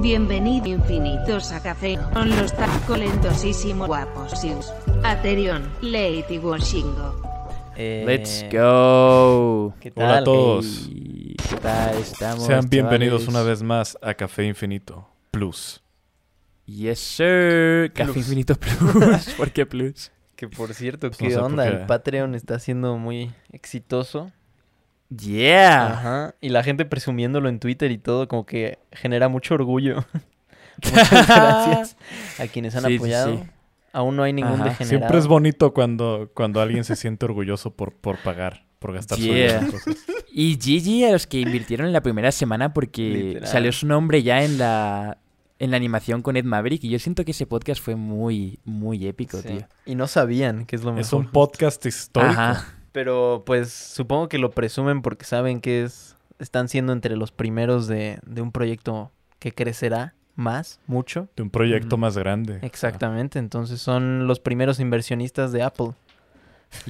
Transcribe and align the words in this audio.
Bienvenido 0.00 0.66
infinitos 0.68 1.52
a 1.52 1.60
café 1.62 1.98
con 2.12 2.28
los 2.36 2.52
tacolentosísimo 2.54 3.86
guapos. 3.86 4.32
Aterion, 5.04 5.70
Lady 5.82 6.38
Washingo. 6.38 7.20
Eh, 7.76 8.04
Let's 8.06 8.44
go. 8.52 9.74
¿Qué 9.80 9.90
tal? 9.90 10.04
Hola 10.04 10.18
a 10.18 10.24
todos. 10.24 10.86
Hey, 10.88 11.36
¿Qué 11.50 11.56
tal 11.56 11.96
estamos? 11.98 12.44
Sean 12.46 12.68
bienvenidos 12.68 13.22
chavales? 13.24 13.28
una 13.28 13.42
vez 13.50 13.62
más 13.62 13.98
a 14.02 14.14
Café 14.14 14.44
Infinito 14.44 15.08
Plus. 15.30 15.82
Yes, 16.66 16.98
sir. 16.98 17.92
Café 17.92 18.12
Plus. 18.12 18.16
Infinito 18.26 18.54
Plus. 18.56 19.30
¿Por 19.36 19.50
qué 19.50 19.66
Plus? 19.66 20.10
Que 20.36 20.48
por 20.48 20.72
cierto, 20.74 21.08
Pues 21.08 21.20
no 21.20 21.26
¿qué 21.28 21.34
sé 21.34 21.40
onda? 21.40 21.64
qué. 21.64 21.70
El 21.70 21.86
Patreon 21.86 22.34
está 22.34 22.58
siendo 22.58 22.96
muy 22.98 23.32
exitoso. 23.52 24.30
Yeah. 25.16 25.86
Ajá. 25.92 26.34
Y 26.40 26.50
la 26.50 26.62
gente 26.62 26.84
presumiéndolo 26.84 27.48
en 27.48 27.60
Twitter 27.60 27.90
y 27.90 27.98
todo, 27.98 28.28
como 28.28 28.44
que 28.46 28.78
genera 28.92 29.28
mucho 29.28 29.54
orgullo. 29.54 30.04
Muchas 30.84 31.10
gracias 31.10 31.96
a 32.38 32.46
quienes 32.46 32.76
han 32.76 32.82
Sí, 32.84 32.88
sí, 32.90 32.96
apoyado. 32.96 33.36
sí. 33.38 33.42
Aún 33.92 34.16
no 34.16 34.22
hay 34.22 34.32
ningún 34.32 34.54
Ajá. 34.60 34.64
degenerado. 34.64 34.98
Siempre 35.00 35.18
es 35.18 35.26
bonito 35.26 35.72
cuando, 35.72 36.30
cuando 36.34 36.60
alguien 36.60 36.84
se 36.84 36.94
siente 36.94 37.24
orgulloso 37.24 37.72
por, 37.74 37.94
por 37.94 38.18
pagar, 38.18 38.64
por 38.78 38.92
gastar 38.92 39.18
su 39.18 39.24
Yeah. 39.24 39.34
dinero 39.34 39.60
en 39.66 39.70
cosas. 39.72 39.96
Y 40.30 40.56
GG 40.56 41.08
a 41.08 41.12
los 41.12 41.26
que 41.26 41.40
invirtieron 41.40 41.86
en 41.86 41.92
la 41.92 42.02
primera 42.02 42.30
semana 42.30 42.72
porque 42.74 43.02
Literal. 43.08 43.48
salió 43.48 43.72
su 43.72 43.86
nombre 43.86 44.22
ya 44.22 44.44
en 44.44 44.58
la 44.58 45.18
en 45.60 45.72
la 45.72 45.76
animación 45.76 46.22
con 46.22 46.36
Ed 46.36 46.44
Maverick 46.44 46.84
y 46.84 46.88
yo 46.90 47.00
siento 47.00 47.24
que 47.24 47.32
ese 47.32 47.44
podcast 47.44 47.82
fue 47.82 47.96
muy 47.96 48.60
muy 48.64 49.04
épico, 49.08 49.38
Sí. 49.38 49.48
tío. 49.48 49.66
Y 49.86 49.96
no 49.96 50.06
sabían 50.06 50.66
que 50.66 50.76
es 50.76 50.82
lo 50.84 50.90
mejor. 50.92 51.00
Es 51.00 51.12
un 51.12 51.26
podcast 51.32 51.84
histórico. 51.86 52.30
Ajá. 52.40 52.74
Pero 52.92 53.42
pues 53.46 53.72
supongo 53.72 54.28
que 54.28 54.38
lo 54.38 54.50
presumen 54.50 55.02
porque 55.02 55.24
saben 55.24 55.60
que 55.60 55.84
es 55.84 56.16
están 56.38 56.68
siendo 56.68 56.92
entre 56.92 57.16
los 57.16 57.32
primeros 57.32 57.86
de, 57.88 58.18
de 58.24 58.40
un 58.42 58.52
proyecto 58.52 59.10
que 59.40 59.52
crecerá 59.52 60.14
más, 60.36 60.78
mucho. 60.86 61.28
De 61.36 61.42
un 61.42 61.50
proyecto 61.50 61.96
más 61.96 62.16
grande. 62.16 62.60
Exactamente, 62.62 63.38
entonces 63.40 63.80
son 63.80 64.26
los 64.28 64.38
primeros 64.38 64.78
inversionistas 64.78 65.50
de 65.52 65.62
Apple. 65.64 65.92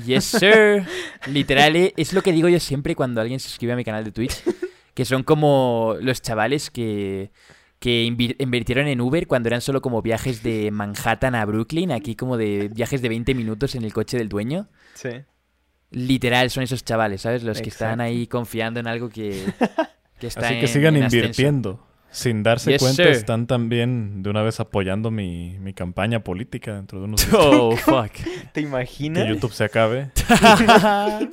Yes, 0.05 0.25
sir. 0.25 0.85
Literal, 1.29 1.77
eh, 1.77 1.95
es 1.97 2.13
lo 2.13 2.21
que 2.23 2.33
digo 2.33 2.49
yo 2.49 2.61
siempre 2.61 2.95
cuando 2.95 3.21
alguien 3.21 3.41
se 3.41 3.49
suscribe 3.49 3.73
a 3.73 3.77
mi 3.77 3.85
canal 3.85 4.05
de 4.05 4.13
Twitch. 4.13 4.43
Que 4.93 5.05
son 5.05 5.23
como 5.23 5.95
los 6.01 6.21
chavales 6.21 6.71
que, 6.71 7.31
que 7.79 8.05
invi- 8.05 8.35
invirtieron 8.41 8.87
en 8.89 9.01
Uber 9.01 9.27
cuando 9.29 9.49
eran 9.49 9.61
solo 9.61 9.81
como 9.81 10.03
viajes 10.03 10.43
de 10.43 10.71
Manhattan 10.73 11.35
a 11.37 11.45
Brooklyn. 11.47 11.93
Aquí 11.93 12.17
como 12.17 12.37
de 12.37 12.69
viajes 12.75 13.01
de 13.01 13.09
20 13.09 13.35
minutos 13.35 13.77
en 13.77 13.85
el 13.85 13.93
coche 13.95 14.19
del 14.19 14.29
dueño. 14.29 14.69
Sí. 14.95 15.11
Literal, 15.91 16.51
son 16.51 16.63
esos 16.65 16.85
chavales, 16.85 17.23
¿sabes? 17.23 17.43
Los 17.43 17.61
que 17.63 17.71
están 17.71 18.01
ahí 18.01 18.27
confiando 18.27 18.79
en 18.81 18.87
algo 18.87 19.09
que, 19.09 19.43
que 20.21 20.27
está 20.27 20.47
Así 20.47 20.55
que 20.57 20.61
en- 20.63 20.69
sigan 20.69 20.97
en 20.97 21.05
ascenso. 21.05 21.25
invirtiendo. 21.27 21.85
Sin 22.11 22.43
darse 22.43 22.71
Yes, 22.73 22.81
cuenta, 22.81 23.03
sir. 23.03 23.13
están 23.13 23.47
también 23.47 24.23
de 24.23 24.31
una 24.31 24.41
vez 24.43 24.61
apoyando 24.61 25.11
mi, 25.11 25.59
mi 25.61 25.75
campaña 25.75 26.25
política 26.25 26.75
dentro 26.75 27.01
de 27.01 27.05
unos 27.05 27.21
días. 27.31 27.35
Oh, 27.39 27.77
fuck. 27.77 28.13
¿Te 28.13 28.51
Que 28.55 28.61
imaginas? 28.63 29.29
YouTube 29.29 29.53
se 29.53 29.65
acabe. 29.65 30.11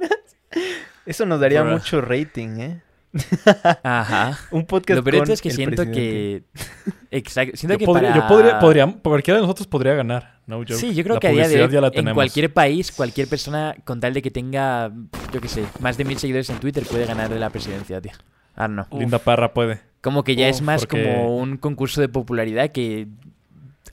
Eso 1.06 1.26
nos 1.26 1.40
daría 1.40 1.64
mucho 1.64 2.02
rating, 2.02 2.60
¿eh? 2.60 2.82
Ajá. 3.84 4.38
Un 4.52 4.66
podcast 4.66 4.98
Lo 4.98 5.04
peor 5.04 5.24
con 5.24 5.32
es 5.32 5.42
que 5.42 5.52
siento 5.52 5.84
presidente. 5.84 6.44
que... 6.52 6.96
Exacto. 7.12 7.56
Siento 7.58 7.76
Yo, 7.76 7.80
que 7.80 7.86
podría, 7.86 8.10
para... 8.12 8.22
yo 8.22 8.28
podría, 8.28 8.60
podría- 8.60 8.94
cualquiera 9.02 9.38
de 9.40 9.42
nosotros 9.44 9.68
podría 9.68 9.94
ganar. 9.96 10.40
No 10.48 10.58
joke. 10.58 10.74
Sí, 10.74 10.94
yo 10.94 11.04
creo 11.04 11.16
La 11.16 11.20
que 11.20 11.28
a 11.28 11.32
día 11.32 11.48
de 11.48 11.64
hoy, 11.64 11.76
en 11.86 11.92
tenemos. 11.92 12.14
cualquier 12.16 12.54
país, 12.54 12.92
cualquier 12.92 13.28
persona 13.28 13.76
con 13.84 14.00
tal 14.00 14.14
de 14.14 14.22
que 14.22 14.30
tenga, 14.32 14.92
yo 15.34 15.42
qué 15.42 15.48
sé, 15.48 15.64
más 15.80 15.98
de 15.98 16.06
mil 16.06 16.18
seguidores 16.20 16.50
en 16.50 16.60
Twitter 16.60 16.84
puede 16.84 17.06
ganar 17.06 17.32
la 17.32 17.50
presidencia, 17.50 18.00
tío. 18.02 18.12
Ah, 18.56 18.68
no. 18.68 18.86
Linda 18.92 19.20
Parra 19.20 19.54
puede. 19.54 19.82
Como 20.02 20.24
que 20.24 20.36
ya 20.36 20.48
es 20.48 20.62
más 20.62 20.86
porque- 20.86 21.04
como 21.16 21.38
un 21.38 21.58
concurso 21.58 22.02
de 22.02 22.10
popularidad 22.10 22.70
que 22.72 23.08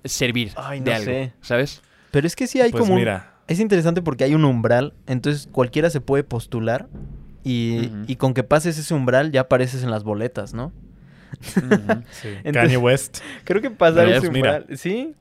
servir 0.04 0.52
Ay, 0.56 0.80
de 0.80 0.90
no 0.90 0.96
algo, 0.96 1.04
sé. 1.06 1.32
¿sabes? 1.40 1.82
Pero 2.10 2.26
es 2.26 2.36
que 2.36 2.46
sí 2.46 2.60
hay 2.60 2.70
Pues 2.70 2.80
como 2.82 2.94
un- 2.94 2.98
mira, 2.98 3.28
Es 3.48 3.58
interesante 3.60 4.02
porque 4.02 4.24
hay 4.24 4.34
un 4.34 4.44
umbral, 4.44 4.94
entonces 5.06 5.48
cualquiera 5.50 5.90
se 5.90 6.00
puede 6.00 6.22
postular 6.24 6.88
y, 7.44 7.90
y 8.06 8.16
con 8.16 8.34
que 8.34 8.42
pases 8.44 8.78
ese 8.78 8.94
umbral 8.94 9.32
ya 9.32 9.42
apareces 9.42 9.82
en 9.82 9.90
las 9.90 10.04
boletas, 10.04 10.54
¿no? 10.54 10.72
Sí, 11.42 12.28
Entonces- 12.44 12.52
Kanye 12.52 12.76
West. 12.76 13.18
Creo 13.44 13.60
que 13.62 13.70
pasar 13.70 14.08
ese 14.08 14.30
mira. 14.30 14.58
umbral... 14.58 14.78
¿Sí? 14.78 15.14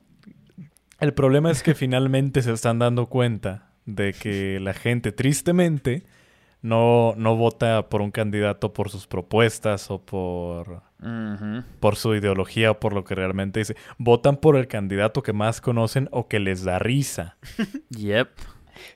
El 1.00 1.14
problema 1.14 1.50
es 1.50 1.62
que 1.62 1.74
finalmente 1.74 2.42
se 2.42 2.52
están 2.52 2.78
dando 2.78 3.06
cuenta 3.06 3.70
de 3.86 4.12
que 4.12 4.60
la 4.60 4.72
gente, 4.72 5.10
tristemente, 5.10 6.04
no, 6.60 7.14
no 7.16 7.34
vota 7.36 7.88
por 7.88 8.02
un 8.02 8.12
candidato 8.12 8.72
por 8.72 8.88
sus 8.88 9.08
propuestas 9.08 9.90
o 9.90 10.00
por, 10.00 10.82
por 11.80 11.96
su 11.96 12.14
ideología 12.14 12.70
o 12.70 12.78
por 12.78 12.92
lo 12.92 13.02
que 13.04 13.16
realmente 13.16 13.58
dice. 13.58 13.74
Votan 13.98 14.36
por 14.36 14.54
el 14.56 14.68
candidato 14.68 15.24
que 15.24 15.32
más 15.32 15.60
conocen 15.60 16.08
o 16.12 16.28
que 16.28 16.38
les 16.38 16.62
da 16.62 16.78
risa. 16.78 17.36
Yep. 17.90 18.28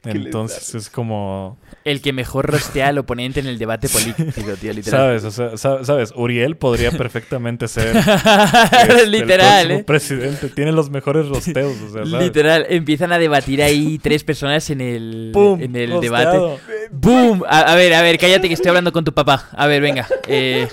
Entonces 0.05 0.75
es 0.75 0.89
como, 0.91 1.59
El 1.85 2.01
que 2.01 2.13
mejor 2.13 2.47
rostea 2.47 2.89
al 2.89 2.99
oponente 2.99 3.41
en 3.41 3.47
el 3.47 3.59
debate 3.59 3.89
político, 3.89 4.53
tío, 4.61 4.73
literal. 4.73 4.83
¿sabes? 5.21 5.25
O 5.25 5.31
sea, 5.31 5.57
sa- 5.57 5.85
¿sabes? 5.85 6.13
Uriel 6.15 6.57
podría 6.57 6.91
perfectamente 6.93 7.69
ser 7.69 7.97
este, 7.97 9.03
el 9.03 9.11
literal, 9.11 9.67
próximo 9.67 9.81
¿eh? 9.81 9.85
presidente. 9.85 10.49
Tiene 10.49 10.73
los 10.73 10.91
mejores 10.91 11.29
rosteos, 11.29 11.77
o 11.83 11.93
sea, 11.93 12.05
¿sabes? 12.07 12.25
Literal, 12.27 12.67
empiezan 12.69 13.13
a 13.13 13.19
debatir 13.19 13.63
ahí 13.63 13.99
tres 13.99 14.23
personas 14.25 14.69
en 14.71 14.81
el, 14.81 15.31
¡Pum! 15.33 15.61
en 15.61 15.75
el 15.77 15.91
Rosteado. 15.91 16.43
debate. 16.49 16.61
¡Boom! 16.93 17.43
A, 17.49 17.61
a 17.61 17.75
ver, 17.75 17.93
a 17.95 18.03
ver, 18.03 18.19
cállate 18.19 18.49
que 18.49 18.55
estoy 18.55 18.69
hablando 18.69 18.93
con 18.93 19.05
tu 19.05 19.13
papá. 19.13 19.49
A 19.53 19.67
ver, 19.67 19.83
venga. 19.83 20.07
Eh, 20.29 20.69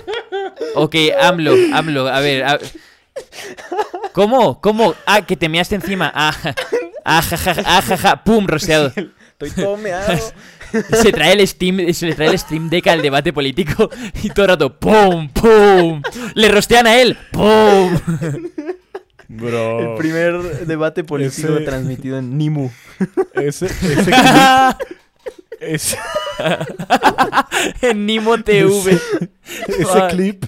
ok, 0.74 0.94
AMLO, 1.20 1.54
AMLO, 1.72 2.08
a 2.08 2.20
ver. 2.20 2.44
a- 2.44 2.58
¿Cómo? 4.12 4.60
¿Cómo? 4.60 4.94
Ah, 5.06 5.22
que 5.26 5.36
te 5.36 5.48
measte 5.48 5.74
encima. 5.76 6.10
Ah, 6.14 6.32
ja, 7.04 7.18
ah, 7.18 7.22
ja, 7.22 7.36
ja, 7.36 7.62
ah, 7.64 7.82
ja, 7.82 7.96
ja. 7.96 8.24
¡Pum! 8.24 8.46
Rosteado. 8.46 8.88
Estoy 8.96 9.50
todo 9.50 9.76
meado. 9.76 10.12
Se 11.02 11.12
trae 11.12 11.34
el 11.34 11.46
Steam, 11.46 11.92
se 11.94 12.06
le 12.06 12.14
trae 12.14 12.30
el 12.30 12.38
Steam 12.38 12.68
Deck 12.68 12.88
al 12.88 13.00
debate 13.00 13.32
político 13.32 13.88
y 14.24 14.30
todo 14.30 14.46
el 14.46 14.50
rato 14.50 14.76
¡Pum! 14.76 15.28
¡Pum! 15.28 16.02
Le 16.34 16.48
rostean 16.48 16.88
a 16.88 16.96
él. 17.00 17.16
¡Pum! 17.30 17.96
Bro. 19.28 19.92
El 19.92 19.98
primer 19.98 20.66
debate 20.66 21.04
político 21.04 21.54
Ese- 21.54 21.64
transmitido 21.64 22.18
en 22.18 22.36
Nimu. 22.36 22.70
Ese, 23.34 23.66
ese 23.66 23.94
clip- 24.10 24.76
ese- 25.60 25.98
en 27.82 28.06
Nimo 28.06 28.42
TV. 28.42 28.98
ese 29.68 30.06
clip, 30.10 30.44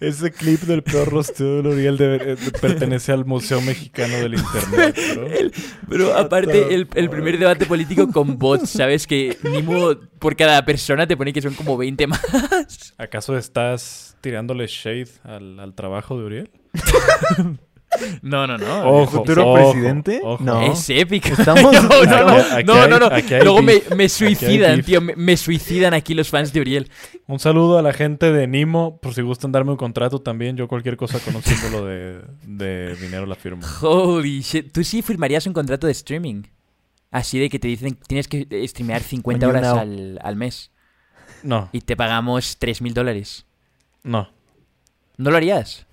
ese 0.00 0.30
clip 0.30 0.60
del 0.62 0.82
peor 0.82 1.08
rosteo 1.08 1.62
de 1.62 1.68
Uriel 1.70 1.96
debe- 1.98 2.32
eh, 2.32 2.36
pertenece 2.60 3.12
al 3.12 3.24
Museo 3.24 3.60
Mexicano 3.60 4.14
del 4.16 4.34
Internet, 4.34 4.96
bro. 5.14 5.26
El- 5.32 5.52
Pero 5.88 6.16
aparte, 6.16 6.74
el, 6.74 6.88
el 6.94 7.10
primer 7.10 7.38
debate 7.38 7.66
político 7.66 8.10
con 8.12 8.38
bots, 8.38 8.70
¿sabes? 8.70 9.06
Que 9.06 9.36
Nimo 9.42 9.94
por 10.18 10.36
cada 10.36 10.64
persona 10.64 11.06
te 11.06 11.16
pone 11.16 11.32
que 11.32 11.40
son 11.42 11.54
como 11.54 11.76
20 11.76 12.06
más. 12.06 12.20
¿Acaso 12.98 13.36
estás 13.36 14.16
tirándole 14.20 14.66
shade 14.66 15.08
al, 15.24 15.58
al 15.60 15.74
trabajo 15.74 16.18
de 16.18 16.24
Uriel? 16.24 16.50
No, 18.20 18.46
no, 18.46 18.58
no. 18.58 18.90
Ojo, 19.02 19.18
futuro 19.18 19.48
ojo, 19.52 19.70
presidente? 19.72 20.20
ojo. 20.22 20.42
No. 20.44 20.60
Es 20.60 20.90
épico. 20.90 21.28
Estamos- 21.28 21.72
no, 21.72 21.82
no, 22.04 22.04
no, 22.04 22.36
Aquí- 22.52 22.64
no, 22.64 22.74
hay- 22.74 22.88
no, 22.90 22.98
no. 22.98 23.08
hay 23.10 23.24
Luego 23.42 23.62
me, 23.62 24.08
suicidan, 24.08 24.82
tío. 24.82 25.00
Me, 25.00 25.14
me 25.16 25.36
suicidan 25.36 25.94
aquí 25.94 26.12
los 26.12 26.28
fans 26.28 26.52
de 26.52 26.60
Uriel. 26.60 26.90
Un 27.26 27.38
saludo 27.38 27.78
a 27.78 27.82
la 27.82 27.92
gente 27.92 28.32
de 28.32 28.46
Nimo, 28.46 28.98
por 29.00 29.14
si 29.14 29.22
gustan 29.22 29.52
darme 29.52 29.70
un 29.70 29.76
contrato 29.76 30.20
también. 30.20 30.56
Yo 30.56 30.68
cualquier 30.68 30.96
cosa 30.96 31.18
con 31.20 31.36
un 31.36 31.42
símbolo 31.42 31.86
de, 31.86 32.20
de 32.46 32.96
dinero 32.96 33.24
la 33.24 33.34
firmo. 33.36 33.66
Holy 33.80 34.40
shit. 34.42 34.72
Tú 34.72 34.84
sí 34.84 35.00
firmarías 35.02 35.46
un 35.46 35.52
contrato 35.54 35.86
de 35.86 35.92
streaming. 35.92 36.42
Así 37.10 37.38
de 37.38 37.48
que 37.48 37.58
te 37.58 37.68
dicen 37.68 37.96
tienes 38.06 38.28
que 38.28 38.46
streamear 38.68 39.00
50 39.02 39.46
On 39.46 39.52
you 39.52 39.58
horas 39.58 39.72
al, 39.78 40.18
al 40.22 40.36
mes. 40.36 40.70
No, 41.42 41.68
Y 41.72 41.80
te 41.82 41.96
pagamos 41.96 42.58
3.000 42.60 42.92
dólares. 42.92 43.46
no. 44.02 44.28
¿No 45.18 45.30
lo 45.30 45.38
harías? 45.38 45.85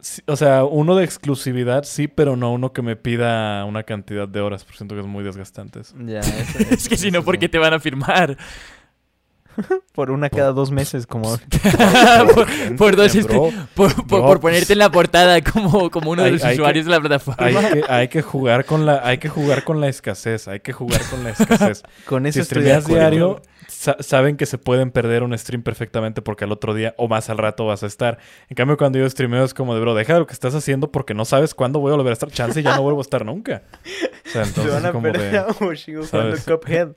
Sí, 0.00 0.20
o 0.26 0.36
sea, 0.36 0.64
uno 0.64 0.94
de 0.96 1.04
exclusividad 1.04 1.84
sí, 1.84 2.06
pero 2.08 2.36
no 2.36 2.52
uno 2.52 2.72
que 2.72 2.82
me 2.82 2.96
pida 2.96 3.64
una 3.64 3.82
cantidad 3.84 4.28
de 4.28 4.40
horas, 4.40 4.64
por 4.64 4.76
siento 4.76 4.94
que 4.94 5.00
es 5.00 5.06
muy 5.06 5.24
desgastante 5.24 5.80
eso. 5.80 5.94
Ya, 6.04 6.20
eso- 6.20 6.58
Es 6.70 6.88
que 6.88 6.96
si 6.96 7.10
no, 7.10 7.22
¿por 7.22 7.38
qué 7.38 7.48
te 7.48 7.58
van 7.58 7.72
a 7.74 7.80
firmar? 7.80 8.36
Por 9.94 10.10
una 10.10 10.28
cada 10.30 10.50
dos 10.50 10.72
meses, 10.72 11.06
como... 11.06 11.38
por, 12.34 12.76
por 12.76 12.96
dos 12.96 13.14
este- 13.14 13.32
Bro, 13.32 13.52
por, 13.74 13.94
por- 13.94 14.04
bro, 14.06 14.06
por 14.22 14.40
pues- 14.40 14.52
ponerte 14.52 14.72
en 14.72 14.80
la 14.80 14.90
portada 14.90 15.40
como, 15.42 15.90
como 15.90 16.10
uno 16.10 16.22
de 16.22 16.26
Hay- 16.28 16.32
los 16.34 16.42
hay 16.44 16.56
que- 16.56 16.60
usuarios 16.62 16.84
de 16.86 16.90
la 16.90 17.00
plataforma. 17.00 17.46
hay 17.46 17.54
que, 17.54 17.82
hay 17.88 18.08
que 18.08 18.22
jugar 18.22 18.64
con 18.64 18.84
la, 18.84 19.00
hay 19.06 19.18
que 19.18 19.28
jugar 19.28 19.62
con 19.62 19.80
la 19.80 19.86
escasez, 19.88 20.48
hay 20.48 20.58
que 20.58 20.72
jugar 20.72 21.00
con 21.08 21.22
la 21.22 21.30
escasez. 21.30 21.84
Con 22.04 22.26
eso 22.26 22.34
si 22.34 22.40
estoy 22.40 22.64
de 22.64 22.80
streameas 22.80 22.84
acuerdo. 22.84 23.00
diario, 23.00 23.42
sa- 23.68 23.96
saben 24.00 24.36
que 24.36 24.46
se 24.46 24.58
pueden 24.58 24.90
perder 24.90 25.22
un 25.22 25.36
stream 25.36 25.62
perfectamente 25.62 26.22
porque 26.22 26.44
al 26.44 26.52
otro 26.52 26.74
día 26.74 26.94
o 26.98 27.08
más 27.08 27.30
al 27.30 27.38
rato 27.38 27.66
vas 27.66 27.82
a 27.82 27.86
estar. 27.86 28.18
En 28.48 28.54
cambio, 28.56 28.76
cuando 28.76 28.98
yo 28.98 29.08
streameo 29.08 29.44
es 29.44 29.54
como 29.54 29.74
de, 29.74 29.80
bro, 29.80 29.94
deja 29.94 30.18
lo 30.18 30.26
que 30.26 30.32
estás 30.32 30.54
haciendo 30.54 30.90
porque 30.92 31.14
no 31.14 31.24
sabes 31.24 31.54
cuándo 31.54 31.80
voy 31.80 31.92
a 31.92 31.96
volver 31.96 32.10
a 32.10 32.14
estar. 32.14 32.30
Chance 32.30 32.60
y 32.60 32.62
ya 32.62 32.76
no 32.76 32.82
vuelvo 32.82 33.00
a 33.00 33.02
estar 33.02 33.24
nunca. 33.24 33.62
O 34.24 34.30
sea, 34.34 34.42
Se 34.46 34.48
entonces 34.48 34.72
van 34.74 34.86
a 34.86 34.90
como 34.92 35.02
perder 35.02 35.32
de... 35.46 36.06
¿sabes? 36.06 36.44
Cuphead. 36.44 36.88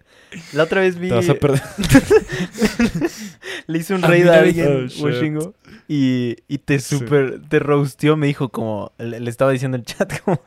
La 0.54 0.64
otra 0.64 0.80
vez 0.82 0.98
vi... 0.98 1.10
Te 1.10 1.16
vas 1.16 1.30
a 1.30 1.36
perder. 1.36 1.62
le 3.68 3.78
hice 3.80 3.94
un 3.94 4.02
raid 4.04 4.28
a 4.28 4.40
alguien, 4.40 4.88
Oh. 5.00 5.04
Washingo, 5.04 5.54
y, 5.88 6.38
y 6.48 6.58
te 6.60 6.80
Sí. 6.80 6.98
super, 6.98 7.42
te 7.50 7.60
roasteó, 7.60 8.16
me 8.18 8.28
dijo 8.28 8.50
como, 8.50 8.92
le, 8.98 9.20
le 9.20 9.30
estaba 9.30 9.52
diciendo 9.52 9.76
en 9.76 9.82
el 9.82 9.86
chat 9.86 10.20
como, 10.22 10.40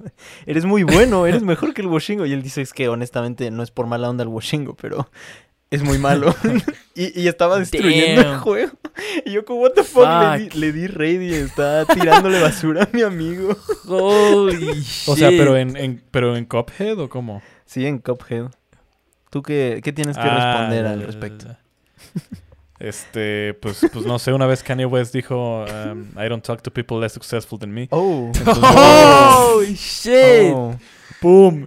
eres 0.47 0.65
muy 0.65 0.83
bueno, 0.83 1.27
eres 1.27 1.43
mejor 1.43 1.75
que 1.75 1.83
el 1.83 1.89
Washingo, 1.89 2.27
y 2.27 2.33
él 2.33 2.43
dice, 2.43 2.63
es 2.63 2.73
que 2.73 2.89
honestamente 2.89 3.51
no 3.51 3.63
es 3.63 3.71
por 3.71 3.87
mala 3.87 4.09
onda 4.09 4.23
el 4.23 4.29
Washingo, 4.29 4.75
pero 4.75 5.09
es 5.71 5.83
muy 5.83 5.99
malo, 5.99 6.35
y, 6.95 7.21
y 7.23 7.29
estaba 7.29 7.59
destruyendo 7.59 8.21
el 8.23 8.39
juego, 8.39 8.73
y 9.25 9.31
yo 9.33 9.45
como, 9.45 9.61
what 9.61 9.73
the 9.73 9.85
fuck, 9.85 10.05
Le, 10.05 10.39
di, 10.39 10.51
le 10.59 10.73
di 10.73 10.87
raid 10.89 11.21
y 11.21 11.35
está 11.35 11.85
tirándole 11.87 12.41
basura 12.41 12.83
a 12.85 12.89
mi 12.93 13.03
amigo. 13.03 13.57
Holy 13.87 14.71
O 15.07 15.17
sea, 15.17 15.31
shit. 15.31 15.39
pero 15.39 15.57
en, 15.57 15.77
en, 15.77 16.03
pero 16.11 16.37
en 16.37 16.45
Cuphead 16.45 16.99
o 16.99 17.09
cómo? 17.09 17.41
Sí, 17.67 17.87
en 17.87 17.99
Cuphead. 17.99 18.47
¿Tú 19.31 19.43
qué, 19.43 19.81
qué 19.85 19.93
tienes 19.93 20.17
que 20.17 20.25
Ah, 20.25 20.35
responder 20.35 20.87
al 20.87 21.03
respecto? 21.03 21.57
Este, 22.81 23.55
pues, 23.61 23.87
pues 23.93 24.07
no 24.07 24.19
sé, 24.19 24.33
una 24.33 24.47
vez 24.47 24.63
Kanye 24.63 24.87
West 24.87 25.13
dijo, 25.13 25.65
um, 25.67 26.07
I 26.17 26.29
don't 26.29 26.43
talk 26.43 26.63
to 26.63 26.71
people 26.73 26.99
less 26.99 27.13
successful 27.13 27.59
than 27.59 27.73
me. 27.73 27.87
Oh, 27.91 28.33
Holy 29.55 29.75
shit. 29.77 30.53
oh. 30.55 30.75
¡Pum! 31.21 31.67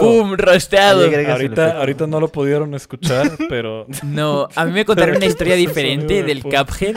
Pum, 0.00 0.34
Rosteado. 0.36 1.04
Ahorita, 1.30 1.78
ahorita 1.78 2.06
no 2.06 2.20
lo 2.20 2.28
pudieron 2.28 2.74
escuchar, 2.74 3.30
pero 3.48 3.86
No, 4.02 4.48
a 4.54 4.64
mí 4.64 4.72
me 4.72 4.84
contaron 4.84 5.16
una 5.16 5.26
historia 5.26 5.54
diferente 5.56 6.22
del 6.22 6.42
pum. 6.42 6.50
Cuphead, 6.52 6.96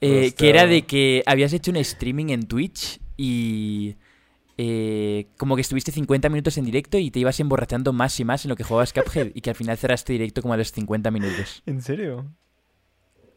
eh, 0.00 0.32
que 0.36 0.48
era 0.50 0.66
de 0.66 0.82
que 0.82 1.22
habías 1.26 1.52
hecho 1.52 1.70
un 1.70 1.78
streaming 1.78 2.26
en 2.30 2.46
Twitch 2.46 3.00
y 3.16 3.96
eh, 4.58 5.28
como 5.36 5.54
que 5.54 5.62
estuviste 5.62 5.92
50 5.92 6.28
minutos 6.28 6.56
en 6.58 6.64
directo 6.64 6.98
y 6.98 7.10
te 7.10 7.18
ibas 7.18 7.40
emborrachando 7.40 7.92
más 7.92 8.18
y 8.20 8.24
más 8.24 8.44
en 8.44 8.50
lo 8.50 8.56
que 8.56 8.64
jugabas 8.64 8.92
Cuphead 8.92 9.32
y 9.34 9.40
que 9.40 9.50
al 9.50 9.56
final 9.56 9.76
cerraste 9.76 10.12
directo 10.12 10.42
como 10.42 10.54
a 10.54 10.56
los 10.56 10.72
50 10.72 11.10
minutos. 11.10 11.62
¿En 11.66 11.82
serio? 11.82 12.26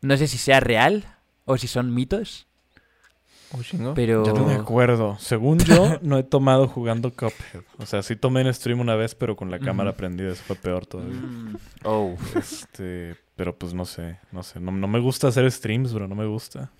No 0.01 0.15
sé 0.17 0.27
si 0.27 0.37
sea 0.37 0.59
real 0.59 1.17
o 1.45 1.57
si 1.57 1.67
son 1.67 1.93
mitos, 1.93 2.47
Pero... 3.95 4.23
ya 4.23 4.33
no 4.33 4.45
me 4.45 4.53
acuerdo. 4.53 5.17
Según 5.19 5.57
yo, 5.59 5.97
no 6.01 6.17
he 6.17 6.23
tomado 6.23 6.67
jugando 6.67 7.11
Cuphead. 7.11 7.63
O 7.77 7.85
sea, 7.85 8.03
sí 8.03 8.15
tomé 8.15 8.41
en 8.41 8.53
stream 8.53 8.79
una 8.79 8.95
vez, 8.95 9.15
pero 9.15 9.35
con 9.35 9.49
la 9.49 9.59
cámara 9.59 9.95
prendida. 9.95 10.31
Eso 10.31 10.43
fue 10.43 10.55
peor 10.55 10.85
todavía. 10.85 11.19
Mm, 11.19 11.57
Oh. 11.83 12.15
Este, 12.35 13.15
pero 13.35 13.57
pues 13.57 13.73
no 13.73 13.85
sé, 13.85 14.19
no 14.31 14.43
sé. 14.43 14.59
No, 14.59 14.71
no 14.71 14.87
me 14.87 14.99
gusta 14.99 15.29
hacer 15.29 15.51
streams, 15.51 15.93
bro, 15.93 16.07
no 16.07 16.15
me 16.15 16.25
gusta. 16.27 16.71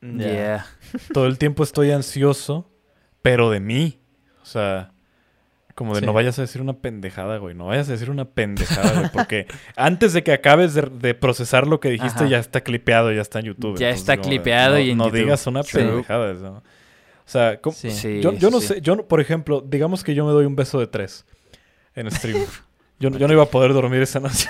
Yeah. 0.00 0.66
Todo 1.12 1.26
el 1.26 1.38
tiempo 1.38 1.62
estoy 1.62 1.90
ansioso, 1.90 2.70
pero 3.20 3.50
de 3.50 3.60
mí. 3.60 4.00
O 4.42 4.46
sea, 4.46 4.93
como 5.74 5.94
de 5.94 6.00
Sí. 6.00 6.06
no 6.06 6.12
vayas 6.12 6.38
a 6.38 6.42
decir 6.42 6.60
una 6.62 6.74
pendejada, 6.74 7.38
güey. 7.38 7.54
No 7.54 7.66
vayas 7.66 7.88
a 7.88 7.92
decir 7.92 8.10
una 8.10 8.24
pendejada, 8.24 8.92
güey. 9.00 9.10
Porque 9.12 9.46
antes 9.76 10.12
de 10.12 10.22
que 10.22 10.32
acabes 10.32 10.74
de, 10.74 10.82
de 10.82 11.14
procesar 11.14 11.66
lo 11.66 11.80
que 11.80 11.90
dijiste, 11.90 12.20
Ajá. 12.20 12.28
ya 12.28 12.38
está 12.38 12.60
clipeado, 12.62 13.12
ya 13.12 13.20
está 13.22 13.40
en 13.40 13.46
YouTube. 13.46 13.78
Ya 13.78 13.90
está 13.90 14.12
de, 14.16 14.22
clipeado 14.22 14.74
no, 14.74 14.80
y 14.80 14.90
en 14.90 14.98
No 14.98 15.04
YouTube. 15.06 15.18
digas 15.20 15.46
una 15.46 15.62
True. 15.62 15.82
pendejada. 15.84 16.32
¿no? 16.34 16.56
O 16.58 16.62
sea, 17.26 17.60
¿cómo- 17.60 17.74
Sí. 17.76 18.20
Yo, 18.20 18.32
yo 18.34 18.50
no 18.50 18.60
sí. 18.60 18.66
sé, 18.68 18.80
yo, 18.80 19.06
por 19.08 19.20
ejemplo, 19.20 19.60
digamos 19.66 20.04
que 20.04 20.14
yo 20.14 20.24
me 20.26 20.32
doy 20.32 20.46
un 20.46 20.56
beso 20.56 20.78
de 20.78 20.86
tres 20.86 21.24
en 21.94 22.10
stream. 22.10 22.38
yo, 23.00 23.10
yo 23.10 23.26
no 23.26 23.32
iba 23.32 23.42
a 23.42 23.46
poder 23.46 23.72
dormir 23.72 24.02
esa 24.02 24.20
noche. 24.20 24.48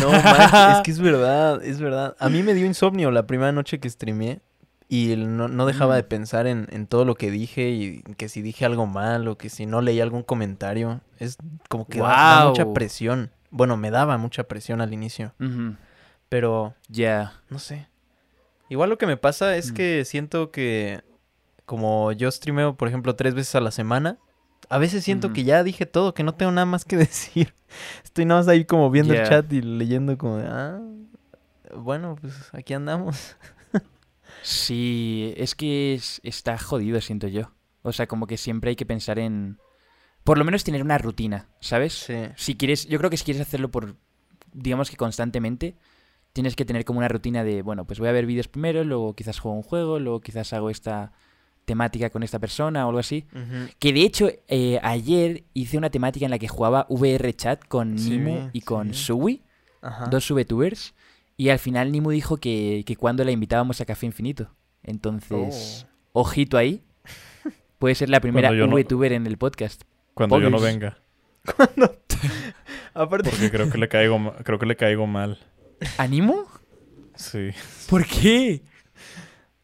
No, 0.00 0.10
man, 0.10 0.76
es 0.76 0.80
que 0.82 0.90
es 0.90 0.98
verdad, 1.02 1.62
es 1.64 1.80
verdad. 1.80 2.16
A 2.18 2.28
mí 2.28 2.42
me 2.42 2.54
dio 2.54 2.64
insomnio 2.66 3.10
la 3.10 3.26
primera 3.26 3.52
noche 3.52 3.78
que 3.80 3.90
streameé 3.90 4.40
y 4.92 5.14
no, 5.16 5.46
no 5.46 5.66
dejaba 5.66 5.94
de 5.94 6.02
pensar 6.02 6.48
en, 6.48 6.66
en 6.72 6.88
todo 6.88 7.04
lo 7.04 7.14
que 7.14 7.30
dije 7.30 7.70
y 7.70 8.02
que 8.16 8.28
si 8.28 8.42
dije 8.42 8.64
algo 8.64 8.86
mal 8.86 9.28
o 9.28 9.38
que 9.38 9.48
si 9.48 9.64
no 9.64 9.80
leí 9.82 10.00
algún 10.00 10.24
comentario. 10.24 11.00
Es 11.20 11.36
como 11.68 11.86
que 11.86 12.00
da, 12.00 12.08
da 12.40 12.48
mucha 12.48 12.72
presión. 12.72 13.30
Bueno, 13.52 13.76
me 13.76 13.92
daba 13.92 14.18
mucha 14.18 14.44
presión 14.44 14.80
al 14.80 14.92
inicio, 14.92 15.32
pero 16.28 16.74
Ya. 16.88 17.34
no 17.50 17.58
sé. 17.60 17.86
Igual 18.68 18.90
lo 18.90 18.98
que 18.98 19.06
me 19.06 19.16
pasa 19.16 19.56
es 19.56 19.70
Mm. 19.70 19.74
que 19.74 20.04
siento 20.04 20.50
que 20.50 21.02
como 21.66 22.10
yo 22.12 22.28
streameo, 22.30 22.74
por 22.76 22.88
ejemplo, 22.88 23.14
tres 23.14 23.34
veces 23.34 23.54
a 23.54 23.60
la 23.60 23.70
semana, 23.70 24.18
a 24.68 24.78
veces 24.78 25.04
siento 25.04 25.32
que 25.32 25.44
ya 25.44 25.62
dije 25.62 25.86
todo, 25.86 26.14
que 26.14 26.22
no 26.24 26.34
tengo 26.34 26.50
nada 26.52 26.64
más 26.66 26.84
que 26.84 26.96
decir. 27.08 27.54
Estoy 28.02 28.24
nada 28.24 28.40
más 28.40 28.48
ahí 28.48 28.64
como 28.64 28.90
viendo 28.90 29.14
el 29.14 29.22
chat 29.28 29.52
y 29.52 29.60
leyendo 29.62 30.18
como 30.18 30.40
ah, 30.44 30.80
bueno, 31.76 32.16
pues 32.20 32.34
aquí 32.52 32.74
andamos. 32.74 33.36
Sí, 34.42 35.34
es 35.36 35.54
que 35.54 35.94
es- 35.94 36.20
está 36.24 36.58
jodido, 36.58 37.00
siento 37.00 37.28
yo. 37.28 37.52
O 37.82 37.92
sea, 37.92 38.06
como 38.06 38.26
que 38.26 38.36
siempre 38.36 38.70
hay 38.70 38.76
que 38.76 38.86
pensar 38.86 39.18
en... 39.18 39.58
Por 40.24 40.36
lo 40.38 40.44
menos 40.44 40.64
tener 40.64 40.82
una 40.82 40.98
rutina, 40.98 41.48
¿sabes? 41.60 41.94
Sí. 41.94 42.14
Si 42.36 42.54
quieres, 42.56 42.86
yo 42.86 42.98
creo 42.98 43.08
que 43.10 43.16
si 43.16 43.24
quieres 43.24 43.40
hacerlo 43.40 43.70
por, 43.70 43.96
digamos 44.52 44.90
que 44.90 44.96
constantemente, 44.96 45.76
tienes 46.34 46.56
que 46.56 46.66
tener 46.66 46.84
como 46.84 46.98
una 46.98 47.08
rutina 47.08 47.42
de, 47.42 47.62
bueno, 47.62 47.86
pues 47.86 47.98
voy 47.98 48.08
a 48.08 48.12
ver 48.12 48.26
vídeos 48.26 48.46
primero, 48.48 48.84
luego 48.84 49.14
quizás 49.14 49.38
juego 49.38 49.56
un 49.56 49.62
juego, 49.62 49.98
luego 49.98 50.20
quizás 50.20 50.52
hago 50.52 50.68
esta 50.68 51.12
temática 51.64 52.10
con 52.10 52.22
esta 52.22 52.38
persona 52.38 52.84
o 52.84 52.88
algo 52.90 52.98
así. 53.00 53.26
Que 53.78 53.92
de 53.94 54.02
hecho, 54.02 54.28
eh, 54.48 54.78
ayer 54.82 55.44
hice 55.54 55.78
una 55.78 55.88
temática 55.90 56.26
en 56.26 56.30
la 56.30 56.38
que 56.38 56.48
jugaba 56.48 56.84
VR 56.90 57.32
chat 57.34 57.64
con 57.66 57.98
Sí, 57.98 58.10
Nimu 58.10 58.50
y 58.52 58.60
con. 58.60 58.92
Sui, 58.92 59.42
Ajá. 59.80 60.06
dos 60.06 60.30
VTubers, 60.30 60.94
y 61.40 61.48
al 61.48 61.58
final 61.58 61.90
Nimu 61.90 62.10
dijo 62.10 62.36
que, 62.36 62.82
que 62.86 62.96
cuando 62.96 63.24
la 63.24 63.30
invitábamos 63.30 63.80
a 63.80 63.86
Café 63.86 64.04
Infinito. 64.06 64.54
Entonces, 64.82 65.86
Oh. 66.12 66.20
ojito 66.20 66.58
ahí. 66.58 66.82
Puede 67.78 67.94
ser 67.94 68.10
la 68.10 68.20
primera 68.20 68.48
Cuando 68.48 68.66
no- 68.66 68.76
VTuber 68.76 69.12
en 69.14 69.26
el 69.26 69.38
podcast. 69.38 69.82
Cuando 70.12 70.38
yo 70.38 70.50
no 70.50 70.60
venga. 70.60 70.98
Aparte, 72.94 73.30
Porque 73.30 73.50
creo 73.50 73.70
que 73.70 73.78
le 73.78 73.88
caigo, 73.88 74.34
creo 74.44 74.58
que 74.58 74.66
le 74.66 74.76
caigo 74.76 75.06
mal. 75.06 75.38
¿Animo? 75.96 76.46
Sí. 77.14 77.50
¿Por 77.88 78.04
qué? 78.06 78.62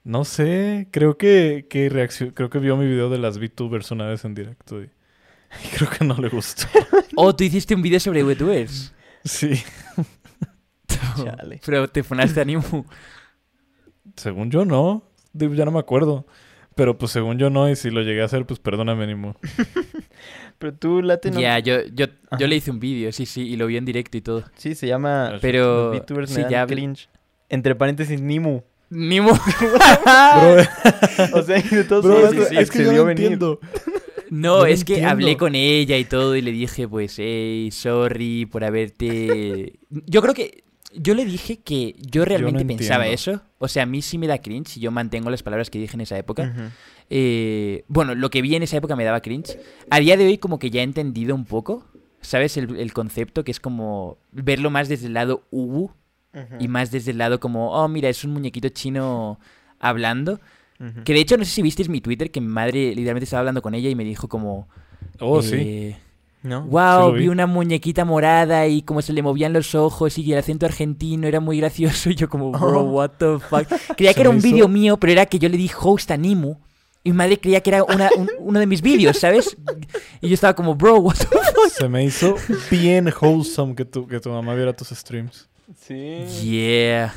No 0.05 0.25
sé, 0.25 0.89
creo 0.93 1.19
que, 1.19 1.67
que 1.69 1.91
reaccion- 1.91 2.33
creo 2.33 2.49
que 2.49 2.59
vio 2.59 2.77
mi 2.77 2.87
video 2.87 3.11
de 3.11 3.19
las 3.19 3.39
VTubers 3.39 3.91
una 3.91 4.07
vez 4.07 4.25
en 4.25 4.35
directo 4.35 4.81
y, 4.83 4.85
y 5.65 5.69
creo 5.77 5.91
que 5.91 6.05
no 6.05 6.15
le 6.17 6.29
gustó. 6.29 6.69
Oh, 7.17 7.35
tú 7.35 7.45
hiciste 7.45 7.75
un 7.75 7.83
vídeo 7.83 8.01
sobre 8.01 8.23
VTubers. 8.23 8.95
Sí. 9.25 9.61
Chale. 11.25 11.61
Pero 11.65 11.89
te 11.89 12.03
funaste 12.03 12.41
a 12.41 12.45
Nimu. 12.45 12.85
Según 14.17 14.51
yo 14.51 14.65
no. 14.65 15.03
Digo, 15.33 15.55
Ya 15.55 15.65
no 15.65 15.71
me 15.71 15.81
acuerdo. 15.81 16.27
Pero 16.77 16.99
pues 16.99 17.11
según 17.11 17.39
yo 17.39 17.49
no, 17.49 17.71
y 17.71 17.75
si 17.75 17.91
lo 17.91 18.03
llegué 18.03 18.21
a 18.21 18.27
hacer, 18.27 18.45
pues 18.45 18.61
perdóname, 18.61 19.07
Nimo. 19.07 19.35
pero 20.59 20.75
tú 20.75 21.01
late 21.01 21.31
no... 21.31 21.41
Ya, 21.41 21.59
yo, 21.59 21.79
yo, 21.95 22.05
yo 22.39 22.47
le 22.47 22.57
hice 22.57 22.71
un 22.71 22.81
vídeo, 22.81 23.11
sí, 23.13 23.25
sí, 23.25 23.49
y 23.49 23.57
lo 23.57 23.67
vi 23.67 23.79
en 23.79 23.87
directo 23.87 24.19
y 24.19 24.21
todo. 24.21 24.45
Sí, 24.57 24.75
se 24.75 24.87
llama... 24.87 25.39
Pero... 25.41 25.95
Los 25.95 26.03
VTubers 26.03 26.31
sí, 26.31 26.37
me 26.37 26.43
dan 26.43 26.51
ya... 26.51 26.67
cringe. 26.67 27.09
Entre 27.49 27.75
paréntesis, 27.75 28.21
Nimu. 28.21 28.61
Nimu. 28.91 29.31
Bro, 29.33 30.63
O 31.33 31.43
sea, 31.43 31.63
de 31.63 31.85
todos 31.85 32.05
bro, 32.05 32.15
modos, 32.15 32.31
sí, 32.33 32.41
sí, 32.51 32.57
es 32.59 32.71
que 32.71 32.85
yo 32.85 32.93
no 32.93 33.07
venir. 33.07 33.25
entiendo. 33.25 33.59
No, 34.29 34.67
es 34.67 34.85
que 34.85 34.95
entiendo. 34.95 35.13
hablé 35.13 35.37
con 35.39 35.55
ella 35.55 35.97
y 35.97 36.05
todo 36.05 36.37
y 36.37 36.43
le 36.43 36.53
dije, 36.53 36.87
pues, 36.87 37.15
hey, 37.19 37.71
sorry 37.73 38.45
por 38.45 38.65
haberte... 38.65 39.79
Yo 39.89 40.21
creo 40.21 40.35
que... 40.35 40.63
Yo 40.99 41.15
le 41.15 41.25
dije 41.25 41.59
que 41.59 41.95
yo 41.99 42.25
realmente 42.25 42.65
pensaba 42.65 43.07
eso. 43.07 43.43
O 43.59 43.69
sea, 43.69 43.85
a 43.85 43.87
mí 43.87 44.03
sí 44.03 44.19
me 44.19 44.27
da 44.27 44.39
cringe 44.39 44.79
y 44.79 44.81
yo 44.81 44.91
mantengo 44.91 45.31
las 45.31 45.43
palabras 45.43 45.71
que 45.71 45.79
dije 45.79 45.95
en 45.95 46.01
esa 46.01 46.19
época. 46.19 46.73
Eh, 47.11 47.85
bueno, 47.89 48.15
lo 48.15 48.31
que 48.31 48.43
vi 48.43 48.55
en 48.55 48.63
esa 48.63 48.77
época 48.77 48.97
me 48.97 49.05
daba 49.05 49.21
cringe. 49.21 49.59
A 49.91 50.01
día 50.01 50.17
de 50.17 50.27
hoy 50.27 50.39
como 50.39 50.59
que 50.59 50.71
ya 50.71 50.81
he 50.81 50.85
entendido 50.85 51.35
un 51.35 51.45
poco, 51.45 51.87
¿sabes? 52.21 52.57
El, 52.57 52.77
el 52.77 52.93
concepto 52.93 53.45
que 53.45 53.51
es 53.51 53.61
como 53.61 54.19
verlo 54.33 54.71
más 54.71 54.89
desde 54.89 55.07
el 55.07 55.15
lado 55.15 55.45
Ubu 55.51 55.91
y 56.61 56.69
más 56.69 56.91
desde 56.91 57.13
el 57.13 57.19
lado 57.19 57.41
como, 57.41 57.73
oh, 57.73 57.89
mira, 57.89 58.09
es 58.11 58.23
un 58.25 58.33
muñequito 58.33 58.69
chino 58.69 59.39
hablando. 59.79 60.41
Que 61.05 61.15
de 61.15 61.21
hecho 61.21 61.39
no 61.39 61.45
sé 61.45 61.51
si 61.51 61.63
visteis 61.63 61.89
mi 61.89 62.03
Twitter, 62.03 62.31
que 62.31 62.41
mi 62.41 62.49
madre 62.49 62.95
literalmente 62.95 63.25
estaba 63.25 63.41
hablando 63.41 63.63
con 63.63 63.75
ella 63.75 63.89
y 63.89 63.95
me 63.95 64.05
dijo 64.05 64.29
como... 64.29 64.69
Oh, 65.21 65.41
sí. 65.41 65.97
¿No? 66.47 66.63
Wow, 66.63 67.13
vi. 67.13 67.21
vi 67.23 67.29
una 67.29 67.47
muñequita 67.47 68.05
morada 68.05 68.67
y 68.69 68.83
como 68.83 69.03
se 69.03 69.13
le 69.13 69.23
movían 69.23 69.53
los 69.53 69.75
ojos 69.75 70.17
y 70.19 70.33
el 70.33 70.39
acento 70.39 70.65
argentino 70.67 71.27
era 71.27 71.41
muy 71.41 71.59
gracioso. 71.59 72.11
Y 72.11 72.15
yo 72.15 72.29
como, 72.29 72.53
bro, 72.53 72.81
Oh. 72.81 72.91
what 72.93 73.11
the 73.19 73.39
fuck. 73.39 73.67
Creía 73.97 74.15
que 74.15 74.21
era 74.21 74.31
un 74.31 74.41
vídeo 74.41 74.69
mío, 74.69 74.97
pero 74.97 75.13
era 75.13 75.27
que 75.27 75.39
yo 75.39 75.49
le 75.49 75.57
di 75.57 75.71
host 75.81 76.11
a 76.11 76.17
Nimu. 76.17 76.55
Y 77.03 77.11
mi 77.11 77.17
madre 77.19 77.39
creía 77.39 77.61
que 77.61 77.71
era 77.71 77.85
una- 77.85 78.11
un- 78.17 78.31
uno 78.41 78.59
de 78.61 78.67
mis 78.67 78.83
vídeos, 78.83 79.17
¿sabes? 79.19 79.57
Y 80.21 80.29
yo 80.29 80.35
estaba 80.35 80.55
como, 80.55 80.75
bro, 80.75 80.97
what 80.99 81.15
the 81.17 81.71
Se 81.71 81.89
me 81.89 82.05
hizo 82.05 82.37
bien 82.71 83.13
wholesome 83.21 83.75
que 83.75 83.85
tu, 83.85 84.07
que 84.07 84.19
tu 84.21 84.31
mamá 84.31 84.55
viera 84.55 84.73
tus 84.73 84.89
streams. 84.89 85.49
Sí. 85.77 86.25
Yeah. 86.43 87.13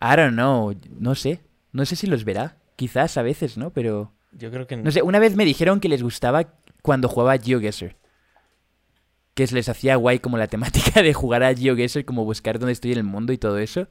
I 0.00 0.16
don't 0.16 0.32
know. 0.34 0.74
No 0.98 1.14
sé. 1.14 1.40
No 1.72 1.84
sé 1.86 1.96
si 1.96 2.06
los 2.06 2.24
verá. 2.24 2.56
Quizás 2.76 3.16
a 3.16 3.22
veces, 3.22 3.56
¿no? 3.56 3.70
Pero... 3.70 4.12
Yo 4.32 4.50
creo 4.50 4.66
que 4.66 4.76
No 4.76 4.90
sé, 4.90 5.02
una 5.02 5.18
vez 5.18 5.34
me 5.34 5.44
dijeron 5.44 5.80
que 5.80 5.88
les 5.88 6.02
gustaba 6.02 6.46
cuando 6.82 7.08
jugaba 7.08 7.38
GeoGuessr. 7.38 7.96
Que 9.36 9.46
se 9.46 9.54
les 9.54 9.68
hacía 9.68 9.94
guay 9.94 10.18
como 10.18 10.36
la 10.38 10.46
temática 10.48 11.00
de 11.02 11.14
jugar 11.14 11.44
a 11.44 11.54
GeoGuessr, 11.54 12.04
como 12.04 12.24
buscar 12.24 12.58
dónde 12.58 12.72
estoy 12.72 12.90
en 12.92 12.98
el 12.98 13.04
mundo 13.04 13.32
y 13.32 13.38
todo 13.38 13.58
eso. 13.58 13.82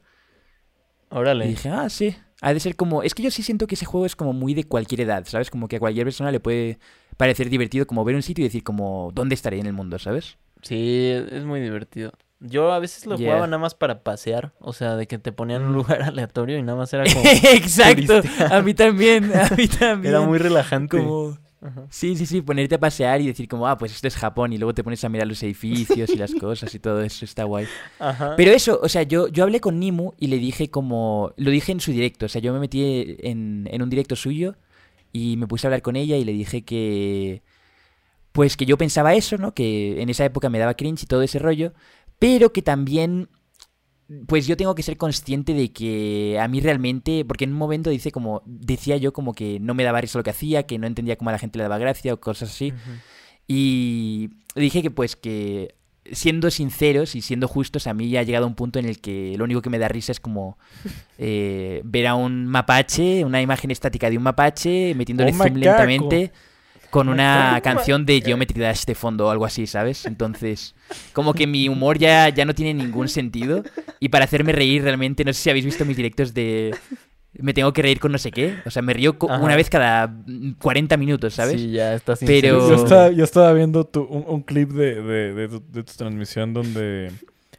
Y 1.12 1.16
Órale. 1.16 1.48
dije, 1.48 1.70
ah, 1.70 1.88
sí. 1.90 2.18
Ha 2.42 2.54
de 2.54 2.60
ser 2.60 2.76
como... 2.76 3.02
Es 3.04 3.14
que 3.16 3.24
yo 3.24 3.32
sí 3.32 3.44
siento 3.44 3.66
que 3.68 3.76
ese 3.76 3.86
juego 3.86 4.06
es 4.06 4.16
como 4.18 4.34
muy 4.34 4.54
de 4.54 4.66
cualquier 4.66 5.02
edad, 5.02 5.24
¿sabes? 5.26 5.50
Como 5.50 5.70
que 5.70 5.78
a 5.78 5.80
cualquier 5.80 6.06
persona 6.06 6.32
le 6.32 6.42
puede 6.42 6.80
parecer 7.16 7.50
divertido 7.50 7.88
como 7.88 8.04
ver 8.04 8.16
un 8.16 8.22
sitio 8.24 8.44
y 8.44 8.48
decir 8.50 8.64
como, 8.64 9.12
¿dónde 9.14 9.36
estaré 9.36 9.58
en 9.60 9.68
el 9.68 9.74
mundo, 9.74 9.98
¿sabes? 10.00 10.38
Sí, 10.62 11.12
es 11.32 11.46
muy 11.46 11.62
divertido. 11.62 12.12
Yo 12.42 12.74
a 12.74 12.80
veces 12.80 13.06
lo 13.06 13.16
Yeah. 13.16 13.28
jugaba 13.30 13.48
nada 13.48 13.60
más 13.60 13.74
para 13.76 14.04
pasear. 14.04 14.52
O 14.60 14.74
sea, 14.74 14.98
de 14.98 15.08
que 15.08 15.18
te 15.18 15.32
ponían 15.32 15.62
en 15.62 15.68
un 15.70 15.74
lugar 15.76 16.02
aleatorio 16.04 16.58
y 16.58 16.64
nada 16.64 16.78
más 16.78 16.92
era 16.94 17.04
como. 17.14 17.24
Exacto. 17.26 18.22
turistear. 18.22 18.54
A 18.54 18.62
mí 18.62 18.74
también, 18.74 19.32
a 19.34 19.50
mí 19.56 19.68
también. 19.68 20.14
era 20.14 20.22
muy 20.22 20.38
relajante. 20.40 20.98
como... 20.98 21.38
Ajá. 21.66 21.88
Sí, 21.90 22.16
sí, 22.16 22.26
sí, 22.26 22.42
ponerte 22.42 22.76
a 22.76 22.80
pasear 22.80 23.22
y 23.22 23.28
decir 23.28 23.48
como, 23.48 23.68
ah, 23.68 23.78
pues 23.78 23.92
esto 23.92 24.08
es 24.08 24.16
Japón 24.16 24.54
y 24.54 24.58
luego 24.58 24.74
te 24.74 24.84
pones 24.84 25.04
a 25.04 25.10
mirar 25.10 25.28
los 25.28 25.42
edificios 25.42 26.10
y 26.10 26.16
las 26.16 26.34
cosas 26.40 26.74
y 26.76 26.80
todo 26.80 27.02
eso, 27.02 27.26
está 27.26 27.44
guay. 27.44 27.66
Ajá. 28.00 28.36
Pero 28.38 28.52
eso, 28.52 28.80
o 28.84 28.90
sea, 28.90 29.04
yo, 29.04 29.28
yo 29.30 29.44
hablé 29.44 29.60
con 29.60 29.80
Nimu 29.80 30.14
y 30.20 30.28
le 30.28 30.38
dije 30.38 30.70
como, 30.70 31.34
lo 31.38 31.50
dije 31.50 31.72
en 31.72 31.80
su 31.80 31.92
directo, 31.92 32.28
o 32.28 32.30
sea, 32.30 32.40
yo 32.42 32.54
me 32.54 32.60
metí 32.60 33.18
en, 33.24 33.68
en 33.72 33.82
un 33.82 33.90
directo 33.90 34.16
suyo 34.16 34.56
y 35.12 35.38
me 35.38 35.48
puse 35.48 35.66
a 35.66 35.70
hablar 35.70 35.82
con 35.82 35.96
ella 35.96 36.18
y 36.18 36.24
le 36.24 36.34
dije 36.34 36.64
que, 36.64 37.42
pues 38.32 38.58
que 38.58 38.66
yo 38.66 38.78
pensaba 38.78 39.16
eso, 39.16 39.38
¿no? 39.38 39.54
Que 39.54 40.02
en 40.02 40.10
esa 40.10 40.26
época 40.26 40.50
me 40.50 40.60
daba 40.60 40.74
cringe 40.76 41.04
y 41.04 41.08
todo 41.08 41.22
ese 41.22 41.40
rollo, 41.40 41.74
pero 42.20 42.52
que 42.52 42.62
también, 42.62 43.30
pues 44.28 44.46
yo 44.46 44.56
tengo 44.56 44.76
que 44.76 44.84
ser 44.84 44.98
consciente 44.98 45.54
de 45.54 45.72
que 45.72 46.38
a 46.40 46.48
mí 46.48 46.60
realmente, 46.60 47.26
porque 47.26 47.46
en 47.46 47.54
un 47.54 47.58
momento 47.58 47.90
dice 47.90 48.12
como, 48.12 48.44
decía 48.46 48.98
yo 48.98 49.14
como 49.14 49.34
que 49.34 49.60
no 49.60 49.74
me 49.74 49.84
daba 49.84 50.02
risa 50.02 50.20
lo 50.20 50.24
que 50.24 50.30
hacía, 50.30 50.64
que 50.64 50.78
no 50.78 50.86
entendía 50.86 51.16
cómo 51.16 51.30
a 51.30 51.34
la 51.34 51.40
gente 51.40 51.58
le 51.58 51.64
daba 51.64 51.78
gracia 51.78 52.14
o 52.14 52.20
cosas 52.20 52.50
así. 52.50 52.74
Y 53.48 54.30
dije 54.56 54.82
que 54.82 54.92
pues 54.92 55.16
que 55.16 55.76
siendo 56.12 56.52
sinceros 56.52 57.16
y 57.16 57.22
siendo 57.22 57.48
justos, 57.48 57.88
a 57.88 57.94
mí 57.96 58.10
ya 58.10 58.20
ha 58.20 58.24
llegado 58.24 58.46
un 58.46 58.54
punto 58.54 58.78
en 58.78 58.86
el 58.86 59.02
que 59.02 59.36
lo 59.38 59.44
único 59.44 59.64
que 59.64 59.72
me 59.72 59.80
da 59.80 59.88
risa 59.88 60.12
es 60.12 60.20
como 60.20 60.60
eh, 61.18 61.82
ver 61.84 62.08
a 62.08 62.16
un 62.16 62.46
mapache, 62.46 63.26
una 63.26 63.42
imagen 63.42 63.72
estática 63.72 64.10
de 64.10 64.18
un 64.18 64.24
mapache, 64.24 64.94
metiéndole 64.96 65.32
Un 65.32 65.38
zoom 65.38 65.54
macaco. 65.54 65.60
lentamente 65.60 66.32
con 66.96 67.10
una 67.10 67.60
canción 67.62 68.06
de 68.06 68.22
Geometry 68.22 68.62
Dash 68.62 68.86
de 68.86 68.96
fondo 68.96 69.28
o 69.28 69.30
algo 69.30 69.44
así, 69.46 69.68
¿sabes? 69.68 70.06
Entonces, 70.06 70.74
como 71.12 71.34
que 71.34 71.46
mi 71.46 71.68
humor 71.68 71.98
ya, 71.98 72.30
ya 72.30 72.46
no 72.46 72.56
tiene 72.56 72.74
ningún 72.74 73.10
sentido. 73.10 73.64
Y 74.00 74.08
para 74.08 74.24
hacerme 74.24 74.54
reír 74.54 74.82
realmente, 74.82 75.26
no 75.26 75.34
sé 75.34 75.42
si 75.42 75.50
habéis 75.50 75.66
visto 75.66 75.84
mis 75.84 75.98
directos 75.98 76.34
de... 76.34 76.74
Me 77.38 77.54
tengo 77.54 77.74
que 77.74 77.82
reír 77.82 78.00
con 78.00 78.14
no 78.14 78.18
sé 78.18 78.32
qué. 78.32 78.56
O 78.66 78.70
sea, 78.72 78.82
me 78.82 78.94
río 78.94 79.18
Ajá. 79.30 79.40
una 79.44 79.58
vez 79.58 79.70
cada 79.70 80.08
mm, 80.08 80.54
40 80.54 80.96
minutos, 80.96 81.34
¿sabes? 81.34 81.60
Sí, 81.60 81.72
ya 81.72 81.94
estás 81.94 82.20
Pero- 82.26 82.70
Yo 82.70 82.76
estaba, 82.76 83.12
yo 83.12 83.26
estaba 83.26 83.52
viendo 83.52 83.84
tu- 83.84 84.04
un, 84.06 84.24
un 84.26 84.42
clip 84.42 84.72
de, 84.72 85.02
de, 85.02 85.34
de 85.34 85.48
tu, 85.50 85.62
de 85.70 85.84
tu 85.84 85.94
transmisión 85.98 86.54
donde 86.54 87.12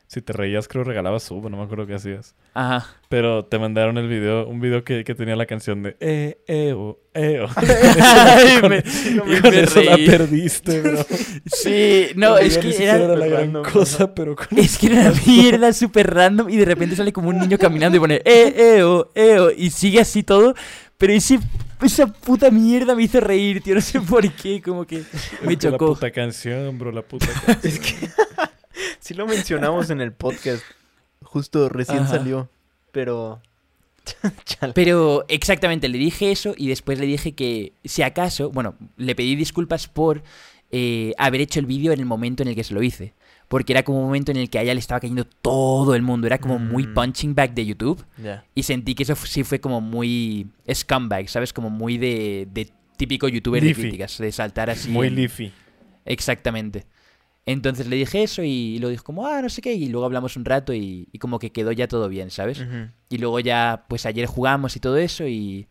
si 0.08 0.22
te 0.22 0.32
reías 0.32 0.68
creo 0.68 0.84
regalabas 0.84 1.24
sub, 1.24 1.50
no 1.50 1.56
me 1.56 1.64
acuerdo 1.64 1.86
qué 1.86 1.94
hacías. 1.94 2.34
Ajá. 2.54 2.86
Pero 3.08 3.44
te 3.44 3.58
mandaron 3.58 3.98
el 3.98 4.08
video, 4.08 4.46
un 4.46 4.60
video 4.60 4.84
que, 4.84 5.02
que 5.04 5.14
tenía 5.14 5.34
la 5.36 5.46
canción 5.46 5.82
de 5.82 5.96
eh, 6.00 6.38
eh, 6.46 6.72
oh, 6.76 6.98
eh, 7.14 7.40
oh. 7.44 7.48
Ay, 7.56 8.60
Con- 8.60 8.70
me- 8.70 8.78
y 8.78 9.40
con 9.40 9.50
me 9.50 9.60
eso 9.60 9.82
la 9.82 9.96
perdiste, 9.96 10.80
bro. 10.80 11.04
Sí, 11.46 12.06
no, 12.14 12.38
es 12.38 12.56
que 12.58 12.70
siquiera 12.72 12.96
era, 12.96 13.16
la 13.16 13.26
gran 13.26 13.40
random, 13.54 13.64
cosa, 13.72 14.14
pero 14.14 14.36
con 14.36 14.46
es 14.58 14.78
que 14.78 14.86
era 14.86 15.00
una 15.10 15.20
mierda 15.26 15.72
súper 15.72 16.12
random 16.14 16.48
y 16.50 16.56
de 16.56 16.64
repente 16.64 16.96
sale 16.96 17.12
como 17.12 17.28
un 17.28 17.38
niño 17.38 17.58
caminando 17.58 17.96
y 17.96 18.00
pone 18.00 18.14
eh, 18.24 18.54
eh, 18.76 18.82
oh, 18.84 19.10
eh, 19.14 19.38
oh, 19.40 19.50
y 19.50 19.70
sigue 19.70 20.00
así 20.00 20.22
todo, 20.22 20.54
pero 20.98 21.12
ese, 21.12 21.38
esa 21.82 22.06
puta 22.06 22.50
mierda 22.50 22.94
me 22.94 23.02
hizo 23.02 23.20
reír, 23.20 23.60
tío, 23.60 23.74
no 23.74 23.80
sé 23.80 24.00
por 24.00 24.28
qué, 24.32 24.62
como 24.62 24.86
que 24.86 25.02
me 25.42 25.52
Es 25.54 25.58
que 25.58 25.66
La 25.68 25.72
chocó. 25.72 25.94
puta 25.94 26.10
canción, 26.10 26.78
bro, 26.78 26.90
la 26.92 27.02
puta 27.02 27.26
canción. 27.26 27.58
Es 27.62 27.78
que 27.80 28.08
sí 29.00 29.14
lo 29.14 29.26
mencionamos 29.26 29.90
en 29.90 30.00
el 30.00 30.12
podcast. 30.12 30.62
Justo 31.22 31.68
recién 31.68 31.98
Ajá. 32.00 32.18
salió. 32.18 32.48
Pero. 32.92 33.40
Pero 34.74 35.24
exactamente, 35.28 35.88
le 35.88 35.98
dije 35.98 36.30
eso 36.30 36.54
y 36.56 36.68
después 36.68 36.98
le 37.00 37.06
dije 37.06 37.32
que 37.32 37.72
si 37.84 38.02
acaso, 38.02 38.50
bueno, 38.50 38.76
le 38.96 39.14
pedí 39.16 39.34
disculpas 39.34 39.88
por 39.88 40.22
eh, 40.70 41.12
haber 41.18 41.40
hecho 41.40 41.58
el 41.58 41.66
vídeo 41.66 41.92
en 41.92 41.98
el 42.00 42.06
momento 42.06 42.42
en 42.42 42.48
el 42.50 42.54
que 42.54 42.62
se 42.64 42.72
lo 42.74 42.82
hice. 42.82 43.14
Porque 43.48 43.72
era 43.72 43.84
como 43.84 43.98
un 44.00 44.06
momento 44.06 44.30
en 44.32 44.38
el 44.38 44.50
que 44.50 44.58
a 44.58 44.62
ella 44.62 44.74
le 44.74 44.80
estaba 44.80 45.00
cayendo 45.00 45.24
todo 45.24 45.94
el 45.94 46.02
mundo. 46.02 46.26
Era 46.26 46.38
como 46.38 46.58
muy 46.58 46.86
Mm. 46.86 46.94
punching 46.94 47.34
back 47.34 47.54
de 47.54 47.64
YouTube. 47.66 48.04
Ya. 48.22 48.44
Y 48.56 48.62
sentí 48.64 48.94
que 48.96 49.04
eso 49.04 49.14
sí 49.16 49.44
fue 49.44 49.60
como 49.60 49.80
muy 49.80 50.48
scumbag, 50.72 51.28
¿sabes? 51.28 51.52
Como 51.52 51.70
muy 51.70 51.96
de, 51.96 52.48
de 52.52 52.68
típico 52.96 53.28
youtuber 53.28 53.62
Leafy. 53.62 53.82
de 53.82 53.88
críticas, 53.88 54.18
de 54.18 54.32
saltar 54.32 54.70
así. 54.70 54.88
Muy 54.90 55.06
en- 55.08 55.14
leafy. 55.16 55.52
Exactamente. 56.04 56.86
Entonces 57.46 57.86
le 57.86 57.94
dije 57.96 58.22
eso 58.24 58.42
y 58.42 58.78
lo 58.80 58.88
dijo 58.88 59.04
como, 59.04 59.24
ah, 59.26 59.40
no 59.40 59.48
sé 59.48 59.62
qué. 59.62 59.72
Y 59.72 59.88
luego 59.88 60.04
hablamos 60.04 60.36
un 60.36 60.44
rato 60.44 60.74
y, 60.74 61.08
y 61.12 61.18
como 61.18 61.38
que 61.38 61.52
quedó 61.52 61.70
ya 61.72 61.86
todo 61.86 62.08
bien, 62.08 62.30
¿sabes? 62.30 62.64
Y 63.08 63.18
luego 63.18 63.38
ya, 63.40 63.84
pues 63.88 64.04
ayer 64.04 64.26
jugamos 64.26 64.76
y 64.76 64.80
todo 64.80 64.96
eso 64.96 65.26
y... 65.26 65.68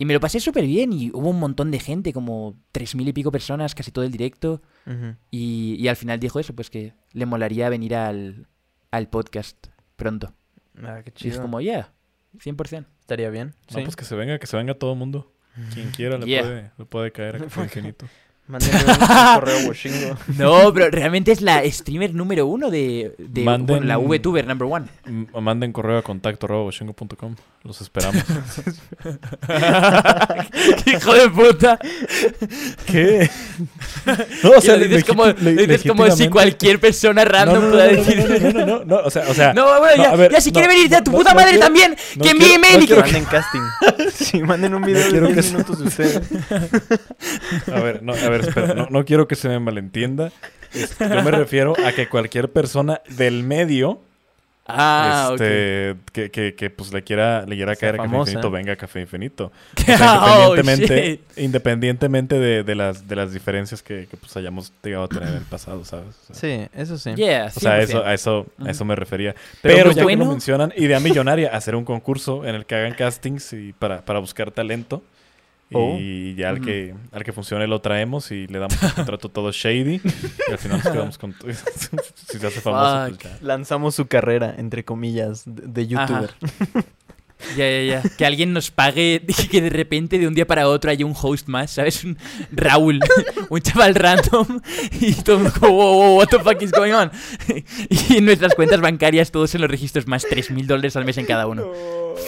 Y 0.00 0.04
me 0.04 0.14
lo 0.14 0.20
pasé 0.20 0.38
súper 0.38 0.64
bien 0.64 0.92
y 0.92 1.10
hubo 1.10 1.28
un 1.30 1.40
montón 1.40 1.72
de 1.72 1.80
gente, 1.80 2.12
como 2.12 2.54
tres 2.70 2.94
mil 2.94 3.08
y 3.08 3.12
pico 3.12 3.32
personas, 3.32 3.74
casi 3.74 3.90
todo 3.90 4.04
el 4.04 4.12
directo. 4.12 4.62
Y, 5.32 5.74
y 5.76 5.88
al 5.88 5.96
final 5.96 6.20
dijo 6.20 6.38
eso, 6.38 6.54
pues 6.54 6.70
que 6.70 6.94
le 7.12 7.26
molaría 7.26 7.68
venir 7.68 7.96
al, 7.96 8.46
al 8.92 9.08
podcast 9.08 9.56
pronto. 9.96 10.32
Ah, 10.84 11.00
qué 11.04 11.10
Y 11.10 11.26
es 11.28 11.34
chido. 11.34 11.42
como, 11.42 11.60
yeah, 11.60 11.92
100%. 12.36 12.86
Estaría 13.00 13.28
bien. 13.30 13.56
No, 13.72 13.78
Sí. 13.78 13.82
pues 13.82 13.96
que 13.96 14.04
se 14.04 14.14
venga, 14.14 14.38
que 14.38 14.46
se 14.46 14.56
venga 14.56 14.74
todo 14.74 14.92
el 14.92 14.98
mundo. 15.00 15.32
Quien 15.74 15.90
quiera 15.90 16.16
le, 16.16 16.26
Yeah. 16.26 16.42
puede, 16.42 16.70
le 16.78 16.84
puede 16.84 17.10
caer 17.10 17.34
a 17.34 17.38
Café 17.40 17.62
Infinito. 17.64 18.06
Mándenme 18.48 18.80
un, 18.80 18.96
correo 19.40 19.68
Washingo. 19.68 20.16
No, 20.38 20.72
pero 20.72 20.90
realmente 20.90 21.32
es 21.32 21.42
la 21.42 21.62
streamer 21.70 22.14
número 22.14 22.46
uno 22.46 22.70
de, 22.70 23.14
de 23.18 23.44
Manden- 23.44 23.66
bueno, 23.66 23.86
la 23.86 23.98
VTuber 23.98 24.46
number 24.46 24.68
one. 24.70 24.86
M- 25.06 25.26
Manden 25.40 25.72
correo 25.72 25.98
a 25.98 26.02
contacto 26.02 26.46
arroba 26.46 26.64
washingo.com. 26.64 27.34
Los 27.64 27.80
esperamos. 27.82 28.22
Hijo 30.86 31.14
de 31.14 31.28
puta. 31.30 31.78
¿Qué? 32.86 33.28
No, 34.42 34.52
Y 34.62 34.66
lo 34.66 34.78
dices 34.78 35.04
como, 35.04 35.26
lo 35.26 35.32
dices 35.34 35.82
como 35.82 36.10
si 36.10 36.28
cualquier 36.28 36.80
persona 36.80 37.24
random 37.24 37.56
no, 37.56 37.60
no, 37.66 37.70
pueda 37.72 37.92
no, 37.92 38.04
decir. 38.04 38.16
no, 38.16 38.38
no, 38.38 38.52
no, 38.52 38.66
no, 38.78 38.84
no, 38.84 38.96
o 39.04 39.10
sea, 39.10 39.24
o 39.28 39.34
sea, 39.34 39.52
No, 39.52 39.66
bueno, 39.80 39.96
no, 39.96 40.02
ya, 40.04 40.10
a 40.12 40.16
ver, 40.16 40.32
ya 40.32 40.40
si 40.40 40.50
no, 40.50 40.54
quiere 40.54 40.68
venir 40.68 40.94
a 40.94 41.04
tu 41.04 41.10
no, 41.10 41.18
puta 41.18 41.30
no 41.30 41.36
madre 41.36 41.50
quiero- 41.50 41.64
también, 41.66 41.90
no 41.90 41.96
que 42.24 42.30
quiero- 42.30 42.38
envíe 42.38 42.54
email 42.54 42.78
no 42.78 42.78
y 42.78 42.86
que... 42.86 42.94
quiero- 42.94 43.02
Manden 43.02 43.24
casting. 43.24 43.60
Sí, 44.14 44.42
manden 44.42 44.74
un 44.74 44.82
video 44.82 45.10
quiero 45.10 45.28
de 45.28 45.34
que 45.34 45.42
10 45.42 45.46
se- 45.46 45.52
minutos 45.52 45.78
de 45.80 45.86
ustedes. 45.88 46.20
a 47.72 47.80
ver, 47.80 48.02
no, 48.02 48.12
a 48.14 48.28
ver, 48.28 48.37
espera, 48.40 48.74
no, 48.74 48.86
no 48.90 49.04
quiero 49.04 49.26
que 49.28 49.34
se 49.36 49.48
me 49.48 49.58
malentienda. 49.60 50.30
Es- 50.74 50.98
Yo 50.98 51.22
me 51.22 51.30
refiero 51.30 51.74
a 51.84 51.92
que 51.92 52.08
cualquier 52.08 52.50
persona 52.50 53.00
del 53.08 53.42
medio 53.42 54.00
Ah, 54.70 55.30
este, 55.32 55.96
que, 56.12 56.30
que, 56.30 56.54
que, 56.54 56.68
pues 56.68 56.92
le 56.92 57.02
quiera, 57.02 57.46
le 57.46 57.56
quiera 57.56 57.74
caer 57.74 57.94
a 57.94 58.04
Café. 58.04 58.16
Infinito, 58.18 58.50
venga 58.50 58.74
a 58.74 58.76
Café 58.76 59.00
Infinito. 59.00 59.44
O 59.88 59.92
Oh, 59.92 59.96
sea, 59.96 60.48
independientemente, 60.50 61.20
independientemente 61.38 62.38
de, 62.38 62.64
de 62.64 62.74
las, 62.74 63.08
de 63.08 63.16
las 63.16 63.32
diferencias 63.32 63.82
que, 63.82 64.06
que, 64.10 64.18
pues 64.18 64.36
hayamos 64.36 64.70
llegado 64.84 65.04
a 65.04 65.08
tener 65.08 65.28
en 65.30 65.34
el 65.36 65.44
pasado, 65.44 65.86
¿sabes? 65.86 66.14
O 66.30 66.34
sea, 66.34 66.36
Sí, 66.36 66.68
eso 66.74 66.98
sí. 66.98 67.14
Yeah, 67.14 67.46
O 67.46 67.60
sea, 67.60 67.78
100%. 67.78 67.82
eso, 67.82 68.04
a 68.04 68.12
eso, 68.12 68.46
a 68.62 68.70
eso 68.70 68.84
me 68.84 68.94
refería. 68.94 69.34
Pero 69.62 69.74
Pero, 69.74 69.84
pues 69.86 69.96
ya 69.96 70.06
que 70.06 70.16
lo 70.16 70.26
mencionan, 70.26 70.74
idea 70.76 71.00
millonaria, 71.00 71.48
hacer 71.56 71.74
un 71.74 71.86
concurso 71.86 72.44
en 72.44 72.54
el 72.54 72.66
que 72.66 72.74
hagan 72.74 72.92
castings 72.92 73.54
y 73.54 73.72
para, 73.72 74.02
para 74.04 74.18
buscar 74.18 74.50
talento. 74.50 75.02
Oh. 75.72 75.96
Y 75.98 76.34
ya 76.34 76.48
al 76.48 76.60
que, 76.60 76.94
al 77.12 77.24
que 77.24 77.32
funcione 77.32 77.66
lo 77.66 77.80
traemos 77.80 78.30
y 78.30 78.46
le 78.46 78.58
damos 78.58 78.82
un 78.82 78.90
contrato 78.90 79.28
todo 79.28 79.52
shady. 79.52 80.00
y 80.48 80.52
al 80.52 80.58
final 80.58 80.80
nos 80.82 80.92
quedamos 80.92 81.18
con... 81.18 81.34
si 82.14 82.38
se 82.38 82.46
hace 82.46 82.60
famoso, 82.60 83.16
pues 83.16 83.18
ya. 83.18 83.38
Lanzamos 83.42 83.94
su 83.94 84.06
carrera, 84.06 84.54
entre 84.56 84.84
comillas, 84.84 85.42
de, 85.44 85.66
de 85.66 85.86
youtuber. 85.86 86.30
Ya, 87.56 87.70
ya, 87.70 87.82
ya. 87.82 88.16
Que 88.16 88.26
alguien 88.26 88.52
nos 88.52 88.70
pague 88.70 89.22
y 89.28 89.46
que 89.48 89.60
de 89.60 89.70
repente 89.70 90.18
de 90.18 90.26
un 90.26 90.34
día 90.34 90.46
para 90.46 90.68
otro 90.68 90.90
haya 90.90 91.06
un 91.06 91.14
host 91.20 91.48
más, 91.48 91.70
¿sabes? 91.70 92.04
Un 92.04 92.18
Raúl, 92.50 93.00
un 93.48 93.60
chaval 93.60 93.94
random 93.94 94.60
y 95.00 95.12
todo 95.14 95.36
el 95.36 95.42
mundo 95.44 95.58
como, 95.58 95.74
wow, 95.74 95.94
wow, 95.94 96.16
what 96.16 96.26
the 96.28 96.38
fuck 96.40 96.60
is 96.60 96.72
going 96.72 96.92
on? 96.92 97.10
Y 97.88 98.16
en 98.16 98.24
nuestras 98.24 98.54
cuentas 98.54 98.80
bancarias 98.80 99.30
todos 99.30 99.54
en 99.54 99.60
los 99.60 99.70
registros 99.70 100.06
más 100.06 100.26
3.000 100.26 100.66
dólares 100.66 100.96
al 100.96 101.04
mes 101.04 101.16
en 101.18 101.26
cada 101.26 101.46
uno. 101.46 101.72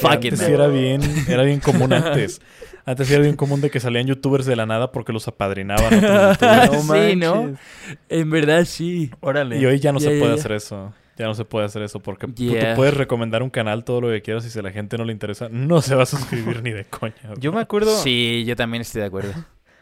Fuck 0.01 0.25
it, 0.25 0.33
antes 0.33 0.43
man. 0.43 0.51
era 0.53 0.69
bien, 0.69 1.03
era 1.29 1.43
bien 1.43 1.61
común 1.61 1.93
antes. 1.93 2.41
Antes 2.87 3.11
era 3.11 3.23
bien 3.23 3.37
común 3.37 3.61
de 3.61 3.71
que 3.71 3.81
salían 3.81 4.07
youtubers 4.07 4.47
de 4.47 4.57
la 4.57 4.67
nada 4.67 4.91
porque 4.93 5.13
los 5.13 5.29
apadrinaban 5.29 5.87
otros 5.95 6.39
youtubers. 6.41 6.85
No 6.87 6.95
Sí, 6.95 7.17
¿no? 7.17 7.53
En 8.09 8.31
verdad 8.31 8.65
sí. 8.65 9.11
Órale. 9.21 9.59
Y 9.59 9.67
hoy 9.67 9.79
ya 9.81 9.93
no 9.93 10.01
se 10.01 10.19
puede 10.19 10.35
hacer 10.35 10.53
eso. 10.53 10.93
Ya 11.17 11.27
no 11.27 11.35
se 11.35 11.45
puede 11.45 11.67
hacer 11.67 11.83
eso 11.83 12.01
porque 12.01 12.27
tú- 12.29 12.55
puedes 12.77 12.95
recomendar 12.95 13.43
un 13.43 13.51
canal 13.51 13.85
todo 13.85 14.01
lo 14.01 14.09
que 14.09 14.23
quieras 14.23 14.47
y 14.47 14.51
si 14.51 14.59
a 14.59 14.63
la 14.63 14.71
gente 14.71 14.97
no 14.97 15.05
le 15.05 15.13
interesa, 15.13 15.49
no 15.51 15.83
se 15.83 15.95
va 15.95 16.05
a 16.05 16.07
suscribir 16.07 16.63
ni 16.63 16.71
de 16.71 16.85
coña. 16.87 17.15
Yo 17.39 17.53
me 17.53 17.61
acuerdo, 17.61 17.95
Sí, 17.99 18.45
yo 18.47 18.57
también 18.57 18.81
estoy 18.81 19.03
de 19.03 19.07
acuerdo. 19.09 19.33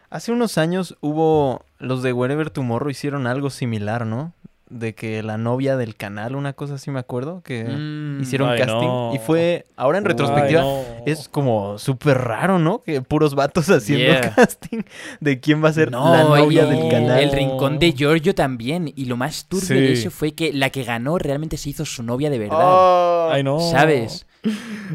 hace 0.09 0.33
unos 0.33 0.57
años 0.57 0.97
hubo, 0.99 1.65
los 1.77 2.03
de 2.03 2.11
Wherever 2.11 2.49
Tomorrow 2.49 2.89
hicieron 2.89 3.25
algo 3.25 3.49
similar, 3.51 4.05
¿no? 4.05 4.33
De 4.69 4.93
que 4.93 5.23
la 5.23 5.37
novia 5.39 5.77
del 5.77 5.95
canal, 5.95 6.35
una 6.35 6.53
cosa 6.53 6.75
así 6.75 6.91
me 6.91 6.99
acuerdo, 6.99 7.41
que 7.43 7.63
Mm, 7.63 8.21
hicieron 8.21 8.49
Ay, 8.49 8.59
casting. 8.59 8.75
no. 8.87 9.11
Y 9.15 9.17
fue, 9.17 9.65
ahora 9.75 9.97
en 9.97 10.05
retrospectiva, 10.05 10.61
Ay, 10.61 10.67
no. 10.67 11.03
es 11.07 11.27
como 11.27 11.79
súper 11.79 12.19
raro, 12.19 12.59
¿no? 12.59 12.83
Que 12.83 13.01
puros 13.01 13.33
vatos 13.33 13.67
haciendo 13.71 14.05
Yeah. 14.05 14.21
casting 14.35 14.83
de 15.19 15.39
quién 15.39 15.63
va 15.63 15.69
a 15.69 15.73
ser 15.73 15.89
No, 15.89 16.11
la 16.13 16.23
novia 16.23 16.65
y 16.67 16.69
del 16.69 16.89
canal. 16.91 17.19
El 17.19 17.31
rincón 17.31 17.79
de 17.79 17.93
Giorgio 17.93 18.35
también. 18.35 18.93
Y 18.95 19.05
lo 19.05 19.17
más 19.17 19.45
turbio 19.45 19.65
Sí. 19.67 19.73
de 19.73 19.93
eso 19.93 20.11
fue 20.11 20.33
que 20.33 20.53
la 20.53 20.69
que 20.69 20.83
ganó 20.83 21.17
realmente 21.17 21.57
se 21.57 21.71
hizo 21.71 21.83
su 21.83 22.03
novia 22.03 22.29
de 22.29 22.37
verdad. 22.37 23.31
Ay, 23.31 23.41
no. 23.43 23.59
¿Sabes? 23.59 24.27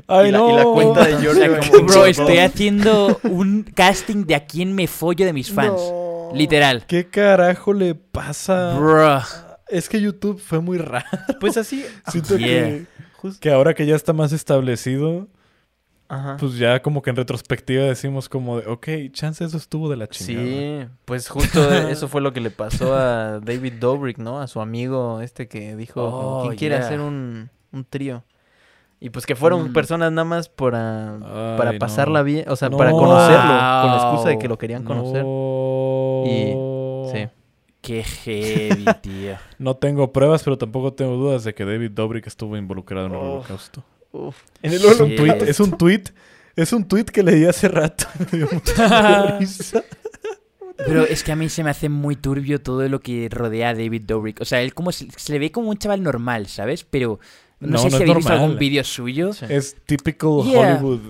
Ay, 0.06 0.28
Y 0.28 0.30
la- 0.32 0.38
no. 0.38 0.50
y 0.50 0.56
la 0.56 0.64
cuenta 0.64 1.04
de 1.04 1.14
O 1.16 1.18
Giorgio 1.20 1.34
sea, 1.34 1.58
como 1.58 1.70
como, 1.72 1.86
bro, 1.88 2.06
estoy 2.06 2.38
haciendo 2.38 3.18
un 3.24 3.64
casting 3.74 4.24
de 4.24 4.36
a 4.36 4.46
quién 4.46 4.72
me 4.72 4.86
follo 4.86 5.26
de 5.26 5.32
mis 5.32 5.50
fans. 5.50 5.72
No. 5.80 6.30
Literal. 6.32 6.84
¿Qué 6.86 7.08
carajo 7.08 7.72
le 7.72 7.94
pasa? 7.96 8.74
Bro. 8.78 9.20
Es 9.68 9.88
que 9.88 10.00
YouTube 10.00 10.38
fue 10.40 10.60
muy 10.60 10.78
raro. 10.78 11.06
Pues 11.40 11.56
así. 11.56 11.84
Siento 12.08 12.36
Yeah. 12.36 12.64
que, 12.64 12.86
que 13.40 13.50
ahora 13.50 13.74
que 13.74 13.86
ya 13.86 13.96
está 13.96 14.12
más 14.12 14.32
establecido, 14.32 15.28
Ajá. 16.08 16.36
pues 16.38 16.58
ya 16.58 16.82
como 16.82 17.00
que 17.00 17.10
en 17.10 17.16
retrospectiva 17.16 17.84
decimos 17.84 18.28
como 18.28 18.60
de, 18.60 18.66
ok, 18.68 18.88
chance 19.12 19.42
eso 19.44 19.56
estuvo 19.56 19.88
de 19.88 19.96
la 19.96 20.06
chingada. 20.08 20.46
Sí, 20.46 20.86
pues 21.06 21.28
justo 21.28 21.72
eso 21.88 22.08
fue 22.08 22.20
lo 22.20 22.32
que 22.34 22.40
le 22.40 22.50
pasó 22.50 22.94
a 22.94 23.40
David 23.40 23.74
Dobrik, 23.80 24.18
¿no? 24.18 24.40
A 24.40 24.46
su 24.46 24.60
amigo 24.60 25.20
este 25.22 25.48
que 25.48 25.74
dijo, 25.76 26.02
Oh, 26.04 26.42
¿quién 26.42 26.56
quiere 26.56 26.76
yeah. 26.76 26.84
hacer 26.86 27.00
un, 27.00 27.48
un 27.72 27.84
trío? 27.84 28.22
Y 29.00 29.10
pues 29.10 29.26
que 29.26 29.34
fueron 29.34 29.70
Mm. 29.70 29.72
personas 29.72 30.12
nada 30.12 30.24
más 30.24 30.48
para, 30.48 31.14
Ay, 31.16 31.58
para 31.58 31.72
no. 31.72 31.78
pasarla 31.78 32.22
bien, 32.22 32.48
o 32.48 32.56
sea, 32.56 32.68
No. 32.68 32.76
para 32.76 32.90
conocerlo, 32.90 33.38
con 33.40 33.90
la 33.90 33.96
excusa 34.02 34.28
de 34.28 34.38
que 34.38 34.48
lo 34.48 34.56
querían 34.58 34.84
conocer. 34.84 35.22
No. 35.24 36.24
Y- 36.26 37.10
sí. 37.12 37.28
Qué 37.84 38.02
heavy, 38.02 38.84
tío. 39.02 39.36
No 39.58 39.76
tengo 39.76 40.12
pruebas, 40.12 40.42
pero 40.42 40.56
tampoco 40.56 40.94
tengo 40.94 41.16
dudas 41.16 41.44
de 41.44 41.54
que 41.54 41.64
David 41.66 41.90
Dobrik 41.90 42.26
estuvo 42.26 42.56
involucrado 42.56 43.06
en 43.06 43.12
el 43.12 43.18
Oh. 43.18 43.32
holocausto. 43.34 43.84
Uf. 44.12 44.36
En 44.62 44.72
el 44.72 44.78
Es 44.82 45.00
un 45.00 45.14
tweet, 45.16 45.36
es 45.48 45.60
un 45.60 45.76
tweet, 45.76 46.02
es 46.56 46.72
un 46.72 46.84
tweet 46.88 47.04
que 47.04 47.22
leí 47.22 47.44
hace 47.44 47.68
rato. 47.68 48.06
Me 48.32 48.38
dio 48.38 48.48
mucha 48.50 49.38
risa. 49.38 49.84
Pero 50.76 51.02
es 51.04 51.22
que 51.22 51.32
a 51.32 51.36
mí 51.36 51.48
se 51.48 51.62
me 51.62 51.70
hace 51.70 51.88
muy 51.88 52.16
turbio 52.16 52.60
todo 52.60 52.88
lo 52.88 53.00
que 53.00 53.28
rodea 53.30 53.68
a 53.70 53.74
David 53.74 54.02
Dobrik. 54.06 54.40
O 54.40 54.44
sea, 54.44 54.60
él 54.62 54.74
como 54.74 54.90
se, 54.90 55.06
se 55.16 55.32
le 55.32 55.38
ve 55.38 55.52
como 55.52 55.68
un 55.70 55.76
chaval 55.78 56.02
normal, 56.02 56.46
¿sabes? 56.48 56.82
Pero 56.84 57.20
no, 57.60 57.68
No, 57.72 57.78
sé 57.78 57.84
no 57.84 57.90
si 57.90 57.96
es 57.96 58.00
habéis 58.02 58.16
visto 58.16 58.32
algún 58.32 58.58
vídeo 58.58 58.82
suyo. 58.82 59.32
Sí. 59.32 59.44
Es 59.48 59.76
typical 59.86 60.42
Yeah. 60.44 60.74
Hollywood 60.80 61.00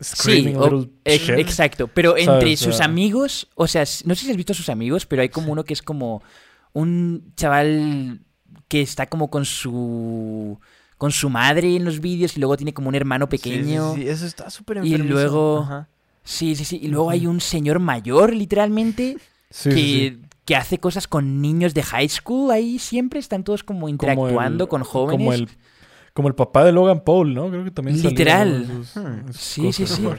Sí, 0.00 0.16
screaming 0.16 0.56
o- 0.56 0.64
little 0.70 0.90
ex- 1.04 1.24
shit. 1.26 1.38
exacto. 1.38 1.88
Pero 1.88 2.16
entre 2.16 2.52
O 2.54 2.56
sus 2.56 2.80
amigos, 2.80 3.48
o 3.56 3.66
sea, 3.66 3.82
no 4.04 4.14
sé 4.14 4.24
si 4.24 4.30
has 4.30 4.36
visto 4.36 4.52
a 4.52 4.56
sus 4.56 4.68
amigos, 4.68 5.06
pero 5.06 5.22
hay 5.22 5.28
como 5.28 5.50
uno 5.52 5.64
que 5.64 5.72
es 5.74 5.82
como 5.82 6.22
un 6.72 7.32
chaval 7.36 8.20
que 8.68 8.80
está 8.82 9.06
como 9.06 9.28
con 9.30 9.44
su 9.44 10.58
con 10.98 11.12
su 11.12 11.30
madre 11.30 11.76
en 11.76 11.84
los 11.84 12.00
vídeos 12.00 12.36
y 12.36 12.40
luego 12.40 12.56
tiene 12.56 12.74
como 12.74 12.88
un 12.88 12.94
hermano 12.96 13.28
pequeño. 13.28 13.94
Sí, 13.94 14.00
sí, 14.00 14.02
sí, 14.04 14.08
eso 14.08 14.26
está 14.26 14.50
súper 14.50 14.84
Y 14.84 14.96
luego- 14.98 15.60
Ajá. 15.62 15.88
Sí, 16.24 16.54
sí, 16.56 16.64
sí. 16.64 16.78
Y 16.82 16.88
luego 16.88 17.08
hay 17.10 17.26
un 17.26 17.40
señor 17.40 17.78
mayor, 17.78 18.34
literalmente, 18.34 19.16
Sí, 19.50 19.70
que, 19.70 19.74
sí, 19.76 20.10
sí. 20.10 20.22
que 20.44 20.56
hace 20.56 20.78
cosas 20.78 21.06
con 21.08 21.40
niños 21.40 21.72
de 21.72 21.82
high 21.84 22.08
school. 22.08 22.50
Ahí 22.50 22.78
siempre 22.78 23.18
están 23.20 23.44
todos 23.44 23.62
como 23.64 23.88
interactuando 23.88 24.64
el- 24.64 24.68
con 24.68 24.82
jóvenes. 24.84 25.18
Como 25.18 25.32
el, 25.32 25.48
como 26.18 26.26
el 26.26 26.34
papá 26.34 26.64
de 26.64 26.72
Logan 26.72 27.04
Paul, 27.04 27.32
¿no? 27.32 27.48
Creo 27.48 27.62
que 27.62 27.70
también 27.70 28.02
Literal. 28.02 28.66
sus- 28.66 28.96
Hmm. 28.96 29.26
sus 29.28 29.36
Sí, 29.36 29.72
sí, 29.72 29.86
sí. 29.86 30.02
como 30.02 30.16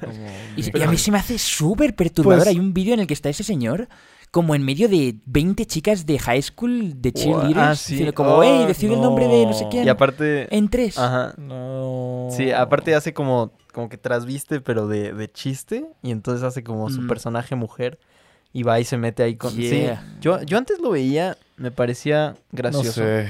Y, 0.56 0.77
y 0.77 0.82
a 0.82 0.88
mí 0.89 0.98
se 0.98 1.12
me 1.12 1.18
hace 1.18 1.38
súper 1.38 1.94
perturbador. 1.94 2.39
Pues- 2.46 2.48
Hay 2.48 2.58
un 2.58 2.74
vídeo 2.74 2.94
en 2.94 3.01
el 3.01 3.08
que 3.08 3.13
está 3.13 3.27
ese 3.27 3.44
señor 3.44 3.89
como 4.32 4.56
en 4.56 4.63
medio 4.63 4.88
de 4.88 5.18
20 5.25 5.65
chicas 5.65 6.06
de 6.06 6.18
high 6.18 6.41
school 6.41 6.94
de 7.01 7.12
cheerleaders. 7.12 7.58
ah, 7.58 7.75
sí. 7.75 8.10
como, 8.13 8.29
Oh, 8.36 8.44
hey, 8.44 8.63
decid 8.65 8.89
el 8.94 9.01
nombre 9.01 9.27
de 9.27 9.46
no 9.46 9.51
sé 9.53 9.65
no. 9.65 9.70
quién. 9.72 9.86
Y 9.86 9.89
aparte... 9.89 10.48
En 10.56 10.70
tres. 10.70 10.98
Ajá. 10.98 11.34
No. 11.38 12.29
Sí, 12.32 12.50
aparte 12.51 12.96
hace 12.96 13.13
como, 13.13 13.51
como 13.74 13.89
que 13.89 13.98
trasviste, 13.98 14.62
pero 14.62 14.88
de, 14.88 15.12
de 15.12 15.29
chiste. 15.29 15.86
Y 16.01 16.12
entonces 16.12 16.44
hace 16.44 16.63
como 16.63 16.89
su 16.89 17.01
Mm. 17.01 17.08
personaje 17.10 17.56
mujer. 17.56 18.00
Y 18.53 18.63
va 18.63 18.79
y 18.79 18.84
se 18.86 18.98
mete 18.98 19.22
ahí 19.22 19.36
con... 19.36 19.53
Yeah. 19.53 19.70
Sí, 20.01 20.08
yo, 20.22 20.41
yo 20.44 20.58
antes 20.58 20.79
lo 20.79 20.91
veía, 20.91 21.38
me 21.58 21.70
parecía 21.72 22.29
No 22.32 22.38
gracioso. 22.51 22.94
sé. 22.94 23.27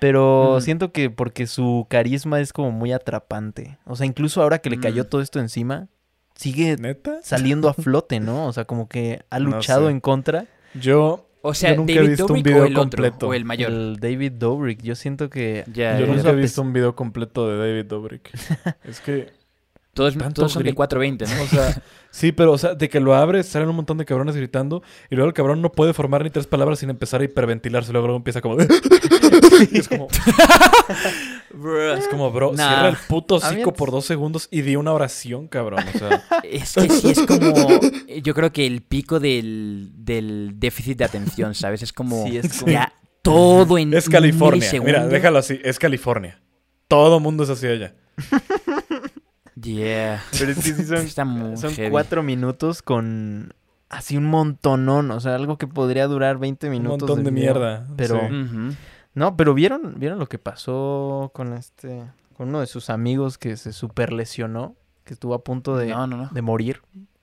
Pero 0.00 0.56
Mm. 0.58 0.60
siento 0.60 0.92
que 0.92 1.10
porque 1.10 1.46
su 1.46 1.86
carisma 1.88 2.40
es 2.40 2.52
como 2.52 2.70
muy 2.70 2.92
atrapante. 2.92 3.78
O 3.84 3.96
sea, 3.96 4.06
incluso 4.06 4.42
ahora 4.42 4.58
que 4.60 4.70
le 4.70 4.78
cayó 4.80 5.04
Mm. 5.04 5.08
todo 5.08 5.20
esto 5.20 5.40
encima, 5.40 5.88
sigue 6.34 6.76
¿Neta? 6.76 7.18
saliendo 7.22 7.68
a 7.68 7.74
flote, 7.74 8.20
¿no? 8.20 8.46
O 8.46 8.52
sea, 8.52 8.64
como 8.64 8.88
que 8.88 9.22
ha 9.30 9.38
No 9.38 9.50
luchado 9.56 9.86
sé. 9.86 9.92
en 9.92 10.00
contra. 10.00 10.46
Yo, 10.74 11.24
O 11.40 11.54
sea, 11.54 11.70
Yo 11.70 11.76
nunca 11.76 11.92
he 11.92 11.96
David 11.96 12.08
visto 12.10 12.26
un 12.34 12.42
video 12.42 12.62
o 12.64 12.66
el 12.66 12.74
completo. 12.74 13.14
otro, 13.14 13.28
o 13.28 13.34
el 13.34 13.44
mayor. 13.44 13.70
El 13.70 13.96
David 14.00 14.32
Dobrik, 14.32 14.82
yo 14.82 14.96
siento 14.96 15.30
que... 15.30 15.64
Ya, 15.72 15.96
yo 15.98 16.06
nunca 16.08 16.30
he 16.30 16.34
visto 16.34 16.62
un 16.62 16.72
video 16.72 16.96
completo 16.96 17.48
de 17.48 17.56
David 17.56 17.84
Dobrik. 17.86 18.30
es 18.84 19.00
que, 19.00 19.28
Todos, 19.98 20.16
todos 20.34 20.52
son 20.52 20.62
de 20.62 20.68
grito. 20.70 20.76
420, 20.76 21.26
¿no? 21.26 21.42
o 21.42 21.46
sea, 21.46 21.82
sí, 22.10 22.32
pero, 22.32 22.52
o 22.52 22.58
sea, 22.58 22.74
de 22.74 22.88
que 22.88 23.00
lo 23.00 23.14
abres, 23.14 23.46
salen 23.48 23.68
un 23.68 23.76
montón 23.76 23.98
de 23.98 24.04
cabrones 24.04 24.36
gritando 24.36 24.82
y 25.10 25.16
luego 25.16 25.28
el 25.28 25.34
cabrón 25.34 25.60
no 25.60 25.72
puede 25.72 25.92
formar 25.92 26.22
ni 26.22 26.30
tres 26.30 26.46
palabras 26.46 26.78
sin 26.78 26.90
empezar 26.90 27.20
a 27.20 27.24
hiperventilarse. 27.24 27.92
Luego, 27.92 28.06
luego 28.06 28.16
empieza 28.18 28.40
como... 28.40 28.56
Y 29.72 29.78
es 29.78 29.88
como... 29.88 30.08
Es 31.98 32.06
como, 32.08 32.30
bro, 32.30 32.52
Nah. 32.52 32.68
cierra 32.68 32.88
el 32.88 32.96
puto 33.08 33.36
hocico 33.36 33.72
por 33.72 33.90
dos 33.90 34.04
segundos 34.04 34.48
y 34.50 34.60
di 34.60 34.76
una 34.76 34.92
oración, 34.92 35.48
cabrón. 35.48 35.82
O 35.94 35.98
sea, 35.98 36.22
Es 36.44 36.74
que 36.74 36.88
sí, 36.88 37.10
es 37.10 37.20
como. 37.22 37.80
Yo 38.22 38.34
creo 38.34 38.52
que 38.52 38.66
el 38.66 38.82
pico 38.82 39.18
del, 39.18 39.90
del 39.94 40.52
déficit 40.56 40.98
de 40.98 41.04
atención, 41.04 41.54
¿sabes? 41.54 41.82
Es 41.82 41.92
como. 41.92 42.24
Sí, 42.26 42.36
es 42.36 42.60
como- 42.60 42.70
Ya 42.72 42.92
todo 43.22 43.78
en. 43.78 43.92
es 43.94 44.08
California. 44.08 44.70
Mira, 44.84 45.06
déjalo 45.08 45.38
así. 45.38 45.58
Es 45.64 45.78
California. 45.78 46.40
Todo 46.86 47.18
mundo 47.18 47.42
es 47.42 47.50
así 47.50 47.66
allá. 47.66 47.94
Yeah. 49.60 50.22
Pero 50.38 50.50
es 50.52 50.56
que 50.58 50.62
sí 50.74 50.84
son, 51.08 51.56
son 51.56 51.72
heavy. 51.74 51.90
cuatro 51.90 52.22
minutos 52.22 52.82
con 52.82 53.52
así 53.88 54.16
un 54.16 54.26
montonón. 54.26 55.10
O 55.10 55.20
sea, 55.20 55.34
algo 55.34 55.58
que 55.58 55.66
podría 55.66 56.06
durar 56.06 56.38
20 56.38 56.66
Un 56.66 56.72
minutos. 56.72 57.08
montón 57.08 57.24
de 57.24 57.30
mierda. 57.30 57.86
Pero- 57.96 58.20
sí. 58.28 58.76
No, 59.14 59.36
pero 59.36 59.52
vieron, 59.54 59.94
vieron 59.98 60.18
lo 60.20 60.26
que 60.28 60.38
pasó 60.38 61.32
con 61.34 61.52
este, 61.54 62.04
con 62.36 62.50
uno 62.50 62.60
de 62.60 62.66
sus 62.68 62.88
amigos 62.88 63.36
que 63.36 63.56
se 63.56 63.72
super 63.72 64.12
lesionó, 64.12 64.76
que 65.02 65.14
estuvo 65.14 65.34
a 65.34 65.42
punto 65.42 65.76
de, 65.76 65.88
No, 65.88 66.06
no, 66.06 66.16
no. 66.18 66.28
de 66.30 66.42
morir. 66.42 66.82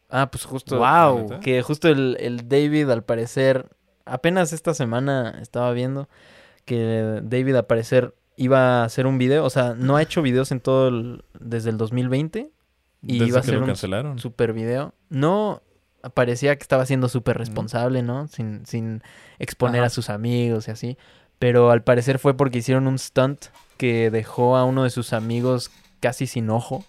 Ah, 0.09 0.29
pues 0.29 0.43
justo. 0.43 0.77
Wow. 0.79 1.39
Que 1.39 1.61
justo 1.61 1.87
el, 1.87 2.17
el 2.19 2.49
David, 2.49 2.89
al 2.89 3.03
parecer, 3.03 3.69
apenas 4.05 4.51
esta 4.51 4.73
semana 4.73 5.37
estaba 5.41 5.71
viendo 5.71 6.09
que 6.65 7.21
David, 7.23 7.55
al 7.55 7.65
parecer, 7.65 8.13
iba 8.37 8.81
a 8.81 8.85
hacer 8.85 9.07
un 9.07 9.17
video. 9.17 9.43
O 9.45 9.49
sea, 9.49 9.73
no 9.77 9.95
ha 9.95 10.01
hecho 10.01 10.21
videos 10.21 10.51
en 10.51 10.59
todo 10.59 10.87
el, 10.89 11.23
desde 11.39 11.69
el 11.69 11.77
2020. 11.77 12.51
Y 13.01 13.19
Desde 13.19 13.25
iba 13.27 13.39
a 13.39 13.43
lo 13.45 13.59
un 13.59 13.65
cancelaron. 13.67 14.19
super 14.19 14.51
video. 14.53 14.93
No 15.09 15.61
parecía 16.13 16.55
que 16.55 16.61
estaba 16.63 16.85
siendo 16.85 17.07
súper 17.09 17.37
responsable, 17.37 18.01
¿no? 18.03 18.27
Sin, 18.27 18.65
sin 18.65 19.01
exponer 19.39 19.81
Ajá. 19.81 19.87
a 19.87 19.89
sus 19.89 20.09
amigos 20.09 20.67
y 20.67 20.71
así. 20.71 20.97
Pero 21.39 21.69
al 21.71 21.83
parecer 21.83 22.17
fue 22.19 22.35
porque 22.35 22.59
hicieron 22.59 22.87
un 22.87 22.97
stunt 22.97 23.45
que 23.77 24.09
dejó 24.09 24.55
a 24.57 24.63
uno 24.65 24.83
de 24.83 24.89
sus 24.89 25.13
amigos 25.13 25.69
casi 25.99 26.25
sin 26.27 26.49
ojo. 26.49 26.83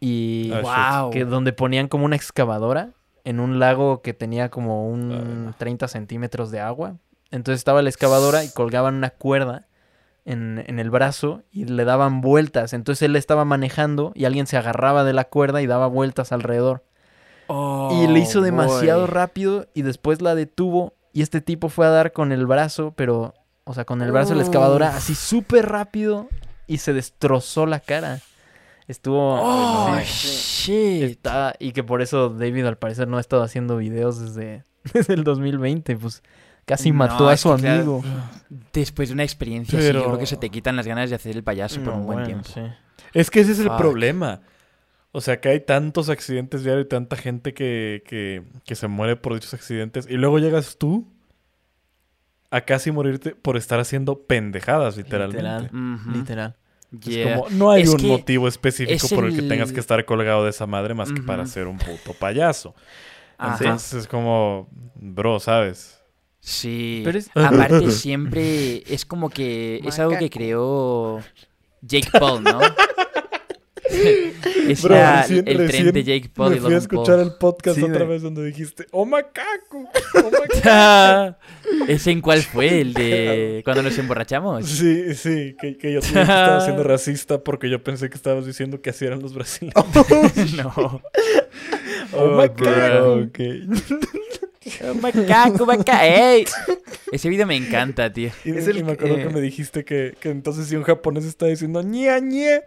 Y 0.00 0.50
Ah, 0.64 1.02
Wow. 1.04 1.10
que 1.12 1.24
donde 1.24 1.52
ponían 1.52 1.88
como 1.88 2.04
una 2.04 2.16
excavadora 2.16 2.90
en 3.24 3.40
un 3.40 3.58
lago 3.58 4.02
que 4.02 4.14
tenía 4.14 4.48
como 4.50 4.88
un 4.88 5.48
Ah. 5.50 5.54
30 5.58 5.88
centímetros 5.88 6.50
de 6.50 6.60
agua. 6.60 6.96
Entonces 7.30 7.60
estaba 7.60 7.82
la 7.82 7.90
excavadora 7.90 8.44
y 8.44 8.50
colgaban 8.50 8.94
una 8.96 9.10
cuerda 9.10 9.66
en, 10.28 10.62
en 10.66 10.78
el 10.78 10.90
brazo 10.90 11.42
y 11.50 11.64
le 11.64 11.84
daban 11.84 12.20
vueltas. 12.20 12.72
Entonces 12.72 13.02
él 13.02 13.16
estaba 13.16 13.44
manejando 13.44 14.12
y 14.14 14.24
alguien 14.26 14.46
se 14.46 14.56
agarraba 14.56 15.02
de 15.04 15.12
la 15.14 15.24
cuerda 15.24 15.62
y 15.62 15.66
daba 15.66 15.86
vueltas 15.86 16.32
alrededor. 16.32 16.84
y 17.48 18.06
le 18.06 18.18
hizo 18.20 18.40
Oh, 18.40 18.42
demasiado 18.42 19.00
boy. 19.02 19.10
rápido 19.10 19.66
y 19.74 19.82
después 19.82 20.20
la 20.20 20.34
detuvo 20.34 20.94
y 21.12 21.22
este 21.22 21.40
tipo 21.40 21.68
fue 21.70 21.86
a 21.86 21.90
dar 21.90 22.12
con 22.12 22.30
el 22.32 22.46
brazo, 22.46 22.92
pero, 22.94 23.32
o 23.64 23.72
sea, 23.74 23.84
con 23.86 24.02
el 24.02 24.12
brazo 24.12 24.30
de 24.30 24.36
la 24.36 24.42
excavadora 24.42 24.94
así 24.96 25.14
súper 25.14 25.66
rápido 25.68 26.28
y 26.66 26.78
se 26.78 26.92
destrozó 26.92 27.64
la 27.66 27.80
cara. 27.80 28.20
Estuvo... 28.86 29.38
Oh, 29.40 29.98
shit. 30.04 31.02
Está, 31.02 31.54
y 31.58 31.72
que 31.72 31.82
por 31.84 32.00
eso 32.02 32.28
David 32.30 32.66
al 32.66 32.76
parecer 32.78 33.08
no 33.08 33.16
ha 33.16 33.20
estado 33.20 33.42
haciendo 33.42 33.76
videos 33.78 34.18
desde, 34.20 34.64
desde 34.94 35.14
el 35.14 35.24
2020, 35.24 35.96
pues 35.96 36.22
casi 36.68 36.90
No, 36.90 36.98
mató 36.98 37.28
a 37.28 37.34
es 37.34 37.40
su 37.40 37.52
claro, 37.56 37.74
amigo. 37.74 38.04
Después 38.72 39.08
de 39.08 39.14
una 39.14 39.24
experiencia 39.24 39.78
así, 39.78 39.92
yo 39.92 40.04
creo 40.04 40.18
que 40.18 40.26
se 40.26 40.36
te 40.36 40.50
quitan 40.50 40.76
las 40.76 40.86
ganas 40.86 41.10
de 41.10 41.16
hacer 41.16 41.34
el 41.34 41.42
payaso 41.42 41.80
por 41.82 41.94
No, 41.94 42.00
un 42.00 42.06
buen 42.06 42.18
bueno, 42.20 42.26
tiempo. 42.26 42.48
sí. 42.54 42.60
Es 43.14 43.30
que 43.30 43.40
ese 43.40 43.52
es 43.52 43.58
el 43.58 43.68
Fuck. 43.68 43.78
problema. 43.78 44.42
O 45.10 45.20
sea, 45.20 45.40
que 45.40 45.48
hay 45.48 45.60
tantos 45.60 46.10
accidentes 46.10 46.62
diarios 46.62 46.84
y 46.84 46.88
tanta 46.88 47.16
gente 47.16 47.54
que, 47.54 48.02
que, 48.06 48.42
que 48.64 48.74
se 48.76 48.86
muere 48.88 49.16
por 49.16 49.34
dichos 49.34 49.54
accidentes. 49.54 50.06
Y 50.08 50.14
luego 50.14 50.38
llegas 50.38 50.76
tú 50.78 51.06
a 52.50 52.60
casi 52.62 52.90
morirte 52.92 53.34
por 53.34 53.56
estar 53.56 53.80
haciendo 53.80 54.22
pendejadas, 54.26 54.96
literalmente. 54.96 55.42
Literal, 55.42 56.10
literal. 56.12 56.56
Es 57.06 57.26
como, 57.26 57.50
no 57.50 57.70
hay 57.70 57.82
Es 57.82 57.90
un 57.90 58.06
motivo 58.06 58.48
específico 58.48 59.06
es 59.06 59.12
por 59.12 59.24
el 59.26 59.34
que 59.34 59.42
tengas 59.42 59.72
que 59.72 59.80
estar 59.80 60.02
colgado 60.06 60.44
de 60.44 60.50
esa 60.50 60.66
madre 60.66 60.94
más 60.94 61.12
que 61.12 61.22
para 61.22 61.44
ser 61.46 61.66
un 61.66 61.78
puto 61.78 62.14
payaso. 62.18 62.74
Ajá. 63.36 63.56
Entonces 63.64 63.94
es 64.02 64.06
como, 64.08 64.68
bro, 64.94 65.38
¿sabes? 65.40 65.97
Sí. 66.40 67.02
Pero 67.04 67.18
es- 67.18 67.30
Aparte 67.34 67.90
siempre 67.90 68.82
es 68.92 69.04
como 69.04 69.28
que 69.30 69.80
es 69.84 69.98
algo 69.98 70.12
que 70.12 70.26
Macaco. 70.26 70.38
creó 70.38 71.20
Jake 71.82 72.08
Paul, 72.18 72.42
¿no? 72.44 72.60
es 74.68 74.82
Bro, 74.82 74.94
la- 74.94 75.22
recién- 75.22 75.44
el 75.48 75.66
tren 75.68 75.92
de 75.92 76.04
Jake 76.04 76.30
Paul 76.34 76.50
Me 76.50 76.56
y 76.56 76.60
fui 76.60 76.74
a 76.74 76.78
escuchar 76.78 77.16
Paul. 77.16 77.26
el 77.28 77.32
podcast 77.38 77.78
Sí, 77.78 77.84
otra 77.84 78.04
vez 78.04 78.22
donde 78.22 78.44
dijiste, 78.44 78.86
¡Oh, 78.92 79.04
macaco! 79.06 79.88
¡Oh, 80.14 80.30
macaco! 80.64 81.36
¿Ese 81.88 82.10
en 82.10 82.20
cuál 82.20 82.42
fue? 82.42 82.80
¿El 82.80 82.92
de 82.94 83.60
cuando 83.64 83.82
nos 83.82 83.96
emborrachamos? 83.98 84.66
Sí, 84.66 85.14
sí, 85.14 85.56
que, 85.60 85.76
que 85.78 85.92
yo 85.92 86.00
también 86.00 86.22
estaba 86.22 86.60
siendo 86.60 86.82
racista 86.84 87.42
porque 87.42 87.70
yo 87.70 87.82
pensé 87.82 88.08
que 88.10 88.16
estabas 88.16 88.46
diciendo 88.46 88.80
que 88.82 88.90
así 88.90 89.04
eran 89.06 89.20
los 89.20 89.34
brasileños. 89.34 89.74
no. 90.56 91.02
¡Oh, 92.12 92.28
macaco! 92.36 92.64
bro, 92.64 93.14
ok. 93.24 93.38
Macaco, 95.00 95.66
macaco. 95.66 95.98
¡Ey! 96.02 96.44
Ese 97.12 97.28
video 97.28 97.46
me 97.46 97.56
encanta, 97.56 98.12
tío. 98.12 98.30
Y, 98.44 98.50
Es 98.50 98.66
y 98.66 98.70
el 98.70 98.84
me 98.84 98.92
acuerdo 98.92 99.16
que- 99.16 99.22
que 99.24 99.28
me 99.30 99.40
dijiste 99.40 99.84
que, 99.84 100.16
que 100.20 100.30
entonces 100.30 100.66
si 100.68 100.76
un 100.76 100.82
japonés 100.82 101.24
está 101.24 101.46
diciendo 101.46 101.82
ñe, 101.82 102.20
ñe, 102.20 102.62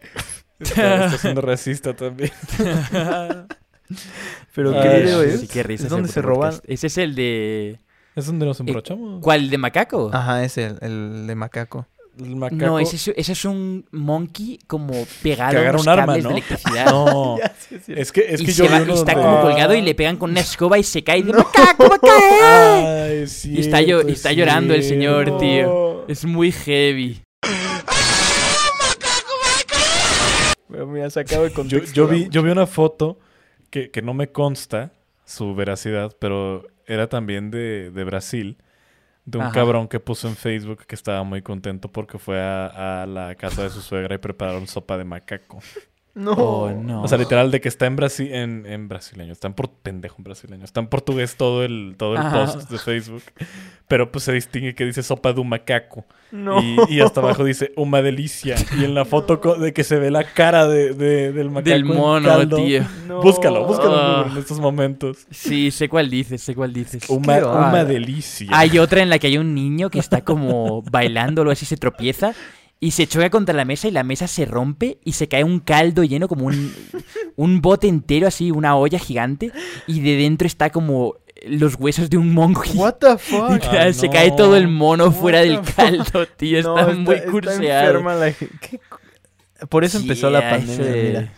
está, 0.60 1.06
está 1.06 1.18
siendo 1.18 1.42
racista 1.42 1.96
también. 1.96 2.32
Pero 4.56 4.72
Ay, 4.80 4.82
¿qué 4.90 5.00
video 5.04 5.22
es? 5.24 5.42
Sí, 5.42 5.48
qué 5.48 5.64
risa 5.64 5.84
¿Es 5.84 5.88
ese 5.88 5.96
donde 5.96 6.10
se 6.10 6.22
roban? 6.22 6.54
Ese 6.66 6.88
es 6.88 6.98
el 6.98 7.16
de... 7.16 7.80
¿Es 8.16 8.26
donde 8.26 8.46
nos 8.46 8.60
emborrachamos? 8.60 9.22
¿Cuál? 9.22 9.42
¿El 9.42 9.50
de 9.50 9.58
macaco? 9.58 10.10
Ajá, 10.14 10.44
es 10.44 10.58
el, 10.58 10.78
el 10.82 11.28
de 11.28 11.36
macaco. 11.36 11.88
El 12.19 12.36
macaco. 12.36 12.65
No, 12.65 12.80
ese 12.80 12.97
es, 12.97 13.08
ese 13.15 13.32
es 13.32 13.45
un 13.45 13.86
monkey 13.91 14.60
como 14.67 14.93
pegado 15.24 15.58
a 15.58 15.62
agarra 15.62 15.71
unos 15.78 15.84
un 15.88 15.89
arma, 15.89 16.06
cables 16.08 16.24
¿no? 16.24 16.30
de 16.30 16.36
electricidad. 16.36 16.86
No, 16.91 17.38
es 17.88 18.12
que, 18.12 18.26
es 18.34 18.41
y 18.41 18.45
que 18.45 18.52
yo 18.52 18.65
va- 18.69 18.82
uno 18.82 18.91
y 18.91 18.95
está 18.95 19.13
donde- 19.13 19.28
como 19.28 19.41
colgado 19.41 19.74
y 19.76 19.82
le 19.82 19.95
pegan 19.95 20.17
con 20.17 20.32
una 20.32 20.41
escoba 20.41 20.78
y 20.78 20.84
se 20.84 21.04
cae 21.04 21.19
y 21.19 21.24
dice, 21.24 21.38
¡Macaco, 21.38 21.84
macaco! 21.84 22.08
Ay, 22.43 23.26
Y 23.45 23.60
está, 23.62 23.82
y 23.82 23.91
está 24.12 24.34
llorando 24.34 24.74
el 24.74 24.84
señor, 24.84 25.38
tío. 25.39 26.06
Es 26.08 26.26
muy 26.26 26.52
heavy. 26.52 27.21
Me 30.69 31.04
ha 31.04 31.10
sacado 31.10 31.43
de 31.43 31.50
Yo, 31.50 31.56
contexto. 31.56 31.93
yo 31.93 32.08
vi, 32.08 32.28
yo 32.30 32.41
vi 32.43 32.50
una 32.52 32.65
foto 32.65 33.19
que, 33.69 33.91
que 33.91 34.02
no 34.02 34.13
me 34.13 34.32
consta 34.32 34.91
su 35.26 35.54
veracidad, 35.54 36.15
pero 36.19 36.65
era 36.88 37.08
también 37.08 37.52
de, 37.52 37.91
de 37.91 38.04
Brasil, 38.04 38.58
de 39.26 39.38
un 39.38 39.46
Ajá. 39.46 39.54
cabrón 39.54 39.88
que 39.88 40.00
puso 40.00 40.28
en 40.28 40.36
Facebook 40.36 40.86
que 40.86 40.96
estaba 40.96 41.24
muy 41.24 41.42
contento 41.42 41.92
porque 41.92 42.18
fue 42.18 42.42
a, 42.42 43.04
a 43.04 43.06
la 43.06 43.36
casa 43.36 43.64
de 43.64 43.70
su 43.70 43.82
suegra 43.82 44.16
y 44.16 44.18
prepararon 44.18 44.68
sopa 44.68 44.98
de 44.98 45.04
macaco. 45.06 45.60
No. 46.13 46.32
Oh, 46.34 46.69
no. 46.71 47.04
O 47.04 47.08
sea, 47.08 47.17
literal, 47.17 47.52
de 47.52 47.62
que 47.62 47.69
está 47.69 47.86
en 47.86 47.95
Brasil, 47.95 48.34
en, 48.34 48.65
en 48.65 48.89
brasileño, 48.89 49.32
está 49.32 49.47
en 49.47 49.54
por 49.54 49.69
pendejo 49.69 50.15
en 50.17 50.24
brasileño, 50.26 50.65
está 50.65 50.82
en 50.82 50.88
portugués 50.88 51.38
todo 51.38 51.63
el, 51.63 51.95
todo 51.97 52.13
el 52.13 52.17
Ajá. 52.19 52.45
post 52.47 52.69
de 52.69 52.78
Facebook, 52.78 53.24
pero 53.88 54.12
pues 54.12 54.26
se 54.26 54.34
distingue 54.34 54.76
que 54.76 54.86
dice 54.86 55.04
sopa 55.04 55.32
de 55.32 55.39
un 55.39 55.47
macaco. 55.50 56.06
No. 56.32 56.62
Y, 56.62 56.78
y 56.89 57.02
hasta 57.02 57.19
abajo 57.21 57.43
dice 57.45 57.71
una 57.78 58.02
delicia. 58.02 58.56
Y 58.78 58.84
en 58.86 58.93
la 58.93 59.06
foto 59.06 59.38
de 59.56 59.74
que 59.74 59.84
se 59.84 59.97
ve 60.00 60.12
la 60.12 60.24
cara 60.26 60.67
de, 60.67 60.93
de- 60.93 61.32
del 61.32 61.50
macaco. 61.50 61.69
Del 61.69 61.86
mono, 61.86 62.28
caldo. 62.28 62.58
tío. 62.58 62.84
No. 63.08 63.21
Búscalo, 63.21 63.65
búscalo 63.65 63.93
en 63.93 64.02
Ah. 64.02 64.30
En 64.32 64.38
estos 64.38 64.60
momentos. 64.60 65.26
Sí, 65.30 65.71
sé 65.71 65.88
cuál 65.89 66.10
dices, 66.10 66.41
sé 66.41 66.56
cuál 66.56 66.74
dices. 66.74 67.10
Una, 67.10 67.39
Qué 67.39 67.43
una 67.45 67.84
delicia. 67.86 68.47
Hay 68.52 68.80
otra 68.80 69.02
en 69.02 69.10
la 69.10 69.17
que 69.19 69.28
hay 69.28 69.38
un 69.38 69.54
niño 69.56 69.89
que 69.89 70.00
está 70.00 70.21
como 70.21 70.82
bailando 70.84 71.41
o 71.43 71.52
así, 71.52 71.65
se 71.65 71.78
tropieza 71.78 72.34
y 72.82 72.91
se 72.91 73.08
choca 73.08 73.30
contra 73.30 73.56
la 73.56 73.63
mesa 73.63 73.88
y 73.88 73.91
la 73.91 74.04
mesa 74.04 74.28
se 74.28 74.44
rompe 74.44 74.98
y 75.06 75.13
se 75.13 75.28
cae 75.30 75.44
un 75.46 75.60
caldo 75.62 76.04
lleno 76.04 76.28
como 76.28 76.48
un, 76.48 76.74
un 77.38 77.62
bote 77.62 77.88
entero 77.88 78.28
así, 78.28 78.52
una 78.52 78.76
olla 78.76 79.00
gigante 79.00 79.52
y 79.88 80.02
de 80.02 80.17
dentro 80.17 80.48
está 80.48 80.70
como 80.72 81.15
los 81.48 81.76
huesos 81.80 82.10
de 82.10 82.17
un 82.17 82.34
monkey. 82.34 82.74
What 82.76 82.96
the 82.96 83.17
fuck? 83.17 83.50
Literal, 83.54 83.89
Ah, 83.89 83.94
se 83.94 84.08
no. 84.08 84.13
cae 84.13 84.32
todo 84.32 84.58
el 84.58 84.67
mono 84.67 85.06
What 85.06 85.13
fuera 85.13 85.39
del 85.41 85.62
caldo, 85.76 86.26
tío. 86.36 86.62
No, 86.63 86.78
Está, 86.80 86.94
muy 86.94 87.22
curseado. 87.32 87.94
la. 87.94 88.34
¿Qué 88.34 88.80
co- 88.89 89.00
Por 89.70 89.84
eso 89.84 89.98
empezó 90.00 90.30
la 90.30 90.41
pandemia, 90.41 90.74
ese- 90.89 91.04
mira. 91.08 91.34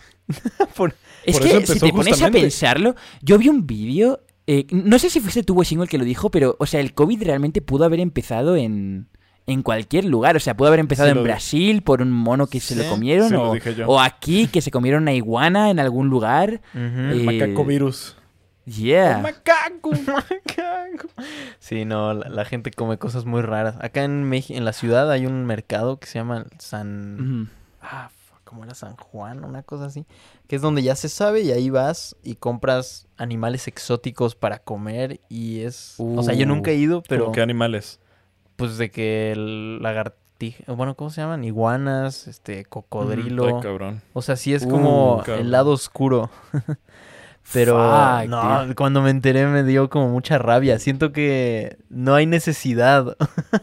Por- 0.74 0.94
Es 1.24 1.38
Por 1.38 1.48
que 1.48 1.66
si 1.66 1.78
te 1.78 1.90
pones 1.92 2.20
a 2.22 2.30
pensarlo, 2.30 2.94
yo 3.22 3.38
vi 3.38 3.48
un 3.48 3.66
vídeo, 3.66 4.20
eh, 4.46 4.66
no 4.70 4.98
sé 4.98 5.08
si 5.10 5.20
fuiste 5.20 5.42
tú 5.42 5.54
Washington 5.54 5.84
el 5.84 5.88
que 5.90 5.98
lo 5.98 6.04
dijo, 6.04 6.30
pero, 6.30 6.56
o 6.58 6.66
sea, 6.66 6.80
el 6.80 6.92
COVID 6.94 7.22
realmente 7.22 7.62
pudo 7.62 7.84
haber 7.84 8.00
empezado 8.00 8.56
en, 8.56 9.08
en 9.46 9.62
cualquier 9.62 10.04
lugar. 10.04 10.36
O 10.36 10.40
sea, 10.40 10.56
pudo 10.56 10.68
haber 10.68 10.80
empezado 10.80 11.10
Sí, 11.12 11.18
en 11.18 11.24
Brasil 11.24 11.82
por 11.82 12.00
un 12.02 12.10
mono 12.12 12.46
que 12.46 12.60
se 12.60 12.74
Sí, 12.74 12.82
lo 12.82 12.88
comieron, 12.88 13.28
sí, 13.28 13.34
lo 13.34 13.50
o, 13.50 13.54
dije 13.54 13.74
yo. 13.74 13.86
o 13.88 14.00
aquí 14.00 14.46
que 14.46 14.60
se 14.60 14.70
comieron 14.70 15.02
una 15.02 15.12
iguana 15.12 15.70
en 15.70 15.78
algún 15.80 16.08
lugar. 16.08 16.60
Ujú. 16.74 16.80
Eh, 16.84 17.22
Macaco 17.24 17.64
virus. 17.64 18.16
Yeah. 18.66 19.18
Macaco, 19.18 19.90
macaco. 20.06 21.08
Sí, 21.58 21.84
no, 21.84 22.14
la, 22.14 22.28
la 22.30 22.44
gente 22.46 22.70
come 22.70 22.96
cosas 22.98 23.26
muy 23.26 23.42
raras. 23.42 23.76
Acá 23.80 24.04
en 24.04 24.24
México, 24.24 24.56
en 24.56 24.64
la 24.64 24.72
ciudad 24.72 25.10
hay 25.10 25.26
un 25.26 25.44
mercado 25.44 25.98
que 25.98 26.06
se 26.06 26.18
llama 26.18 26.46
San... 26.58 27.20
Ujú. 27.44 27.50
Ah, 27.82 28.08
fuck, 28.30 28.40
¿cómo 28.44 28.64
era 28.64 28.74
San 28.74 28.96
Juan? 28.96 29.44
Una 29.44 29.62
cosa 29.62 29.84
así. 29.86 30.06
Que 30.48 30.56
es 30.56 30.62
donde 30.62 30.82
ya 30.82 30.96
se 30.96 31.10
sabe 31.10 31.42
y 31.42 31.52
ahí 31.52 31.68
vas 31.68 32.16
y 32.22 32.36
compras 32.36 33.06
animales 33.18 33.68
exóticos 33.68 34.34
para 34.34 34.58
comer 34.60 35.20
y 35.28 35.60
es... 35.60 35.96
O 35.98 36.22
sea, 36.22 36.32
yo 36.34 36.46
nunca 36.46 36.70
he 36.70 36.76
ido, 36.76 37.02
pero... 37.06 37.24
¿Cómo 37.24 37.34
qué 37.34 37.42
animales? 37.42 38.00
Pues 38.56 38.78
de 38.78 38.90
que 38.90 39.32
el 39.32 39.82
lagartija... 39.82 40.72
Bueno, 40.72 40.94
¿cómo 40.94 41.10
se 41.10 41.20
llaman? 41.20 41.44
Iguanas, 41.44 42.26
este, 42.28 42.64
cocodrilo. 42.64 43.46
Ay, 43.56 43.62
cabrón. 43.62 44.02
O 44.12 44.22
sea, 44.22 44.36
sí 44.36 44.52
es 44.54 44.64
Uh, 44.64 44.68
como 44.68 45.22
el 45.26 45.50
lado 45.50 45.70
oscuro. 45.72 46.30
Pero 47.52 47.74
Fuck, 47.76 48.28
no, 48.30 48.64
tío. 48.66 48.74
cuando 48.74 49.02
me 49.02 49.10
enteré 49.10 49.46
me 49.46 49.64
dio 49.64 49.90
como 49.90 50.08
mucha 50.08 50.38
rabia. 50.38 50.78
Siento 50.78 51.12
que 51.12 51.76
no 51.90 52.14
hay 52.14 52.24
necesidad. 52.26 53.16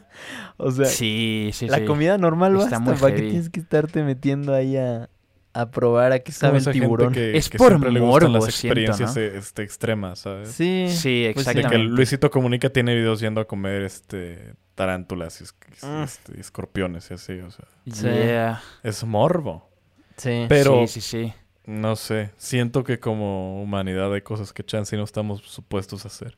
o 0.57 0.71
sea, 0.71 0.85
Sí, 0.85 1.49
sí, 1.53 1.67
la 1.67 1.77
sí. 1.79 1.85
comida 1.85 2.17
normal 2.19 2.55
Está 2.57 2.77
basta. 2.79 2.95
¿Para 3.01 3.15
qué 3.15 3.23
tienes 3.23 3.49
que 3.49 3.59
estarte 3.59 4.03
metiendo 4.03 4.53
ahí 4.53 4.77
a, 4.77 5.09
a 5.53 5.69
probar 5.71 6.11
a 6.13 6.19
qué 6.19 6.31
sabe 6.31 6.59
el 6.59 6.65
tiburón? 6.71 7.13
que, 7.13 7.35
Es 7.37 7.49
que 7.49 7.57
por 7.57 7.69
siempre 7.69 7.91
le 7.91 7.99
gustan 7.99 8.31
morbo, 8.31 8.45
las 8.45 8.53
siento, 8.55 8.79
experiencias 8.79 9.15
¿no? 9.15 9.21
eh, 9.21 9.37
este, 9.37 9.63
extremas, 9.63 10.19
¿sabes? 10.19 10.49
Sí. 10.49 10.87
Sí, 10.89 11.29
pues 11.33 11.45
sí. 11.45 11.53
De 11.53 11.53
que 11.55 11.59
exactamente. 11.61 11.77
Luisito 11.95 12.31
Comunica 12.31 12.69
tiene 12.69 12.95
videos 12.95 13.19
yendo 13.19 13.41
a 13.41 13.45
comer 13.47 13.81
este 13.83 14.53
tarántulas 14.75 15.41
y, 15.41 15.43
Mm. 15.85 16.03
este, 16.03 16.39
escorpiones 16.39 17.11
y 17.11 17.13
así, 17.15 17.33
o 17.39 17.51
sea. 17.51 17.65
Yeah. 17.85 18.61
es 18.83 19.03
morbo. 19.03 19.69
Sí. 20.17 20.45
Pero 20.47 20.87
Sí, 20.87 21.01
sí, 21.01 21.01
sí. 21.01 21.33
no 21.65 21.95
sé, 21.95 22.31
siento 22.37 22.83
que 22.83 22.99
como 22.99 23.61
humanidad 23.61 24.13
hay 24.13 24.21
cosas 24.21 24.53
que 24.53 24.63
chance 24.63 24.95
y 24.95 24.99
no 24.99 25.03
estamos 25.03 25.41
supuestos 25.41 26.05
a 26.05 26.07
hacer 26.07 26.37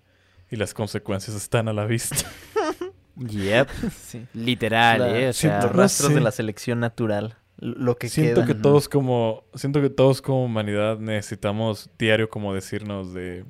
y 0.49 0.55
las 0.55 0.73
consecuencias 0.73 1.35
están 1.37 1.67
a 1.67 1.73
la 1.73 1.85
vista. 1.85 2.15
Yep. 3.15 3.69
Sí. 3.95 4.25
Literal, 4.33 4.99
La- 4.99 5.19
eh. 5.19 5.29
O 5.29 5.33
sea, 5.33 5.61
Los 5.61 5.71
rastros 5.75 6.09
sé. 6.09 6.15
de 6.15 6.21
la 6.21 6.31
selección 6.31 6.79
natural. 6.79 7.37
Lo 7.57 7.95
que 7.95 8.09
siento 8.09 8.41
queda. 8.41 8.47
que 8.47 8.55
todos 8.55 8.89
como 8.89 9.43
siento 9.53 9.81
que 9.81 9.89
todos 9.89 10.21
como 10.21 10.43
humanidad 10.43 10.99
necesitamos 10.99 11.89
diario 11.97 12.29
como 12.29 12.53
decirnos 12.53 13.13
de 13.13 13.45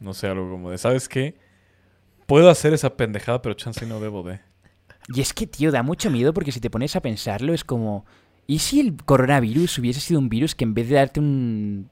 no 0.00 0.14
sé, 0.14 0.26
algo 0.26 0.50
como 0.50 0.70
de, 0.70 0.78
¿sabes 0.78 1.08
qué? 1.08 1.36
Puedo 2.26 2.48
hacer 2.50 2.72
esa 2.72 2.96
pendejada, 2.96 3.42
pero 3.42 3.54
chance 3.54 3.84
y 3.84 3.88
no 3.88 4.00
debo 4.00 4.22
de. 4.22 4.40
Y 5.14 5.20
es 5.20 5.32
que, 5.32 5.46
tío, 5.46 5.70
da 5.70 5.82
mucho 5.82 6.10
miedo 6.10 6.32
porque 6.32 6.52
si 6.52 6.60
te 6.60 6.70
pones 6.70 6.96
a 6.96 7.00
pensarlo 7.00 7.52
es 7.52 7.64
como... 7.64 8.04
¿Y 8.46 8.58
si 8.60 8.80
el 8.80 8.96
coronavirus 8.96 9.78
hubiese 9.78 10.00
sido 10.00 10.18
un 10.18 10.28
virus 10.28 10.54
que 10.54 10.64
en 10.64 10.74
vez 10.74 10.88
de 10.88 10.96
darte 10.96 11.20
un... 11.20 11.88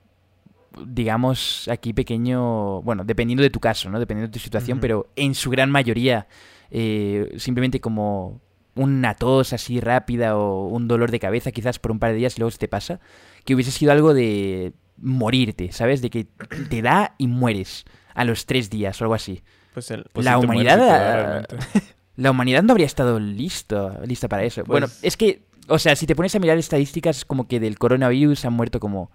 digamos, 0.86 1.68
aquí 1.68 1.92
pequeño... 1.92 2.82
Bueno, 2.82 3.04
dependiendo 3.04 3.42
de 3.42 3.50
tu 3.50 3.60
caso, 3.60 3.90
¿no? 3.90 4.00
Dependiendo 4.00 4.28
de 4.28 4.32
tu 4.32 4.38
situación, 4.38 4.80
pero 4.80 5.08
en 5.16 5.34
su 5.34 5.50
gran 5.50 5.70
mayoría 5.70 6.26
eh, 6.70 7.32
simplemente 7.36 7.80
como 7.80 8.40
una 8.74 9.14
tos 9.14 9.52
así 9.52 9.80
rápida 9.80 10.36
o 10.36 10.66
un 10.68 10.86
dolor 10.88 11.10
de 11.10 11.18
cabeza 11.20 11.50
quizás 11.52 11.78
por 11.78 11.90
un 11.90 11.98
par 11.98 12.10
de 12.12 12.16
días 12.18 12.36
y 12.36 12.40
luego 12.40 12.50
se 12.50 12.58
te 12.58 12.68
pasa, 12.68 13.00
que 13.44 13.54
hubiese 13.54 13.70
sido 13.70 13.92
algo 13.92 14.14
de 14.14 14.72
morirte, 14.96 15.72
¿sabes? 15.72 16.02
De 16.02 16.10
que 16.10 16.26
te 16.70 16.82
da 16.82 17.14
y 17.18 17.26
mueres 17.28 17.84
a 18.14 18.24
los 18.24 18.46
tres 18.46 18.70
días 18.70 19.00
o 19.00 19.04
algo 19.04 19.14
así. 19.14 19.42
Pues 19.74 19.90
el, 19.90 20.04
Pues 20.12 20.24
La 20.24 20.38
humanidad. 20.38 21.46
La 22.16 22.32
humanidad 22.32 22.62
no 22.64 22.72
habría 22.72 22.86
estado 22.86 23.20
listo, 23.20 23.96
lista 24.04 24.28
para 24.28 24.42
eso. 24.42 24.64
bueno, 24.64 24.88
Pues- 24.88 24.98
es 25.04 25.16
que, 25.16 25.42
o 25.68 25.78
sea, 25.78 25.94
si 25.94 26.04
te 26.06 26.16
pones 26.16 26.34
a 26.34 26.40
mirar 26.40 26.58
estadísticas, 26.58 27.18
es 27.18 27.24
como 27.24 27.46
que 27.46 27.60
del 27.60 27.78
coronavirus 27.78 28.44
han 28.44 28.54
muerto 28.54 28.80
como 28.80 29.12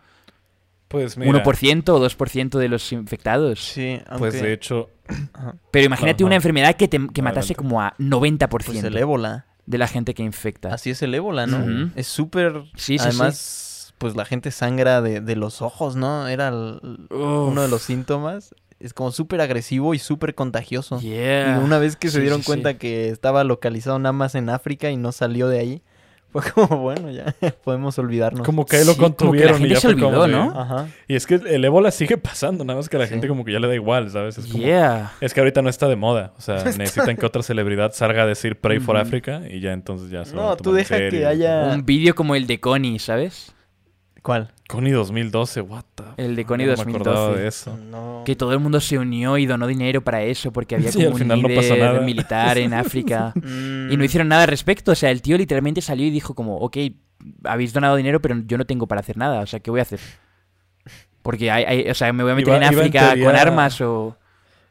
Pues 0.93 1.17
mira, 1.17 1.43
1% 1.43 1.89
o 1.89 1.99
2% 1.99 2.57
de 2.59 2.69
los 2.69 2.91
infectados. 2.93 3.59
Sí, 3.59 3.99
aunque... 4.05 4.17
pues 4.29 4.33
de 4.41 4.53
hecho. 4.53 4.89
Pero 5.71 5.85
imagínate 5.87 6.23
Ajá. 6.23 6.27
una 6.27 6.35
enfermedad 6.35 6.75
que, 6.75 6.87
te, 6.87 6.99
que 7.13 7.21
matase 7.21 7.55
como 7.55 7.81
a 7.81 7.93
90% 7.97 8.47
Pues 8.47 8.83
el 8.83 8.95
ébola. 8.95 9.47
de 9.65 9.77
la 9.79 9.87
gente 9.87 10.13
que 10.13 10.23
infecta. 10.23 10.73
Así 10.73 10.91
es 10.91 11.01
el 11.01 11.13
ébola, 11.15 11.47
¿no? 11.47 11.91
Es 11.95 12.07
súper... 12.07 12.63
Sí, 12.75 12.97
sí, 12.99 13.05
Además, 13.07 13.93
pues 13.97 14.15
la 14.15 14.23
gente 14.25 14.51
sangra 14.51 15.01
de, 15.01 15.19
de 15.19 15.35
los 15.35 15.61
ojos, 15.61 15.95
¿no? 15.95 16.27
Era 16.27 16.49
el- 16.49 17.07
uno 17.09 17.61
de 17.63 17.67
los 17.67 17.81
síntomas. 17.81 18.53
Es 18.79 18.93
como 18.93 19.11
súper 19.11 19.41
agresivo 19.41 19.93
y 19.93 19.99
súper 19.99 20.35
contagioso. 20.35 20.99
Yeah. 20.99 21.57
Y 21.59 21.63
una 21.63 21.79
vez 21.79 21.95
que 21.95 22.09
se 22.09 22.19
dieron 22.19 22.39
sí, 22.39 22.43
sí. 22.43 22.47
cuenta 22.47 22.77
que 22.77 23.09
estaba 23.09 23.43
localizado 23.43 23.97
nada 23.97 24.13
más 24.13 24.35
en 24.35 24.49
África 24.49 24.91
y 24.91 24.97
no 24.97 25.11
salió 25.11 25.47
de 25.47 25.59
ahí, 25.59 25.81
fue 26.33 26.41
como, 26.51 26.77
bueno, 26.81 27.09
ya 27.11 27.33
podemos 27.63 27.97
olvidarnos. 27.99 28.45
como 28.45 28.65
que 28.65 28.75
ahí 28.77 28.85
lo 28.85 28.93
Sí, 28.93 28.99
como 28.99 29.15
que 29.15 29.19
la 29.21 29.25
contuvieron 29.27 29.65
y 29.65 29.69
ya 29.69 29.75
se 29.79 29.87
fue 29.87 29.93
como 29.95 30.07
olvidó, 30.19 30.23
de- 30.27 30.31
¿no? 30.33 30.59
Ajá. 30.59 30.87
Y 31.07 31.15
es 31.15 31.25
que 31.25 31.35
el 31.35 31.63
ébola 31.63 31.91
sigue 31.91 32.17
pasando, 32.17 32.65
nada 32.65 32.77
más 32.77 32.89
que 32.89 32.97
a 32.97 32.99
la 32.99 33.05
Sí. 33.05 33.11
gente 33.11 33.27
como 33.29 33.45
que 33.45 33.51
ya 33.53 33.59
le 33.59 33.67
da 33.67 33.75
igual, 33.75 34.09
¿sabes? 34.09 34.37
Es 34.37 34.47
como, 34.47 34.63
Yeah. 34.63 35.13
Es 35.21 35.33
que 35.33 35.39
ahorita 35.39 35.61
no 35.61 35.69
está 35.69 35.87
de 35.87 35.95
moda. 35.95 36.33
O 36.37 36.41
sea, 36.41 36.55
necesitan 36.77 37.15
que 37.15 37.25
otra 37.25 37.43
celebridad 37.43 37.93
salga 37.93 38.23
a 38.23 38.25
decir 38.25 38.59
Pray 38.59 38.79
for 38.79 38.95
Ujú. 38.95 39.01
Africa 39.05 39.41
y 39.49 39.59
ya 39.61 39.71
entonces 39.71 40.09
ya 40.09 40.25
se 40.25 40.35
lo 40.35 40.41
van 40.41 40.49
No, 40.49 40.57
tú 40.57 40.63
tomar 40.65 40.79
en 40.81 40.87
deja 40.89 41.09
que 41.09 41.25
haya- 41.25 41.71
Un 41.73 41.85
vídeo 41.85 42.15
como 42.15 42.35
el 42.35 42.47
de 42.47 42.59
Connie, 42.59 42.99
¿sabes? 42.99 43.52
¿Cuál? 44.23 44.51
Connie 44.69 44.91
2012, 44.93 45.61
what 45.61 45.83
the... 45.95 46.03
El 46.17 46.35
de 46.35 46.45
Connie 46.45 46.65
no 46.65 46.75
me 46.77 46.81
acordaba 46.81 47.27
2012. 47.27 47.41
de 47.41 47.47
eso. 47.47 47.77
No. 47.77 48.23
Que 48.25 48.35
todo 48.35 48.53
el 48.53 48.59
mundo 48.59 48.79
se 48.79 48.97
unió 48.97 49.37
y 49.37 49.45
donó 49.45 49.67
dinero 49.67 50.01
para 50.03 50.23
eso 50.23 50.51
porque 50.51 50.75
había 50.75 50.91
Sí, 50.91 50.99
como 50.99 51.07
al 51.09 51.13
un 51.13 51.19
final 51.19 51.41
no 51.41 51.47
líder 51.49 51.61
pasó 51.61 51.75
nada. 51.77 51.99
militar 51.99 52.57
en 52.57 52.73
África. 52.73 53.33
Mm, 53.35 53.91
Y 53.91 53.97
no 53.97 54.03
hicieron 54.03 54.29
nada 54.29 54.43
al 54.43 54.47
respecto. 54.47 54.93
O 54.93 54.95
sea, 54.95 55.11
el 55.11 55.21
tío 55.21 55.37
literalmente 55.37 55.81
salió 55.81 56.07
y 56.07 56.09
dijo 56.09 56.33
como, 56.33 56.55
ok, 56.57 56.77
habéis 57.43 57.73
donado 57.73 57.97
dinero, 57.97 58.21
pero 58.21 58.35
yo 58.47 58.57
no 58.57 58.65
tengo 58.65 58.87
para 58.87 59.01
hacer 59.01 59.17
nada. 59.17 59.41
O 59.41 59.45
sea, 59.45 59.59
¿qué 59.59 59.69
voy 59.69 59.81
a 59.81 59.83
hacer? 59.83 59.99
Porque 61.21 61.51
hay, 61.51 61.63
hay- 61.65 61.89
o 61.89 61.93
sea, 61.93 62.11
me 62.13 62.23
voy 62.23 62.31
a 62.31 62.35
meter 62.35 62.53
Iba- 62.53 62.57
en 62.57 62.63
África 62.63 63.07
teoría- 63.13 63.25
con 63.25 63.35
armas 63.35 63.79
o... 63.81 64.17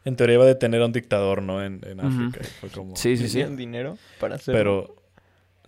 en 0.05 0.17
teoría 0.17 0.35
iba 0.35 0.45
a 0.45 0.49
detener 0.49 0.83
a 0.83 0.87
un 0.87 0.93
dictador, 0.93 1.43
¿no? 1.43 1.63
En. 1.63 1.81
África. 2.01 2.41
y 2.43 2.47
fue 2.61 2.69
como... 2.71 2.97
Sí, 2.97 3.17
sí, 3.17 3.29
sí. 3.29 3.39
Tenían 3.39 3.57
dinero 3.57 3.99
para 4.19 4.37
hacerlo. 4.37 4.59
Pero... 4.59 4.97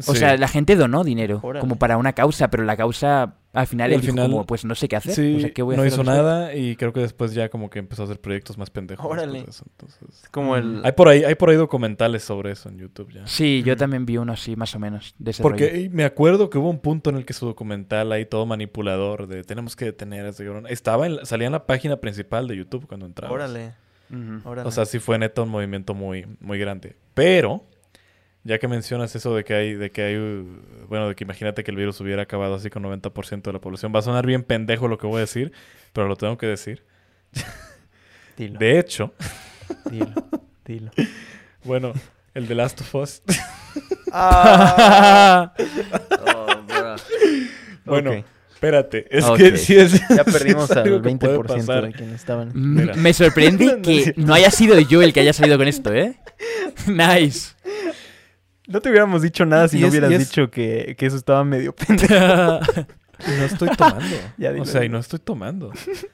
O 0.07 0.13
sí. 0.15 0.19
sea, 0.19 0.37
la 0.37 0.49
gente 0.49 0.75
donó 0.75 1.05
dinero 1.05 1.39
Órale. 1.43 1.61
como 1.61 1.77
para 1.77 1.97
una 1.99 2.15
causa, 2.15 2.51
pero 2.51 2.65
la 2.65 2.77
causa 2.77 3.35
al 3.55 3.67
final, 3.67 3.91
él 3.91 3.95
al 3.97 4.01
dijo 4.03 4.13
final- 4.13 4.31
como, 4.31 4.45
pues 4.47 4.65
no 4.65 4.75
sé 4.75 4.89
qué 4.89 4.97
hacer. 4.97 5.15
Sí, 5.15 5.37
o 5.37 5.41
sea, 5.41 5.51
¿qué 5.53 5.63
voy 5.63 5.75
a 5.75 5.77
no 5.77 5.83
hacer 5.85 5.93
hizo 5.95 6.05
nada 6.05 6.55
y 6.55 6.77
creo 6.77 6.93
que 6.93 7.01
después 7.01 7.33
ya 7.33 7.49
como 7.49 7.71
que 7.71 7.79
empezó 7.79 8.03
a 8.03 8.05
hacer 8.05 8.21
proyectos 8.21 8.59
más 8.59 8.69
pendejos. 8.71 9.07
Órale. 9.09 9.43
de 9.45 9.51
eso, 9.51 9.65
entonces- 9.71 10.23
Es 10.25 10.29
como 10.31 10.57
el... 10.57 10.81
Hay 10.85 10.93
por 10.93 11.09
ahí, 11.09 11.25
hay 11.25 11.35
por 11.37 11.51
ahí 11.51 11.57
documentales 11.57 12.23
sobre 12.25 12.51
eso 12.53 12.69
en 12.69 12.79
YouTube 12.79 13.13
ya. 13.13 13.27
Sí, 13.27 13.63
yo 13.65 13.77
también 13.77 14.05
vi 14.07 14.17
uno 14.19 14.33
así, 14.33 14.57
más 14.57 14.75
o 14.75 14.79
menos, 14.79 15.15
de 15.19 15.31
ese 15.31 15.43
Porque 15.43 15.71
rollo. 15.71 15.91
me 15.93 16.05
acuerdo 16.05 16.51
que 16.51 16.59
hubo 16.59 16.69
un 16.69 16.81
punto 16.81 17.11
en 17.11 17.17
el 17.17 17.25
que 17.25 17.33
su 17.33 17.47
documental 17.47 18.13
ahí 18.13 18.27
todo 18.27 18.45
manipulador 18.47 19.27
de 19.27 19.45
tenemos 19.45 19.77
que 19.77 19.87
detener 19.87 20.27
a 20.27 20.31
ese 20.31 20.45
cabrón. 20.45 20.67
Estaba 20.69 21.07
en, 21.07 21.17
la- 21.17 21.25
salía 21.25 21.47
en 21.47 21.53
la 21.53 21.67
página 21.67 21.97
principal 22.01 22.49
de 22.49 22.57
YouTube 22.57 22.87
cuando 22.87 23.07
entraba. 23.07 23.33
Órale, 23.33 23.75
órale. 24.45 24.69
O 24.69 24.71
sea, 24.71 24.85
sí 24.85 24.99
fue 24.99 25.19
neta 25.19 25.43
un 25.43 25.49
movimiento 25.49 25.95
muy, 25.95 26.27
muy 26.41 26.59
grande. 26.59 26.97
Pero, 27.15 27.65
ya 28.45 28.59
que 28.59 28.69
mencionas 28.69 29.15
eso 29.17 29.35
de 29.35 29.45
que 29.45 29.55
hay, 29.55 29.75
de 29.75 29.91
que 29.91 30.03
hay, 30.03 30.17
uh, 30.17 30.87
bueno, 30.89 31.09
de 31.09 31.15
que 31.15 31.25
imagínate 31.25 31.65
que 31.65 31.71
el 31.71 31.77
virus 31.77 32.01
hubiera 32.01 32.23
acabado 32.23 32.55
así 32.55 32.71
con 32.71 32.83
90% 32.85 33.43
de 33.43 33.53
la 33.53 33.61
población. 33.61 33.93
Va 33.95 33.99
a 34.01 34.03
sonar 34.03 34.27
bien 34.27 34.43
pendejo 34.43 34.89
lo 34.89 34.99
que 34.99 35.07
voy 35.07 35.19
a 35.19 35.21
decir, 35.21 35.53
pero 35.93 36.09
lo 36.09 36.17
tengo 36.17 36.37
que 36.39 36.47
decir. 36.47 36.85
dilo, 38.37 38.59
De 38.59 38.79
hecho, 38.79 39.15
dilo, 39.91 40.13
dilo. 40.65 40.91
bueno, 41.65 41.93
el 42.35 42.47
de 42.47 42.55
Last 42.55 42.81
of 42.83 42.95
Us. 42.95 43.23
Ah. 44.13 45.53
bueno, 47.85 48.11
Ok. 48.13 48.25
espérate, 48.55 49.07
es 49.17 49.25
Ok. 49.25 49.37
que 49.39 49.57
sí 49.57 49.77
es. 49.77 50.01
Ya 50.09 50.25
perdimos 50.25 50.71
es 50.71 50.77
algo 50.77 50.97
al 50.97 51.03
que 51.03 51.17
puede 51.17 51.39
20% 51.39 51.47
pasar. 51.47 51.87
de 51.87 51.93
quienes 51.93 52.15
estaban. 52.17 52.49
Mm, 52.55 52.77
Mira. 52.81 52.95
Me 52.95 53.13
sorprende 53.13 53.81
que 53.83 54.15
no 54.17 54.35
haya 54.35 54.51
sido 54.51 54.79
yo 54.81 55.03
el 55.03 55.13
que 55.13 55.21
haya 55.21 55.33
salido 55.33 55.59
con 55.59 55.69
esto, 55.69 55.93
¿eh? 55.93 56.17
nice. 56.87 57.53
No 58.67 58.81
te 58.81 58.89
hubiéramos 58.89 59.23
dicho 59.23 59.45
nada 59.45 59.69
si 59.69 59.79
Y 59.79 59.81
no 59.81 59.87
es- 59.89 59.93
hubieras 59.93 60.11
es- 60.13 60.29
dicho 60.29 60.51
que, 60.51 60.95
que 60.99 61.07
eso 61.07 61.17
estaba 61.17 61.45
medio 61.45 61.75
pendejo. 61.75 62.61
Y 63.27 63.31
no 63.39 63.45
estoy 63.45 63.69
tomando. 63.77 64.17
Ya 64.39 64.51
o 64.61 64.65
sea, 64.65 64.85
y 64.85 64.89
no 64.89 64.99
estoy 64.99 65.21
tomando. 65.21 65.71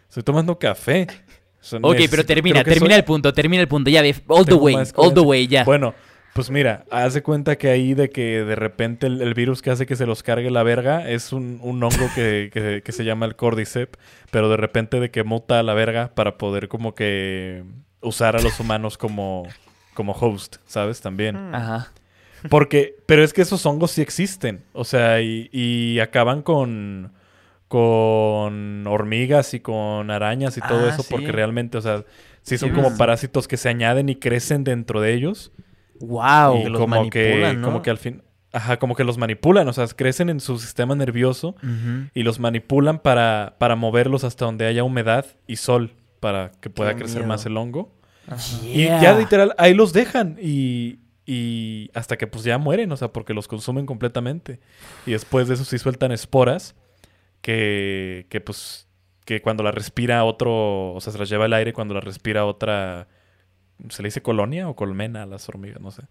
Estoy 0.08 0.22
tomando 0.22 0.58
café. 0.58 1.06
O 1.10 1.64
sea, 1.64 1.78
ok, 1.78 1.92
necesito- 1.94 2.10
pero 2.10 2.24
termina, 2.26 2.62
termina 2.62 2.94
soy- 2.94 2.98
el 2.98 3.04
punto, 3.04 3.32
termina 3.32 3.62
el 3.62 3.68
punto. 3.68 3.90
Ya, 3.90 4.02
ve, 4.02 4.14
all 4.26 4.44
the 4.44 4.54
way, 4.54 4.76
all 4.96 5.14
the 5.14 5.20
way, 5.20 5.46
ya. 5.46 5.64
Bueno, 5.64 5.94
pues 6.34 6.50
mira, 6.50 6.84
haz 6.90 7.14
de 7.14 7.22
cuenta 7.22 7.56
que 7.56 7.70
ahí 7.70 7.94
de 7.94 8.10
que 8.10 8.44
de 8.44 8.54
repente 8.54 9.06
el, 9.06 9.22
el 9.22 9.32
virus 9.34 9.62
que 9.62 9.70
hace 9.70 9.86
que 9.86 9.96
se 9.96 10.04
los 10.06 10.22
cargue 10.22 10.50
la 10.50 10.62
verga 10.62 11.08
es 11.08 11.32
un, 11.32 11.58
un 11.62 11.82
hongo 11.82 12.08
que, 12.14 12.50
que- 12.52 12.82
que 12.84 12.92
se 12.92 13.04
llama 13.04 13.24
el 13.26 13.34
Cordyceps, 13.34 13.98
pero 14.30 14.50
de 14.50 14.58
repente 14.58 15.00
de 15.00 15.10
que 15.10 15.24
muta 15.24 15.58
a 15.58 15.62
la 15.62 15.72
verga 15.74 16.10
para 16.14 16.36
poder 16.36 16.68
como 16.68 16.94
que 16.94 17.64
usar 18.02 18.36
a 18.36 18.42
los 18.42 18.60
humanos 18.60 18.98
como, 18.98 19.48
como 19.94 20.12
host, 20.12 20.56
¿sabes? 20.66 21.00
También. 21.00 21.50
Mm. 21.50 21.54
Ajá. 21.54 21.92
Porque, 22.48 22.96
pero 23.06 23.22
es 23.22 23.32
que 23.32 23.42
esos 23.42 23.64
hongos 23.66 23.90
sí 23.90 24.00
existen. 24.02 24.62
O 24.72 24.84
sea, 24.84 25.20
y, 25.20 25.48
y 25.52 25.98
acaban 26.00 26.42
con, 26.42 27.12
con 27.68 28.86
hormigas 28.86 29.54
y 29.54 29.60
con 29.60 30.10
arañas 30.10 30.56
y 30.56 30.60
todo 30.60 30.86
Ah, 30.86 30.90
eso, 30.90 31.02
sí. 31.02 31.08
porque 31.10 31.32
realmente, 31.32 31.78
o 31.78 31.80
sea, 31.80 32.04
sí 32.42 32.58
son 32.58 32.70
Sí, 32.70 32.74
como 32.74 32.96
parásitos 32.96 33.46
que 33.46 33.56
se 33.56 33.68
añaden 33.68 34.08
y 34.08 34.16
crecen 34.16 34.64
dentro 34.64 35.00
de 35.00 35.12
ellos. 35.14 35.52
Wow. 36.00 36.58
y 36.58 36.62
que 36.64 36.70
los 36.70 36.80
como 36.80 37.10
que, 37.10 37.58
como 37.62 37.82
que 37.82 37.90
al 37.90 37.98
fin, 37.98 38.22
ajá, 38.52 38.78
como 38.78 38.96
que 38.96 39.04
los 39.04 39.18
manipulan, 39.18 39.68
o 39.68 39.72
sea, 39.72 39.86
crecen 39.88 40.30
en 40.30 40.40
su 40.40 40.58
sistema 40.58 40.94
nervioso 40.94 41.54
y 42.14 42.22
los 42.22 42.38
manipulan 42.40 42.98
para, 43.00 43.56
para 43.58 43.76
moverlos 43.76 44.24
hasta 44.24 44.46
donde 44.46 44.66
haya 44.66 44.82
humedad 44.82 45.26
y 45.46 45.56
sol 45.56 45.92
para 46.20 46.52
que 46.60 46.70
pueda 46.70 46.92
Qué 46.94 47.00
crecer 47.00 47.18
miedo. 47.18 47.28
más 47.28 47.44
el 47.46 47.56
hongo. 47.56 47.92
Ajá. 48.26 48.42
Y 48.64 48.84
ya 48.84 49.18
literal, 49.18 49.54
ahí 49.58 49.74
los 49.74 49.92
dejan 49.92 50.38
y, 50.40 50.99
y 51.32 51.92
hasta 51.94 52.18
que 52.18 52.26
pues 52.26 52.42
ya 52.42 52.58
mueren, 52.58 52.90
o 52.90 52.96
sea, 52.96 53.12
porque 53.12 53.34
los 53.34 53.46
consumen 53.46 53.86
completamente. 53.86 54.58
Y 55.06 55.12
después 55.12 55.46
de 55.46 55.54
eso 55.54 55.64
sí 55.64 55.78
sueltan 55.78 56.10
esporas 56.10 56.74
que, 57.40 58.26
que 58.30 58.40
pues, 58.40 58.88
que 59.24 59.40
cuando 59.40 59.62
la 59.62 59.70
respira 59.70 60.24
otro, 60.24 60.92
o 60.92 61.00
sea, 61.00 61.12
se 61.12 61.20
las 61.20 61.28
lleva 61.28 61.46
el 61.46 61.52
aire 61.52 61.72
cuando 61.72 61.94
la 61.94 62.00
respira 62.00 62.44
otra, 62.46 63.06
¿se 63.90 64.02
le 64.02 64.08
dice 64.08 64.22
colonia 64.22 64.68
o 64.68 64.74
colmena 64.74 65.22
a 65.22 65.26
las 65.26 65.48
hormigas? 65.48 65.80
No 65.80 65.92
sé. 65.92 66.02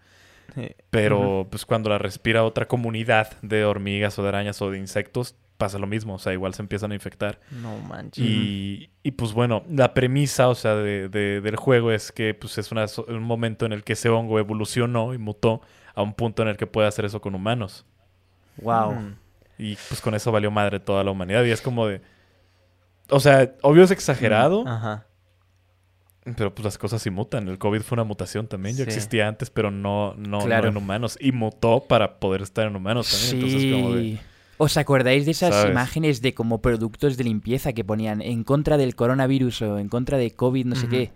Pero 0.89 1.47
pues 1.51 1.65
cuando 1.65 1.89
la 1.89 1.97
respira 1.97 2.45
otra 2.45 2.69
comunidad 2.69 3.37
de 3.41 3.65
hormigas 3.65 4.17
o 4.19 4.23
de 4.23 4.29
arañas 4.29 4.61
o 4.61 4.71
de 4.71 4.77
insectos, 4.77 5.35
pasa 5.59 5.77
lo 5.77 5.85
mismo, 5.85 6.15
o 6.15 6.19
sea, 6.19 6.33
igual 6.33 6.55
se 6.55 6.63
empiezan 6.63 6.91
a 6.91 6.95
infectar. 6.95 7.39
No 7.51 7.77
manches. 7.79 8.23
Y, 8.25 8.89
y, 9.03 9.11
pues 9.11 9.33
bueno, 9.33 9.63
la 9.69 9.93
premisa, 9.93 10.47
o 10.47 10.55
sea, 10.55 10.73
de, 10.75 11.09
de- 11.09 11.41
del 11.41 11.55
juego 11.57 11.91
es 11.91 12.11
que 12.11 12.33
pues 12.33 12.57
es 12.57 12.71
una 12.71 12.85
un 13.07 13.21
momento 13.23 13.65
en 13.67 13.73
el 13.73 13.83
que 13.83 13.93
ese 13.93 14.09
hongo 14.09 14.39
evolucionó 14.39 15.13
y 15.13 15.17
mutó 15.17 15.61
a 15.93 16.01
un 16.01 16.13
punto 16.13 16.41
en 16.43 16.47
el 16.47 16.55
que 16.57 16.65
puede 16.65 16.87
hacer 16.87 17.03
eso 17.05 17.19
con 17.21 17.35
humanos. 17.35 17.85
Wow. 18.61 18.93
Mm. 18.93 19.15
Y 19.57 19.75
pues 19.89 19.99
con 20.01 20.15
eso 20.15 20.31
valió 20.31 20.49
madre 20.49 20.79
toda 20.79 21.03
la 21.03 21.11
humanidad. 21.11 21.43
Y 21.43 21.51
es 21.51 21.61
como 21.61 21.85
de... 21.87 22.01
O 23.09 23.19
sea, 23.19 23.53
obvio 23.61 23.83
es 23.83 23.91
exagerado, 23.91 24.63
Ajá. 24.65 25.07
pero 26.37 26.53
pues 26.55 26.63
las 26.63 26.77
cosas 26.77 27.01
sí 27.01 27.09
mutan. 27.09 27.47
El 27.49 27.57
COVID 27.57 27.81
fue 27.81 27.95
una 27.97 28.03
mutación 28.05 28.47
también. 28.47 28.75
Ya 28.77 28.85
Sí. 28.85 28.91
existía 28.91 29.27
antes, 29.27 29.49
pero 29.49 29.71
no, 29.71 30.13
no, 30.15 30.47
no 30.47 30.55
en 30.67 30.77
humanos. 30.77 31.17
Y 31.19 31.31
mutó 31.33 31.83
para 31.85 32.19
poder 32.19 32.41
estar 32.43 32.65
en 32.67 32.75
humanos 32.75 33.11
también. 33.11 33.45
Entonces 33.45 33.73
como 33.73 33.95
de... 33.95 34.19
¿Os 34.61 34.75
acordáis 34.75 35.23
de 35.23 35.31
esas 35.31 35.55
¿Sabes? 35.55 35.71
imágenes 35.71 36.21
de 36.21 36.33
como 36.33 36.61
productos 36.61 37.15
de 37.15 37.23
limpieza 37.23 37.71
que 37.71 37.85
ponían 37.85 38.21
en 38.21 38.43
contra 38.43 38.75
del 38.75 38.93
coronavirus 38.93 39.61
o 39.61 39.79
en 39.79 39.87
contra 39.87 40.17
de 40.17 40.31
COVID, 40.31 40.65
no 40.65 40.75
sé 40.75 40.89
qué? 40.89 41.13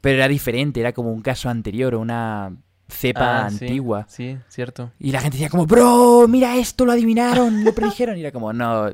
Pero 0.00 0.18
era 0.18 0.28
diferente, 0.28 0.78
era 0.78 0.92
como 0.92 1.12
un 1.12 1.20
caso 1.20 1.48
anterior 1.48 1.96
o 1.96 1.98
una 2.00 2.56
cepa 2.88 3.40
Ah, 3.42 3.46
antigua. 3.46 4.06
Sí, 4.08 4.38
cierto. 4.48 4.92
Y 5.00 5.10
la 5.10 5.20
gente 5.20 5.38
decía 5.38 5.50
como, 5.50 5.66
bro, 5.66 6.28
mira 6.28 6.56
esto, 6.56 6.84
lo 6.84 6.92
adivinaron, 6.92 7.64
lo 7.64 7.74
predijeron. 7.74 8.16
Y 8.16 8.20
era 8.20 8.30
como, 8.30 8.52
no, 8.52 8.90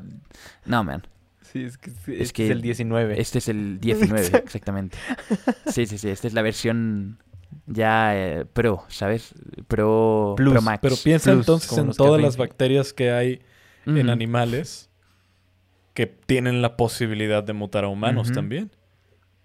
no, 0.65 0.83
man. 0.83 1.05
Sí, 1.43 1.63
es 1.65 1.77
que, 1.77 1.91
es, 1.91 1.97
Es 2.07 2.33
que 2.33 2.41
que 2.41 2.45
es 2.47 2.51
el 2.53 2.61
19. 2.63 3.21
Este 3.21 3.37
es 3.37 3.47
el 3.49 3.79
19, 3.79 4.37
exactamente. 4.43 4.97
Sí, 5.67 5.85
sí, 5.85 5.99
sí, 5.99 6.09
esta 6.09 6.27
es 6.27 6.33
la 6.33 6.41
versión 6.41 7.19
ya 7.67 8.17
eh, 8.17 8.45
pro, 8.51 8.83
¿sabes? 8.87 9.35
Pro, 9.67 10.33
Plus, 10.35 10.53
pro 10.53 10.61
Max. 10.63 10.79
Pero 10.81 10.95
piensa 10.97 11.31
Plus, 11.31 11.41
entonces 11.43 11.77
en 11.77 11.91
todas 11.91 12.19
las 12.19 12.35
bacterias 12.35 12.93
que 12.93 13.11
hay 13.11 13.41
en 13.85 14.09
animales 14.09 14.89
que 15.93 16.05
tienen 16.07 16.61
la 16.61 16.75
posibilidad 16.77 17.43
de 17.43 17.53
mutar 17.53 17.83
a 17.85 17.87
humanos 17.87 18.31
también. 18.31 18.71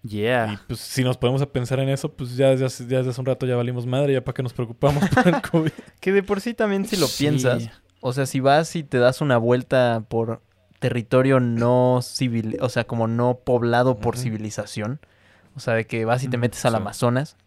Y 0.03 0.23
pues 0.67 0.79
si 0.79 1.03
nos 1.03 1.17
podemos 1.17 1.41
a 1.41 1.51
pensar 1.51 1.79
en 1.79 1.89
eso, 1.89 2.11
pues 2.11 2.35
ya 2.35 2.49
desde, 2.49 2.65
hace, 2.65 2.83
ya 2.87 2.97
desde 2.97 3.11
hace 3.11 3.21
un 3.21 3.27
rato 3.27 3.45
ya 3.45 3.55
valimos 3.55 3.85
madre, 3.85 4.13
ya 4.13 4.23
para 4.23 4.33
que 4.33 4.43
nos 4.43 4.51
preocupamos 4.53 5.07
por 5.09 5.27
el 5.27 5.41
COVID. 5.51 5.71
Que 5.99 6.11
de 6.11 6.23
por 6.23 6.41
sí 6.41 6.53
también 6.55 6.85
si 6.85 6.97
lo 6.97 7.05
Sí. 7.07 7.23
piensas, 7.25 7.69
o 7.99 8.11
sea, 8.11 8.25
si 8.25 8.39
vas 8.39 8.75
y 8.75 8.83
te 8.83 8.97
das 8.97 9.21
una 9.21 9.37
vuelta 9.37 10.03
por 10.09 10.41
territorio 10.79 11.39
no 11.39 11.99
civil, 12.01 12.57
o 12.61 12.69
sea, 12.69 12.85
como 12.85 13.07
no 13.07 13.39
poblado 13.45 13.99
por 13.99 14.17
civilización, 14.17 14.99
o 15.55 15.59
sea, 15.59 15.75
de 15.75 15.85
que 15.85 16.03
vas 16.05 16.23
y 16.23 16.27
te 16.27 16.37
metes 16.37 16.65
al 16.65 16.71
sí. 16.71 16.77
Amazonas 16.77 17.37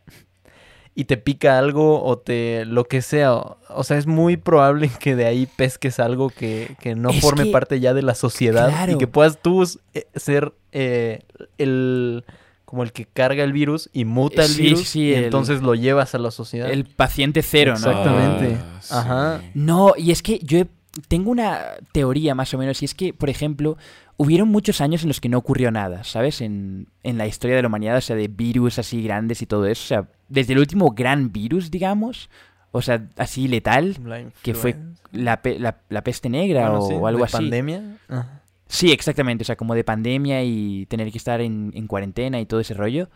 y 0.96 1.04
te 1.06 1.16
pica 1.16 1.58
algo 1.58 2.04
o 2.04 2.18
te 2.18 2.64
lo 2.66 2.84
que 2.84 3.02
sea, 3.02 3.34
o, 3.34 3.58
o 3.68 3.82
sea, 3.84 3.96
es 3.98 4.06
muy 4.06 4.36
probable 4.36 4.90
que 5.00 5.16
de 5.16 5.26
ahí 5.26 5.46
pesques 5.46 5.98
algo 5.98 6.30
que, 6.30 6.76
que 6.80 6.94
no 6.94 7.10
Es 7.10 7.20
forme 7.20 7.44
que- 7.44 7.50
parte 7.50 7.80
ya 7.80 7.94
de 7.94 8.02
la 8.02 8.14
sociedad 8.14 8.68
y 8.68 8.72
claro. 8.72 8.98
que 8.98 9.06
puedas 9.08 9.38
tú 9.42 9.62
eh, 9.94 10.06
ser 10.14 10.52
eh, 10.72 11.20
el 11.58 12.24
como 12.64 12.82
el 12.82 12.92
que 12.92 13.04
carga 13.06 13.44
el 13.44 13.52
virus 13.52 13.88
y 13.92 14.04
muta 14.04 14.42
el 14.42 14.48
Sí, 14.50 14.62
virus 14.62 14.88
sí, 14.88 15.00
y 15.02 15.14
el- 15.14 15.24
entonces 15.24 15.62
lo 15.62 15.74
llevas 15.74 16.14
a 16.14 16.18
la 16.18 16.30
sociedad. 16.30 16.70
El 16.70 16.84
paciente 16.84 17.42
cero, 17.42 17.74
¿no? 17.80 17.88
Exactamente. 17.90 18.56
Ah, 18.60 18.78
sí. 18.80 18.94
Ajá. 18.94 19.42
No, 19.54 19.92
y 19.96 20.10
es 20.10 20.22
que 20.22 20.38
yo 20.42 20.58
he- 20.58 20.66
tengo 21.08 21.30
una 21.30 21.60
teoría 21.92 22.34
más 22.34 22.52
o 22.54 22.58
menos, 22.58 22.80
y 22.82 22.84
es 22.84 22.94
que, 22.94 23.12
por 23.12 23.28
ejemplo, 23.30 23.76
hubieron 24.16 24.48
muchos 24.48 24.80
años 24.80 25.02
en 25.02 25.08
los 25.08 25.20
que 25.20 25.28
no 25.28 25.38
ocurrió 25.38 25.70
nada, 25.70 26.04
¿sabes? 26.04 26.40
En, 26.40 26.88
en 27.02 27.18
la 27.18 27.26
historia 27.26 27.56
de 27.56 27.62
la 27.62 27.68
humanidad, 27.68 27.96
o 27.96 28.00
sea, 28.00 28.16
de 28.16 28.28
virus 28.28 28.78
así 28.78 29.02
grandes 29.02 29.42
y 29.42 29.46
todo 29.46 29.66
eso. 29.66 29.82
O 29.82 29.86
sea, 29.88 30.08
desde 30.28 30.52
el 30.52 30.60
último 30.60 30.90
gran 30.90 31.32
virus, 31.32 31.70
digamos, 31.70 32.30
o 32.70 32.80
sea, 32.82 33.06
así 33.16 33.48
letal, 33.48 33.96
que 34.42 34.54
fue 34.54 34.76
la, 35.12 35.42
pe- 35.42 35.58
la, 35.58 35.78
la 35.88 36.02
peste 36.04 36.28
negra 36.28 36.70
Bueno, 36.70 36.84
o 36.84 36.88
sí, 36.88 36.94
algo 36.94 37.18
de 37.18 37.24
así. 37.24 37.32
pandemia. 37.36 37.96
Ajá. 38.08 38.40
Sí, 38.66 38.90
exactamente. 38.92 39.42
O 39.42 39.44
sea, 39.44 39.56
como 39.56 39.74
de 39.74 39.84
pandemia 39.84 40.42
y 40.42 40.86
tener 40.86 41.10
que 41.12 41.18
estar 41.18 41.40
en, 41.40 41.70
en 41.74 41.86
cuarentena 41.86 42.40
y 42.40 42.46
todo 42.46 42.60
ese 42.60 42.74
rollo. 42.74 43.08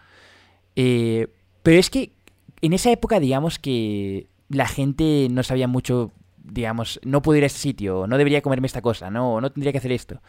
Eh, 0.76 1.28
pero 1.62 1.78
es 1.78 1.90
que 1.90 2.12
en 2.61 2.72
esa 2.72 2.90
época, 2.90 3.18
digamos 3.20 3.58
que 3.58 4.26
la 4.48 4.66
gente 4.68 5.28
no 5.30 5.42
sabía 5.42 5.66
mucho, 5.68 6.12
digamos, 6.44 7.00
no 7.04 7.22
puedo 7.22 7.37
ir 7.38 7.44
a 7.44 7.46
este 7.46 7.58
sitio, 7.61 8.06
no 8.06 8.18
debería 8.18 8.42
comerme 8.42 8.66
esta 8.66 8.82
cosa, 8.82 9.11
no, 9.11 9.40
no 9.40 9.50
tendría 9.50 9.72
que 9.72 9.78
hacer 9.78 9.92
esto. 9.92 10.20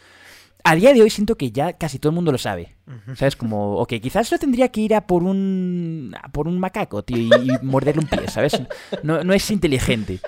A 0.64 0.76
día 0.76 0.94
de 0.94 1.02
hoy 1.02 1.10
siento 1.10 1.36
que 1.38 1.52
ya 1.52 1.74
casi 1.74 2.00
todo 2.00 2.12
el 2.12 2.16
mundo 2.16 2.32
lo 2.32 2.38
sabe. 2.38 2.76
¿Sabes? 3.16 3.36
Como, 3.36 3.78
ok, 3.78 3.94
quizás 4.02 4.32
no 4.32 4.38
tendría 4.38 4.70
que 4.70 4.82
ir 4.82 4.96
a 4.96 5.08
por 5.08 5.24
un, 5.24 6.16
a 6.22 6.30
por 6.30 6.48
un 6.48 6.60
macaco, 6.60 7.04
tío, 7.04 7.18
y, 7.18 7.30
y 7.30 7.52
morderle 7.62 8.02
un 8.02 8.08
pie, 8.08 8.28
¿sabes? 8.28 8.62
No, 9.04 9.24
no 9.24 9.34
es 9.34 9.50
inteligente. 9.52 10.20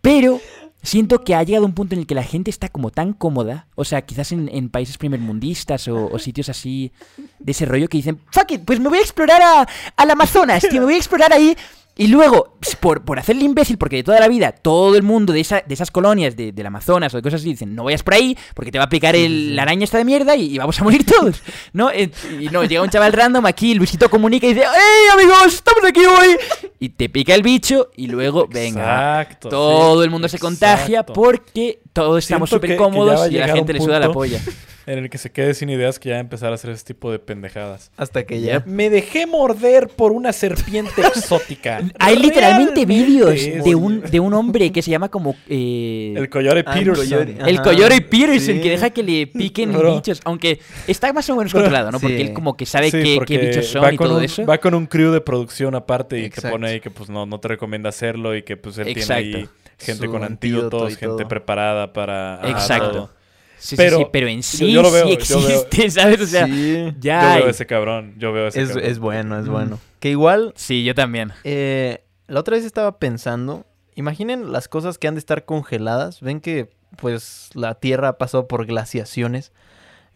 Pero 0.00 0.40
siento 0.82 1.22
que 1.22 1.34
ha 1.34 1.42
llegado 1.42 1.66
un 1.66 1.74
punto 1.74 1.94
en 1.94 2.00
el 2.00 2.06
que 2.06 2.14
la 2.14 2.22
gente 2.22 2.50
está 2.50 2.68
como 2.68 2.90
tan 2.90 3.12
cómoda, 3.12 3.66
o 3.74 3.84
sea, 3.84 4.02
quizás 4.02 4.32
en, 4.32 4.48
en 4.48 4.70
países 4.70 4.96
primermundistas 4.96 5.88
o, 5.88 6.06
o 6.06 6.18
sitios 6.18 6.48
así 6.48 6.92
de 7.38 7.52
ese 7.52 7.66
rollo 7.66 7.88
que 7.88 7.98
dicen, 7.98 8.18
fuck 8.30 8.50
it, 8.52 8.62
pues 8.64 8.80
me 8.80 8.88
voy 8.88 8.98
a 8.98 9.02
explorar 9.02 9.42
a, 9.42 9.68
al 9.96 10.10
Amazonas, 10.10 10.66
tío, 10.68 10.80
me 10.80 10.86
voy 10.86 10.94
a 10.94 10.98
explorar 10.98 11.32
ahí. 11.32 11.56
Y 12.00 12.06
luego, 12.06 12.56
ps, 12.60 12.76
por, 12.76 13.04
por 13.04 13.18
hacerle 13.18 13.44
imbécil, 13.44 13.76
porque 13.76 13.96
de 13.96 14.02
toda 14.02 14.18
la 14.20 14.26
vida 14.26 14.52
todo 14.52 14.96
el 14.96 15.02
mundo 15.02 15.34
de, 15.34 15.40
esa, 15.40 15.62
de 15.66 15.74
esas 15.74 15.90
colonias 15.90 16.34
de, 16.34 16.50
del 16.50 16.64
Amazonas 16.64 17.12
o 17.12 17.18
de 17.18 17.22
cosas 17.22 17.42
así 17.42 17.50
dicen, 17.50 17.74
no 17.74 17.84
vayas 17.84 18.02
por 18.02 18.14
ahí 18.14 18.38
porque 18.54 18.72
te 18.72 18.78
va 18.78 18.84
a 18.84 18.88
picar 18.88 19.14
el, 19.14 19.54
la 19.54 19.64
araña 19.64 19.84
esta 19.84 19.98
de 19.98 20.06
mierda 20.06 20.34
y, 20.34 20.54
y 20.54 20.56
vamos 20.56 20.80
a 20.80 20.84
morir 20.84 21.04
todos. 21.04 21.42
¿No? 21.74 21.90
Eh, 21.90 22.10
Y 22.40 22.48
no, 22.48 22.64
llega 22.64 22.80
un 22.80 22.88
chaval 22.88 23.12
random 23.12 23.44
aquí, 23.44 23.74
Luisito 23.74 24.08
comunica 24.08 24.46
y 24.46 24.54
dice, 24.54 24.64
¡Hey 24.66 25.08
amigos! 25.12 25.52
¡Estamos 25.52 25.84
aquí 25.84 26.00
hoy! 26.00 26.38
Y 26.78 26.88
te 26.88 27.10
pica 27.10 27.34
el 27.34 27.42
bicho 27.42 27.90
y 27.94 28.06
luego, 28.06 28.48
venga, 28.48 29.20
Exacto, 29.20 29.50
todo 29.50 30.00
sí, 30.00 30.04
el 30.04 30.10
mundo 30.10 30.26
se 30.26 30.38
contagia 30.38 31.04
porque 31.04 31.82
todos 31.92 32.24
estamos 32.24 32.48
súper 32.48 32.76
cómodos 32.76 33.30
y 33.30 33.36
a 33.36 33.46
la 33.46 33.52
gente 33.54 33.74
le 33.74 33.80
suda 33.80 34.00
la 34.00 34.10
polla. 34.10 34.40
En 34.92 34.98
el 34.98 35.08
que 35.10 35.18
se 35.18 35.30
quede 35.30 35.54
sin 35.54 35.68
ideas 35.70 35.98
que 35.98 36.08
ya 36.08 36.14
va 36.16 36.18
a 36.18 36.20
empezar 36.22 36.50
a 36.50 36.54
hacer 36.56 36.70
ese 36.70 36.84
tipo 36.84 37.12
de 37.12 37.18
pendejadas. 37.20 37.92
Hasta 37.96 38.24
que 38.24 38.40
ya. 38.40 38.62
Me 38.66 38.90
dejé 38.90 39.26
morder 39.26 39.88
por 39.88 40.10
una 40.10 40.32
serpiente 40.32 41.00
exótica. 41.06 41.80
Hay 41.98 42.16
literalmente 42.16 42.84
vídeos 42.86 43.34
de 43.64 43.74
un, 43.74 44.00
de 44.00 44.18
un 44.18 44.34
hombre 44.34 44.72
que 44.72 44.82
se 44.82 44.90
llama 44.90 45.08
como... 45.08 45.36
eh, 45.48 46.14
El 46.16 46.28
Coyote 46.28 46.64
Ah, 46.66 46.78
el 46.78 46.86
Peterson. 46.86 47.28
El 47.46 47.60
Coyote 47.62 48.00
Peterson, 48.00 48.54
sí. 48.56 48.60
que 48.60 48.70
deja 48.70 48.90
que 48.90 49.02
le 49.02 49.26
piquen 49.28 49.72
Bro. 49.72 49.94
bichos. 49.96 50.20
Aunque 50.24 50.58
está 50.88 51.12
más 51.12 51.28
o 51.30 51.36
menos 51.36 51.52
Bro, 51.52 51.62
controlado, 51.62 51.92
¿no? 51.92 52.00
Porque 52.00 52.16
sí. 52.16 52.22
él 52.22 52.32
como 52.32 52.56
que 52.56 52.66
sabe 52.66 52.90
Sí, 52.90 53.00
qué, 53.02 53.20
qué 53.26 53.38
bichos 53.38 53.66
son 53.68 53.94
y 53.94 53.96
todo 53.96 54.16
un- 54.18 54.24
eso. 54.24 54.44
Va 54.44 54.58
con 54.58 54.74
un 54.74 54.86
crew 54.86 55.12
de 55.12 55.20
producción 55.20 55.74
aparte 55.76 56.18
y 56.18 56.22
que 56.22 56.26
Exacto. 56.26 56.50
pone 56.50 56.68
ahí 56.68 56.80
que 56.80 56.90
pues 56.90 57.08
no, 57.08 57.26
no 57.26 57.38
te 57.38 57.46
recomienda 57.48 57.90
hacerlo 57.90 58.34
y 58.34 58.42
que 58.42 58.56
pues 58.56 58.76
él 58.78 58.88
Exacto. 58.88 59.22
tiene 59.22 59.38
ahí 59.38 59.48
gente 59.78 60.06
Su 60.06 60.10
con 60.10 60.24
antídoto 60.24 60.64
antídotos, 60.78 60.96
gente 60.96 61.06
todo. 61.22 61.28
preparada 61.28 61.92
para... 61.92 62.40
Exacto. 62.44 62.90
todo. 62.90 63.19
Sí, 63.60 63.68
sí, 63.70 63.76
Pero 63.76 63.98
sí, 63.98 64.06
pero 64.10 64.26
en 64.28 64.42
sí 64.42 64.72
yo 64.72 64.80
lo 64.82 64.90
veo, 64.90 65.02
sí 65.04 65.08
veo- 65.10 65.18
existe, 65.18 65.90
¿sabes? 66.00 66.20
O 66.22 66.26
sea, 66.26 66.46
sí, 66.46 66.94
ya 66.98 67.20
Yo 67.22 67.28
hay. 67.28 67.38
veo 67.42 67.50
ese 67.50 67.66
cabrón, 67.66 68.14
yo 68.18 68.32
veo 68.32 68.48
ese 68.48 68.62
es, 68.62 68.68
cabrón. 68.70 68.86
es 68.90 68.98
bueno, 68.98 69.38
es 69.38 69.46
Mm. 69.46 69.50
bueno. 69.52 69.78
Que 70.00 70.10
igual, 70.10 70.52
Sí, 70.56 70.82
yo 70.82 70.94
también. 70.94 71.32
eh, 71.44 72.02
la 72.26 72.40
otra 72.40 72.56
vez 72.56 72.64
estaba 72.64 72.98
pensando, 72.98 73.66
imaginen 73.96 74.50
las 74.50 74.66
cosas 74.68 74.96
que 74.98 75.08
han 75.08 75.14
de 75.14 75.18
estar 75.18 75.44
congeladas. 75.44 76.20
Ven 76.22 76.40
que, 76.40 76.70
pues, 76.96 77.50
la 77.54 77.74
Tierra 77.74 78.08
ha 78.08 78.18
pasado 78.18 78.48
por 78.48 78.64
glaciaciones. 78.66 79.52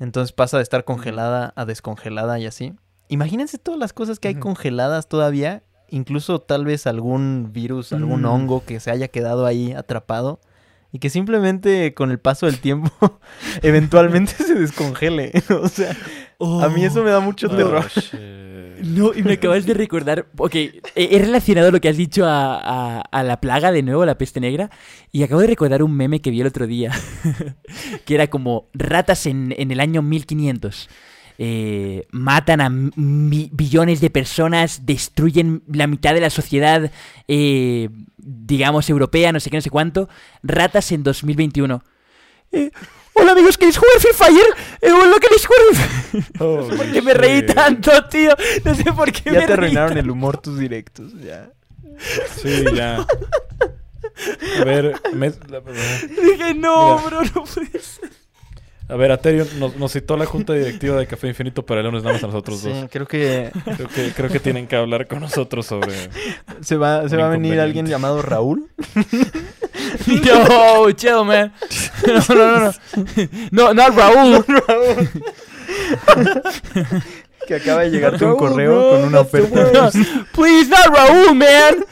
Entonces 0.01 0.33
pasa 0.33 0.57
de 0.57 0.63
estar 0.63 0.85
congelada 0.85 1.53
a 1.55 1.65
descongelada 1.67 2.39
y 2.39 2.47
así. 2.47 2.73
Imagínense 3.09 3.59
todas 3.59 3.79
las 3.79 3.93
cosas 3.93 4.19
que 4.19 4.29
hay 4.29 4.35
congeladas 4.37 5.07
todavía. 5.09 5.63
Incluso 5.91 6.41
tal 6.41 6.65
vez 6.65 6.87
algún 6.87 7.51
virus, 7.53 7.93
algún 7.93 8.23
Mm. 8.23 8.27
hongo 8.27 8.65
que 8.65 8.81
se 8.81 8.91
haya 8.91 9.09
quedado 9.09 9.45
ahí 9.45 9.73
atrapado. 9.73 10.41
Y 10.95 11.01
que 11.01 11.11
simplemente 11.11 11.93
con 11.93 12.13
el 12.13 12.21
paso 12.21 12.47
del 12.47 12.61
tiempo 12.61 13.19
eventualmente 13.63 14.33
se 14.35 14.55
descongele. 14.55 15.33
o 15.61 15.67
sea, 15.69 15.91
a 16.63 16.69
mí 16.69 16.85
eso 16.85 17.03
me 17.03 17.11
da 17.11 17.19
mucho 17.19 17.49
Oh, 17.51 17.57
terror. 17.57 17.85
shit. 17.91 18.15
No, 18.85 19.13
y 19.13 19.23
me 19.25 19.33
acabas 19.33 19.67
de 19.67 19.75
recordar, 19.75 20.27
ok, 20.37 20.55
he 20.55 20.73
he 20.95 21.19
relacionado 21.19 21.71
lo 21.73 21.81
que 21.81 21.89
has 21.89 21.97
dicho 21.97 22.27
a, 22.27 22.59
a- 22.59 23.01
a 23.01 23.23
la 23.25 23.41
plaga 23.41 23.73
de 23.73 23.83
nuevo, 23.83 24.05
la 24.07 24.19
peste 24.19 24.39
negra, 24.41 24.71
y 25.11 25.23
acabo 25.25 25.41
de 25.41 25.47
recordar 25.49 25.83
un 25.83 25.97
meme 25.97 26.21
que 26.21 26.31
vi 26.31 26.41
el 26.43 26.47
otro 26.47 26.67
día, 26.69 26.93
que 28.05 28.15
era 28.15 28.29
como 28.29 28.69
ratas 28.75 29.27
en, 29.27 29.53
en 29.57 29.71
el 29.73 29.81
año 29.81 30.01
1500. 30.03 30.89
Eh, 31.38 32.07
matan 32.11 32.61
a 32.61 32.70
mi- 32.70 33.51
billones 33.53 34.01
de 34.01 34.11
personas, 34.11 34.87
destruyen 34.87 35.62
la 35.73 35.87
mitad 35.87 36.14
de 36.14 36.20
la 36.20 36.31
sociedad, 36.31 36.90
eh, 37.29 37.88
digamos, 38.18 38.88
europea, 38.90 39.33
no 39.33 39.40
sé 39.40 39.51
qué, 39.51 39.57
no 39.57 39.62
sé 39.62 39.70
cuánto. 39.70 40.09
Ratas 40.42 40.92
en 40.92 41.03
2021. 41.03 41.83
Eh, 42.53 42.70
Hola 43.16 43.31
amigos, 43.31 43.57
¿queréis 43.57 43.77
jugar 43.79 43.92
Free 44.01 44.12
Fire? 44.12 44.47
Eh, 44.83 44.90
¿Lo 44.90 45.20
queréis 45.20 45.47
jugar? 45.47 46.20
Holy 46.40 46.77
¿Por 46.77 46.92
qué 46.92 47.01
me 47.01 47.14
reí 47.14 47.47
tanto, 47.47 47.90
tío? 48.11 48.35
No 48.64 48.75
sé 48.75 48.85
por 48.92 49.12
qué 49.12 49.31
me 49.31 49.40
Ya 49.40 49.47
te 49.47 49.55
reí 49.55 49.66
arruinaron 49.66 49.88
tanto. 49.90 50.01
el 50.01 50.11
humor 50.11 50.38
tus 50.38 50.59
directos. 50.59 51.12
Ya. 51.23 51.49
Sí, 52.42 52.64
ya. 52.75 53.07
A 54.61 54.64
ver, 54.64 55.01
me- 55.14 55.31
Dije, 55.31 56.55
no, 56.55 56.97
Mira. 56.99 57.07
bro, 57.09 57.23
no 57.35 57.44
puede 57.44 57.79
ser. 57.81 58.11
A 58.88 58.97
ver, 58.97 59.12
Aterio 59.12 59.47
nos, 59.59 59.77
nos 59.77 59.92
citó 59.92 60.16
la 60.16 60.27
junta 60.27 60.53
directiva 60.53 60.97
de 60.97 61.07
Café 61.07 61.29
Infinito 61.29 61.64
para 61.64 61.81
el 61.81 61.87
lunes, 61.87 62.03
nada 62.03 62.14
más 62.14 62.25
a 62.25 62.29
nosotros 62.29 62.61
Sí, 62.61 62.68
dos. 62.68 62.88
creo 62.90 63.07
que 63.07 63.51
Creo 63.77 63.88
que, 63.88 64.12
creo 64.12 64.31
que 64.31 64.40
tienen 64.40 64.66
que 64.66 64.77
hablar 64.77 65.07
con 65.07 65.20
nosotros 65.20 65.66
sobre... 65.66 65.92
se 66.61 66.77
va, 66.77 67.09
se 67.09 67.16
Un 67.16 67.23
va 67.23 67.27
a 67.27 67.31
venir 67.31 67.61
alguien 67.61 67.87
llamado 67.87 68.20
Raúl. 68.23 68.68
Yo, 70.07 70.90
chill, 70.92 71.25
man. 71.25 71.53
No, 72.07 72.35
no, 72.35 72.59
no, 72.59 72.73
no. 73.51 73.51
No, 73.51 73.75
no, 73.75 73.90
Raúl. 73.90 74.44
Que 77.47 77.57
acaba 77.57 77.83
de 77.83 77.90
llegarte 77.90 78.25
un 78.25 78.31
Raúl, 78.31 78.38
correo 78.38 78.73
bro, 78.73 78.90
con 78.90 79.05
una 79.09 79.20
oferta. 79.20 79.90
Please, 80.33 80.70
not 80.70 80.87
Raúl, 80.87 81.35
man. 81.35 81.85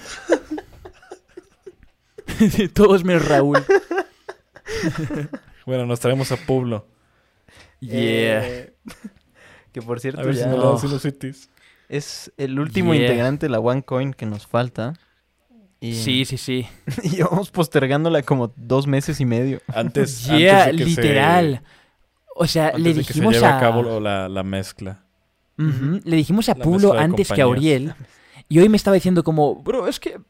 Todos 2.72 3.04
menos 3.04 3.28
Raúl. 3.28 3.62
Bueno, 5.66 5.86
nos 5.86 6.00
traemos 6.00 6.32
a 6.32 6.36
Pueblo. 6.36 6.86
Yeah. 7.80 8.46
Eh, 8.46 8.74
que 9.72 9.82
por 9.82 9.98
cierto 9.98 10.20
A 10.20 10.24
ver 10.24 10.36
si 10.36 10.44
no 10.46 10.56
dan 10.56 10.78
sinusitis. 10.78 11.50
es 11.88 12.32
el 12.36 12.60
último 12.60 12.94
Yeah. 12.94 13.02
integrante 13.06 13.46
de 13.46 13.50
la 13.50 13.58
OneCoin 13.58 14.14
que 14.14 14.24
nos 14.24 14.46
falta. 14.46 14.94
Y, 15.80 15.96
Sí, 15.96 16.24
sí, 16.24 16.36
sí. 16.38 16.68
y 17.02 17.20
vamos 17.22 17.50
postergándola 17.50 18.22
como 18.22 18.52
dos 18.54 18.86
meses 18.86 19.20
y 19.20 19.24
medio. 19.24 19.60
Antes, 19.66 20.26
Yeah, 20.26 20.64
antes 20.66 20.78
de 20.78 20.84
que 20.84 20.90
literal. 20.90 21.54
Se, 21.56 21.62
O 22.36 22.46
sea, 22.46 22.66
antes 22.68 22.82
le 22.82 22.94
de 22.94 23.00
que 23.00 23.04
se 23.04 23.12
dijimos 23.14 23.34
lleve 23.34 23.46
a... 23.46 23.56
a 23.56 23.60
cabo 23.60 23.98
la, 24.00 24.28
la 24.28 24.42
mezcla. 24.44 25.04
Le 25.56 26.16
dijimos 26.16 26.48
a 26.48 26.54
Pulo 26.54 26.92
antes 26.94 27.32
que 27.32 27.42
a. 27.42 27.48
Uriel. 27.48 27.94
Y 28.48 28.60
hoy 28.60 28.68
me 28.68 28.76
estaba 28.76 28.94
diciendo 28.94 29.24
como, 29.24 29.56
bro, 29.56 29.88
es 29.88 29.98
que... 29.98 30.20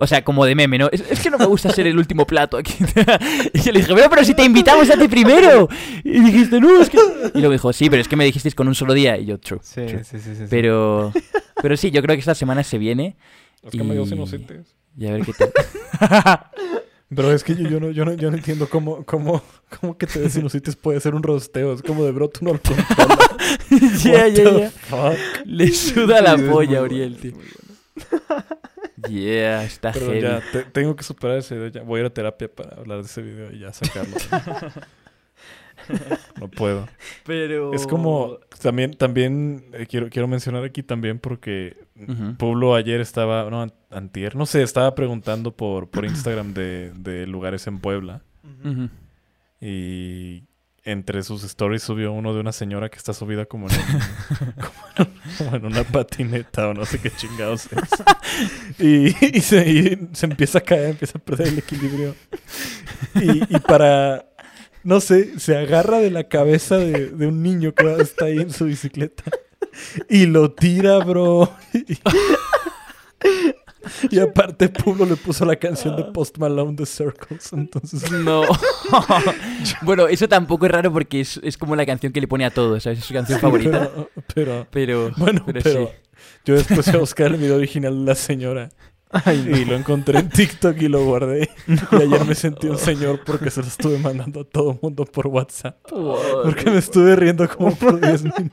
O 0.00 0.06
sea, 0.06 0.22
como 0.22 0.44
de 0.44 0.54
meme, 0.54 0.78
¿no? 0.78 0.88
Es, 0.92 1.02
es 1.10 1.18
que 1.20 1.28
no 1.28 1.38
me 1.38 1.44
gusta 1.46 1.70
ser 1.72 1.86
el 1.88 1.98
último 1.98 2.24
plato 2.26 2.56
aquí. 2.56 2.72
y 3.52 3.60
yo 3.60 3.72
le 3.72 3.80
dije, 3.80 3.92
pero, 3.94 4.08
pero 4.08 4.24
si 4.24 4.32
te 4.32 4.44
invitamos 4.44 4.88
a 4.90 4.96
ti 4.96 5.08
primero. 5.08 5.68
Y 6.04 6.20
dijiste, 6.20 6.60
no, 6.60 6.80
es 6.80 6.88
que... 6.88 6.98
Y 7.34 7.38
luego 7.40 7.50
dijo, 7.52 7.72
sí, 7.72 7.90
pero 7.90 8.00
es 8.00 8.06
que 8.06 8.14
me 8.14 8.24
dijisteis 8.24 8.54
con 8.54 8.68
un 8.68 8.76
solo 8.76 8.94
día. 8.94 9.18
Y 9.18 9.26
yo, 9.26 9.38
true. 9.38 9.58
Sí, 9.62 9.86
true. 9.86 10.04
sí, 10.04 10.18
sí, 10.20 10.36
sí. 10.36 10.44
Pero, 10.48 11.12
pero 11.60 11.76
sí, 11.76 11.90
yo 11.90 12.00
creo 12.00 12.14
que 12.14 12.20
esta 12.20 12.36
semana 12.36 12.62
se 12.62 12.78
viene. 12.78 13.16
Es 13.62 13.72
que 13.72 13.82
me 13.82 13.94
dio 13.94 14.04
Y- 14.04 14.08
sinusitis. 14.08 14.76
Y 14.96 15.06
a 15.06 15.12
ver 15.12 15.22
qué 15.24 15.32
tal. 15.32 15.52
Pero 17.14 17.32
es 17.32 17.42
que 17.42 17.54
yo, 17.56 17.66
yo 17.68 17.80
no, 17.80 17.90
yo, 17.90 18.04
no, 18.04 18.12
yo 18.12 18.30
no 18.30 18.36
entiendo 18.36 18.68
cómo, 18.68 19.02
cómo, 19.04 19.42
cómo 19.80 19.96
que 19.96 20.06
te 20.06 20.28
sinusitis 20.28 20.76
puede 20.76 21.00
ser 21.00 21.14
un 21.14 21.22
rosteo. 21.22 21.72
Es 21.72 21.80
como 21.82 22.04
de 22.04 22.12
bro, 22.12 22.28
tú 22.28 22.44
no 22.44 22.52
lo 22.52 22.60
controlas. 22.60 23.18
Ya, 24.04 24.12
What 24.12 24.28
ya, 24.28 24.44
the 24.44 24.60
ya. 24.60 24.70
fuck? 24.70 25.16
Le 25.46 25.72
suda 25.72 26.20
la 26.20 26.36
polla 26.36 26.82
Uriel, 26.82 27.16
tío. 27.16 27.32
Yeah, 29.08 29.64
está 29.64 29.92
heavy. 29.92 30.20
ya, 30.20 30.42
te- 30.52 30.64
tengo 30.64 30.96
que 30.96 31.04
superar 31.04 31.38
ese 31.38 31.54
video. 31.54 31.68
ya. 31.68 31.82
Voy 31.82 31.98
a 31.98 32.00
ir 32.00 32.06
a 32.06 32.10
terapia 32.10 32.48
para 32.52 32.76
hablar 32.76 32.98
de 32.98 33.04
ese 33.04 33.22
video 33.22 33.52
y 33.52 33.60
ya 33.60 33.72
sacarlo. 33.72 34.16
no 36.40 36.48
puedo. 36.48 36.88
Pero... 37.24 37.72
Es 37.72 37.86
como, 37.86 38.38
también, 38.60 38.92
también 38.94 39.64
eh, 39.72 39.86
quiero, 39.88 40.08
quiero 40.10 40.28
mencionar 40.28 40.64
aquí 40.64 40.82
también 40.82 41.18
porque 41.18 41.76
Ujú. 41.96 42.36
Pueblo 42.36 42.74
ayer 42.74 43.00
estaba, 43.00 43.48
no, 43.50 43.62
an- 43.62 43.72
antier, 43.90 44.36
no 44.36 44.46
sé, 44.46 44.62
estaba 44.62 44.94
preguntando 44.94 45.56
por, 45.56 45.88
por 45.88 46.04
Instagram 46.04 46.54
de, 46.54 46.92
de 46.94 47.26
lugares 47.26 47.66
en 47.66 47.78
Puebla 47.80 48.22
y 49.60 50.44
entre 50.90 51.22
sus 51.22 51.44
stories 51.44 51.82
subió 51.82 52.12
uno 52.12 52.34
de 52.34 52.40
una 52.40 52.52
señora 52.52 52.88
que 52.88 52.96
está 52.96 53.12
subida 53.12 53.46
como 53.46 53.68
en, 53.68 53.74
un- 53.76 54.52
como 54.56 54.72
en, 54.98 55.36
como 55.38 55.56
en 55.56 55.64
una 55.66 55.84
patineta 55.84 56.68
o 56.68 56.74
no 56.74 56.84
sé 56.84 56.98
qué 57.00 57.10
chingados 57.10 57.66
es. 57.72 58.78
Y, 58.78 59.08
y 59.36 59.40
se, 59.40 59.68
y 59.68 60.08
se 60.12 60.26
empieza 60.26 60.58
a 60.58 60.60
caer, 60.60 60.90
empieza 60.90 61.18
a 61.18 61.20
perder 61.20 61.48
el 61.48 61.58
equilibrio. 61.58 62.14
Y, 63.16 63.56
y 63.56 63.58
para, 63.60 64.26
no 64.84 65.00
sé, 65.00 65.40
se 65.40 65.56
agarra 65.56 65.98
de 65.98 66.10
la 66.10 66.24
cabeza 66.24 66.76
de, 66.78 67.06
de 67.08 67.26
un 67.26 67.42
niño 67.42 67.74
que 67.74 67.96
está 68.00 68.26
ahí 68.26 68.38
en 68.38 68.52
su 68.52 68.66
bicicleta 68.66 69.24
y 70.08 70.26
lo 70.26 70.52
tira, 70.52 70.98
bro. 70.98 71.52
Y, 71.74 71.98
y 74.10 74.18
aparte 74.18 74.68
Pueblo 74.68 75.04
le 75.06 75.16
puso 75.16 75.44
la 75.44 75.56
canción 75.56 75.96
de 75.96 76.04
Post 76.04 76.38
Malone 76.38 76.76
The 76.76 76.86
Circles, 76.86 77.52
entonces... 77.52 78.10
No. 78.10 78.42
bueno, 79.82 80.08
eso 80.08 80.28
tampoco 80.28 80.66
es 80.66 80.72
raro 80.72 80.92
porque 80.92 81.20
es, 81.20 81.40
es 81.42 81.56
como 81.56 81.76
la 81.76 81.86
canción 81.86 82.12
que 82.12 82.20
le 82.20 82.28
pone 82.28 82.44
a 82.44 82.50
todos, 82.50 82.82
¿sabes? 82.82 83.00
Es 83.00 83.04
su 83.04 83.14
canción 83.14 83.38
favorita. 83.40 83.90
Pero, 83.92 84.08
pero- 84.34 84.66
Pero, 84.70 85.10
bueno, 85.16 85.42
pero, 85.46 85.60
pero, 85.62 85.86
sí. 85.86 85.92
yo 86.44 86.54
después 86.54 86.84
fui 86.86 86.94
a 86.94 86.98
buscar 86.98 87.26
el 87.32 87.36
video 87.36 87.56
original 87.56 87.98
de 87.98 88.04
la 88.04 88.14
señora 88.14 88.68
y 89.26 89.64
lo 89.64 89.74
encontré 89.74 90.18
en 90.18 90.28
TikTok 90.28 90.76
y 90.82 90.88
lo 90.88 91.04
guardé. 91.04 91.48
Y 91.92 91.94
ayer 91.96 92.24
me 92.26 92.34
sentí 92.34 92.66
un 92.68 92.78
señor 92.78 93.20
porque 93.24 93.50
se 93.50 93.60
lo 93.62 93.66
estuve 93.66 93.98
mandando 93.98 94.40
a 94.40 94.44
todo 94.44 94.72
el 94.72 94.78
mundo 94.82 95.04
por 95.06 95.26
WhatsApp. 95.28 95.76
Porque 95.88 96.70
me 96.70 96.78
estuve 96.78 97.16
riendo 97.16 97.48
como 97.48 97.74
por 97.74 97.98
10 98.06 98.24
minutos. 98.24 98.52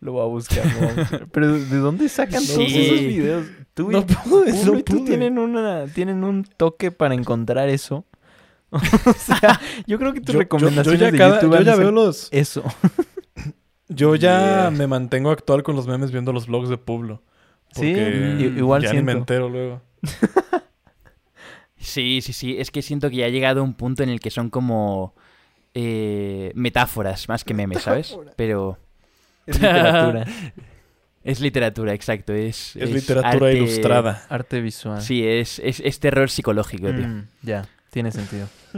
Lo 0.00 0.12
voy 0.12 0.22
a 0.22 0.26
buscar. 0.26 0.64
lo 0.66 0.78
voy 0.80 0.88
a 0.88 0.94
buscar. 0.94 1.28
Pero 1.32 1.52
¿de 1.52 1.76
dónde 1.76 2.08
sacan 2.08 2.40
Sí. 2.40 2.54
todos 2.54 2.72
esos 2.72 3.00
videos? 3.00 3.46
Tú 3.76 3.90
y, 3.90 3.94
No 3.94 4.06
pude, 4.06 4.54
Pulo 4.54 4.72
no 4.72 4.78
y 4.78 4.82
tú 4.82 5.04
tienen, 5.04 5.38
una, 5.38 5.84
tienen 5.86 6.24
un 6.24 6.44
toque 6.44 6.90
para 6.90 7.14
encontrar 7.14 7.68
eso. 7.68 8.06
o 8.70 8.78
sea, 9.12 9.60
yo 9.86 9.98
creo 9.98 10.14
que 10.14 10.20
tus 10.20 10.28
Yo- 10.28 10.32
yo- 10.32 10.38
recomendaciones 10.40 10.98
yo 10.98 11.06
ya 11.06 11.12
de 11.12 11.18
cada- 11.18 11.34
YouTube 11.36 11.52
yo 11.52 11.58
han 11.58 11.64
ya 11.64 11.72
de 11.76 11.78
veo 11.78 11.90
los... 11.92 12.28
eso. 12.32 12.64
Yo 13.88 14.16
ya 14.16 14.62
Yeah. 14.62 14.70
me 14.72 14.88
mantengo 14.88 15.30
actual 15.30 15.62
con 15.62 15.76
los 15.76 15.86
memes 15.86 16.10
viendo 16.10 16.32
los 16.32 16.48
vlogs 16.48 16.68
de 16.68 16.76
Publo. 16.76 17.22
Sí, 17.72 17.86
igual 18.56 18.82
ya 18.82 18.92
ni 18.94 19.02
me 19.02 19.12
entero 19.12 19.48
luego. 19.48 19.80
Sí, 21.78 22.20
sí, 22.22 22.32
sí. 22.32 22.56
Es 22.58 22.70
que 22.70 22.82
siento 22.82 23.10
que 23.10 23.16
ya 23.16 23.26
ha 23.26 23.28
llegado 23.28 23.62
un 23.62 23.74
punto 23.74 24.02
en 24.02 24.08
el 24.08 24.18
que 24.20 24.30
son 24.30 24.50
como 24.50 25.14
eh, 25.74 26.50
metáforas 26.54 27.28
más 27.28 27.44
que 27.44 27.54
memes, 27.54 27.82
¿sabes? 27.82 28.16
Pero 28.36 28.78
Es 29.46 29.56
literatura, 29.60 30.24
es 31.26 31.40
literatura, 31.40 31.92
exacto. 31.92 32.32
Es, 32.32 32.74
Es, 32.76 32.90
literatura 32.90 33.30
arte- 33.50 33.56
ilustrada. 33.56 34.24
arte 34.28 34.60
visual. 34.60 35.00
Sí, 35.02 35.26
es, 35.26 35.58
es, 35.58 35.80
es 35.80 36.00
terror 36.00 36.30
psicológico, 36.30 36.88
tío. 36.88 37.06
Mm, 37.08 37.26
ya, 37.42 37.66
tiene 37.90 38.10
sentido. 38.12 38.48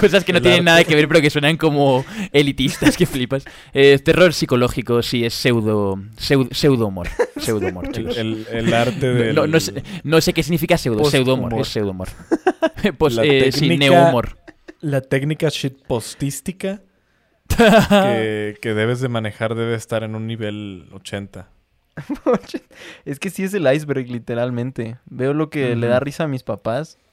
Cosas 0.00 0.24
que 0.24 0.32
no 0.32 0.38
El 0.38 0.42
tienen 0.42 0.60
arte. 0.60 0.62
nada 0.64 0.84
que 0.84 0.94
ver, 0.94 1.08
pero 1.08 1.20
que 1.20 1.30
suenan 1.30 1.56
como 1.56 2.04
elitistas, 2.32 2.96
que 2.96 3.06
flipas. 3.06 3.44
Eh, 3.74 3.98
terror 3.98 4.32
psicológico, 4.32 5.02
sí, 5.02 5.24
es 5.24 5.34
pseudo, 5.34 6.00
pseudo, 6.16 6.48
pseudo 6.52 6.86
humor. 6.86 7.08
Pseudo 7.36 7.68
humor, 7.68 7.86
El, 7.86 7.92
chicos. 7.92 8.16
el- 8.16 8.46
el 8.52 8.72
arte 8.72 9.12
del... 9.12 9.34
No, 9.34 9.46
no 9.46 9.58
sé, 9.60 9.82
no 10.04 10.20
sé 10.20 10.32
qué 10.32 10.42
significa 10.42 10.78
pseudo, 10.78 11.04
pseudo 11.10 11.34
humor, 11.34 11.54
es 11.60 11.68
pseudo 11.68 11.90
humor. 11.90 12.08
pues, 12.98 13.14
La 13.14 13.24
eh, 13.24 13.50
sí, 13.52 13.60
técnica- 13.68 13.78
neo 13.78 14.08
humor. 14.08 14.38
La 14.80 15.00
técnica 15.00 15.48
shitpostística 15.48 16.82
que, 17.56 18.56
que 18.60 18.74
debes 18.74 19.00
de 19.00 19.08
manejar 19.08 19.54
debe 19.54 19.74
estar 19.74 20.02
en 20.02 20.14
un 20.14 20.26
nivel 20.26 20.88
80. 20.92 21.48
es 23.04 23.20
que 23.20 23.30
sí 23.30 23.44
es 23.44 23.54
el 23.54 23.72
iceberg, 23.72 24.08
literalmente. 24.10 24.96
Veo 25.06 25.32
lo 25.32 25.50
que 25.50 25.76
le 25.76 25.86
da 25.86 26.00
risa 26.00 26.24
a 26.24 26.28
mis 26.28 26.42
papás. 26.42 26.98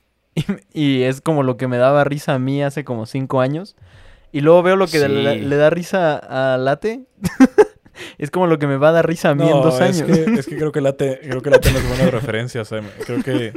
Y, 0.73 0.81
y 0.99 1.03
es 1.03 1.19
como 1.19 1.43
lo 1.43 1.57
que 1.57 1.67
me 1.67 1.75
daba 1.77 2.05
risa 2.05 2.33
a 2.35 2.39
mí 2.39 2.63
hace 2.63 2.85
como 2.85 3.05
cinco 3.05 3.41
años. 3.41 3.75
Y 4.31 4.39
luego 4.39 4.63
veo 4.63 4.77
lo 4.77 4.85
que 4.87 4.99
Sí. 4.99 5.07
le, 5.09 5.41
le 5.41 5.55
da 5.57 5.69
risa 5.69 6.15
a 6.53 6.57
Late. 6.57 7.03
es 8.17 8.31
como 8.31 8.47
lo 8.47 8.57
que 8.57 8.65
me 8.65 8.77
va 8.77 8.89
a 8.89 8.91
dar 8.93 9.05
risa 9.05 9.31
a 9.31 9.35
mí 9.35 9.43
en 9.43 9.51
dos 9.61 9.75
es 9.81 10.01
años. 10.01 10.03
que, 10.03 10.33
es 10.39 10.47
que 10.47 10.55
creo 10.55 10.71
que 10.71 10.79
Late, 10.79 11.19
creo 11.21 11.41
que 11.41 11.49
Late 11.49 11.69
no 11.73 11.79
es 11.79 11.87
buena 11.89 12.09
referencia. 12.09 12.61
O 12.61 12.65
sea, 12.65 12.81
creo 13.05 13.21
que, 13.21 13.51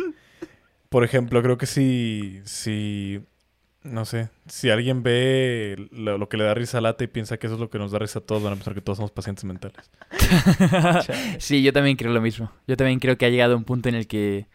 por 0.89 1.05
ejemplo, 1.05 1.41
creo 1.45 1.57
que 1.59 1.66
si, 1.66 2.41
si, 2.45 3.20
no 3.85 4.05
sé, 4.05 4.30
si 4.47 4.70
alguien 4.70 5.03
ve 5.03 5.89
lo, 5.93 6.18
lo 6.18 6.28
que 6.28 6.37
le 6.37 6.45
da 6.45 6.55
risa 6.55 6.78
a 6.78 6.80
Late 6.80 7.05
y 7.05 7.07
piensa 7.07 7.37
que 7.39 7.47
eso 7.47 7.55
es 7.55 7.61
lo 7.61 7.70
que 7.70 7.78
nos 7.78 7.93
da 7.93 7.99
risa 7.99 8.18
a 8.18 8.22
todos, 8.22 8.43
van 8.43 8.55
a 8.55 8.57
pensar 8.57 8.74
que 8.74 8.80
todos 8.80 8.97
somos 8.97 9.11
pacientes 9.12 9.45
mentales. 9.45 9.91
sí, 11.39 11.62
yo 11.62 11.72
también 11.72 11.97
creo 11.97 12.12
lo 12.12 12.20
mismo. 12.20 12.51
Yo 12.66 12.76
también 12.76 12.99
creo 13.01 13.16
que 13.18 13.26
ha 13.26 13.30
llegado 13.30 13.57
un 13.57 13.64
punto 13.64 13.89
en 13.89 13.95
el 13.95 14.07
que 14.07 14.47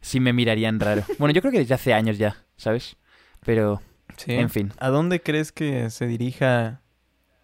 sí 0.00 0.20
me 0.20 0.32
mirarían 0.32 0.80
raro. 0.80 1.02
Bueno, 1.18 1.34
yo 1.34 1.40
creo 1.40 1.52
que 1.52 1.58
desde 1.58 1.74
hace 1.74 1.92
años 1.94 2.18
ya, 2.18 2.44
¿sabes? 2.56 2.96
Pero, 3.44 3.80
Sí. 4.16 4.32
en 4.32 4.50
fin. 4.50 4.72
¿A 4.78 4.88
dónde 4.88 5.20
crees 5.22 5.52
que 5.52 5.90
se 5.90 6.06
dirija 6.06 6.80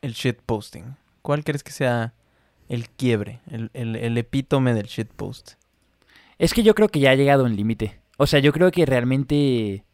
el 0.03 0.13
shitposting? 0.13 0.97
¿Cuál 1.23 1.45
crees 1.45 1.63
que 1.63 1.73
sea 1.73 2.15
el 2.69 2.89
quiebre, 2.89 3.41
el, 3.51 3.71
el- 3.75 3.97
el 3.97 4.19
epítome 4.19 4.75
del 4.75 4.87
shitpost? 4.87 5.53
Es 6.39 6.53
que 6.53 6.63
yo 6.63 6.75
creo 6.75 6.89
que 6.89 7.01
ya 7.01 7.11
ha 7.11 7.15
llegado 7.15 7.45
un 7.45 7.55
límite. 7.55 8.01
O 8.17 8.27
sea, 8.27 8.41
yo 8.41 8.53
creo 8.53 8.71
que 8.71 8.87
realmente... 8.87 9.85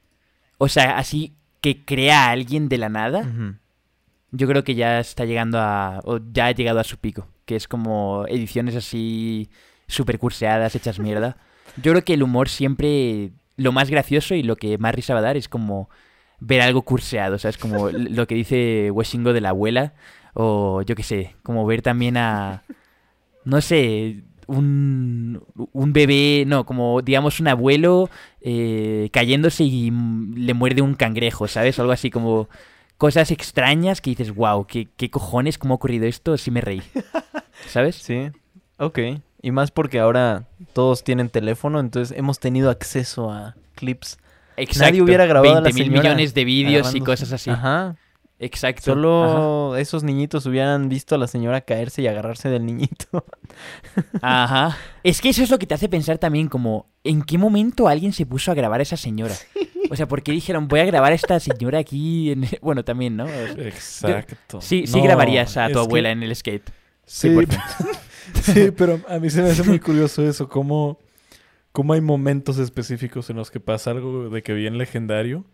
O 0.58 0.68
sea, 0.68 0.96
así 0.98 1.34
que 1.60 1.84
crea 1.84 2.26
a 2.26 2.30
alguien 2.30 2.68
de 2.68 2.78
la 2.78 2.88
nada, 2.88 3.26
yo 4.32 4.46
creo 4.46 4.64
que 4.64 4.74
ya 4.74 5.00
está 5.00 5.24
llegando 5.24 5.58
a... 5.58 6.00
o 6.04 6.20
ya 6.32 6.46
ha 6.46 6.52
llegado 6.52 6.80
a 6.80 6.84
su 6.84 6.98
pico. 6.98 7.26
Que 7.44 7.56
es 7.56 7.68
como 7.68 8.24
ediciones 8.28 8.76
así 8.76 9.50
super 9.86 10.18
curseadas, 10.18 10.74
hechas 10.74 10.98
mierda. 10.98 11.36
Yo 11.82 11.92
creo 11.92 12.04
que 12.04 12.14
el 12.14 12.22
humor 12.22 12.48
siempre... 12.48 13.32
Lo 13.56 13.72
más 13.72 13.90
gracioso 13.90 14.34
y 14.34 14.42
lo 14.42 14.56
que 14.56 14.78
más 14.78 14.94
risa 14.94 15.12
va 15.12 15.20
a 15.20 15.24
dar 15.24 15.36
es 15.36 15.48
como 15.48 15.90
ver 16.38 16.62
algo 16.62 16.82
curseado, 16.82 17.38
¿sabes? 17.38 17.58
Como 17.58 17.90
lo 17.92 18.26
que 18.26 18.34
dice 18.34 18.90
Weshingo 18.90 19.32
de 19.32 19.40
la 19.40 19.50
abuela. 19.50 19.92
O 20.32 20.82
yo 20.82 20.94
qué 20.94 21.02
sé, 21.02 21.36
como 21.42 21.66
ver 21.66 21.82
también 21.82 22.16
a... 22.16 22.62
No 23.44 23.60
sé, 23.60 24.22
un, 24.50 25.42
un 25.72 25.92
bebé, 25.92 26.44
no, 26.46 26.66
como 26.66 27.02
digamos 27.02 27.38
un 27.40 27.48
abuelo 27.48 28.10
eh, 28.40 29.08
cayéndose 29.12 29.64
y 29.64 29.90
le 30.34 30.54
muerde 30.54 30.82
un 30.82 30.94
cangrejo, 30.94 31.46
¿sabes? 31.46 31.78
Algo 31.78 31.92
así 31.92 32.10
como 32.10 32.48
cosas 32.98 33.30
extrañas 33.30 34.00
que 34.00 34.10
dices, 34.10 34.34
wow, 34.34 34.66
¿qué, 34.66 34.88
qué 34.96 35.08
cojones? 35.08 35.56
¿Cómo 35.56 35.74
ha 35.74 35.76
ocurrido 35.76 36.06
esto? 36.06 36.36
Sí 36.36 36.50
me 36.50 36.60
reí, 36.60 36.82
¿sabes? 37.68 37.96
Sí, 37.96 38.30
ok. 38.78 38.98
Y 39.42 39.52
más 39.52 39.70
porque 39.70 40.00
ahora 40.00 40.44
todos 40.72 41.04
tienen 41.04 41.30
teléfono, 41.30 41.78
entonces 41.80 42.16
hemos 42.16 42.40
tenido 42.40 42.70
acceso 42.70 43.30
a 43.30 43.54
clips. 43.76 44.18
Exacto. 44.56 45.02
hubiera 45.02 45.24
grabado 45.26 45.58
a 45.58 45.60
la 45.60 45.70
20 45.70 45.82
mil 45.84 45.90
millones 45.92 46.34
de 46.34 46.44
vídeos 46.44 46.94
y 46.94 47.00
cosas 47.00 47.32
así. 47.32 47.50
Ajá. 47.50 47.96
Exacto. 48.42 48.82
Solo 48.82 49.76
esos 49.76 50.02
niñitos 50.02 50.46
hubieran 50.46 50.88
visto 50.88 51.14
a 51.14 51.18
la 51.18 51.26
señora 51.26 51.60
caerse 51.60 52.00
y 52.00 52.06
agarrarse 52.08 52.48
del 52.48 52.64
niñito. 52.64 53.24
Ajá. 54.22 54.76
Es 55.04 55.20
que 55.20 55.28
eso 55.28 55.42
es 55.42 55.50
lo 55.50 55.58
que 55.58 55.66
te 55.66 55.74
hace 55.74 55.88
pensar 55.90 56.16
también 56.18 56.48
como, 56.48 56.86
¿en 57.04 57.22
qué 57.22 57.36
momento 57.38 57.86
alguien 57.86 58.12
se 58.14 58.24
puso 58.26 58.50
a 58.50 58.54
grabar 58.54 58.80
a 58.80 58.82
esa 58.82 58.96
señora? 58.96 59.34
O 59.90 59.96
sea, 59.96 60.08
¿por 60.08 60.22
qué 60.22 60.32
dijeron, 60.32 60.68
voy 60.68 60.80
a 60.80 60.84
grabar 60.86 61.12
a 61.12 61.14
esta 61.14 61.38
señora 61.38 61.78
aquí? 61.80 62.30
En... 62.32 62.46
Bueno, 62.62 62.82
también, 62.84 63.16
¿no? 63.16 63.28
Exacto. 63.28 64.60
Sí, 64.60 64.86
sí 64.86 64.96
No, 64.98 65.02
grabarías 65.04 65.56
a 65.56 65.66
tu 65.68 65.74
que- 65.74 65.78
abuela 65.80 66.10
en 66.10 66.22
el 66.22 66.34
skate. 66.34 66.70
Sí, 67.04 67.28
100%. 67.28 67.60
sí, 68.42 68.70
pero 68.70 69.00
a 69.08 69.18
mí 69.18 69.28
se 69.30 69.42
me 69.42 69.50
hace 69.50 69.64
muy 69.64 69.80
curioso 69.80 70.22
eso, 70.26 70.48
cómo, 70.48 70.98
cómo 71.72 71.92
hay 71.92 72.00
momentos 72.00 72.58
específicos 72.58 73.30
en 73.30 73.36
los 73.36 73.50
que 73.50 73.60
pasa 73.60 73.92
algo 73.92 74.28
de 74.28 74.42
que 74.42 74.52
bien 74.54 74.76
legendario 74.76 75.44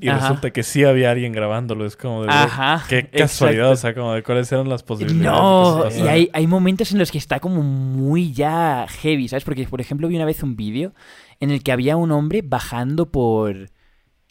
y 0.00 0.08
Ajá. 0.08 0.20
resulta 0.20 0.50
que 0.50 0.62
sí 0.62 0.84
había 0.84 1.10
alguien 1.10 1.32
grabándolo. 1.32 1.86
Es 1.86 1.96
como 1.96 2.24
de, 2.24 2.30
Ajá, 2.30 2.84
qué 2.88 3.08
casualidad, 3.08 3.70
exacto. 3.70 3.72
o 3.72 3.76
sea, 3.76 3.94
como 3.94 4.12
de 4.14 4.22
cuáles 4.22 4.52
eran 4.52 4.68
las 4.68 4.82
posibilidades. 4.82 5.98
No, 5.98 6.04
y 6.04 6.08
hay, 6.08 6.30
hay 6.34 6.46
momentos 6.46 6.92
en 6.92 6.98
los 6.98 7.10
que 7.10 7.18
está 7.18 7.40
como 7.40 7.62
muy 7.62 8.32
ya 8.32 8.86
heavy, 8.88 9.28
¿sabes? 9.28 9.44
Porque, 9.44 9.66
por 9.66 9.80
ejemplo, 9.80 10.08
vi 10.08 10.16
una 10.16 10.26
vez 10.26 10.42
un 10.42 10.56
vídeo 10.56 10.92
en 11.40 11.50
el 11.50 11.62
que 11.62 11.72
había 11.72 11.96
un 11.96 12.12
hombre 12.12 12.42
bajando 12.42 13.10
por... 13.10 13.70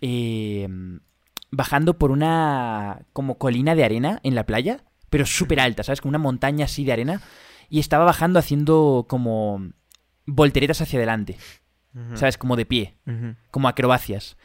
eh, 0.02 0.68
bajando 1.52 1.98
por 1.98 2.12
una 2.12 3.06
como 3.14 3.38
colina 3.38 3.76
de 3.76 3.84
arena 3.86 4.20
en 4.24 4.36
la 4.36 4.46
playa, 4.46 4.84
pero 5.10 5.26
súper 5.26 5.60
alta, 5.60 5.84
¿sabes? 5.84 6.02
Como 6.02 6.10
una 6.10 6.18
montaña 6.20 6.66
así 6.66 6.84
de 6.84 6.92
arena. 6.92 7.22
Y 7.70 7.80
estaba 7.80 8.06
bajando 8.06 8.38
haciendo 8.38 9.06
como 9.08 9.70
volteretas 10.26 10.82
hacia 10.82 11.00
adelante. 11.00 11.38
¿sabes? 12.16 12.38
Como 12.38 12.56
de 12.56 12.66
pie, 12.66 12.96
como 13.52 13.68
acrobacias. 13.68 14.38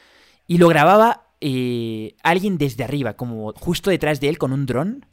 Y 0.46 0.58
lo 0.58 0.68
grababa 0.68 1.28
eh, 1.40 2.14
alguien 2.22 2.58
desde 2.58 2.84
arriba, 2.84 3.14
como 3.14 3.52
justo 3.54 3.90
detrás 3.90 4.20
de 4.20 4.28
él 4.28 4.38
con 4.38 4.52
un 4.52 4.66
dron. 4.66 5.06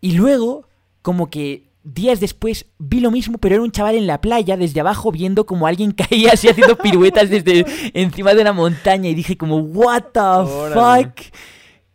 Y 0.00 0.12
luego, 0.12 0.66
como 1.02 1.28
que 1.28 1.70
días 1.84 2.20
después 2.20 2.66
vi 2.78 3.00
lo 3.00 3.10
mismo, 3.10 3.38
pero 3.38 3.56
era 3.56 3.64
un 3.64 3.70
chaval 3.72 3.96
en 3.96 4.06
la 4.06 4.20
playa, 4.20 4.56
desde 4.56 4.80
abajo, 4.80 5.12
viendo 5.12 5.44
como 5.44 5.66
alguien 5.66 5.92
caía 5.92 6.32
así 6.32 6.48
haciendo 6.48 6.78
piruetas 6.78 7.28
desde 7.28 7.66
encima 7.92 8.34
de 8.34 8.40
una 8.40 8.52
montaña. 8.52 9.10
Y 9.10 9.14
dije 9.14 9.36
como, 9.36 9.58
what 9.58 10.04
the 10.14 10.20
Órale. 10.20 11.04
fuck? 11.04 11.20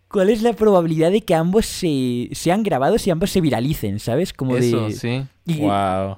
¿Cuál 0.09 0.29
es 0.29 0.41
la 0.41 0.53
probabilidad 0.53 1.11
de 1.11 1.21
que 1.21 1.35
ambos 1.35 1.65
se, 1.65 2.29
sean 2.31 2.63
grabados 2.63 3.05
y 3.07 3.11
ambos 3.11 3.29
se 3.29 3.41
viralicen, 3.41 3.99
¿sabes? 3.99 4.33
Como 4.33 4.55
Eso, 4.55 4.85
de... 4.85 4.93
sí. 4.93 5.25
Y, 5.45 5.61
Wow. 5.61 6.17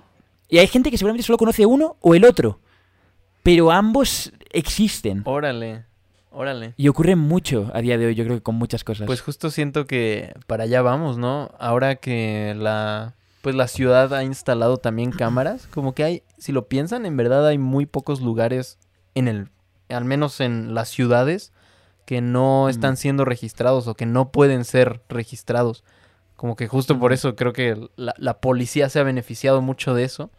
Y 0.50 0.58
hay 0.58 0.68
gente 0.68 0.92
que 0.92 0.98
seguramente 0.98 1.24
solo 1.26 1.38
conoce 1.38 1.66
uno 1.66 1.98
o 2.02 2.16
el 2.16 2.26
otro. 2.26 2.60
Pero 3.44 3.72
ambos 3.72 4.34
existen. 4.52 5.22
Órale. 5.26 5.86
Órale. 6.32 6.74
Y 6.78 6.88
ocurre 6.90 7.16
mucho 7.16 7.72
a 7.74 7.82
día 7.82 7.98
de 7.98 8.08
hoy, 8.08 8.16
yo 8.16 8.24
creo 8.24 8.38
que 8.38 8.44
con 8.44 8.56
muchas 8.56 8.84
cosas. 8.84 9.08
Pues 9.08 9.22
justo 9.22 9.50
siento 9.50 9.86
que 9.88 10.34
para 10.46 10.66
allá 10.66 10.82
vamos, 10.82 11.18
¿no? 11.18 11.52
Ahora 11.60 11.96
que 11.96 12.54
la 12.58 13.16
pues 13.42 13.56
la 13.56 13.68
ciudad 13.68 14.14
ha 14.14 14.24
instalado 14.24 14.78
también 14.78 15.12
cámaras, 15.12 15.66
como 15.68 15.96
que 15.96 16.04
hay, 16.04 16.24
si 16.38 16.52
lo 16.52 16.68
piensan, 16.68 17.06
en 17.06 17.16
verdad 17.16 17.48
hay 17.48 17.58
muy 17.58 17.86
pocos 17.86 18.20
lugares 18.20 18.78
en 19.16 19.28
el 19.30 19.50
al 19.88 20.04
menos 20.06 20.40
en 20.42 20.76
las 20.76 20.90
ciudades 20.90 21.52
que 22.06 22.22
no 22.22 22.70
están 22.70 22.94
Mm. 22.94 22.98
siendo 22.98 23.26
registrados 23.26 23.88
o 23.88 23.96
que 23.96 24.06
no 24.06 24.32
pueden 24.32 24.66
ser 24.66 25.02
registrados. 25.10 25.84
Como 26.36 26.56
que 26.56 26.68
justo 26.68 27.00
por 27.00 27.12
eso 27.14 27.36
creo 27.36 27.54
que 27.54 27.90
la, 27.96 28.14
la 28.18 28.40
policía 28.40 28.90
se 28.90 29.00
ha 29.00 29.04
beneficiado 29.04 29.62
mucho 29.62 29.94
de 29.96 30.04
eso. 30.04 30.32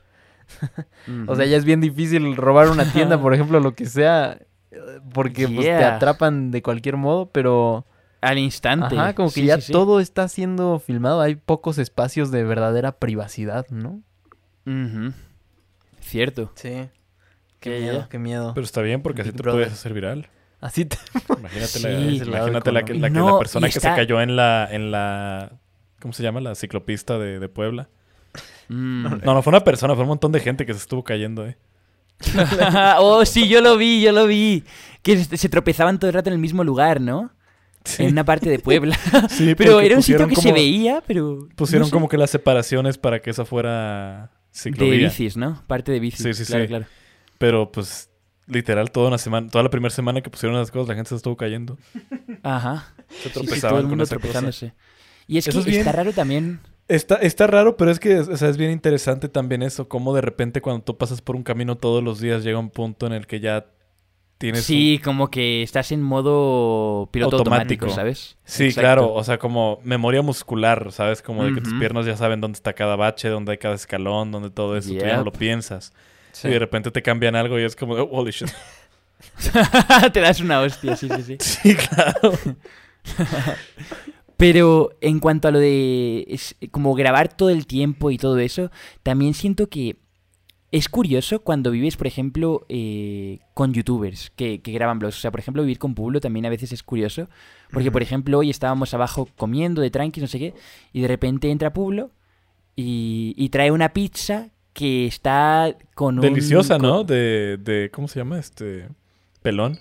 O 1.27 1.37
sea, 1.37 1.47
ya 1.47 1.57
es 1.57 1.65
bien 1.65 1.81
difícil 1.81 2.37
robar 2.37 2.69
una 2.69 2.85
tienda, 2.93 3.21
por 3.21 3.35
ejemplo, 3.35 3.61
lo 3.61 3.75
que 3.75 3.87
sea, 3.87 4.39
eh, 4.71 4.79
porque 5.13 5.47
pues, 5.49 5.67
te 5.67 5.85
atrapan 5.85 6.51
de 6.51 6.63
cualquier 6.63 6.97
modo, 6.97 7.27
pero 7.31 7.87
Al 8.21 8.39
instante. 8.39 8.97
Ajá, 8.99 9.15
como 9.15 9.29
que 9.29 9.41
Sí, 9.41 9.47
ya 9.47 9.57
sí, 9.57 9.63
sí. 9.69 9.73
todo 9.73 10.01
está 10.01 10.29
siendo 10.29 10.79
filmado. 10.79 11.21
Hay 11.21 11.37
pocos 11.37 11.79
espacios 11.79 12.31
de 12.31 12.45
verdadera 12.45 12.93
privacidad, 12.99 13.67
¿no? 13.71 14.03
Cierto. 16.01 16.51
Sí. 16.55 16.89
Qué 17.61 17.81
miedo, 17.81 17.99
ya. 18.01 18.09
qué 18.09 18.19
miedo. 18.19 18.53
Pero 18.55 18.65
está 18.65 18.81
bien 18.83 19.03
porque 19.03 19.23
así 19.23 19.31
Big 19.31 19.37
te 19.37 19.43
Brother. 19.43 19.61
puedes 19.65 19.73
hacer 19.79 19.93
viral. 19.93 20.29
Así 20.61 20.85
te... 20.85 20.97
Imagínate, 21.39 21.67
Sí. 21.67 22.19
la, 22.21 22.39
imagínate 22.39 22.73
la, 22.73 22.85
que, 22.85 22.95
la, 22.95 23.09
la 23.09 23.39
persona 23.39 23.67
que 23.69 23.81
se 23.81 23.89
cayó 23.89 24.21
en 24.21 24.37
la, 24.37 24.69
en 24.71 24.91
la 24.91 25.53
¿Cómo 26.01 26.13
se 26.13 26.23
llama? 26.23 26.41
La 26.41 26.55
ciclopista 26.55 27.19
de, 27.19 27.39
de 27.39 27.49
Puebla. 27.49 27.89
Mm. 28.71 29.07
No, 29.25 29.35
no 29.35 29.43
fue 29.43 29.51
una 29.51 29.65
persona, 29.65 29.95
fue 29.95 30.03
un 30.05 30.09
montón 30.09 30.33
de 30.33 30.41
gente 30.41 30.65
que 30.65 30.73
se 30.73 30.79
estuvo 30.81 31.03
cayendo, 31.05 31.47
¿eh? 31.47 31.57
oh, 32.99 33.25
sí, 33.25 33.49
yo 33.49 33.61
lo 33.61 33.77
vi, 33.77 34.03
yo 34.03 34.13
lo 34.13 34.27
vi. 34.27 34.65
Que 35.03 35.25
se 35.25 35.49
tropezaban 35.49 35.99
todo 35.99 36.09
el 36.09 36.15
rato 36.15 36.29
en 36.29 36.35
el 36.35 36.39
mismo 36.41 36.65
lugar, 36.65 37.01
¿no? 37.01 37.33
Sí. 37.85 38.03
En 38.05 38.13
una 38.13 38.25
parte 38.25 38.51
de 38.51 38.59
Puebla. 38.59 38.99
Sí, 39.31 39.55
pero 39.55 39.81
era 39.81 39.97
un 39.97 40.03
sitio 40.03 40.29
que 40.29 40.37
se 40.37 40.53
veía, 40.53 41.03
pero... 41.07 41.49
Pusieron 41.57 41.83
no 41.83 41.87
sé. 41.87 41.93
como 41.93 42.09
que 42.09 42.19
las 42.19 42.31
separaciones 42.31 42.99
para 42.99 43.21
que 43.21 43.31
esa 43.31 43.45
fuera 43.47 44.31
De 44.53 44.59
ciclovía. 44.59 45.09
bicis, 45.09 45.37
¿no? 45.39 45.63
Parte 45.67 45.91
de 45.93 45.99
bicis. 46.01 46.23
Sí, 46.23 46.35
sí, 46.35 46.45
claro, 46.45 46.65
sí. 46.65 46.69
claro. 46.69 46.87
Pero 47.39 47.73
pues 47.73 48.11
literal 48.47 48.91
toda 48.91 49.09
una 49.09 49.17
semana, 49.19 49.49
toda 49.49 49.65
la 49.65 49.71
primera 49.71 49.95
semana 49.95 50.21
que 50.21 50.29
pusieron 50.29 50.59
las 50.59 50.71
cosas, 50.71 50.89
la 50.89 50.95
gente 50.95 51.09
se 51.09 51.17
estuvo 51.17 51.37
cayendo. 51.37 51.79
Ajá. 52.43 52.93
Se 53.09 53.15
Sí, 53.15 53.23
sí, 53.23 53.31
tropezaban 53.31 53.61
todo 53.61 53.79
el 53.79 53.83
con 53.85 53.99
mundo 53.99 54.21
cosa. 54.21 54.75
Y 55.27 55.39
es 55.39 55.47
Eso 55.49 55.59
que 55.59 55.61
es 55.61 55.65
bien- 55.67 55.79
está 55.79 55.93
raro 55.93 56.13
también... 56.13 56.61
Está, 56.91 57.17
está 57.17 57.47
raro, 57.47 57.77
pero 57.77 57.91
es 57.93 58.01
que 58.01 58.19
o 58.19 58.37
sea, 58.37 58.49
es 58.49 58.57
bien 58.57 58.73
interesante 58.73 59.29
también 59.29 59.63
eso, 59.63 59.89
cómo 59.89 60.13
de 60.13 60.23
repente 60.23 60.61
cuando 60.61 60.83
tú 60.83 60.99
pasas 60.99 61.23
por 61.23 61.37
un 61.37 61.45
camino 61.45 61.77
todos 61.77 62.03
los 62.03 62.21
días 62.21 62.43
llega 62.43 62.59
un 62.59 62.71
punto 62.71 63.07
en 63.07 63.13
el 63.13 63.29
que 63.29 63.39
ya 63.39 63.67
tienes 64.39 64.65
Sí, 64.65 65.01
como 65.05 65.31
que 65.31 65.63
estás 65.63 65.93
en 65.93 66.03
modo 66.03 67.09
piloto 67.13 67.37
automático, 67.37 67.85
Automático. 67.85 67.95
¿sabes? 67.95 68.37
Sí, 68.45 68.65
Exacto. 68.65 68.81
claro, 68.81 69.13
o 69.15 69.23
sea, 69.23 69.39
como 69.39 69.79
memoria 69.85 70.21
muscular, 70.23 70.91
¿sabes? 70.91 71.23
Como 71.23 71.45
de 71.45 71.55
que 71.55 71.61
tus 71.61 71.75
piernas 71.75 72.07
ya 72.07 72.17
saben 72.17 72.41
dónde 72.41 72.57
está 72.57 72.73
cada 72.73 72.97
bache, 72.97 73.29
dónde 73.29 73.53
hay 73.53 73.59
cada 73.59 73.77
escalón, 73.77 74.33
dónde 74.33 74.51
todo 74.51 74.77
eso, 74.77 74.89
tú 74.89 74.97
ya 74.97 75.17
no 75.19 75.25
lo 75.25 75.33
piensas. 75.33 75.93
Sí. 76.33 76.49
Y 76.49 76.51
de 76.51 76.59
repente 76.59 76.91
te 76.91 77.03
cambian 77.03 77.37
algo 77.37 77.57
y 77.61 77.63
es 77.63 77.77
como, 77.77 77.95
oh, 77.95 78.09
holy 78.11 78.33
shit. 78.33 78.51
Te 80.13 80.21
das 80.21 80.41
una 80.41 80.61
hostia, 80.61 80.97
sí, 80.97 81.09
sí, 81.09 81.23
sí. 81.23 81.37
Sí, 81.39 81.77
claro. 81.77 82.33
Pero 84.41 84.91
en 85.01 85.21
cuanto 85.21 85.49
a 85.49 85.51
lo 85.53 85.59
de 85.61 86.25
es- 86.29 86.57
como 86.73 86.95
grabar 86.95 87.29
todo 87.37 87.51
el 87.51 87.67
tiempo 87.67 88.11
y 88.11 88.19
todo 88.19 88.39
eso, 88.39 88.71
también 89.03 89.35
siento 89.35 89.69
que 89.69 89.97
es 90.73 90.89
curioso 90.89 91.41
cuando 91.41 91.71
vives, 91.73 91.97
por 91.97 92.07
ejemplo, 92.07 92.65
eh, 92.69 93.41
con 93.55 93.73
youtubers 93.75 94.31
que, 94.37 94.61
que 94.63 94.71
graban 94.73 94.99
blogs. 95.01 95.19
O 95.19 95.21
sea, 95.21 95.31
por 95.33 95.41
ejemplo, 95.41 95.63
vivir 95.63 95.79
con 95.79 95.95
Pablo 95.95 96.21
también 96.21 96.47
a 96.47 96.49
veces 96.49 96.73
es 96.73 96.83
curioso. 96.83 97.29
Porque, 97.73 97.91
por 97.91 98.03
ejemplo, 98.03 98.39
hoy 98.39 98.51
estábamos 98.51 98.95
abajo 98.95 99.29
comiendo 99.37 99.83
de 99.83 99.91
tranqui, 99.91 100.21
no 100.21 100.27
sé 100.29 100.39
qué, 100.39 100.55
y 100.93 101.01
de 101.03 101.09
repente 101.09 101.51
entra 101.51 101.73
Pablo 101.73 102.11
y, 102.77 103.35
y 103.37 103.49
trae 103.51 103.71
una 103.73 103.93
pizza 103.93 104.51
que 104.73 105.07
está 105.07 105.77
con 105.95 106.17
un... 106.17 106.21
Deliciosa, 106.23 106.75
con- 106.79 106.83
¿no? 106.89 107.05
De, 107.05 107.59
de, 107.59 107.91
¿cómo 107.93 108.07
se 108.09 108.21
llama? 108.21 108.39
Este, 108.39 108.89
pelón. 109.43 109.79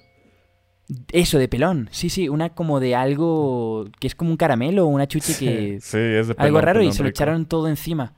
Eso, 1.11 1.37
de 1.37 1.47
pelón. 1.47 1.87
Sí, 1.91 2.09
sí, 2.09 2.29
una 2.29 2.49
como 2.49 2.79
de 2.79 2.95
algo 2.95 3.87
que 3.99 4.07
es 4.07 4.15
como 4.15 4.31
un 4.31 4.37
caramelo 4.37 4.85
o 4.85 4.87
una 4.87 5.07
chuche 5.07 5.35
que... 5.37 5.79
Sí, 5.81 5.97
es 5.97 6.27
de 6.29 6.35
pelón. 6.35 6.47
algo 6.47 6.61
raro 6.61 6.81
y 6.81 6.91
se 6.91 6.99
lo 7.03 7.09
rico. 7.09 7.15
echaron 7.15 7.45
todo 7.45 7.67
encima. 7.67 8.13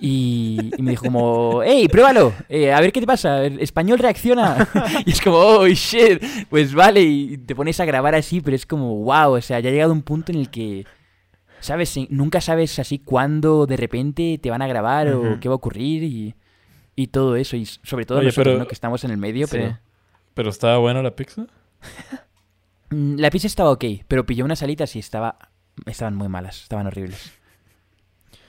Y, 0.00 0.70
y 0.78 0.80
me 0.82 0.92
dijo 0.92 1.04
como, 1.06 1.60
hey, 1.64 1.88
pruébalo, 1.88 2.32
eh, 2.48 2.72
a 2.72 2.80
ver 2.80 2.92
qué 2.92 3.00
te 3.00 3.06
pasa, 3.06 3.44
el 3.44 3.58
español 3.60 3.98
reacciona. 3.98 4.68
y 5.04 5.10
es 5.10 5.20
como, 5.20 5.36
oh, 5.38 5.66
shit, 5.66 6.22
pues 6.48 6.72
vale, 6.72 7.02
y 7.02 7.36
te 7.38 7.54
pones 7.56 7.80
a 7.80 7.84
grabar 7.84 8.14
así, 8.14 8.40
pero 8.40 8.54
es 8.54 8.64
como, 8.64 8.94
wow, 9.02 9.32
o 9.32 9.40
sea, 9.40 9.58
ya 9.58 9.68
ha 9.68 9.72
llegado 9.72 9.92
un 9.92 10.02
punto 10.02 10.30
en 10.30 10.38
el 10.38 10.50
que, 10.50 10.86
¿sabes? 11.58 11.98
Nunca 12.10 12.40
sabes 12.40 12.78
así 12.78 13.00
cuándo 13.00 13.66
de 13.66 13.76
repente 13.76 14.38
te 14.40 14.50
van 14.50 14.62
a 14.62 14.68
grabar 14.68 15.08
o 15.08 15.40
qué 15.40 15.48
va 15.48 15.54
a 15.54 15.56
ocurrir 15.56 16.04
y, 16.04 16.34
y 16.94 17.08
todo 17.08 17.34
eso, 17.34 17.56
y 17.56 17.66
sobre 17.66 18.06
todo 18.06 18.18
Oye, 18.18 18.26
nosotros, 18.26 18.52
pero- 18.52 18.58
¿no? 18.60 18.68
que 18.68 18.74
estamos 18.74 19.02
en 19.02 19.10
el 19.10 19.18
medio, 19.18 19.46
Sí. 19.48 19.56
pero... 19.58 19.78
Pero 20.34 20.50
estaba 20.50 20.78
buena 20.78 21.02
la 21.02 21.16
pizza. 21.16 21.46
Mm, 22.90 23.16
La 23.18 23.28
pizza 23.30 23.46
estaba 23.46 23.70
ok, 23.70 23.84
pero 24.08 24.24
pilló 24.24 24.46
unas 24.46 24.62
alitas 24.62 24.96
y 24.96 24.98
estaba, 24.98 25.50
estaban 25.84 26.14
muy 26.16 26.28
malas, 26.28 26.62
estaban 26.62 26.86
horribles. 26.86 27.32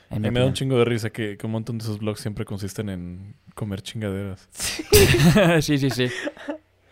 En 0.10 0.22
me 0.22 0.40
da 0.40 0.46
un 0.46 0.54
chingo 0.54 0.78
de 0.78 0.86
risa 0.86 1.10
que, 1.10 1.38
que 1.38 1.46
un 1.46 1.52
montón 1.52 1.78
de 1.78 1.84
esos 1.84 2.00
vlogs 2.00 2.22
siempre 2.22 2.46
consisten 2.46 2.88
en 2.90 3.36
comer 3.54 3.82
chingaderas. 3.82 4.48
sí, 5.62 5.78
sí, 5.78 5.90
sí. 5.90 6.08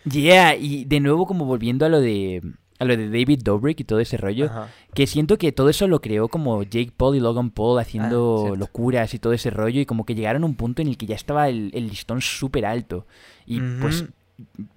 Yeah, 0.04 0.56
y 0.56 0.84
de 0.86 1.00
nuevo 1.00 1.26
como 1.26 1.46
volviendo 1.46 1.86
a 1.86 1.90
lo 1.90 2.00
de 2.02 2.42
a 2.80 2.86
lo 2.86 2.96
de 2.96 3.08
David 3.10 3.42
Dobrik 3.44 3.80
y 3.80 3.84
todo 3.86 4.00
ese 4.02 4.18
rollo, 4.18 4.46
Ajá. 4.46 4.68
que 4.94 5.08
siento 5.08 5.38
que 5.40 5.52
todo 5.52 5.70
eso 5.70 5.88
lo 5.88 6.00
creó 6.00 6.28
como 6.28 6.62
Jake 6.64 6.92
Paul 6.96 7.16
y 7.16 7.20
Logan 7.20 7.50
Paul 7.50 7.80
haciendo 7.80 8.52
Ah, 8.54 8.56
locuras 8.56 9.14
y 9.16 9.20
todo 9.20 9.34
ese 9.34 9.50
rollo 9.50 9.82
y 9.82 9.86
como 9.88 10.06
que 10.06 10.14
llegaron 10.14 10.44
a 10.44 10.46
un 10.46 10.56
punto 10.56 10.82
en 10.84 10.90
el 10.90 10.98
que 10.98 11.08
ya 11.08 11.16
estaba 11.16 11.50
el, 11.50 11.72
el 11.74 11.88
listón 11.88 12.22
súper 12.22 12.66
alto 12.66 13.08
y 13.46 13.60
pues. 13.82 14.04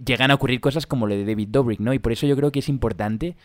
Llegan 0.04 0.30
a 0.30 0.34
ocurrir 0.34 0.60
cosas 0.60 0.86
como 0.86 1.06
lo 1.06 1.14
de 1.14 1.24
David 1.24 1.48
Dobrik, 1.50 1.80
¿no? 1.80 1.92
Y 1.94 1.98
por 1.98 2.12
eso 2.12 2.26
yo 2.26 2.36
creo 2.36 2.50
que 2.52 2.60
es 2.60 2.68
importante 2.68 3.36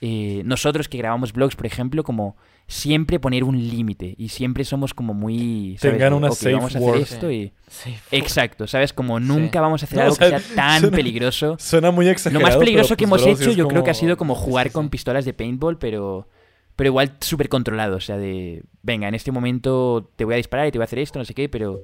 eh, 0.00 0.42
nosotros 0.44 0.88
que 0.88 0.98
grabamos 0.98 1.32
vlogs, 1.32 1.54
por 1.54 1.66
ejemplo, 1.66 2.02
como 2.02 2.36
siempre 2.66 3.20
poner 3.20 3.44
un 3.44 3.56
límite 3.56 4.14
y 4.18 4.30
siempre 4.30 4.64
somos 4.64 4.94
como 4.94 5.14
muy... 5.14 5.76
¿sabes? 5.78 5.96
Tengan 5.98 6.14
una 6.14 6.28
"Ok, 6.28 6.34
safe 6.34 6.52
vamos 6.54 6.74
a 6.74 6.78
hacer 6.78 6.90
word". 6.90 7.00
esto 7.02 7.30
y... 7.30 7.52
Sí. 7.68 7.94
Exacto, 8.10 8.66
¿sabes? 8.66 8.92
Como 8.92 9.20
nunca 9.20 9.60
vamos 9.60 9.82
a 9.82 9.86
hacer 9.86 9.98
No, 9.98 10.02
algo 10.04 10.14
o 10.14 10.16
sea, 10.16 10.30
que 10.32 10.40
sea 10.40 10.56
tan 10.56 10.80
suena- 10.80 10.96
peligroso. 10.96 11.56
Suena 11.58 11.90
muy 11.92 12.06
Lo 12.06 12.10
exagerado. 12.10 12.44
más 12.46 12.56
peligroso 12.56 12.96
que 12.96 13.06
pues, 13.06 13.22
hemos 13.22 13.40
hecho 13.40 13.52
yo 13.52 13.68
creo 13.68 13.84
que 13.84 13.90
ha 13.90 13.94
sido 13.94 14.16
como 14.16 14.34
jugar 14.34 14.68
sí, 14.68 14.72
con 14.72 14.84
sí. 14.86 14.90
pistolas 14.90 15.24
de 15.24 15.34
paintball, 15.34 15.78
pero 15.78 16.28
pero 16.74 16.88
igual 16.88 17.12
súper 17.20 17.48
controlado. 17.50 17.96
O 17.96 18.00
sea, 18.00 18.16
de, 18.16 18.64
venga, 18.82 19.06
en 19.06 19.14
este 19.14 19.30
momento 19.30 20.10
te 20.16 20.24
voy 20.24 20.34
a 20.34 20.36
disparar 20.38 20.66
y 20.66 20.72
te 20.72 20.78
voy 20.78 20.84
a 20.84 20.86
hacer 20.86 20.98
esto, 21.00 21.18
no 21.18 21.24
sé 21.26 21.34
qué, 21.34 21.48
pero, 21.48 21.82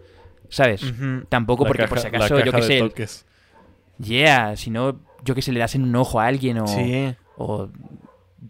¿sabes? 0.49 0.81
Tampoco 1.29 1.65
la 1.65 1.69
porque 1.69 1.83
caja- 1.83 1.89
por 1.91 1.99
si 1.99 2.05
la 2.11 2.19
acaso, 2.19 2.41
yo 2.43 2.53
qué 2.53 2.63
sé, 2.63 2.79
toques. 2.79 3.27
Yeah, 4.03 4.57
si 4.57 4.71
no, 4.71 5.01
yo 5.25 5.35
que 5.35 5.43
sé, 5.43 5.53
le 5.53 5.61
das 5.61 5.75
en 5.75 5.83
un 5.85 5.95
ojo 5.97 6.21
a 6.21 6.27
alguien 6.27 6.59
o, 6.59 6.67
Sí. 6.67 7.15
o 7.37 7.69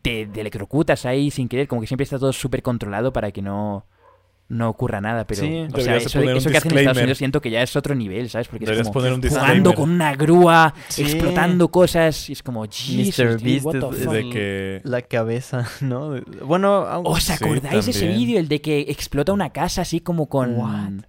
te, 0.02 0.26
te 0.26 0.40
electrocutas 0.40 1.06
ahí 1.06 1.30
sin 1.30 1.48
querer, 1.48 1.66
como 1.68 1.80
que 1.80 1.86
siempre 1.86 2.04
está 2.04 2.18
todo 2.18 2.32
súper 2.32 2.62
controlado 2.62 3.12
para 3.12 3.30
que 3.32 3.42
no, 3.42 3.86
no 4.48 4.68
ocurra 4.70 5.00
nada, 5.00 5.26
pero 5.26 5.42
Sí, 5.42 5.66
o 5.72 5.80
sea, 5.80 5.96
eso, 5.96 6.20
eso 6.20 6.50
que 6.50 6.56
hacen 6.56 6.72
en 6.72 6.78
Estados. 6.78 6.98
Unidos 6.98 7.18
siento 7.18 7.40
que 7.40 7.50
ya 7.50 7.62
es 7.62 7.74
otro 7.76 7.94
nivel, 7.94 8.30
¿sabes? 8.30 8.48
Porque 8.48 8.64
es 8.64 8.68
Deberías 8.70 8.86
como 8.88 8.94
poner 8.94 9.12
un 9.12 9.20
jugando 9.20 9.44
disclaimer. 9.70 9.74
con 9.74 9.90
una 9.90 10.14
grúa, 10.14 10.74
Sí. 10.88 11.02
explotando 11.02 11.68
cosas, 11.68 12.28
y 12.30 12.32
es 12.32 12.42
como, 12.42 12.64
Jesus, 12.70 13.42
Beast 13.42 13.64
what 13.66 13.72
the 13.74 13.80
fuck?". 13.80 14.12
De 14.12 14.30
que... 14.30 14.80
La 14.84 15.02
cabeza, 15.02 15.66
¿no? 15.82 16.14
Bueno, 16.44 16.86
aunque- 16.86 17.10
¿Os 17.10 17.24
Sí, 17.24 17.32
acordáis 17.32 17.84
de 17.86 17.90
ese 17.90 18.08
vídeo? 18.08 18.38
El 18.38 18.48
de 18.48 18.60
que 18.60 18.80
explota 18.88 19.32
una 19.32 19.50
casa 19.50 19.82
así 19.82 20.00
como 20.00 20.28
con... 20.28 20.54
What? 20.56 21.04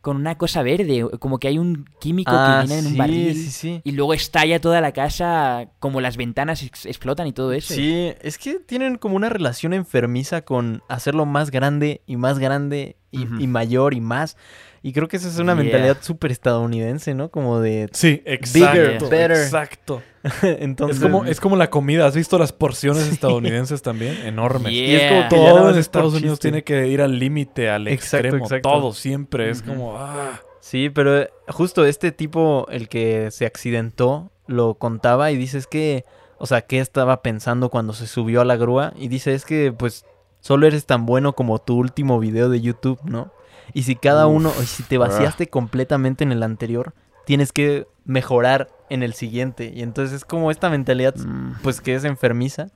Con 0.00 0.16
una 0.16 0.38
cosa 0.38 0.62
verde, 0.62 1.04
como 1.18 1.38
que 1.38 1.48
hay 1.48 1.58
un 1.58 1.84
químico 1.98 2.30
Ah, 2.32 2.60
que 2.60 2.66
viene 2.66 2.78
en 2.80 2.86
un 2.86 2.92
sí, 2.92 2.98
barril 2.98 3.34
sí, 3.34 3.50
sí. 3.50 3.80
y 3.84 3.92
luego 3.92 4.14
estalla 4.14 4.60
toda 4.60 4.80
la 4.80 4.92
casa, 4.92 5.70
como 5.80 6.00
las 6.00 6.16
ventanas 6.16 6.62
ex- 6.62 6.86
explotan 6.86 7.26
y 7.26 7.32
todo 7.32 7.52
eso. 7.52 7.74
Sí, 7.74 8.12
es 8.22 8.38
que 8.38 8.60
tienen 8.60 8.96
como 8.96 9.16
una 9.16 9.28
relación 9.28 9.72
enfermiza 9.72 10.42
con 10.42 10.82
hacerlo 10.88 11.26
más 11.26 11.50
grande 11.50 12.02
y 12.06 12.16
más 12.16 12.38
grande 12.38 12.96
y 13.10 13.46
mayor 13.48 13.94
y 13.94 14.00
más. 14.00 14.36
Y 14.82 14.92
creo 14.92 15.08
que 15.08 15.16
esa 15.16 15.28
es 15.28 15.38
una 15.38 15.54
Yeah. 15.54 15.62
mentalidad 15.64 15.96
súper 16.00 16.30
estadounidense, 16.30 17.14
¿no? 17.14 17.30
Como 17.30 17.60
de... 17.60 17.88
Sí, 17.92 18.22
exacto. 18.24 19.08
better. 19.08 19.32
Exacto. 19.32 20.02
Entonces... 20.42 20.98
Es 20.98 21.02
como, 21.02 21.24
es 21.24 21.40
como 21.40 21.56
la 21.56 21.68
comida. 21.70 22.06
¿Has 22.06 22.14
visto 22.14 22.38
las 22.38 22.52
porciones 22.52 23.08
estadounidenses 23.10 23.82
también? 23.82 24.16
Enormes. 24.24 24.72
Yeah. 24.72 24.82
Y 24.86 24.94
es 24.94 25.10
como 25.12 25.28
Todo 25.28 25.70
en 25.70 25.78
Estados 25.78 26.14
Unidos 26.14 26.38
chiste. 26.38 26.48
tiene 26.50 26.64
que 26.64 26.86
ir 26.88 27.02
al 27.02 27.18
límite, 27.18 27.70
al 27.70 27.88
Exacto, 27.88 28.26
extremo. 28.28 28.44
exacto. 28.44 28.68
Todo 28.70 28.92
siempre. 28.92 29.50
Es 29.50 29.62
como... 29.62 29.96
Ah. 29.98 30.40
Sí, 30.60 30.90
pero 30.90 31.18
eh, 31.22 31.30
justo 31.48 31.84
este 31.86 32.12
tipo, 32.12 32.66
el 32.70 32.88
que 32.88 33.30
se 33.30 33.46
accidentó, 33.46 34.30
lo 34.46 34.74
contaba 34.74 35.30
y 35.30 35.36
dice 35.36 35.56
es 35.58 35.66
que, 35.66 36.04
o 36.38 36.46
sea, 36.46 36.60
¿qué 36.62 36.78
estaba 36.80 37.22
pensando 37.22 37.68
cuando 37.70 37.94
se 37.94 38.06
subió 38.06 38.42
a 38.42 38.44
la 38.44 38.56
grúa? 38.56 38.92
Y 38.96 39.08
dice 39.08 39.34
es 39.34 39.44
que, 39.44 39.72
pues, 39.72 40.04
solo 40.40 40.66
eres 40.66 40.84
tan 40.86 41.06
bueno 41.06 41.32
como 41.34 41.58
tu 41.58 41.76
último 41.76 42.18
video 42.20 42.48
de 42.48 42.60
YouTube, 42.60 42.98
¿no? 43.04 43.32
Y 43.74 43.82
si 43.84 43.96
cada 43.96 44.26
Uf. 44.26 44.36
uno, 44.36 44.52
y 44.62 44.66
si 44.66 44.82
te 44.82 44.98
vaciaste 44.98 45.48
completamente 45.48 46.24
en 46.24 46.32
el 46.32 46.42
anterior, 46.42 46.94
tienes 47.26 47.52
que 47.52 47.86
mejorar 48.04 48.68
en 48.90 49.02
el 49.02 49.12
siguiente. 49.14 49.72
Y 49.74 49.82
entonces 49.82 50.14
es 50.16 50.24
como 50.24 50.50
esta 50.50 50.70
mentalidad, 50.70 51.14
Mm. 51.16 51.56
pues, 51.62 51.80
que 51.80 51.94
es 51.94 52.04
enfermiza, 52.04 52.68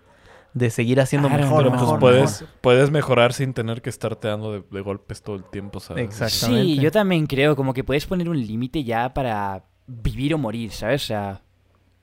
de 0.54 0.68
seguir 0.68 1.00
haciendo 1.00 1.28
Claro, 1.28 1.44
mejor, 1.44 1.58
Pero 1.62 1.70
pues 1.70 1.80
mejor, 1.82 2.00
puedes, 2.00 2.42
mejor. 2.42 2.56
puedes 2.60 2.90
mejorar 2.90 3.32
sin 3.32 3.54
tener 3.54 3.80
que 3.80 3.88
estarte 3.88 4.28
dando 4.28 4.52
de, 4.52 4.62
de 4.70 4.80
golpes 4.82 5.22
todo 5.22 5.36
el 5.36 5.44
tiempo, 5.44 5.80
¿sabes? 5.80 6.04
Exacto. 6.04 6.30
Sí, 6.34 6.36
Exactamente. 6.44 6.82
yo 6.82 6.90
también 6.92 7.26
creo, 7.26 7.56
como 7.56 7.72
que 7.72 7.82
puedes 7.84 8.04
poner 8.06 8.28
un 8.28 8.38
límite 8.38 8.84
ya 8.84 9.14
para 9.14 9.64
vivir 9.86 10.34
o 10.34 10.38
morir, 10.38 10.70
¿sabes? 10.70 11.04
O 11.04 11.06
sea, 11.06 11.40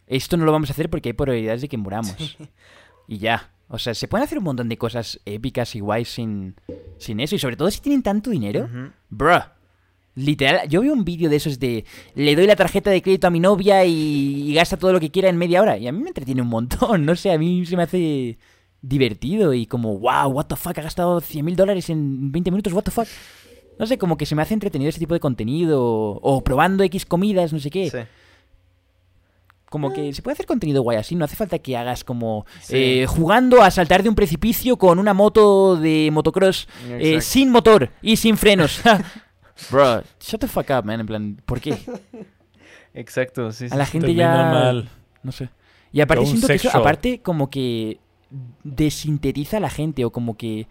esto 0.07 0.35
no 0.35 0.45
lo 0.45 0.51
vamos 0.51 0.71
a 0.71 0.73
hacer 0.73 0.89
porque 0.89 1.09
hay 1.09 1.13
probabilidades 1.13 1.61
de 1.61 1.67
que 1.69 1.77
muramos. 1.77 2.15
Y 3.07 3.19
ya. 3.19 3.51
O 3.70 3.78
sea, 3.78 3.93
se 3.93 4.07
pueden 4.07 4.24
hacer 4.24 4.39
un 4.39 4.43
montón 4.43 4.67
de 4.67 4.78
cosas 4.78 5.20
épicas 5.26 5.76
y 5.76 5.80
guays 5.80 6.09
sin, 6.09 6.55
sin 6.97 7.20
eso. 7.20 7.36
Y 7.36 7.39
sobre 7.39 7.55
todo 7.55 7.70
si 7.70 7.80
tienen 7.82 8.01
tanto 8.01 8.32
dinero. 8.32 8.65
Ujú. 8.65 8.91
Bruh. 9.09 9.43
Literal, 10.15 10.67
yo 10.67 10.82
vi 10.82 10.89
un 10.89 11.05
vídeo 11.05 11.30
de 11.30 11.36
esos 11.36 11.59
de 11.59 11.86
le 12.15 12.36
doy 12.36 12.47
la 12.47 12.55
tarjeta 12.55 12.89
de 12.89 13.01
crédito 13.01 13.28
a 13.28 13.30
mi 13.30 13.39
novia 13.39 13.86
y, 13.86 14.49
y 14.49 14.53
gasta 14.53 14.76
todo 14.76 14.91
lo 14.91 14.99
que 14.99 15.11
quiera 15.11 15.30
en 15.30 15.38
media 15.38 15.61
hora. 15.61 15.78
Y 15.78 15.88
a 15.88 15.91
mí 15.91 16.01
me 16.01 16.09
entretiene 16.09 16.41
un 16.41 16.49
montón, 16.49 17.05
no 17.05 17.15
sé, 17.15 17.32
a 17.32 17.38
mí 17.38 17.65
se 17.65 17.78
me 17.78 17.84
hace 17.84 18.38
divertido 18.82 19.53
y 19.53 19.65
como, 19.67 19.99
wow, 19.99 20.30
what 20.32 20.47
the 20.47 20.55
fuck, 20.55 20.78
ha 20.80 20.82
gastado 20.82 21.22
100 21.22 21.45
mil 21.45 21.55
dólares 21.55 21.89
en 21.89 22.32
20 22.32 22.51
minutos, 22.51 22.74
what 22.74 22.84
the 22.84 22.91
fuck. 22.91 23.07
No 23.78 23.86
sé, 23.86 23.97
como 23.97 24.17
que 24.17 24.26
se 24.26 24.36
me 24.36 24.41
hace 24.41 24.55
entretenido 24.55 24.89
ese 24.89 24.99
tipo 24.99 25.13
de 25.13 25.20
contenido 25.20 25.82
o, 25.82 26.20
o 26.22 26.43
probando 26.43 26.84
X 26.84 27.05
comidas, 27.05 27.53
no 27.53 27.59
sé 27.59 27.70
qué. 27.70 27.89
Sí. 27.89 27.99
Como 29.70 29.93
que 29.93 30.13
se 30.13 30.22
puede 30.24 30.34
hacer 30.34 30.45
contenido 30.47 30.82
guay 30.82 30.97
así, 30.97 31.15
no 31.15 31.26
hace 31.26 31.36
falta 31.36 31.59
que 31.59 31.78
hagas 31.78 32.03
como 32.03 32.45
Sí. 32.61 32.76
eh, 33.01 33.05
jugando 33.05 33.61
a 33.61 33.70
saltar 33.70 34.01
de 34.01 34.09
un 34.09 34.15
precipicio 34.15 34.78
con 34.78 34.97
una 34.97 35.13
moto 35.13 35.76
de 35.76 36.09
motocross 36.11 36.67
eh, 36.88 37.22
sin 37.22 37.51
motor 37.51 37.91
y 38.01 38.15
sin 38.17 38.36
frenos. 38.38 38.82
Bro, 39.72 40.03
shut 40.20 40.41
the 40.41 40.47
fuck 40.47 40.70
up, 40.72 40.86
man. 40.86 40.99
En 41.01 41.05
plan, 41.05 41.41
¿por 41.45 41.59
qué? 41.61 41.78
Exacto, 42.93 43.51
sí, 43.51 43.67
sí. 43.70 43.74
A 43.74 43.78
la 43.78 43.86
gente 43.86 44.13
ya. 44.15 44.30
mal. 44.30 44.89
No 45.22 45.32
sé. 45.32 45.49
Y 45.91 46.01
aparte 46.01 46.26
siento 46.26 46.47
que 46.47 46.53
eso, 46.53 46.70
aparte, 46.76 47.22
como 47.22 47.49
que 47.49 47.99
desintetiza 48.63 49.57
a 49.57 49.59
la 49.59 49.70
gente 49.70 50.05
o 50.05 50.11
como 50.11 50.38
que 50.38 50.67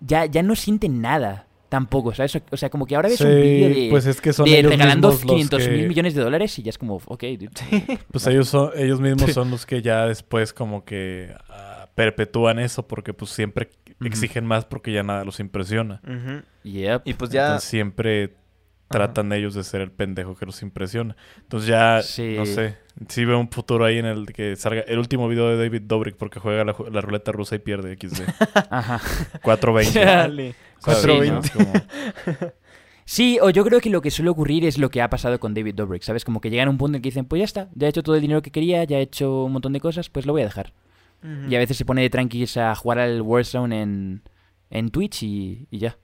ya, 0.00 0.26
ya 0.26 0.42
no 0.42 0.54
sienten 0.54 1.00
nada 1.00 1.46
tampoco, 1.70 2.12
¿sabes? 2.12 2.36
O 2.50 2.56
sea, 2.58 2.68
como 2.68 2.84
que 2.84 2.96
ahora 2.96 3.08
ves 3.08 3.16
Sí, 3.18 3.24
un 3.24 3.30
vídeo 3.40 3.68
de, 3.70 3.88
pues 3.90 4.04
es 4.04 4.20
que 4.20 4.34
son 4.34 4.44
de 4.44 4.58
ellos 4.58 4.70
regalando 4.72 5.08
mismos 5.08 5.24
los 5.24 5.32
500 5.32 5.68
mil 5.70 5.88
millones 5.88 6.14
de 6.14 6.22
dólares 6.22 6.58
y 6.58 6.62
ya 6.62 6.70
es 6.70 6.76
como, 6.76 6.96
ok, 6.96 7.24
dude. 7.38 7.50
Pues 8.10 8.26
ellos, 8.26 8.48
son, 8.48 8.72
ellos 8.76 9.00
mismos 9.00 9.32
son 9.32 9.50
los 9.50 9.64
que 9.64 9.80
ya 9.80 10.04
después 10.06 10.52
como 10.52 10.84
que 10.84 11.32
ah, 11.48 11.88
perpetúan 11.94 12.58
eso 12.58 12.86
porque 12.86 13.14
pues 13.14 13.30
siempre 13.30 13.70
exigen 14.04 14.44
más 14.44 14.64
porque 14.64 14.92
ya 14.92 15.02
nada 15.02 15.24
los 15.24 15.40
impresiona. 15.40 16.02
Yep. 16.64 17.02
Y 17.06 17.14
pues 17.14 17.30
ya... 17.30 17.46
Entonces 17.46 17.70
siempre 17.70 18.34
tratan 18.88 19.32
ellos 19.32 19.54
de 19.54 19.62
ser 19.62 19.80
el 19.82 19.92
pendejo 19.92 20.34
que 20.34 20.44
los 20.46 20.60
impresiona. 20.62 21.16
Entonces 21.38 21.68
ya, 21.68 22.02
Sí. 22.02 22.34
no 22.36 22.44
sé, 22.44 22.76
sí 23.08 23.24
veo 23.24 23.38
un 23.38 23.48
futuro 23.48 23.84
ahí 23.84 23.98
en 23.98 24.06
el 24.06 24.26
que 24.32 24.56
salga 24.56 24.80
el 24.80 24.98
último 24.98 25.28
video 25.28 25.48
de 25.48 25.56
David 25.56 25.82
Dobrik 25.82 26.16
porque 26.16 26.40
juega 26.40 26.64
la, 26.64 26.74
la 26.90 27.00
ruleta 27.00 27.30
rusa 27.30 27.54
y 27.54 27.60
pierde 27.60 27.96
XD. 27.96 28.22
Ajá. 28.70 29.00
420. 29.42 30.56
Dale. 30.84 31.00
¿sabes? 31.00 31.30
420. 31.30 31.58
¿no? 31.58 31.64
Como- 32.32 32.52
Sí, 33.04 33.38
o 33.42 33.50
yo 33.50 33.64
creo 33.64 33.80
que 33.80 33.90
lo 33.90 34.02
que 34.02 34.10
suele 34.12 34.30
ocurrir 34.30 34.64
es 34.64 34.78
lo 34.78 34.88
que 34.88 35.02
ha 35.02 35.10
pasado 35.10 35.40
con 35.40 35.52
David 35.52 35.74
Dobrik, 35.74 36.02
¿sabes? 36.02 36.24
Como 36.24 36.40
que 36.40 36.48
llegan 36.48 36.68
a 36.68 36.70
un 36.70 36.78
punto 36.78 36.94
en 36.96 37.02
que 37.02 37.08
dicen, 37.08 37.24
pues 37.24 37.40
ya 37.40 37.44
está, 37.44 37.68
ya 37.74 37.88
he 37.88 37.90
hecho 37.90 38.04
todo 38.04 38.14
el 38.14 38.20
dinero 38.20 38.40
que 38.40 38.52
quería, 38.52 38.84
ya 38.84 38.98
he 38.98 39.02
hecho 39.02 39.46
un 39.46 39.52
montón 39.52 39.72
de 39.72 39.80
cosas, 39.80 40.08
pues 40.08 40.26
lo 40.26 40.32
voy 40.32 40.42
a 40.42 40.44
dejar. 40.44 40.72
Y 41.48 41.54
a 41.54 41.58
veces 41.58 41.76
se 41.76 41.84
pone 41.84 42.00
de 42.02 42.08
tranquis 42.08 42.56
a 42.56 42.74
jugar 42.74 42.98
al 43.00 43.20
Warzone 43.20 43.82
en, 43.82 44.22
en 44.70 44.90
Twitch 44.90 45.22
y, 45.24 45.66
y 45.70 45.78
ya. 45.78 45.98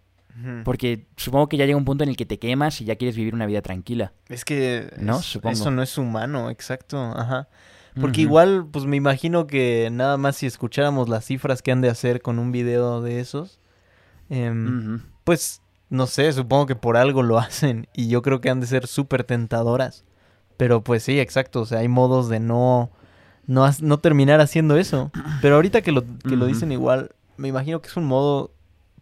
Porque 0.65 1.07
supongo 1.17 1.49
que 1.49 1.57
ya 1.57 1.65
llega 1.65 1.79
un 1.79 1.85
punto 1.87 2.03
en 2.05 2.11
el 2.11 2.17
que 2.17 2.27
te 2.27 2.39
quemas 2.39 2.81
y 2.83 2.85
ya 2.85 2.97
quieres 2.97 3.17
vivir 3.17 3.33
una 3.35 3.47
vida 3.47 3.63
tranquila. 3.63 4.13
Es 4.29 4.45
que 4.45 4.93
¿No? 4.99 5.21
es- 5.21 5.25
Supongo. 5.25 5.53
eso 5.55 5.71
no 5.71 5.83
es 5.83 5.97
humano, 5.97 6.51
exacto, 6.51 6.99
ajá. 6.99 7.49
Porque 7.99 8.21
igual, 8.21 8.67
pues 8.71 8.85
me 8.85 8.97
imagino 8.97 9.47
que 9.47 9.89
nada 9.91 10.19
más 10.19 10.37
si 10.37 10.45
escucháramos 10.47 11.09
las 11.09 11.25
cifras 11.25 11.63
que 11.63 11.73
han 11.73 11.81
de 11.81 11.89
hacer 11.89 12.21
con 12.21 12.39
un 12.39 12.53
video 12.53 13.01
de 13.01 13.21
esos, 13.21 13.59
em, 14.31 15.01
pues 15.25 15.63
no 15.89 16.07
sé, 16.07 16.33
supongo 16.33 16.67
que 16.67 16.77
por 16.77 16.97
algo 16.97 17.23
lo 17.23 17.39
hacen 17.39 17.89
y 17.95 18.09
yo 18.09 18.23
creo 18.23 18.41
que 18.41 18.51
han 18.51 18.61
de 18.61 18.67
ser 18.67 18.87
súper 18.87 19.25
tentadoras. 19.25 20.05
Pero 20.57 20.83
pues 20.83 21.03
sí, 21.03 21.21
exacto, 21.21 21.61
o 21.61 21.67
sea, 21.67 21.81
hay 21.81 21.89
modos 21.89 22.29
de 22.29 22.41
no, 22.41 22.91
no, 23.47 23.69
no 23.81 23.99
terminar 23.99 24.41
haciendo 24.41 24.77
eso. 24.77 25.11
Pero 25.43 25.57
ahorita 25.57 25.83
que 25.83 25.93
lo, 25.93 26.05
que 26.05 26.37
lo 26.37 26.47
dicen 26.47 26.73
igual, 26.73 27.11
me 27.37 27.49
imagino 27.49 27.81
que 27.83 27.89
es 27.89 27.97
un 27.97 28.07
modo, 28.07 28.53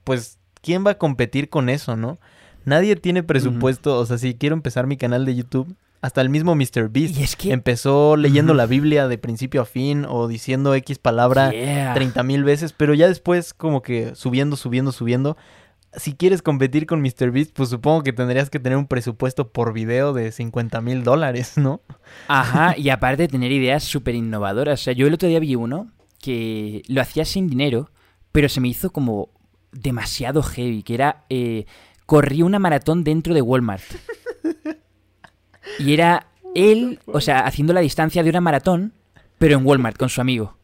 pues, 0.03 0.39
¿quién 0.61 0.85
va 0.85 0.93
a 0.93 0.99
competir 0.99 1.49
con 1.49 1.69
eso, 1.69 1.97
no? 1.97 2.19
Nadie 2.65 2.97
tiene 2.97 3.23
presupuesto, 3.23 3.99
o 3.99 4.07
sea, 4.07 4.17
si 4.17 4.35
quiero 4.35 4.55
empezar 4.55 4.87
mi 4.87 4.97
canal 4.97 5.27
de 5.27 5.35
YouTube, 5.37 5.77
hasta 6.05 6.21
el 6.21 6.29
mismo 6.29 6.55
es 6.55 7.35
que... 7.35 7.51
empezó 7.51 8.19
leyendo 8.19 8.53
la 8.53 8.67
Biblia 8.67 9.09
de 9.09 9.17
principio 9.17 9.63
a 9.63 9.65
fin 9.65 10.05
o 10.07 10.29
diciendo 10.29 10.75
X 10.75 10.99
palabra 10.99 11.51
Yeah. 11.51 11.95
30 11.95 12.23
mil 12.25 12.45
veces, 12.45 12.75
pero 12.75 12.93
ya 12.93 13.09
después 13.09 13.55
como 13.55 13.81
que 13.81 14.15
subiendo, 14.15 14.57
subiendo, 14.57 14.93
subiendo. 14.93 15.39
Si 15.95 16.15
quieres 16.15 16.43
competir 16.43 16.85
con 16.85 17.01
MrBeast, 17.01 17.55
pues 17.55 17.71
supongo 17.71 18.03
que 18.03 18.13
tendrías 18.13 18.51
que 18.51 18.59
tener 18.59 18.77
un 18.77 18.87
presupuesto 18.87 19.51
por 19.51 19.73
video 19.73 20.13
de 20.13 20.31
50 20.31 20.83
mil 20.83 21.05
dólares, 21.05 21.57
¿no? 21.57 21.81
Ajá, 22.29 22.75
y 22.77 22.91
aparte 22.91 23.23
de 23.23 23.29
tener 23.29 23.51
ideas 23.51 23.83
súper 23.83 24.15
innovadoras. 24.15 24.83
O 24.83 24.85
sea, 24.85 24.93
yo 24.93 25.07
el 25.07 25.15
otro 25.15 25.29
día 25.29 25.41
vi 25.41 25.55
uno 25.55 25.91
que 26.21 26.83
lo 26.87 27.01
hacía 27.01 27.25
sin 27.25 27.49
dinero, 27.49 27.91
pero 28.31 28.51
se 28.51 28.61
me 28.61 28.69
hizo 28.69 28.91
como 28.91 29.31
demasiado 29.73 30.43
heavy, 30.43 30.83
que 30.83 30.95
era... 30.95 31.25
Eh, 31.31 31.65
corrí 32.07 32.43
una 32.43 32.59
maratón 32.59 33.05
dentro 33.05 33.33
de 33.33 33.41
Walmart. 33.41 33.85
Y 35.79 35.93
era 35.93 36.27
él, 36.55 37.01
o 37.07 37.21
sea, 37.21 37.41
haciendo 37.41 37.73
la 37.73 37.81
distancia 37.81 38.23
de 38.23 38.31
una 38.31 38.41
maratón, 38.41 38.93
pero 39.39 39.59
en 39.59 39.67
Walmart 39.67 39.97
con 39.97 40.09
su 40.09 40.21
amigo. 40.21 40.57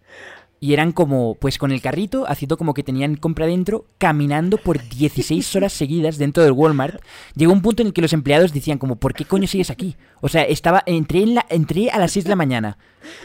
Y 0.63 0.75
eran 0.75 0.93
como, 0.93 1.37
pues 1.37 1.57
con 1.57 1.73
el 1.73 1.81
carrito, 1.81 2.27
haciendo 2.29 2.59
como 2.59 2.75
que 2.75 2.83
tenían 2.83 3.17
compra 3.17 3.47
dentro, 3.47 3.87
caminando 3.97 4.59
por 4.59 4.87
16 4.87 5.57
horas 5.57 5.73
seguidas 5.73 6.19
dentro 6.19 6.43
del 6.43 6.53
Walmart. 6.53 7.01
Llegó 7.35 7.53
un 7.53 7.63
punto 7.63 7.83
en 7.83 7.89
el 7.89 7.95
que 7.95 8.03
los 8.03 8.13
empleados 8.13 8.53
decían 8.53 8.77
como, 8.77 8.97
¿por 8.97 9.15
qué 9.15 9.25
coño 9.25 9.47
sigues 9.47 9.71
aquí? 9.71 9.97
O 10.21 10.29
sea, 10.29 10.43
estaba, 10.43 10.83
entré, 10.85 11.23
en 11.23 11.35
la, 11.37 11.47
entré 11.49 11.91
a 11.91 11.99
las 11.99 12.13
6 12.13 12.25
de 12.25 12.29
la 12.29 12.37
mañana 12.37 12.77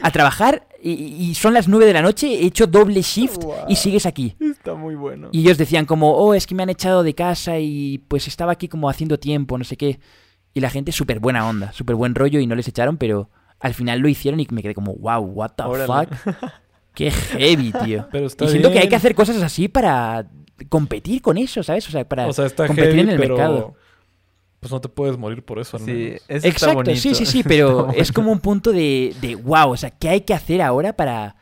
a 0.01 0.11
trabajar 0.11 0.65
y, 0.81 0.91
y 0.91 1.35
son 1.35 1.53
las 1.53 1.67
9 1.67 1.85
de 1.85 1.93
la 1.93 2.01
noche, 2.01 2.27
he 2.27 2.45
hecho 2.45 2.67
doble 2.67 3.01
shift 3.01 3.43
y 3.67 3.75
sigues 3.75 4.05
aquí. 4.05 4.37
Está 4.39 4.75
muy 4.75 4.95
bueno. 4.95 5.27
Y 5.33 5.41
ellos 5.41 5.57
decían 5.57 5.85
como, 5.85 6.13
oh, 6.13 6.33
es 6.33 6.47
que 6.47 6.55
me 6.55 6.63
han 6.63 6.69
echado 6.69 7.03
de 7.03 7.15
casa 7.15 7.59
y 7.59 7.97
pues 8.07 8.29
estaba 8.29 8.53
aquí 8.53 8.69
como 8.69 8.89
haciendo 8.89 9.19
tiempo, 9.19 9.57
no 9.57 9.65
sé 9.65 9.75
qué. 9.75 9.99
Y 10.55 10.61
la 10.61 10.71
gente 10.71 10.91
súper 10.91 11.19
buena 11.19 11.47
onda, 11.47 11.71
súper 11.73 11.95
buen 11.95 12.15
rollo 12.15 12.39
y 12.39 12.47
no 12.47 12.55
les 12.55 12.67
echaron, 12.67 12.97
pero 12.97 13.29
al 13.59 13.73
final 13.75 13.99
lo 13.99 14.07
hicieron 14.07 14.39
y 14.39 14.47
me 14.49 14.63
quedé 14.63 14.73
como, 14.73 14.95
wow, 14.95 15.19
what 15.21 15.51
the 15.51 15.63
Órale. 15.63 16.07
fuck. 16.07 16.35
Qué 16.95 17.11
heavy, 17.11 17.71
tío. 17.83 18.07
Pero 18.11 18.25
está 18.25 18.45
y 18.45 18.47
siento 18.47 18.71
que 18.71 18.79
hay 18.79 18.87
que 18.89 18.95
hacer 18.95 19.13
cosas 19.13 19.41
así 19.43 19.67
para 19.67 20.25
competir 20.69 21.21
con 21.21 21.37
eso, 21.37 21.61
¿sabes? 21.61 21.87
O 21.89 21.91
sea, 21.91 22.07
para 22.07 22.25
O 22.27 22.33
sea, 22.33 22.45
está 22.45 22.65
competir 22.67 22.91
heavy, 22.95 23.01
en 23.01 23.09
el 23.09 23.17
pero 23.19 23.35
mercado. 23.35 23.75
pues 24.61 24.71
no 24.71 24.79
te 24.79 24.87
puedes 24.87 25.17
morir 25.17 25.43
por 25.43 25.59
eso 25.59 25.75
al 25.75 25.83
Sí, 25.83 25.91
menos. 25.91 26.21
eso 26.29 26.47
Exacto, 26.47 26.95
sí, 26.95 27.13
sí, 27.13 27.25
sí, 27.25 27.43
pero 27.47 27.89
es 27.93 28.13
como 28.13 28.31
un 28.31 28.39
punto 28.39 28.71
de, 28.71 29.13
de 29.19 29.35
wow, 29.35 29.71
o 29.71 29.77
sea, 29.77 29.91
¿qué 29.91 30.07
hay 30.07 30.21
que 30.21 30.33
hacer 30.33 30.61
ahora 30.61 30.93
para, 30.95 31.35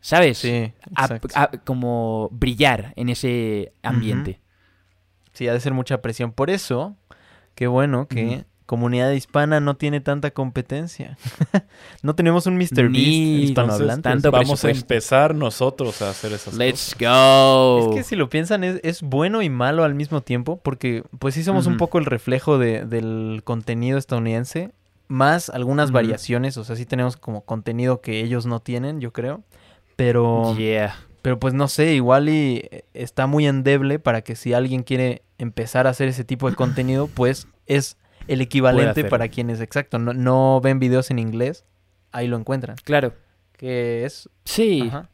¿sabes? 0.00 0.38
Sí, 0.38 0.72
A- 0.96 1.04
exacto. 1.04 1.28
a- 1.36 1.50
como 1.64 2.28
brillar 2.32 2.92
en 2.96 3.10
ese 3.10 3.72
ambiente. 3.84 4.40
Sí, 5.32 5.46
ha 5.46 5.52
de 5.52 5.60
ser 5.60 5.72
mucha 5.72 6.02
presión. 6.02 6.32
Por 6.32 6.50
eso, 6.50 6.96
qué 7.60 7.66
bueno 7.66 8.08
que 8.08 8.44
comunidad 8.64 9.10
hispana 9.10 9.60
no 9.60 9.74
tiene 9.76 10.00
tanta 10.00 10.30
competencia. 10.30 11.18
no 12.02 12.14
tenemos 12.14 12.46
un 12.46 12.54
MrBeast 12.54 12.72
Ni- 12.90 13.42
hispanohablante. 13.42 14.02
tanto 14.02 14.30
Vamos 14.30 14.64
a 14.64 14.70
empezar 14.70 15.34
nosotros 15.34 16.00
a 16.02 16.08
hacer 16.10 16.32
esas 16.32 16.54
Let's 16.54 16.94
cosas. 16.94 17.00
go. 17.00 17.90
Es 17.90 17.96
que 17.96 18.02
si 18.04 18.16
lo 18.16 18.30
piensan 18.30 18.64
es, 18.64 18.80
es 18.82 19.02
bueno 19.02 19.42
y 19.42 19.50
malo 19.50 19.84
al 19.84 19.94
mismo 19.94 20.20
tiempo, 20.22 20.56
porque 20.62 21.02
pues 21.18 21.34
sí 21.34 21.42
somos 21.44 21.66
un 21.66 21.76
poco 21.76 21.98
el 21.98 22.06
reflejo 22.06 22.58
de- 22.58 22.84
del 22.86 23.42
contenido 23.44 23.98
estadounidense, 23.98 24.70
más 25.08 25.50
algunas 25.50 25.90
variaciones, 25.90 26.56
o 26.56 26.64
sea, 26.64 26.76
sí 26.76 26.86
tenemos 26.86 27.16
como 27.18 27.42
contenido 27.42 28.00
que 28.00 28.20
ellos 28.20 28.46
no 28.46 28.60
tienen, 28.60 29.00
yo 29.00 29.12
creo, 29.12 29.42
pero, 29.96 30.54
Yeah. 30.56 30.96
pero 31.22 31.38
pues 31.40 31.52
no 31.54 31.66
sé, 31.68 31.92
igual 31.94 32.28
y 32.28 32.62
eh, 32.70 32.84
está 32.94 33.26
muy 33.26 33.46
endeble 33.48 33.98
para 33.98 34.22
que 34.22 34.36
si 34.36 34.54
alguien 34.54 34.82
quiere 34.84 35.22
empezar 35.40 35.86
a 35.86 35.90
hacer 35.90 36.08
ese 36.08 36.24
tipo 36.24 36.48
de 36.50 36.56
contenido, 36.56 37.08
pues 37.08 37.48
es 37.66 37.96
el 38.28 38.40
equivalente 38.40 39.04
para 39.04 39.28
quienes, 39.28 39.60
exacto, 39.60 39.98
no, 39.98 40.12
no 40.12 40.60
ven 40.62 40.78
videos 40.78 41.10
en 41.10 41.18
inglés, 41.18 41.64
ahí 42.12 42.26
lo 42.28 42.36
encuentran, 42.36 42.76
Claro. 42.84 43.14
que 43.56 44.04
es... 44.04 44.28
Sí. 44.44 44.84
ajá. 44.88 45.08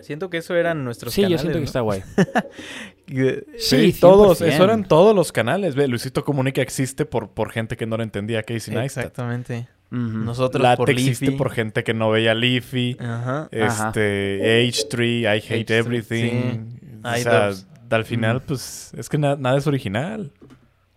Siento 0.00 0.28
que 0.28 0.38
eso 0.38 0.56
eran 0.56 0.82
nuestros 0.84 1.14
Sí, 1.14 1.20
yo 1.22 1.36
canales, 1.36 1.40
siento 1.42 1.58
que 1.60 1.64
está 1.64 1.80
guay. 1.80 2.02
Sí, 3.06 3.92
Sí, 3.92 3.92
todos, 4.00 4.40
100%. 4.40 4.46
eso 4.46 4.64
eran 4.64 4.84
todos 4.84 5.14
los 5.14 5.30
canales. 5.30 5.74
Ve, 5.74 5.86
Luisito 5.88 6.24
Comunica 6.24 6.62
existe 6.62 7.04
por, 7.04 7.28
por 7.30 7.50
gente 7.50 7.76
que 7.76 7.86
no 7.86 7.96
lo 7.96 8.02
entendía 8.02 8.42
Casey 8.42 8.74
Neistat. 8.74 9.04
Exactamente. 9.04 9.68
Ujú. 9.92 10.00
Nosotros 10.00 10.62
Late 10.62 10.76
por 10.78 10.90
existe 10.90 11.26
Leafy. 11.26 11.38
por 11.38 11.50
gente 11.52 11.84
que 11.84 11.94
no 11.94 12.10
veía 12.10 12.34
Leafy. 12.34 12.96
Ajá. 12.98 13.48
Ajá. 13.62 13.88
Este, 13.88 14.66
H3, 14.66 15.20
I 15.22 15.26
Hate 15.26 15.66
H3, 15.66 15.70
Everything. 15.74 16.66
O 17.04 17.14
sea, 17.16 17.46
dos. 17.48 17.66
Al 17.94 18.04
final, 18.04 18.36
Mm. 18.38 18.42
pues, 18.46 18.92
es 18.96 19.08
que 19.08 19.18
na- 19.18 19.36
nada 19.36 19.58
es 19.58 19.66
original. 19.66 20.32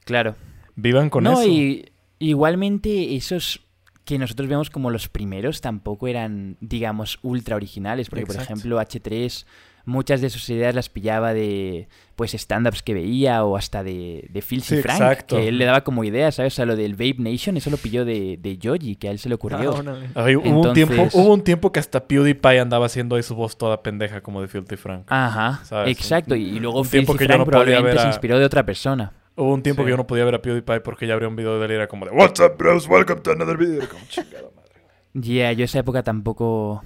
Claro. 0.05 0.35
Vivan 0.75 1.09
con 1.09 1.23
no, 1.23 1.33
eso. 1.41 1.49
y 1.49 1.89
igualmente 2.19 3.15
esos 3.15 3.61
que 4.05 4.17
nosotros 4.17 4.47
vemos 4.47 4.69
como 4.69 4.89
los 4.89 5.09
primeros 5.09 5.59
tampoco 5.59 6.07
eran, 6.07 6.55
digamos, 6.61 7.19
ultra 7.23 7.55
originales. 7.57 8.09
Porque, 8.09 8.25
por 8.25 8.37
ejemplo, 8.37 8.79
H3, 8.79 9.45
muchas 9.88 10.21
de 10.21 10.29
sus 10.29 10.47
ideas 10.49 10.75
las 10.75 10.89
pillaba 10.89 11.33
de, 11.33 11.88
pues, 12.15 12.33
stand-ups 12.35 12.83
que 12.83 12.93
veía 12.93 13.43
o 13.43 13.57
hasta 13.57 13.83
de, 13.83 14.27
de 14.29 14.41
Filthy 14.41 14.75
Sí, 14.75 14.81
Frank, 14.81 15.01
exacto. 15.01 15.38
que 15.38 15.47
él 15.47 15.57
le 15.57 15.65
daba 15.65 15.83
como 15.83 16.03
ideas, 16.03 16.35
¿sabes? 16.35 16.53
O 16.53 16.55
sea, 16.57 16.65
lo 16.65 16.75
del 16.75 16.93
Vape 16.93 17.15
Nation, 17.19 17.57
eso 17.57 17.69
lo 17.69 17.77
pilló 17.77 18.05
de, 18.05 18.38
de 18.39 18.57
Yoji, 18.57 18.97
que 18.97 19.07
a 19.07 19.11
él 19.11 19.17
se 19.19 19.29
le 19.29 19.35
ocurrió. 19.35 19.71
Ah, 19.75 19.79
órale. 19.79 20.09
Ay, 20.13 20.35
hubo, 20.35 20.61
un 20.61 20.73
tiempo, 20.73 21.07
hubo 21.13 21.33
un 21.33 21.41
tiempo 21.41 21.71
que 21.71 21.79
hasta 21.79 22.05
PewDiePie 22.07 22.59
andaba 22.59 22.85
haciendo 22.85 23.15
ahí 23.15 23.23
su 23.23 23.33
voz 23.33 23.57
toda 23.57 23.81
pendeja 23.81 24.21
como 24.21 24.41
de 24.41 24.47
Filthy 24.47 24.75
Frank. 24.75 25.05
Ajá, 25.07 25.63
¿Sabes? 25.63 25.97
exacto. 25.97 26.35
Y, 26.35 26.43
y 26.43 26.59
luego 26.59 26.83
Filthy 26.83 27.13
que 27.17 27.23
yo 27.23 27.27
Frank 27.27 27.39
no 27.39 27.45
podía 27.45 27.51
probablemente 27.51 27.89
ver 27.91 27.99
se 27.99 28.05
a- 28.05 28.09
inspiró 28.09 28.38
de 28.39 28.45
otra 28.45 28.65
persona. 28.65 29.13
Hubo 29.38 29.53
un 29.53 29.61
tiempo 29.63 29.83
Sí. 29.83 29.85
que 29.85 29.91
yo 29.91 29.97
no 29.97 30.07
podía 30.07 30.25
ver 30.25 30.35
a 30.35 30.41
PewDiePie 30.41 30.81
porque 30.81 31.07
ya 31.07 31.13
abría 31.13 31.29
un 31.29 31.35
video 31.35 31.59
de 31.59 31.65
él 31.65 31.71
y 31.71 31.75
era 31.75 31.88
como 31.88 32.05
de 32.05 32.11
What's 32.11 32.39
up, 32.41 32.57
bros? 32.57 32.88
Welcome 32.89 33.21
to 33.21 33.31
another 33.31 33.55
video. 33.55 33.88
Como, 33.88 34.01
chingada 34.09 34.49
madre. 34.55 34.71
Yeah, 35.13 35.51
yo 35.53 35.63
esa 35.65 35.79
época 35.79 36.03
tampoco 36.03 36.83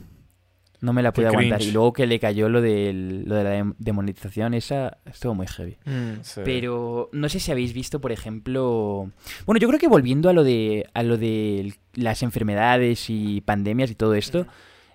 No 0.82 0.94
me 0.94 1.02
la 1.04 1.14
pude 1.14 1.28
aguantar. 1.28 1.60
cringe. 1.60 1.70
Y 1.70 1.74
luego 1.74 1.94
que 1.94 2.08
le 2.08 2.20
cayó 2.20 2.50
lo, 2.50 2.60
del- 2.62 3.24
lo 3.26 3.36
de 3.36 3.44
la 3.44 3.56
dem- 3.60 3.76
demonetización, 3.78 4.54
esa 4.56 4.98
estuvo 5.06 5.34
muy 5.36 5.48
heavy. 5.48 5.78
Mm. 5.86 6.22
Sí. 6.24 6.42
Pero 6.44 7.10
no 7.14 7.30
sé 7.30 7.40
si 7.40 7.52
habéis 7.52 7.72
visto, 7.74 8.02
por 8.02 8.12
ejemplo. 8.12 9.12
Bueno, 9.46 9.60
yo 9.60 9.68
creo 9.68 9.80
que 9.80 9.88
volviendo 9.88 10.28
a 10.30 10.34
lo 10.34 10.44
de. 10.44 10.88
a 10.94 11.04
lo 11.04 11.18
de 11.18 11.74
las 11.94 12.24
enfermedades 12.24 13.10
y 13.10 13.42
pandemias 13.42 13.92
y 13.92 13.96
todo 13.96 14.16
esto. 14.16 14.48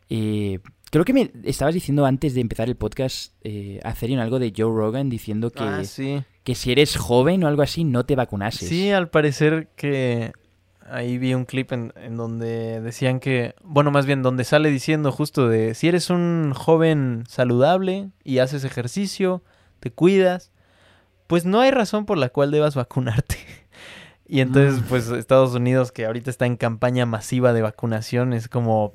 eh, 0.09 0.59
creo 0.91 1.05
que 1.05 1.13
me 1.13 1.31
estabas 1.45 1.75
diciendo 1.75 2.07
antes 2.07 2.35
de 2.35 2.41
empezar 2.41 2.69
el 2.69 2.77
podcast, 2.77 3.33
eh, 3.43 3.81
Acerion, 3.85 4.21
algo 4.21 4.39
de 4.39 4.53
Joe 4.57 4.71
Rogan 4.73 5.09
diciendo 5.11 5.51
que, 5.51 5.63
Ah, 5.65 5.85
sí. 5.85 6.23
que 6.45 6.55
si 6.55 6.73
eres 6.73 6.97
joven 6.97 7.43
o 7.45 7.49
algo 7.49 7.63
así, 7.63 7.85
no 7.85 8.05
te 8.07 8.15
vacunases. 8.17 8.69
Sí, 8.69 8.91
al 8.91 9.09
parecer 9.11 9.69
que 9.77 10.33
ahí 10.91 11.19
vi 11.19 11.35
un 11.35 11.45
clip 11.45 11.73
en, 11.73 11.93
en 11.97 12.17
donde 12.17 12.81
decían 12.81 13.21
que, 13.21 13.55
bueno, 13.63 13.91
más 13.91 14.07
bien 14.07 14.23
donde 14.23 14.45
sale 14.45 14.71
diciendo 14.71 15.13
justo 15.13 15.49
de 15.49 15.75
si 15.75 15.89
eres 15.89 16.11
un 16.11 16.53
joven 16.55 17.25
saludable 17.29 18.11
y 18.25 18.39
haces 18.39 18.65
ejercicio, 18.65 19.43
te 19.81 19.91
cuidas, 19.91 20.53
pues 21.27 21.45
no 21.45 21.61
hay 21.61 21.71
razón 21.71 22.07
por 22.07 22.19
la 22.19 22.29
cual 22.29 22.51
debas 22.51 22.75
vacunarte. 22.75 23.37
Y 24.29 24.41
entonces, 24.41 24.81
Mm. 24.83 24.87
pues 24.89 25.09
Estados 25.11 25.55
Unidos, 25.55 25.93
que 25.93 26.05
ahorita 26.05 26.31
está 26.31 26.47
en 26.47 26.57
campaña 26.57 27.07
masiva 27.07 27.53
de 27.53 27.63
vacunación, 27.63 28.33
es 28.33 28.49
como, 28.49 28.93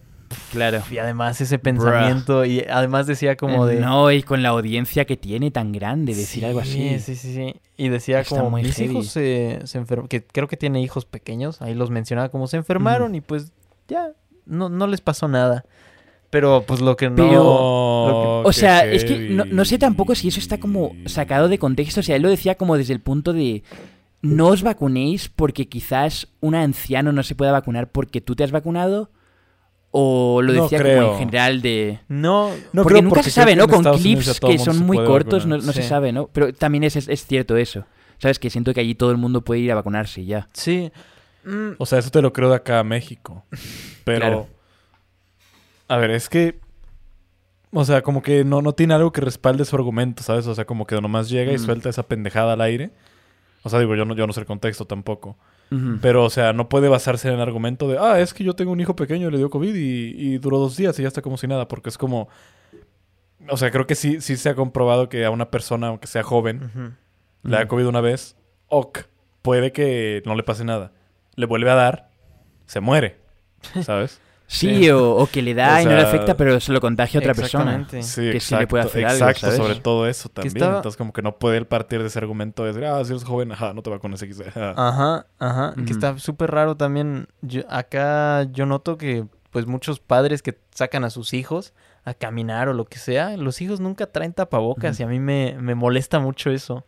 claro. 0.51 0.81
y 0.91 0.97
además 0.97 1.39
ese 1.41 1.59
pensamiento, 1.59 2.45
y 2.45 2.61
además 2.69 3.07
decía 3.07 3.35
como 3.37 3.65
de... 3.65 3.77
Eh, 3.77 3.79
No, 3.79 4.11
y 4.11 4.23
con 4.23 4.43
la 4.43 4.49
audiencia 4.49 5.05
que 5.05 5.17
tiene 5.17 5.51
tan 5.51 5.71
grande, 5.71 6.13
decir 6.15 6.45
algo 6.45 6.59
así. 6.59 6.99
Sí, 6.99 7.15
sí, 7.15 7.33
sí. 7.33 7.55
Y 7.77 7.89
decía 7.89 8.19
Está 8.21 8.37
como 8.37 8.57
mis 8.57 8.75
heavy. 8.75 8.91
hijos 8.91 9.07
se, 9.07 9.59
se 9.65 9.77
enfermaron, 9.77 10.07
que 10.07 10.23
creo 10.23 10.47
que 10.47 10.57
tiene 10.57 10.81
hijos 10.81 11.05
pequeños, 11.05 11.61
ahí 11.61 11.73
los 11.73 11.89
mencionaba 11.89 12.29
como 12.29 12.47
se 12.47 12.57
enfermaron 12.57 13.15
y 13.15 13.21
pues 13.21 13.51
ya, 13.87 14.11
no, 14.45 14.69
no 14.69 14.87
les 14.87 15.01
pasó 15.01 15.27
nada. 15.27 15.65
Pero 16.29 16.63
pues 16.65 16.79
lo 16.79 16.95
que 16.95 17.09
no... 17.09 17.15
Pero- 17.15 18.39
O 18.43 18.53
sea, 18.53 18.85
es 18.85 19.03
que 19.03 19.29
no, 19.29 19.43
no 19.45 19.65
sé 19.65 19.77
tampoco 19.77 20.15
si 20.15 20.29
eso 20.29 20.39
está 20.39 20.59
como 20.59 20.93
sacado 21.05 21.49
de 21.49 21.57
contexto. 21.59 21.99
O 21.99 22.03
sea, 22.03 22.15
él 22.15 22.21
lo 22.21 22.29
decía 22.29 22.55
como 22.55 22.77
desde 22.77 22.93
el 22.93 23.01
punto 23.01 23.33
de 23.33 23.63
no 24.21 24.47
os 24.47 24.63
vacunéis 24.63 25.27
porque 25.29 25.67
quizás 25.67 26.27
un 26.39 26.55
anciano 26.55 27.11
no 27.11 27.23
se 27.23 27.35
pueda 27.35 27.51
vacunar 27.51 27.91
porque 27.91 28.21
tú 28.21 28.35
te 28.35 28.43
has 28.45 28.51
vacunado. 28.51 29.09
O 29.93 30.41
lo 30.41 30.53
No 30.53 30.63
decía 30.63 30.79
como 30.81 31.11
en 31.13 31.17
general 31.19 31.61
de... 31.61 31.99
No, 32.07 32.51
No 32.71 32.83
porque 32.83 32.99
creo, 32.99 33.01
nunca 33.09 33.23
se 33.23 33.29
sabe, 33.31 33.55
¿no? 33.57 33.67
Con 33.67 33.79
Estados 33.79 34.01
clips 34.01 34.39
que 34.39 34.57
son 34.57 34.79
muy 34.79 34.97
cortos 34.97 35.45
no, 35.45 35.55
vacunar. 35.55 35.67
no 35.67 35.73
se 35.73 35.81
Sí. 35.83 35.89
sabe, 35.89 36.13
¿no? 36.13 36.27
Pero 36.31 36.53
también 36.53 36.85
es, 36.85 36.95
es, 36.95 37.09
es 37.09 37.25
cierto 37.27 37.57
eso. 37.57 37.85
¿Sabes? 38.17 38.39
Que 38.39 38.49
siento 38.49 38.73
que 38.73 38.79
allí 38.79 38.95
todo 38.95 39.11
el 39.11 39.17
mundo 39.17 39.41
puede 39.41 39.59
ir 39.61 39.71
a 39.71 39.75
vacunarse 39.75 40.21
y 40.21 40.25
ya. 40.27 40.47
sí. 40.53 40.91
Mm, 41.43 41.71
O 41.79 41.85
sea, 41.87 41.97
eso 41.99 42.11
te 42.11 42.21
lo 42.21 42.31
creo 42.33 42.49
de 42.51 42.55
acá 42.57 42.79
a 42.79 42.83
México. 42.83 43.43
Pero. 44.05 44.19
Claro. 44.19 44.47
A 45.87 45.97
ver, 45.97 46.11
es 46.11 46.29
que. 46.29 46.59
O 47.73 47.83
sea, 47.83 48.01
como 48.01 48.21
que 48.21 48.43
no, 48.43 48.61
no 48.61 48.73
tiene 48.73 48.93
algo 48.93 49.11
que 49.11 49.21
respalde 49.21 49.65
su 49.65 49.75
argumento, 49.75 50.21
¿sabes? 50.23 50.45
O 50.47 50.53
sea, 50.53 50.65
como 50.65 50.85
que 50.85 50.99
nomás 51.01 51.29
llega 51.29 51.51
y 51.51 51.55
Mm. 51.55 51.59
suelta 51.59 51.89
esa 51.89 52.03
pendejada 52.03 52.53
al 52.53 52.61
aire. 52.61 52.91
O 53.63 53.69
sea, 53.69 53.79
digo, 53.79 53.95
yo 53.95 54.05
no, 54.05 54.13
yo 54.15 54.27
no 54.27 54.33
sé 54.33 54.39
el 54.41 54.45
contexto 54.45 54.85
tampoco. 54.85 55.35
Pero, 56.01 56.25
o 56.25 56.29
sea, 56.29 56.51
no 56.51 56.67
puede 56.67 56.89
basarse 56.89 57.29
en 57.29 57.35
el 57.35 57.39
argumento 57.39 57.87
de, 57.87 57.97
ah, 57.97 58.19
es 58.19 58.33
que 58.33 58.43
yo 58.43 58.55
tengo 58.55 58.73
un 58.73 58.81
hijo 58.81 58.97
pequeño 58.97 59.29
y 59.29 59.31
le 59.31 59.37
dio 59.37 59.49
COVID 59.49 59.73
y, 59.73 60.13
y 60.17 60.37
duró 60.37 60.57
dos 60.59 60.75
días 60.75 60.99
y 60.99 61.03
ya 61.03 61.07
está 61.07 61.21
como 61.21 61.37
si 61.37 61.47
nada, 61.47 61.69
porque 61.69 61.87
es 61.87 61.97
como... 61.97 62.27
O 63.47 63.55
sea, 63.55 63.71
creo 63.71 63.87
que 63.87 63.95
sí, 63.95 64.19
sí 64.19 64.35
se 64.35 64.49
ha 64.49 64.55
comprobado 64.55 65.07
que 65.07 65.23
a 65.23 65.31
una 65.31 65.49
persona, 65.49 65.87
aunque 65.87 66.07
sea 66.07 66.23
joven, 66.23 66.97
le 67.43 67.57
da. 67.57 67.67
COVID 67.69 67.87
una 67.87 68.01
vez, 68.01 68.35
ok, 68.67 68.99
puede 69.41 69.71
que 69.71 70.21
no 70.25 70.35
le 70.35 70.43
pase 70.43 70.65
nada. 70.65 70.91
Le 71.35 71.45
vuelve 71.45 71.71
a 71.71 71.75
dar, 71.75 72.09
se 72.65 72.81
muere, 72.81 73.17
¿sabes? 73.83 74.19
Sí, 74.53 74.89
o, 74.89 75.15
o 75.15 75.27
que 75.27 75.41
le 75.41 75.53
da 75.53 75.77
O 75.79 75.81
y 75.81 75.85
no 75.85 75.91
le 75.91 76.01
afecta, 76.01 76.35
pero 76.35 76.59
se 76.59 76.73
lo 76.73 76.81
contagia 76.81 77.19
a 77.19 77.21
otra 77.21 77.33
persona. 77.33 77.87
Sí, 78.01 78.31
Que 78.31 78.39
sí 78.41 78.53
le 78.55 78.67
puede 78.67 78.83
hacer 78.83 79.05
algo, 79.05 79.15
exacto, 79.15 79.41
¿sabes? 79.47 79.55
sobre 79.57 79.75
todo 79.75 80.07
eso 80.07 80.27
también. 80.27 80.57
estaba- 80.57 80.75
Entonces, 80.77 80.97
como 80.97 81.13
que 81.13 81.21
no 81.21 81.37
puede 81.37 81.57
él 81.57 81.65
partir 81.67 82.01
de 82.01 82.07
ese 82.07 82.19
argumento 82.19 82.63
de 82.63 82.73
decir, 82.73 82.85
ah, 82.85 83.01
si 83.05 83.11
eres 83.11 83.23
joven, 83.23 83.53
ajá, 83.53 83.73
no 83.73 83.81
te 83.81 83.89
vacunes 83.89 84.21
X. 84.21 84.41
ajá". 84.75 85.25
Ajá. 85.39 85.73
Que 85.85 85.93
está 85.93 86.17
súper 86.19 86.51
raro 86.51 86.75
también. 86.75 87.27
Yo- 87.41 87.63
acá 87.69 88.43
yo 88.51 88.65
noto 88.65 88.97
que 88.97 89.25
pues 89.51 89.67
muchos 89.67 89.99
padres 89.99 90.41
que 90.41 90.57
sacan 90.75 91.03
a 91.05 91.09
sus 91.09 91.33
hijos 91.33 91.73
a 92.03 92.13
caminar 92.13 92.67
o 92.69 92.73
lo 92.73 92.85
que 92.85 92.97
sea, 92.99 93.37
los 93.37 93.61
hijos 93.61 93.79
nunca 93.79 94.07
traen 94.07 94.33
tapabocas 94.33 94.99
y 94.99 95.03
a 95.03 95.07
mí 95.07 95.19
me, 95.19 95.55
me 95.61 95.75
molesta 95.75 96.19
mucho 96.19 96.49
eso. 96.51 96.85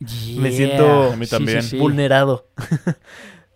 Me 0.00 0.08
Yeah. 0.08 0.50
siento 0.50 1.12
A 1.12 1.16
mí 1.16 1.26
Sí, 1.26 1.30
sí, 1.30 1.36
también. 1.36 1.62
sí. 1.62 1.78
Vulnerado. 1.78 2.46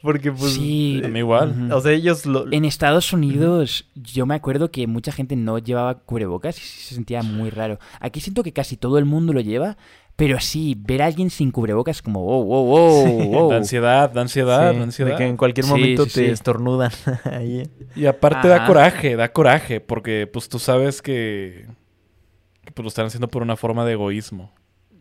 Porque 0.06 0.30
pues... 0.30 0.52
Sí. 0.52 1.02
A 1.04 1.08
mí 1.08 1.18
igual. 1.18 1.72
O 1.72 1.80
sea, 1.80 1.90
ellos 1.90 2.26
lo... 2.26 2.50
En 2.52 2.64
Estados 2.64 3.12
Unidos, 3.12 3.90
yo 3.96 4.24
me 4.24 4.36
acuerdo 4.36 4.70
que 4.70 4.86
mucha 4.86 5.10
gente 5.10 5.34
no 5.34 5.58
llevaba 5.58 5.98
cubrebocas 5.98 6.56
y 6.58 6.60
se 6.60 6.94
sentía 6.94 7.24
muy 7.24 7.50
raro. 7.50 7.80
Aquí 7.98 8.20
siento 8.20 8.44
que 8.44 8.52
casi 8.52 8.76
todo 8.76 8.98
el 8.98 9.04
mundo 9.04 9.32
lo 9.32 9.40
lleva, 9.40 9.76
pero 10.14 10.38
sí, 10.38 10.76
ver 10.78 11.02
a 11.02 11.06
alguien 11.06 11.28
sin 11.28 11.50
cubrebocas 11.50 11.96
es 11.96 12.02
como, 12.02 12.22
wow, 12.22 12.44
wow, 12.44 12.64
wow, 12.66 13.24
wow. 13.30 13.50
Da 13.50 13.56
ansiedad, 13.56 14.08
da 14.12 14.20
ansiedad, 14.20 14.70
sí, 14.70 14.78
da 14.78 14.84
ansiedad. 14.84 15.10
de 15.10 15.16
que 15.16 15.26
en 15.26 15.36
cualquier 15.36 15.66
momento 15.66 16.04
sí, 16.04 16.10
te 16.12 16.26
sí. 16.26 16.30
estornudan 16.30 16.92
ahí. 17.24 17.68
Y 17.96 18.06
aparte 18.06 18.46
da 18.46 18.64
coraje, 18.64 19.16
da 19.16 19.32
coraje, 19.32 19.80
porque 19.80 20.28
pues 20.32 20.48
tú 20.48 20.60
sabes 20.60 21.02
que, 21.02 21.66
que, 22.64 22.70
pues, 22.70 22.84
lo 22.84 22.88
están 22.90 23.06
haciendo 23.06 23.26
por 23.26 23.42
una 23.42 23.56
forma 23.56 23.84
de 23.84 23.94
egoísmo. 23.94 24.52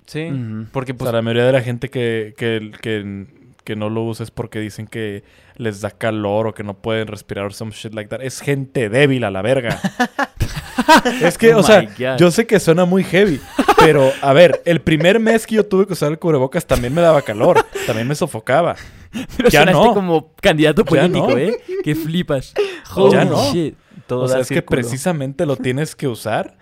Sí, 0.07 0.31
porque 0.71 0.93
O 0.93 0.97
pues... 0.97 1.09
sea, 1.09 1.15
la 1.15 1.21
mayoría 1.21 1.45
de 1.45 1.51
la 1.51 1.61
gente 1.61 1.89
que, 1.89 2.33
que, 2.35 2.71
que, 2.81 3.27
que 3.65 3.75
no 3.75 3.89
lo 3.89 4.03
usa 4.03 4.23
es 4.23 4.31
porque 4.31 4.59
dicen 4.61 4.87
que 4.87 5.23
les 5.57 5.81
da 5.81 5.91
calor 5.91 6.47
o 6.47 6.53
que 6.53 6.63
no 6.63 6.75
pueden 6.77 7.07
respirar 7.07 7.47
o 7.47 7.49
some 7.51 7.71
shit 7.73 7.93
like 7.93 8.09
that. 8.09 8.21
Es 8.21 8.39
gente 8.39 8.87
débil 8.87 9.25
a 9.25 9.31
la 9.31 9.41
verga. 9.41 9.77
es 11.21 11.37
que, 11.37 11.53
Oh 11.53 11.59
o 11.59 11.63
sea, 11.63 11.81
my 11.81 11.87
God. 11.87 12.17
yo 12.17 12.31
sé 12.31 12.45
que 12.47 12.59
suena 12.59 12.85
muy 12.85 13.03
heavy, 13.03 13.41
pero 13.77 14.11
a 14.21 14.31
ver, 14.33 14.61
el 14.65 14.81
primer 14.81 15.19
mes 15.19 15.45
que 15.47 15.55
yo 15.55 15.65
tuve 15.65 15.85
que 15.87 15.93
usar 15.93 16.11
el 16.11 16.19
cubrebocas 16.19 16.65
también 16.65 16.93
me 16.93 17.01
daba 17.01 17.21
calor, 17.23 17.65
también 17.85 18.07
me 18.07 18.15
sofocaba. 18.15 18.75
Pero 19.37 19.49
Ya 19.49 19.65
no. 19.65 19.93
como 19.93 20.33
candidato 20.41 20.83
Ya 20.83 20.89
político, 20.89 21.27
no. 21.31 21.37
¿eh? 21.37 21.57
Que 21.83 21.95
flipas. 21.95 22.53
Ya 22.85 23.01
Holy 23.01 23.25
no. 23.29 23.51
shit. 23.51 23.75
todo 24.07 24.23
O 24.23 24.27
sea, 24.27 24.39
es 24.39 24.47
que 24.49 24.61
precisamente 24.61 25.45
lo 25.45 25.55
tienes 25.57 25.95
que 25.95 26.07
usar 26.07 26.57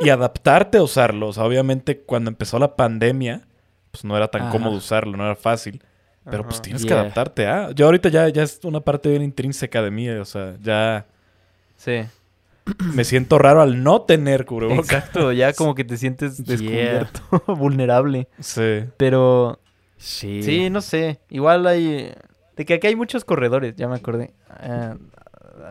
y 0.00 0.08
adaptarte 0.10 0.78
a 0.78 0.82
usarlo. 0.82 1.28
O 1.28 1.32
sea, 1.32 1.44
obviamente 1.44 2.00
cuando 2.00 2.30
empezó 2.30 2.58
la 2.58 2.76
pandemia, 2.76 3.46
pues 3.94 4.04
no 4.04 4.16
era 4.16 4.26
tan 4.28 4.42
Ajá. 4.42 4.50
cómodo 4.50 4.76
usarlo, 4.76 5.16
no 5.16 5.24
era 5.24 5.36
fácil. 5.36 5.80
Pero 6.28 6.42
pues 6.44 6.60
tienes 6.60 6.84
que 6.84 6.92
adaptarte 6.92 7.46
a. 7.46 7.70
Yo 7.70 7.86
ahorita 7.86 8.08
ya, 8.08 8.28
ya 8.28 8.42
es 8.42 8.58
una 8.64 8.80
parte 8.80 9.08
bien 9.08 9.22
intrínseca 9.22 9.80
de 9.82 9.90
mí. 9.92 10.08
O 10.08 10.24
sea, 10.24 10.54
ya 10.60 11.06
Sí, 11.76 12.00
me 12.94 13.04
siento 13.04 13.38
raro 13.38 13.60
al 13.60 13.82
no 13.84 14.02
tener 14.02 14.44
cubrebocas. 14.46 14.84
exacto. 14.86 15.32
Ya 15.32 15.52
como 15.52 15.74
que 15.76 15.84
te 15.84 15.96
sientes 15.96 16.38
Yeah. 16.44 16.56
descubierto, 16.56 17.20
vulnerable. 17.54 18.26
Sí. 18.40 18.84
Pero 18.96 19.60
Sí. 19.96 20.42
Sí, 20.42 20.70
no 20.70 20.80
sé. 20.80 21.20
Igual 21.30 21.66
hay. 21.66 22.12
De 22.56 22.64
que 22.64 22.74
aquí 22.74 22.86
hay 22.88 22.96
muchos 22.96 23.24
corredores, 23.24 23.76
ya 23.76 23.86
me 23.86 23.96
acordé. 23.96 24.32
Eh, 24.60 24.94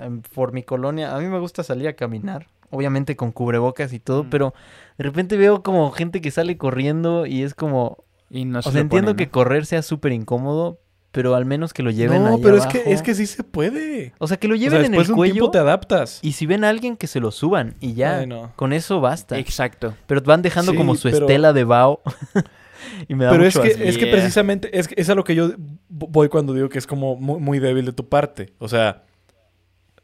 en- 0.04 0.22
por 0.22 0.54
mi 0.54 0.64
colonia, 0.64 1.16
a 1.16 1.20
mí 1.20 1.26
me 1.28 1.40
gusta 1.40 1.64
salir 1.64 1.88
a 1.88 1.94
caminar. 1.94 2.48
Obviamente 2.70 3.16
con 3.16 3.32
cubrebocas 3.32 3.92
y 3.94 4.00
todo, 4.00 4.24
Mm. 4.24 4.30
pero 4.30 4.54
de 4.98 5.04
repente 5.04 5.36
veo 5.38 5.62
como 5.64 5.90
gente 5.92 6.22
que 6.22 6.30
sale 6.32 6.58
corriendo 6.58 7.26
y 7.26 7.42
es 7.42 7.56
como. 7.56 8.03
Y 8.34 8.46
no 8.46 8.60
o 8.60 8.62
se 8.64 8.72
sea, 8.72 8.82
entiendo 8.82 9.12
ponen, 9.12 9.18
que 9.18 9.26
¿no? 9.28 9.32
correr 9.32 9.66
sea 9.68 9.82
súper 9.84 10.12
incómodo, 10.12 10.80
pero 11.12 11.36
al 11.36 11.46
menos 11.46 11.72
que 11.74 11.84
lo 11.84 11.92
lleven 11.92 12.24
No, 12.24 12.40
pero 12.40 12.58
es 12.58 12.66
que, 12.66 12.92
es 12.92 13.04
que 13.04 13.14
sí 13.14 13.28
se 13.28 13.44
puede. 13.44 14.14
O 14.18 14.28
sea, 14.28 14.38
que 14.38 14.48
lo 14.48 14.56
O 14.56 14.58
sea, 14.58 14.68
lleven 14.70 14.86
en 14.86 14.86
el 14.86 14.92
de 14.92 14.98
un 14.98 15.04
tiempo 15.06 15.16
cuello 15.18 15.52
te 15.52 15.60
adaptas. 15.60 16.18
y 16.24 16.32
si 16.32 16.48
ven 16.48 16.64
a 16.64 16.70
alguien 16.70 16.98
que 16.98 17.06
se 17.06 17.20
lo 17.20 17.30
suban 17.30 17.76
y 17.80 17.94
ya. 17.94 18.18
Ay, 18.18 18.26
no. 18.28 18.52
Con 18.56 18.74
eso 18.74 19.00
basta. 19.00 19.38
Exacto. 19.38 19.94
Pero 20.08 20.22
van 20.22 20.42
dejando 20.42 20.72
Sí, 20.72 20.78
como 20.78 20.96
su 20.96 21.04
pero- 21.12 21.28
estela 21.28 21.54
de 21.54 21.64
Bao. 21.64 22.02
y 23.08 23.14
me 23.14 23.26
da 23.26 23.32
Pero 23.32 23.46
es 23.46 23.56
mucho 23.56 23.64
que, 23.68 23.74
asco. 23.76 23.84
es 23.84 23.98
que 24.00 24.06
Yeah. 24.06 24.16
precisamente 24.16 24.78
es, 24.80 24.88
que 24.88 24.96
es 24.98 25.08
a 25.10 25.14
lo 25.16 25.24
que 25.24 25.36
yo 25.36 25.52
voy 25.88 26.28
cuando 26.30 26.54
digo 26.56 26.68
que 26.70 26.80
es 26.80 26.88
como 26.88 27.16
muy, 27.16 27.40
muy 27.40 27.60
débil 27.60 27.86
de 27.86 27.94
tu 27.94 28.10
parte. 28.10 28.54
O 28.58 28.68
sea, 28.68 29.04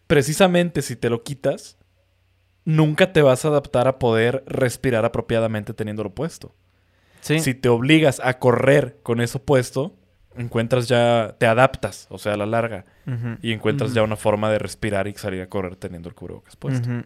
precisamente 0.07 0.81
si 0.81 0.95
te 0.95 1.09
lo 1.09 1.23
quitas, 1.23 1.77
nunca 2.65 3.11
te 3.13 3.21
vas 3.21 3.45
a 3.45 3.47
adaptar 3.49 3.87
a 3.87 3.99
poder 3.99 4.43
respirar 4.47 5.05
apropiadamente 5.05 5.73
teniéndolo 5.73 6.13
puesto. 6.13 6.53
Sí. 7.21 7.39
Si 7.39 7.53
te 7.53 7.69
obligas 7.69 8.21
a 8.23 8.39
correr 8.39 8.99
con 9.03 9.21
eso 9.21 9.43
puesto, 9.43 9.95
encuentras 10.35 10.87
ya, 10.87 11.35
te 11.37 11.45
adaptas, 11.45 12.07
o 12.09 12.17
sea, 12.17 12.33
a 12.33 12.37
la 12.37 12.45
larga, 12.45 12.85
y 13.41 13.51
encuentras 13.51 13.93
ya 13.93 14.03
una 14.03 14.15
forma 14.15 14.49
de 14.51 14.59
respirar 14.59 15.07
y 15.07 15.13
salir 15.15 15.41
a 15.41 15.49
correr 15.49 15.75
teniendo 15.75 16.09
el 16.09 16.15
cubrebocas 16.15 16.55
puesto. 16.55 16.89
Ujú. 16.89 17.03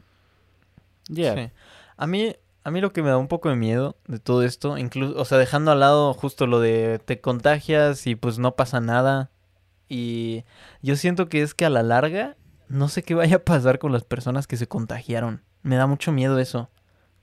Ya. 1.10 1.36
Sí. 1.36 1.52
A 1.98 2.08
mí, 2.08 2.36
a 2.64 2.72
mí 2.72 2.82
lo 2.82 2.94
que 2.94 3.02
me 3.02 3.10
da 3.10 3.18
un 3.18 3.28
poco 3.28 3.50
de 3.50 3.56
miedo 3.56 3.98
de 4.08 4.20
todo 4.20 4.44
esto, 4.44 4.78
incluso, 4.78 5.20
o 5.20 5.26
sea, 5.26 5.38
dejando 5.38 5.72
al 5.72 5.80
lado 5.80 6.14
justo 6.14 6.48
lo 6.48 6.60
de 6.60 7.00
te 7.04 7.22
contagias 7.22 8.06
y 8.08 8.16
pues 8.16 8.40
no 8.40 8.56
pasa 8.56 8.80
nada. 8.82 9.32
Y 9.90 10.44
yo 10.82 10.96
siento 10.96 11.30
que 11.30 11.42
es 11.42 11.54
que 11.54 11.66
a 11.66 11.70
la 11.70 11.84
larga 11.84 12.36
no 12.68 12.88
sé 12.88 13.04
qué 13.04 13.14
vaya 13.14 13.38
a 13.38 13.44
pasar 13.44 13.80
con 13.80 13.92
las 13.92 14.04
personas 14.04 14.48
que 14.48 14.58
se 14.58 14.68
contagiaron. 14.68 15.44
Me 15.62 15.76
da 15.76 15.88
mucho 15.88 16.12
miedo 16.12 16.40
eso. 16.40 16.70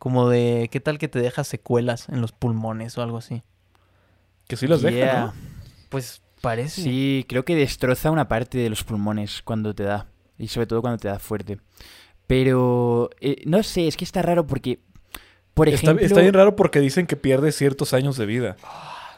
Como 0.00 0.28
de 0.28 0.68
qué 0.72 0.80
tal 0.80 0.98
que 0.98 1.06
te 1.06 1.20
dejas 1.20 1.46
secuelas 1.46 2.08
en 2.08 2.20
los 2.20 2.32
pulmones 2.32 2.98
o 2.98 3.02
algo 3.02 3.18
así. 3.18 3.42
Que 4.48 4.56
sí 4.56 4.66
las 4.66 4.82
deja, 4.82 4.96
Yeah. 4.96 5.20
¿no? 5.26 5.32
Pues 5.90 6.22
parece. 6.40 6.80
Sí, 6.82 7.24
creo 7.28 7.44
que 7.44 7.54
destroza 7.54 8.10
una 8.10 8.26
parte 8.26 8.58
de 8.58 8.68
los 8.70 8.82
pulmones 8.82 9.42
cuando 9.42 9.74
te 9.74 9.84
da. 9.84 10.06
Y 10.38 10.48
sobre 10.48 10.66
todo 10.66 10.80
cuando 10.80 10.98
te 10.98 11.06
da 11.08 11.18
fuerte. 11.20 11.58
Pero 12.26 13.10
eh, 13.20 13.42
no 13.46 13.62
sé, 13.62 13.86
es 13.88 13.96
que 13.96 14.04
está 14.04 14.22
raro 14.22 14.46
porque, 14.46 14.80
por 15.54 15.68
Está, 15.68 15.82
ejemplo, 15.90 16.06
está 16.06 16.20
bien 16.20 16.32
raro 16.34 16.56
porque 16.56 16.80
dicen 16.80 17.06
que 17.06 17.16
pierde 17.16 17.52
ciertos 17.52 17.92
años 17.92 18.16
de 18.16 18.24
vida. 18.26 18.56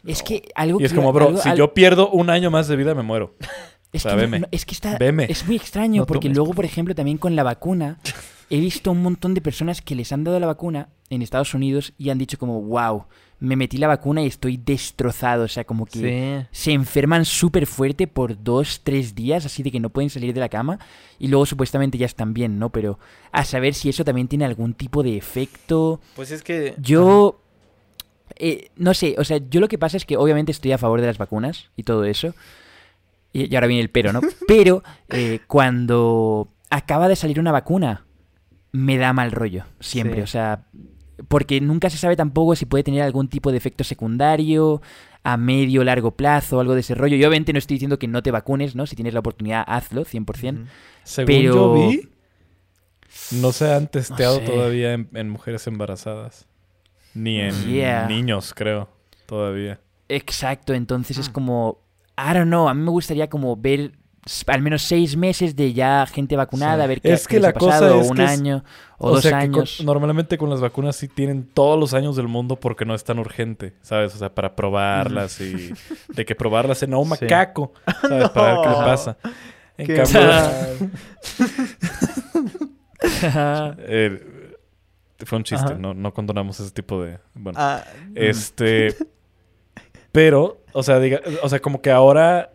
es 0.04 0.22
que 0.22 0.48
algo 0.54 0.80
Y 0.80 0.84
es 0.84 0.90
que- 0.92 0.96
como, 0.96 1.12
bro, 1.12 1.28
algo- 1.28 1.40
si 1.40 1.48
al- 1.50 1.56
yo 1.58 1.74
pierdo 1.74 2.10
un 2.10 2.30
año 2.30 2.50
más 2.50 2.68
de 2.68 2.76
vida, 2.76 2.94
me 2.94 3.02
muero. 3.02 3.34
Es 3.92 4.06
O 4.06 4.08
sea, 4.08 4.12
que, 4.12 4.16
no- 4.16 4.22
veme. 4.22 4.40
no, 4.40 4.48
es 4.50 4.64
que 4.64 4.72
está, 4.74 4.96
Veme. 4.96 5.26
es 5.28 5.46
muy 5.46 5.56
extraño 5.56 6.00
No 6.02 6.06
porque 6.06 6.28
tomes. 6.28 6.36
luego, 6.38 6.54
por 6.54 6.64
ejemplo, 6.64 6.94
también 6.94 7.18
con 7.18 7.36
la 7.36 7.42
vacuna, 7.42 7.98
he 8.54 8.60
visto 8.60 8.90
un 8.90 9.02
montón 9.02 9.34
de 9.34 9.40
personas 9.40 9.80
que 9.80 9.94
les 9.94 10.12
han 10.12 10.24
dado 10.24 10.38
la 10.38 10.46
vacuna 10.46 10.88
en 11.10 11.22
Estados 11.22 11.54
Unidos 11.54 11.92
y 11.98 12.10
han 12.10 12.18
dicho 12.18 12.38
como, 12.38 12.60
wow, 12.60 13.04
me 13.40 13.56
metí 13.56 13.76
la 13.78 13.86
vacuna 13.88 14.22
y 14.22 14.26
estoy 14.26 14.56
destrozado. 14.56 15.44
O 15.44 15.48
sea, 15.48 15.64
como 15.64 15.86
que 15.86 16.46
Sí. 16.46 16.46
se 16.52 16.72
enferman 16.72 17.24
súper 17.24 17.66
fuerte 17.66 18.06
por 18.06 18.42
dos, 18.42 18.82
tres 18.84 19.14
días, 19.14 19.44
así 19.46 19.62
de 19.62 19.70
que 19.72 19.80
no 19.80 19.88
pueden 19.90 20.10
salir 20.10 20.32
de 20.34 20.40
la 20.40 20.48
cama 20.48 20.78
y 21.18 21.28
luego 21.28 21.46
supuestamente 21.46 21.98
ya 21.98 22.06
están 22.06 22.34
bien, 22.34 22.58
¿no? 22.58 22.70
Pero 22.70 22.98
a 23.32 23.44
saber 23.44 23.74
si 23.74 23.88
eso 23.88 24.04
también 24.04 24.28
tiene 24.28 24.44
algún 24.44 24.74
tipo 24.74 25.02
de 25.02 25.16
efecto. 25.16 26.00
Pues 26.14 26.30
es 26.30 26.42
que. 26.42 26.74
Yo... 26.78 27.40
eh, 28.36 28.70
no 28.76 28.94
sé, 28.94 29.14
o 29.18 29.24
sea, 29.24 29.38
yo 29.50 29.60
lo 29.60 29.68
que 29.68 29.78
pasa 29.78 29.96
es 29.96 30.04
que 30.04 30.16
obviamente 30.16 30.52
estoy 30.52 30.72
a 30.72 30.78
favor 30.78 31.00
de 31.00 31.06
las 31.06 31.18
vacunas 31.18 31.70
y 31.76 31.82
todo 31.82 32.04
eso. 32.04 32.34
Y, 33.32 33.50
y 33.50 33.54
ahora 33.54 33.66
viene 33.66 33.82
el 33.82 33.90
pero, 33.90 34.12
¿no? 34.12 34.20
Pero 34.46 34.82
eh, 35.10 35.40
cuando 35.48 36.48
acaba 36.70 37.08
de 37.08 37.16
salir 37.16 37.40
una 37.40 37.50
vacuna, 37.52 38.04
me 38.72 38.96
da 38.98 39.12
mal 39.12 39.30
rollo, 39.32 39.64
siempre. 39.80 40.16
Sí. 40.16 40.22
O 40.22 40.26
sea, 40.26 40.64
porque 41.28 41.60
nunca 41.60 41.90
se 41.90 41.98
sabe 41.98 42.16
tampoco 42.16 42.56
si 42.56 42.66
puede 42.66 42.84
tener 42.84 43.02
algún 43.02 43.28
tipo 43.28 43.50
de 43.52 43.58
efecto 43.58 43.84
secundario 43.84 44.82
a 45.24 45.36
medio 45.36 45.82
o 45.82 45.84
largo 45.84 46.12
plazo, 46.16 46.58
algo 46.58 46.74
de 46.74 46.80
ese 46.80 46.94
rollo. 46.96 47.16
Yo 47.16 47.28
obviamente 47.28 47.52
no 47.52 47.58
estoy 47.60 47.76
diciendo 47.76 47.98
que 47.98 48.08
no 48.08 48.22
te 48.22 48.30
vacunes, 48.32 48.74
¿no? 48.74 48.86
Si 48.86 48.96
tienes 48.96 49.14
la 49.14 49.20
oportunidad, 49.20 49.62
hazlo, 49.66 50.04
100%. 50.04 50.54
Ujú. 50.62 50.66
Según 51.04 51.26
Pero- 51.26 51.54
yo 51.54 51.74
vi, 51.74 52.08
no 53.32 53.52
se 53.52 53.72
han 53.72 53.88
testeado 53.88 54.38
sé. 54.40 54.46
todavía 54.46 54.94
en, 54.94 55.08
en 55.14 55.28
mujeres 55.30 55.66
embarazadas. 55.66 56.46
Ni 57.14 57.40
en 57.40 57.52
Yeah. 57.66 58.06
niños, 58.08 58.54
creo, 58.54 58.88
todavía. 59.26 59.80
Exacto, 60.08 60.72
entonces 60.74 61.18
Mm. 61.18 61.20
es 61.20 61.28
como, 61.28 61.78
I 62.18 62.32
don't 62.34 62.46
know, 62.48 62.68
a 62.68 62.74
mí 62.74 62.82
me 62.82 62.90
gustaría 62.90 63.28
como 63.28 63.54
ver 63.56 63.92
al 64.46 64.62
menos 64.62 64.82
seis 64.82 65.16
meses 65.16 65.56
de 65.56 65.72
ya 65.72 66.06
gente 66.06 66.36
vacunada, 66.36 66.84
Sí. 66.84 66.88
ver 66.88 67.00
qué, 67.00 67.12
Es 67.12 67.26
qué 67.26 67.32
que 67.32 67.36
les 67.36 67.42
la 67.42 67.48
ha 67.48 67.52
pasado, 67.54 67.88
cosa 67.88 67.96
o 67.96 68.00
es 68.02 68.10
un 68.10 68.16
que 68.16 68.24
es- 68.24 68.30
año, 68.30 68.64
o, 68.98 69.08
O 69.08 69.10
dos 69.14 69.22
sea, 69.22 69.40
que 69.40 69.50
con- 69.50 69.60
años. 69.60 69.80
normalmente 69.84 70.38
con 70.38 70.48
las 70.48 70.60
vacunas 70.60 70.94
sí 70.94 71.08
tienen 71.08 71.44
todos 71.52 71.78
los 71.78 71.92
años 71.92 72.14
del 72.14 72.28
mundo 72.28 72.54
porque 72.56 72.84
no 72.84 72.94
es 72.94 73.02
tan 73.02 73.18
urgente, 73.18 73.74
¿sabes? 73.82 74.14
O 74.14 74.18
sea, 74.18 74.32
para 74.34 74.54
probarlas 74.54 75.40
y 75.40 75.72
de 76.14 76.24
que 76.24 76.34
probarlas 76.36 76.82
en 76.84 76.94
a 76.94 76.98
un 76.98 77.04
Sí. 77.06 77.10
macaco, 77.22 77.72
¿sabes? 78.00 78.28
Para 78.30 78.52
ver 78.54 78.62
qué 78.62 78.68
le 78.68 78.74
pasa. 78.76 79.16
En 79.78 79.86
Qué 79.86 79.94
cambio, 79.96 80.20
eh, 83.78 84.48
fue 85.24 85.38
un 85.38 85.44
chiste, 85.44 85.66
Ajá. 85.66 85.74
no, 85.78 85.94
no 85.94 86.12
condonamos 86.14 86.58
ese 86.60 86.70
tipo 86.70 87.02
de... 87.02 87.18
Bueno, 87.34 87.58
Ah, 87.60 87.82
este... 88.14 88.94
Pero, 90.12 90.60
o 90.72 90.82
sea, 90.82 90.98
diga, 90.98 91.20
o 91.42 91.48
sea, 91.48 91.58
como 91.60 91.80
que 91.80 91.90
ahora 91.90 92.51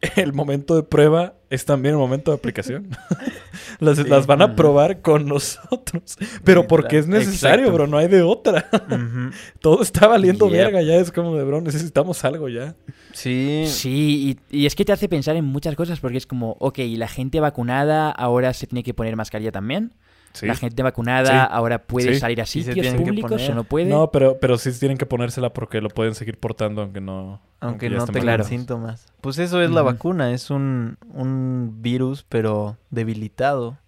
el 0.16 0.32
momento 0.32 0.76
de 0.76 0.82
prueba 0.82 1.34
es 1.50 1.64
también 1.64 1.94
el 1.94 1.98
momento 1.98 2.30
de 2.30 2.36
aplicación. 2.36 2.88
las, 3.80 3.96
Sí. 3.98 4.04
las 4.04 4.26
van 4.26 4.42
a 4.42 4.54
probar 4.54 5.00
con 5.00 5.26
nosotros. 5.26 6.16
Pero 6.44 6.66
porque 6.66 6.98
es 6.98 7.08
necesario, 7.08 7.66
Exacto. 7.66 7.72
bro, 7.72 7.86
no 7.86 7.96
hay 7.98 8.08
de 8.08 8.22
otra. 8.22 8.68
Todo 9.60 9.82
está 9.82 10.06
valiendo 10.06 10.46
Yep. 10.48 10.56
verga 10.56 10.82
ya. 10.82 10.96
Es 10.96 11.10
como 11.10 11.34
de, 11.36 11.44
bro, 11.44 11.60
necesitamos 11.60 12.24
algo 12.24 12.48
ya. 12.48 12.74
Sí. 13.12 13.64
Sí, 13.66 14.38
y, 14.50 14.58
y 14.62 14.66
es 14.66 14.74
que 14.74 14.84
te 14.84 14.92
hace 14.92 15.08
pensar 15.08 15.36
en 15.36 15.44
muchas 15.46 15.74
cosas 15.74 16.00
porque 16.00 16.18
es 16.18 16.26
como, 16.26 16.56
ok, 16.60 16.78
la 16.96 17.08
gente 17.08 17.40
vacunada 17.40 18.10
ahora 18.10 18.52
se 18.52 18.66
tiene 18.66 18.82
que 18.82 18.94
poner 18.94 19.16
mascarilla 19.16 19.52
también. 19.52 19.94
Sí. 20.32 20.46
La 20.46 20.54
gente 20.54 20.82
vacunada 20.82 21.46
Sí. 21.46 21.48
ahora 21.52 21.78
puede 21.82 22.14
Sí. 22.14 22.20
salir 22.20 22.40
a 22.40 22.46
se 22.46 22.52
sitios 22.52 22.74
tienen 22.74 22.96
que 22.98 23.04
públicos 23.04 23.30
poner. 23.32 23.50
o 23.50 23.54
no 23.54 23.64
puede. 23.64 23.86
No, 23.86 24.10
pero, 24.12 24.38
pero 24.38 24.56
sí 24.58 24.70
tienen 24.78 24.96
que 24.98 25.06
ponérsela 25.06 25.52
porque 25.52 25.80
lo 25.80 25.88
pueden 25.88 26.14
seguir 26.14 26.38
portando 26.38 26.82
aunque 26.82 27.00
no... 27.00 27.40
Aunque 27.60 27.90
ya 27.90 27.96
no 27.96 28.06
tengan 28.06 28.22
Claro. 28.22 28.44
síntomas. 28.44 29.06
Pues 29.20 29.38
eso 29.38 29.60
es 29.60 29.70
la 29.70 29.82
vacuna, 29.82 30.30
es 30.32 30.50
un, 30.50 30.96
un 31.12 31.78
virus 31.82 32.24
pero 32.28 32.76
debilitado 32.90 33.78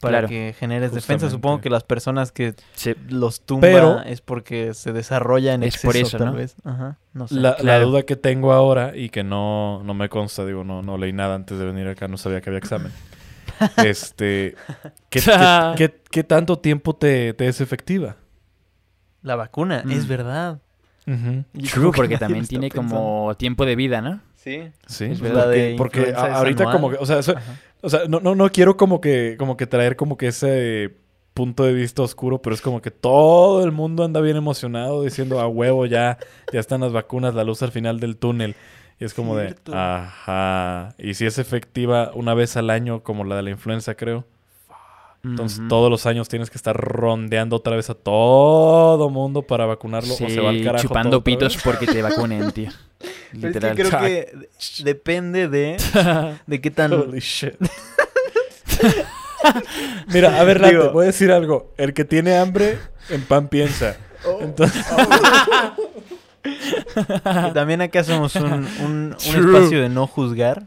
para 0.00 0.18
Claro. 0.18 0.28
que 0.28 0.54
generes 0.58 0.90
defensa. 0.90 1.26
Justamente. 1.26 1.30
Supongo 1.36 1.60
que 1.60 1.70
las 1.70 1.84
personas 1.84 2.32
que 2.32 2.54
Sí. 2.74 2.94
los 3.08 3.40
tumba 3.42 3.60
Pero- 3.68 4.02
es 4.02 4.20
porque 4.20 4.74
se 4.74 4.92
desarrolla 4.92 5.54
en 5.54 5.62
Es 5.62 5.74
exceso 5.76 5.86
por 5.88 5.96
eso, 5.96 6.18
tal 6.18 6.26
¿no? 6.28 6.32
vez. 6.34 6.56
Ajá, 6.64 6.98
no 7.12 7.28
sé. 7.28 7.36
La, 7.36 7.56
la 7.62 7.78
duda 7.78 8.02
que 8.02 8.16
tengo 8.16 8.52
ahora 8.52 8.96
y 8.96 9.10
que 9.10 9.22
no, 9.22 9.82
no 9.84 9.94
me 9.94 10.08
consta, 10.08 10.44
digo, 10.44 10.64
no, 10.64 10.82
no 10.82 10.98
leí 10.98 11.12
nada 11.12 11.36
antes 11.36 11.56
de 11.58 11.64
venir 11.64 11.86
acá, 11.88 12.08
no 12.08 12.16
sabía 12.16 12.40
que 12.40 12.50
había 12.50 12.58
examen. 12.58 12.90
Este, 13.84 14.54
¿qué, 15.10 15.20
qué, 15.20 15.72
qué- 15.76 16.00
qué 16.10 16.24
tanto 16.24 16.58
tiempo 16.58 16.94
te, 16.96 17.32
te 17.34 17.48
es 17.48 17.60
efectiva? 17.60 18.16
La 19.22 19.36
vacuna, 19.36 19.82
Mm. 19.84 19.90
es 19.92 20.06
verdad. 20.08 20.60
Yo 21.06 21.70
True, 21.72 21.92
porque 21.94 22.18
también 22.18 22.46
tiene 22.46 22.68
pensando. 22.68 22.94
como 22.96 23.34
tiempo 23.36 23.64
de 23.64 23.76
vida, 23.76 24.00
¿no? 24.00 24.20
Sí. 24.34 24.70
Sí, 24.86 25.04
Es 25.04 25.20
verdad, 25.20 25.52
porque, 25.76 26.00
de 26.06 26.14
ahorita 26.14 26.64
anual. 26.64 26.76
como 26.76 26.90
que, 26.90 26.96
o 26.96 27.06
sea, 27.06 27.20
eso- 27.20 27.34
o 27.80 27.88
sea, 27.88 28.00
no, 28.08 28.18
no, 28.20 28.34
no 28.34 28.50
quiero 28.50 28.76
como 28.76 29.00
que, 29.00 29.36
como 29.38 29.56
que 29.56 29.66
traer 29.66 29.94
como 29.96 30.16
que 30.16 30.28
ese 30.28 30.96
punto 31.34 31.64
de 31.64 31.74
vista 31.74 32.02
oscuro, 32.02 32.40
pero 32.42 32.54
es 32.54 32.60
como 32.62 32.80
que 32.82 32.90
todo 32.90 33.62
el 33.62 33.70
mundo 33.70 34.04
anda 34.04 34.20
bien 34.20 34.36
emocionado 34.36 35.02
diciendo 35.02 35.38
a 35.40 35.46
huevo 35.48 35.86
ya, 35.86 36.18
ya 36.52 36.58
están 36.60 36.80
las 36.80 36.92
vacunas, 36.92 37.34
la 37.34 37.44
luz 37.44 37.62
al 37.62 37.70
final 37.72 38.00
del 38.00 38.16
túnel. 38.16 38.56
Y 38.98 39.04
es 39.04 39.12
como 39.14 39.38
Cierto. 39.38 39.72
de, 39.72 39.78
ajá. 39.78 40.94
Y 40.98 41.14
si 41.14 41.26
es 41.26 41.38
efectiva 41.38 42.12
una 42.14 42.32
vez 42.34 42.56
al 42.56 42.70
año, 42.70 43.02
como 43.02 43.24
la 43.24 43.36
de 43.36 43.42
la 43.42 43.50
influenza, 43.50 43.94
creo. 43.94 44.24
Entonces 45.24 45.60
todos 45.68 45.90
los 45.90 46.06
años 46.06 46.28
tienes 46.28 46.50
que 46.50 46.56
estar 46.56 46.76
rondeando 46.76 47.56
otra 47.56 47.74
vez 47.74 47.90
a 47.90 47.94
todo 47.94 49.10
mundo 49.10 49.42
para 49.42 49.66
vacunarlo 49.66 50.14
o 50.14 50.16
se 50.16 50.40
va 50.40 50.50
al 50.50 50.62
carajo. 50.62 50.82
todo 50.84 50.88
chupando 50.88 51.16
otra 51.18 51.24
pitos 51.24 51.54
vez. 51.56 51.64
porque 51.64 51.86
te 51.86 52.00
vacunen, 52.00 52.52
tío. 52.52 52.70
Pero 53.00 53.08
es 53.32 53.40
que 53.40 53.46
Literal. 53.48 53.74
creo 53.76 54.00
que 54.00 54.48
depende 54.84 55.48
de, 55.48 55.76
de 56.46 56.60
qué 56.60 56.70
tan... 56.70 56.92
Holy 56.92 57.18
shit. 57.18 57.54
Mira, 60.12 60.40
a 60.40 60.44
ver, 60.44 60.60
Digo- 60.62 60.92
voy 60.92 61.04
a 61.04 61.06
decir 61.08 61.32
algo. 61.32 61.72
El 61.76 61.92
que 61.92 62.04
tiene 62.04 62.36
hambre, 62.38 62.78
en 63.10 63.22
pan 63.22 63.48
piensa. 63.48 63.96
Entonces, 64.40 64.84
Que 66.94 67.50
también 67.54 67.80
acá 67.82 68.04
somos 68.04 68.34
un, 68.36 68.44
un, 68.52 68.66
un 68.84 69.14
espacio 69.14 69.82
de 69.82 69.88
no 69.88 70.06
juzgar. 70.06 70.64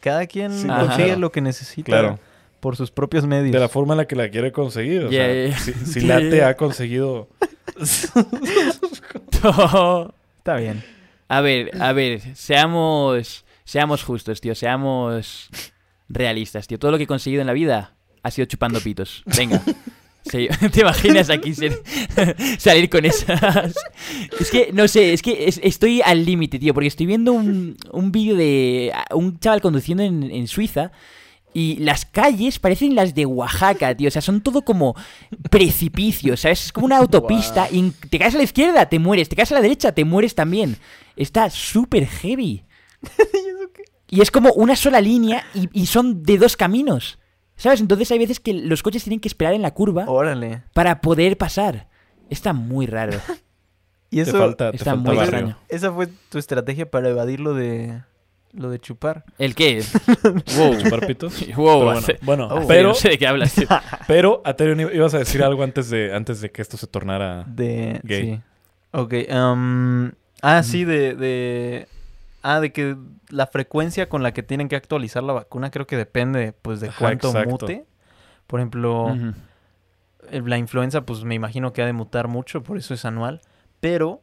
Cada 0.00 0.26
quien 0.26 0.52
Sí, 0.52 0.66
consigue 0.66 1.04
claro. 1.06 1.20
lo 1.20 1.30
que 1.32 1.40
necesita 1.40 1.86
claro, 1.92 2.18
por 2.60 2.76
sus 2.76 2.90
propios 2.90 3.24
medios. 3.26 3.52
de 3.52 3.60
la 3.60 3.68
forma 3.68 3.94
en 3.94 3.98
la 3.98 4.06
que 4.06 4.16
la 4.16 4.28
quiere 4.30 4.50
conseguir. 4.52 5.04
O 5.04 5.10
Yeah, 5.10 5.24
sea, 5.26 5.46
yeah. 5.46 5.58
si, 5.58 5.72
si 5.72 6.00
Yeah, 6.00 6.18
Late 6.20 6.36
yeah. 6.36 6.48
ha 6.48 6.56
conseguido... 6.56 7.28
Está 10.38 10.56
bien. 10.56 10.82
A 11.28 11.40
ver, 11.40 11.70
a 11.80 11.92
ver, 11.92 12.20
seamos, 12.36 13.44
seamos 13.64 14.02
justos, 14.02 14.40
tío, 14.40 14.54
seamos 14.54 15.48
realistas, 16.08 16.66
tío. 16.66 16.78
Todo 16.78 16.90
lo 16.90 16.96
que 16.98 17.04
he 17.04 17.06
conseguido 17.06 17.40
en 17.40 17.46
la 17.46 17.52
vida 17.52 17.94
ha 18.22 18.30
sido 18.30 18.46
chupando 18.46 18.80
pitos. 18.80 19.22
Venga. 19.36 19.62
Sí, 20.30 20.48
¿Te 20.72 20.80
imaginas 20.82 21.30
aquí 21.30 21.52
salir 22.58 22.88
con 22.88 23.04
esas? 23.04 23.74
Es 24.38 24.50
que, 24.50 24.70
no 24.72 24.86
sé, 24.88 25.12
es 25.12 25.22
que 25.22 25.46
es- 25.48 25.60
estoy 25.62 26.00
al 26.02 26.24
límite, 26.24 26.58
tío, 26.58 26.72
porque 26.74 26.88
estoy 26.88 27.06
viendo 27.06 27.32
un, 27.32 27.76
un 27.92 28.12
vídeo 28.12 28.36
de 28.36 28.92
un 29.14 29.38
chaval 29.40 29.60
conduciendo 29.60 30.02
en, 30.04 30.22
en 30.30 30.46
Suiza 30.46 30.92
y 31.54 31.76
las 31.80 32.06
calles 32.06 32.58
parecen 32.58 32.94
las 32.94 33.14
de 33.14 33.26
Oaxaca, 33.26 33.94
tío. 33.96 34.08
O 34.08 34.10
sea, 34.10 34.22
son 34.22 34.40
todo 34.40 34.62
como 34.62 34.94
precipicios, 35.50 36.40
¿sabes? 36.40 36.66
Es 36.66 36.72
como 36.72 36.86
una 36.86 36.98
autopista 36.98 37.68
y 37.70 37.90
te 38.08 38.18
caes 38.18 38.34
a 38.34 38.38
la 38.38 38.44
izquierda, 38.44 38.88
te 38.88 38.98
mueres. 38.98 39.28
Te 39.28 39.36
caes 39.36 39.52
a 39.52 39.56
la 39.56 39.60
derecha, 39.60 39.92
te 39.92 40.04
mueres 40.04 40.34
también. 40.34 40.76
Está 41.16 41.50
súper 41.50 42.06
heavy. 42.06 42.64
Y 44.14 44.20
es 44.20 44.30
como 44.30 44.52
una 44.52 44.76
sola 44.76 45.00
línea 45.00 45.42
y, 45.54 45.70
y 45.72 45.86
son 45.86 46.22
de 46.22 46.36
dos 46.36 46.54
caminos. 46.54 47.18
¿Sabes? 47.62 47.80
Entonces 47.80 48.10
hay 48.10 48.18
veces 48.18 48.40
que 48.40 48.52
los 48.54 48.82
coches 48.82 49.04
tienen 49.04 49.20
que 49.20 49.28
esperar 49.28 49.54
en 49.54 49.62
la 49.62 49.70
curva 49.72 50.04
Órale. 50.08 50.62
para 50.74 51.00
poder 51.00 51.38
pasar. 51.38 51.86
Está 52.28 52.52
muy 52.52 52.86
raro. 52.86 53.12
Y 54.10 54.16
Te 54.16 54.22
eso, 54.22 54.38
falta, 54.38 54.70
te 54.72 54.76
está 54.76 54.90
falta 54.90 55.08
muy 55.08 55.16
barrio. 55.16 55.38
extraño. 55.38 55.58
esa 55.70 55.90
fue 55.90 56.06
tu 56.28 56.36
estrategia 56.36 56.90
para 56.90 57.08
evadir 57.08 57.40
lo 57.40 57.54
de 57.54 58.02
lo 58.52 58.68
de 58.68 58.78
chupar. 58.78 59.24
¿El 59.38 59.54
qué? 59.54 59.82
Wow. 60.58 60.76
¿Chupar 60.82 61.06
pitos? 61.06 61.46
Wow, 61.56 61.94
Pero 62.04 62.18
bueno, 62.20 62.48
Oh. 62.50 62.66
pero, 62.68 62.88
no 62.88 62.94
sé 62.94 63.08
de 63.08 63.18
qué 63.18 63.26
hablas. 63.26 63.54
tío. 63.54 63.66
pero, 64.06 64.42
Aterion, 64.44 64.80
ibas 64.94 65.14
a 65.14 65.18
decir 65.18 65.42
algo 65.42 65.62
antes 65.62 65.88
de, 65.88 66.14
antes 66.14 66.42
de 66.42 66.50
que 66.50 66.60
esto 66.60 66.76
se 66.76 66.86
tornara... 66.88 67.44
De 67.46 68.00
Gay. 68.02 68.34
sí. 68.34 68.40
Ok. 68.90 69.14
um, 69.34 70.10
ah, 70.42 70.62
sí, 70.62 70.84
de, 70.84 71.14
de 71.14 71.88
ah, 72.42 72.60
de 72.60 72.72
que 72.72 72.96
la 73.28 73.46
frecuencia 73.46 74.08
con 74.08 74.22
la 74.22 74.32
que 74.32 74.42
tienen 74.42 74.68
que 74.68 74.76
actualizar 74.76 75.22
la 75.22 75.32
vacuna 75.32 75.70
creo 75.70 75.86
que 75.86 75.96
depende 75.96 76.52
pues 76.52 76.80
de 76.80 76.90
cuánto 76.98 77.32
mute. 77.44 77.86
Por 78.46 78.60
ejemplo, 78.60 79.16
la 80.30 80.58
influenza 80.58 81.04
pues 81.04 81.24
me 81.24 81.34
imagino 81.34 81.72
que 81.72 81.82
ha 81.82 81.86
de 81.86 81.92
mutar 81.92 82.28
mucho, 82.28 82.62
por 82.62 82.76
eso 82.78 82.94
es 82.94 83.04
anual, 83.04 83.40
pero 83.80 84.22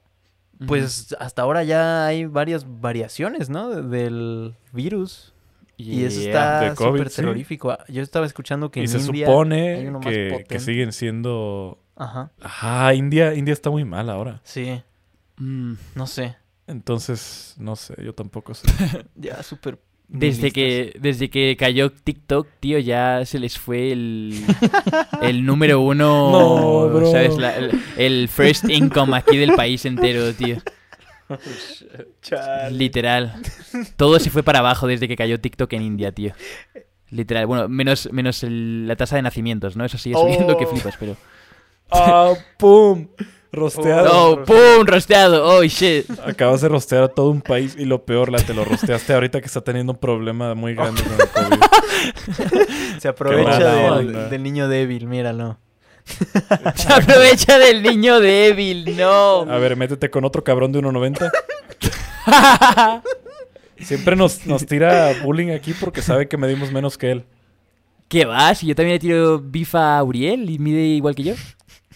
pues 0.67 1.15
hasta 1.19 1.41
ahora 1.43 1.63
ya 1.63 2.05
hay 2.05 2.25
varias 2.25 2.65
variaciones, 2.81 3.49
¿no? 3.49 3.69
de- 3.69 3.81
del 3.83 4.55
virus. 4.73 5.33
Y 5.77 6.03
eso 6.03 6.19
está 6.19 6.75
súper 6.75 7.09
terrorífico. 7.09 7.71
Ah, 7.71 7.85
Yo 7.87 8.01
estaba 8.01 8.25
escuchando 8.25 8.69
que 8.69 8.81
y 8.81 8.83
en 8.83 8.89
se 8.89 8.97
India 8.99 9.25
supone 9.27 9.75
hay 9.75 9.87
uno 9.87 9.99
más 9.99 10.13
que, 10.13 10.59
siguen 10.59 10.91
siendo... 10.91 11.79
Ajá, 11.95 12.31
Ajá, 12.41 12.93
India, 12.93 13.33
India 13.33 13.53
está 13.53 13.69
muy 13.69 13.85
mal 13.85 14.09
ahora. 14.09 14.41
sí, 14.43 14.81
Mm. 15.37 15.75
no 15.95 16.05
sé. 16.05 16.35
Entonces, 16.69 17.55
no 17.57 17.75
sé, 17.75 17.95
yo 18.03 18.13
tampoco 18.13 18.53
sé. 18.53 18.67
Ya 19.15 19.41
súper... 19.43 19.79
Desde 20.11 20.49
que, 20.51 20.97
desde 20.99 21.29
que 21.29 21.55
cayó 21.55 21.91
TikTok, 21.91 22.47
tío, 22.59 22.79
ya 22.79 23.23
se 23.25 23.37
les 23.37 23.59
fue 23.59 23.91
el, 23.91 24.43
el 25.21 25.45
número 25.45 25.81
uno, 25.81 26.31
No, 26.31 26.89
bro. 26.89 27.11
¿sabes? 27.11 27.37
La- 27.37 27.55
el, 27.55 27.79
el 27.95 28.27
first 28.27 28.67
income 28.69 29.15
aquí 29.15 29.37
del 29.37 29.53
país 29.53 29.85
entero, 29.85 30.33
tío. 30.33 30.57
Literal. 32.71 33.33
Todo 33.97 34.19
se 34.19 34.29
fue 34.29 34.41
para 34.43 34.59
abajo 34.59 34.87
desde 34.87 35.07
que 35.07 35.15
cayó 35.15 35.39
TikTok 35.39 35.71
en 35.73 35.81
India, 35.83 36.11
tío. 36.11 36.33
Literal. 37.11 37.45
Bueno, 37.45 37.69
menos, 37.69 38.09
menos 38.11 38.43
el- 38.43 38.87
la 38.87 38.95
tasa 38.95 39.15
de 39.15 39.21
nacimientos, 39.23 39.75
¿no? 39.75 39.85
Eso 39.85 39.97
sigue 39.97 40.15
subiendo 40.15 40.57
que 40.57 40.65
Oh. 40.65 40.69
flipas, 40.69 40.95
pero... 40.99 41.15
¡Ah, 41.91 42.33
pum! 42.57 43.07
Rosteado. 43.51 44.31
¡Oh, 44.31 44.43
pum! 44.43 44.85
Rosteado. 44.85 45.43
¡Oh, 45.45 45.63
shit! 45.63 46.05
Acabas 46.23 46.61
de 46.61 46.69
rostear 46.69 47.03
a 47.03 47.07
todo 47.07 47.29
un 47.29 47.41
país 47.41 47.75
y 47.77 47.85
lo 47.85 48.05
peor, 48.05 48.31
la 48.31 48.37
te 48.39 48.53
lo 48.53 48.63
rosteaste 48.63 49.13
ahorita 49.13 49.41
que 49.41 49.47
está 49.47 49.61
teniendo 49.61 49.93
un 49.93 49.97
problema 49.97 50.53
muy 50.53 50.75
grande 50.75 51.01
con 51.03 51.13
el 51.13 51.29
COVID. 51.29 51.63
Se 52.99 53.07
aprovecha 53.07 53.95
del, 54.29 54.43
niño 54.43 54.67
débil, 54.67 55.07
míralo. 55.07 55.57
Se 56.75 56.93
aprovecha 56.93 57.57
del 57.57 57.81
niño 57.81 58.19
débil, 58.19 58.95
no. 58.95 59.41
A 59.41 59.57
ver, 59.57 59.75
métete 59.75 60.11
con 60.11 60.25
otro 60.25 60.43
cabrón 60.43 60.71
de 60.71 60.81
1.90. 60.81 61.31
Siempre 63.79 64.15
nos, 64.15 64.45
nos 64.45 64.65
tira 64.65 65.13
bullying 65.23 65.51
aquí 65.51 65.73
porque 65.73 66.03
sabe 66.03 66.27
que 66.27 66.37
medimos 66.37 66.71
menos 66.71 66.97
que 66.97 67.11
él. 67.11 67.25
¿Qué 68.07 68.25
vas? 68.25 68.61
Yo 68.61 68.75
también 68.75 68.95
le 68.95 68.99
tiro 68.99 69.39
bifa 69.39 69.97
a 69.97 70.03
Uriel 70.03 70.49
y 70.49 70.59
mide 70.59 70.81
igual 70.81 71.15
que 71.15 71.23
yo. 71.23 71.33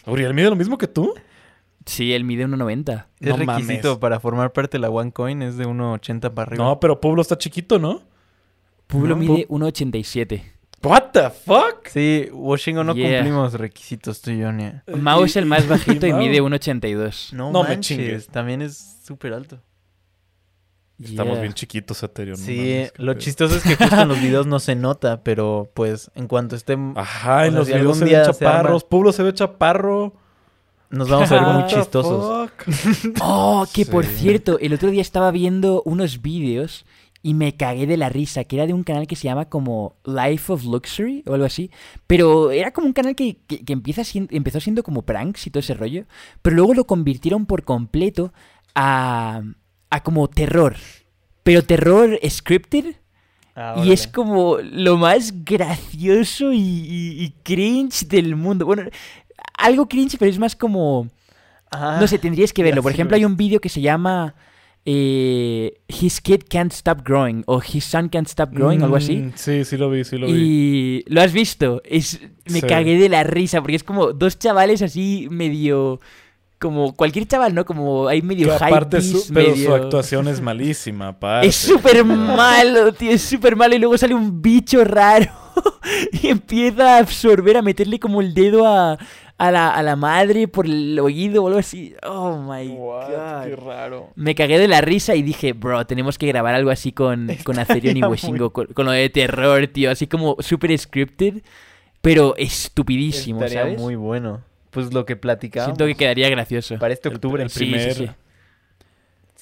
¿Uriel 0.05 0.33
mide 0.33 0.49
lo 0.49 0.55
mismo 0.55 0.77
que 0.77 0.87
tú? 0.87 1.13
Sí, 1.85 2.13
él 2.13 2.23
mide 2.23 2.45
1,90. 2.47 3.05
Es 3.19 3.29
No 3.29 3.37
requisito 3.37 3.87
mames. 3.89 3.99
para 3.99 4.19
formar 4.19 4.53
parte 4.53 4.77
de 4.77 4.81
la 4.81 4.89
OneCoin, 4.89 5.41
es 5.41 5.57
de 5.57 5.65
1.80 5.67 6.33
para 6.33 6.47
arriba. 6.49 6.63
No, 6.63 6.79
pero 6.79 7.01
Pueblo 7.01 7.21
está 7.21 7.37
chiquito, 7.37 7.79
¿no? 7.79 8.01
Pueblo 8.87 9.15
No, 9.15 9.15
mide 9.17 9.47
1,87. 9.49 10.43
What 10.83 11.11
the 11.13 11.29
fuck? 11.29 11.87
Sí, 11.87 12.27
Washington 12.33 12.87
no 12.87 12.93
Yeah. 12.93 13.19
cumplimos 13.19 13.53
requisitos 13.53 14.21
tú 14.21 14.31
y 14.31 14.39
yo, 14.39 14.51
ni- 14.51 14.71
Mao 14.97 15.23
es 15.25 15.35
el 15.37 15.45
más 15.45 15.67
bajito 15.69 16.05
y 16.07 16.13
mide 16.13 16.41
1,82. 16.41 17.31
No, 17.33 17.51
No 17.51 17.63
me 17.63 17.79
chingues. 17.79 18.27
también 18.27 18.61
es 18.61 18.99
súper 19.05 19.33
alto. 19.33 19.59
Estamos 20.99 21.33
Yeah. 21.33 21.41
bien 21.41 21.53
chiquitos, 21.53 22.01
no 22.03 22.35
Sí, 22.35 22.55
mames, 22.55 22.91
qué 22.91 23.03
lo 23.03 23.13
chistoso 23.15 23.55
es 23.55 23.63
que 23.63 23.75
justo 23.75 23.99
en 24.01 24.07
los 24.07 24.21
videos 24.21 24.45
no 24.45 24.59
se 24.59 24.75
nota, 24.75 25.23
pero 25.23 25.69
pues 25.73 26.11
en 26.15 26.27
cuanto 26.27 26.55
estén 26.55 26.93
Ajá, 26.95 27.47
en 27.47 27.55
los 27.55 27.67
videos 27.67 27.97
se 27.97 28.05
ven 28.05 28.09
día 28.09 28.23
se 28.25 28.29
arma- 28.31 28.39
chaparros. 28.39 28.83
Pueblo 28.83 29.11
se 29.11 29.23
ve 29.23 29.33
chaparro. 29.33 30.13
Nos 30.93 31.09
vamos 31.09 31.31
a 31.31 31.35
ver 31.43 31.53
muy 31.53 31.65
chistosos. 31.69 32.49
Oh, 33.21 33.65
que 33.73 33.85
por 33.85 34.05
Sí. 34.05 34.15
cierto, 34.19 34.57
el 34.59 34.73
otro 34.73 34.89
día 34.89 35.01
estaba 35.01 35.31
viendo 35.31 35.81
unos 35.85 36.21
vídeos 36.21 36.85
y 37.21 37.33
me 37.35 37.55
cagué 37.55 37.87
de 37.87 37.95
la 37.97 38.09
risa, 38.09 38.43
que 38.43 38.57
era 38.57 38.67
de 38.67 38.73
un 38.73 38.83
canal 38.83 39.07
que 39.07 39.15
se 39.15 39.23
llama 39.29 39.45
como 39.45 39.95
Life 40.05 40.51
of 40.51 40.65
Luxury 40.65 41.23
o 41.25 41.33
algo 41.33 41.45
así. 41.45 41.71
Pero 42.05 42.51
era 42.51 42.71
como 42.71 42.87
un 42.87 42.93
canal 42.93 43.15
que, 43.15 43.37
que- 43.47 43.63
que 43.63 43.73
empieza 43.73 44.01
empezó 44.31 44.59
siendo 44.59 44.83
como 44.83 45.03
pranks 45.03 45.47
y 45.47 45.49
todo 45.49 45.59
ese 45.61 45.73
rollo, 45.73 46.05
pero 46.41 46.55
luego 46.57 46.73
lo 46.73 46.85
convirtieron 46.85 47.45
por 47.45 47.63
completo 47.63 48.33
a, 48.75 49.41
a 49.89 50.03
como 50.03 50.27
terror. 50.27 50.75
Pero 51.43 51.63
terror 51.63 52.19
scripted. 52.29 52.95
Ah, 53.55 53.75
Y 53.85 53.91
es 53.91 54.07
como 54.07 54.57
lo 54.57 54.97
más 54.97 55.45
gracioso 55.45 56.51
y, 56.51 56.57
y- 56.59 57.23
y 57.23 57.29
cringe 57.43 58.07
del 58.07 58.35
mundo. 58.35 58.65
Bueno, 58.65 58.83
algo 59.57 59.87
cringe, 59.87 60.17
pero 60.17 60.29
es 60.31 60.39
más 60.39 60.55
como... 60.55 61.07
Ah, 61.71 61.97
No 61.99 62.07
sé, 62.07 62.19
tendrías 62.19 62.53
que 62.53 62.63
verlo. 62.63 62.83
Por 62.83 62.91
ejemplo, 62.91 63.15
lo 63.15 63.19
hay 63.21 63.25
un 63.25 63.35
vídeo 63.37 63.59
que 63.59 63.69
se 63.69 63.81
llama 63.81 64.35
eh, 64.85 65.79
His 65.87 66.21
Kid 66.21 66.43
Can't 66.49 66.71
Stop 66.73 67.01
Growing 67.07 67.43
o 67.47 67.61
His 67.61 67.83
Son 67.85 68.09
Can't 68.09 68.27
Stop 68.27 68.51
Growing, 68.53 68.83
algo 68.83 68.95
así. 68.95 69.15
Mm, 69.17 69.31
Sí, 69.35 69.63
sí 69.65 69.77
lo 69.77 69.89
vi, 69.89 70.03
sí 70.03 70.17
lo 70.17 70.27
vi. 70.27 70.33
Y 70.33 71.03
lo 71.07 71.21
has 71.21 71.33
visto. 71.33 71.81
Es, 71.85 72.19
me 72.45 72.59
Sí. 72.61 72.67
cagué 72.67 72.97
de 72.97 73.09
la 73.09 73.23
risa 73.23 73.61
porque 73.61 73.75
es 73.75 73.83
como 73.83 74.13
dos 74.13 74.37
chavales 74.39 74.81
así 74.81 75.27
medio... 75.31 75.99
Como 76.59 76.93
cualquier 76.95 77.27
chaval, 77.27 77.53
¿no? 77.53 77.65
Como 77.65 78.07
hay 78.07 78.21
medio 78.21 78.47
Que 78.47 78.53
aparte 78.53 78.99
hypebeast, 78.99 79.27
su, 79.27 79.33
pero 79.33 79.53
su 79.57 79.73
actuación 79.73 80.29
es 80.29 80.39
malísima, 80.39 81.09
aparte. 81.09 81.47
es 81.47 81.55
súper 81.57 82.05
malo, 82.05 82.93
tío, 82.93 83.11
es 83.11 83.21
súper 83.21 83.57
malo. 83.57 83.75
Y 83.75 83.79
luego 83.79 83.97
sale 83.97 84.13
un 84.13 84.41
bicho 84.41 84.81
raro 84.85 85.25
y 86.21 86.27
empieza 86.29 86.95
a 86.95 86.99
absorber, 86.99 87.57
a 87.57 87.61
meterle 87.61 87.99
como 87.99 88.21
el 88.21 88.33
dedo 88.33 88.65
a, 88.65 88.97
a, 89.37 89.51
la, 89.51 89.69
a 89.71 89.83
la 89.83 89.95
madre 89.95 90.47
por 90.47 90.65
el 90.65 90.97
oído 90.99 91.43
o 91.43 91.47
algo 91.47 91.59
así. 91.59 91.95
Oh 92.03 92.37
my 92.37 92.67
What? 92.69 93.07
god. 93.09 93.43
Qué 93.45 93.55
raro. 93.55 94.09
Me 94.15 94.35
cagué 94.35 94.59
de 94.59 94.67
la 94.67 94.81
risa 94.81 95.15
y 95.15 95.21
dije, 95.21 95.53
bro, 95.53 95.85
tenemos 95.85 96.17
que 96.17 96.27
grabar 96.27 96.53
algo 96.55 96.69
así 96.69 96.91
con, 96.91 97.27
con 97.43 97.59
Acerion 97.59 97.95
y 97.97 97.99
Estaría 97.99 98.07
Washingo, 98.09 98.53
con, 98.53 98.67
con 98.67 98.85
lo 98.85 98.91
de 98.91 99.09
terror, 99.09 99.67
tío. 99.67 99.91
Así 99.91 100.07
como 100.07 100.37
súper 100.39 100.77
scripted, 100.77 101.41
pero 102.01 102.35
estupidísimo, 102.37 103.39
Estaría 103.43 103.63
¿sabes? 103.63 103.79
muy 103.81 103.95
bueno. 103.95 104.41
Pues 104.71 104.93
lo 104.93 105.05
que 105.05 105.15
platicábamos. 105.15 105.77
Siento 105.77 105.85
que 105.85 105.95
quedaría 105.95 106.29
gracioso. 106.29 106.79
Para 106.79 106.93
este 106.93 107.09
octubre. 107.09 107.43
el 107.43 107.49
Sí, 107.49 107.59
sí, 107.59 107.65
primer- 107.71 107.93
sí. 107.93 108.09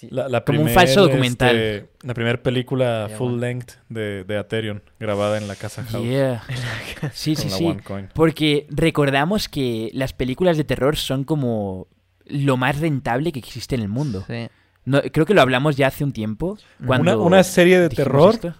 Sí. 0.01 0.07
La, 0.09 0.27
la 0.27 0.43
Como 0.43 0.61
un 0.61 0.69
falso 0.69 1.03
documental. 1.03 1.55
este, 1.55 1.89
la 2.01 2.15
primera 2.15 2.41
película 2.41 3.07
full 3.17 3.39
length 3.39 3.73
de, 3.87 4.23
de 4.23 4.37
Aterion, 4.37 4.81
grabada 4.99 5.37
en 5.37 5.47
la 5.47 5.55
casa 5.55 5.83
House. 5.83 6.03
Yeah. 6.03 6.41
Sí, 7.13 7.35
sí, 7.35 7.49
la 7.49 7.55
sí. 7.57 7.77
Porque 8.15 8.65
recordamos 8.71 9.47
que 9.47 9.91
las 9.93 10.13
películas 10.13 10.57
de 10.57 10.63
terror 10.63 10.95
son 10.97 11.23
como 11.23 11.87
lo 12.25 12.57
más 12.57 12.79
rentable 12.79 13.31
que 13.31 13.37
existe 13.39 13.75
en 13.75 13.81
el 13.81 13.89
mundo. 13.89 14.23
Sí. 14.27 14.47
No, 14.85 15.01
creo 15.03 15.27
que 15.27 15.35
lo 15.35 15.41
hablamos 15.41 15.75
ya 15.77 15.85
hace 15.87 16.03
un 16.03 16.13
tiempo. 16.13 16.57
Cuando 16.87 17.11
Una, 17.17 17.23
una 17.23 17.43
serie 17.43 17.79
de 17.79 17.89
terror 17.89 18.33
esto. 18.33 18.55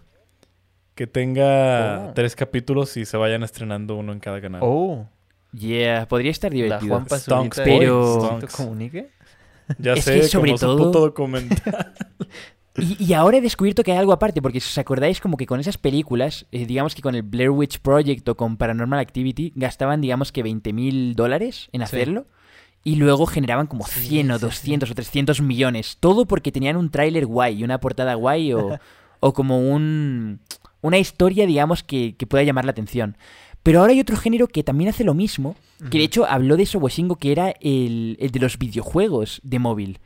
que 0.93 1.07
tenga 1.07 2.09
Oh. 2.09 2.11
tres 2.13 2.35
capítulos 2.35 2.95
y 2.97 3.05
se 3.05 3.17
vayan 3.17 3.41
estrenando 3.41 3.95
uno 3.95 4.11
en 4.13 4.19
cada 4.19 4.39
canal. 4.41 4.61
Oh, 4.63 5.07
Yeah, 5.53 6.07
podría 6.07 6.29
estar 6.31 6.51
la 6.51 6.55
divertido. 6.55 6.95
Juan 6.95 7.19
Stonks, 7.19 7.57
Pazurita 7.57 7.79
pero- 7.79 8.13
de 8.15 8.27
Stonks. 8.27 8.55
comunique. 8.55 9.09
Ya 9.79 9.93
es 9.95 10.03
sé, 10.05 10.15
que 10.21 10.23
sobre 10.23 10.51
como 10.51 10.57
su 10.57 10.65
todo- 10.65 10.77
puto 10.77 10.99
documental. 11.01 11.93
Y, 12.77 13.03
y 13.03 13.13
ahora 13.13 13.37
he 13.37 13.41
descubierto 13.41 13.83
que 13.83 13.91
hay 13.91 13.97
algo 13.97 14.13
aparte, 14.13 14.41
porque 14.41 14.61
si 14.61 14.69
os 14.69 14.77
acordáis, 14.77 15.19
como 15.19 15.35
que 15.35 15.45
con 15.45 15.59
esas 15.59 15.77
películas, 15.77 16.45
eh, 16.53 16.65
digamos 16.65 16.95
que 16.95 17.01
con 17.01 17.15
el 17.15 17.21
Blair 17.21 17.49
Witch 17.49 17.79
Project 17.79 18.25
o 18.29 18.37
con 18.37 18.55
Paranormal 18.55 18.97
Activity, 19.01 19.51
gastaban, 19.57 19.99
digamos 19.99 20.31
que 20.31 20.41
20 20.41 20.71
mil 20.71 21.13
dólares 21.13 21.67
en 21.73 21.81
Sí. 21.81 21.83
hacerlo. 21.83 22.27
Y 22.85 22.95
luego 22.95 23.25
generaban 23.25 23.67
como 23.67 23.85
Sí, 23.85 24.07
100 24.07 24.31
o 24.31 24.35
sí, 24.39 24.45
200 24.45 24.89
o 24.89 24.95
300 24.95 25.41
millones. 25.41 25.97
Todo 25.99 26.25
porque 26.25 26.53
tenían 26.53 26.77
un 26.77 26.89
tráiler 26.89 27.25
guay 27.25 27.61
una 27.65 27.77
portada 27.81 28.13
guay 28.13 28.53
o, 28.53 28.79
o 29.19 29.33
como 29.33 29.59
un, 29.59 30.39
una 30.79 30.97
historia, 30.97 31.45
digamos, 31.45 31.83
que, 31.83 32.15
que 32.15 32.25
pueda 32.25 32.45
llamar 32.45 32.63
la 32.63 32.71
atención. 32.71 33.17
Pero 33.63 33.79
ahora 33.81 33.93
hay 33.93 33.99
otro 33.99 34.17
género 34.17 34.47
que 34.47 34.63
también 34.63 34.89
hace 34.89 35.03
lo 35.03 35.13
mismo, 35.13 35.55
que 35.91 35.99
de 35.99 36.03
hecho 36.05 36.25
habló 36.25 36.57
de 36.57 36.63
eso 36.63 36.79
Washingo, 36.79 37.15
que 37.17 37.31
era 37.31 37.53
el, 37.61 38.17
el 38.19 38.31
de 38.31 38.39
los 38.39 38.57
videojuegos 38.57 39.39
de 39.43 39.59
móvil. 39.59 39.99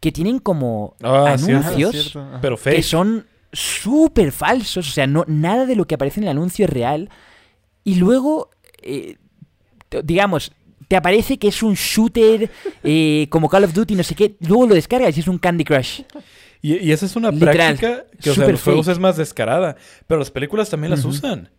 Que 0.00 0.12
tienen 0.12 0.38
como 0.38 0.94
Ah, 1.02 1.34
anuncios 1.38 1.64
Ah, 1.66 1.90
cierto. 1.90 2.20
Ajá. 2.20 2.38
Pero 2.40 2.56
que 2.56 2.82
son 2.82 3.26
súper 3.52 4.32
falsos. 4.32 4.88
O 4.88 4.92
sea, 4.92 5.06
no, 5.06 5.24
nada 5.26 5.66
de 5.66 5.74
lo 5.76 5.86
que 5.86 5.94
aparece 5.96 6.20
en 6.20 6.24
el 6.24 6.30
anuncio 6.30 6.64
es 6.66 6.70
real. 6.70 7.08
Y 7.84 7.96
luego, 7.96 8.50
eh, 8.82 9.16
digamos, 10.04 10.52
te 10.88 10.96
aparece 10.96 11.38
que 11.38 11.48
es 11.48 11.62
un 11.62 11.74
shooter 11.74 12.50
eh, 12.84 13.26
como 13.30 13.48
Call 13.48 13.64
of 13.64 13.72
Duty, 13.74 13.94
no 13.94 14.02
sé 14.04 14.14
qué. 14.14 14.36
Luego 14.40 14.66
lo 14.68 14.74
descargas 14.74 15.16
y 15.16 15.20
es 15.20 15.28
un 15.28 15.38
Candy 15.38 15.64
Crush. 15.64 16.02
Y, 16.62 16.76
y 16.78 16.92
esa 16.92 17.06
es 17.06 17.14
una 17.16 17.30
Literal, 17.30 17.54
práctica 17.56 18.04
que, 18.20 18.30
o 18.30 18.34
sea, 18.34 18.34
súper 18.34 18.48
en 18.48 18.52
los 18.52 18.62
juegos 18.62 18.86
fake. 18.86 18.96
es 18.96 19.00
más 19.00 19.16
descarada. 19.16 19.76
Pero 20.06 20.18
las 20.18 20.30
películas 20.30 20.70
también 20.70 20.90
las 20.90 21.04
usan. 21.04 21.50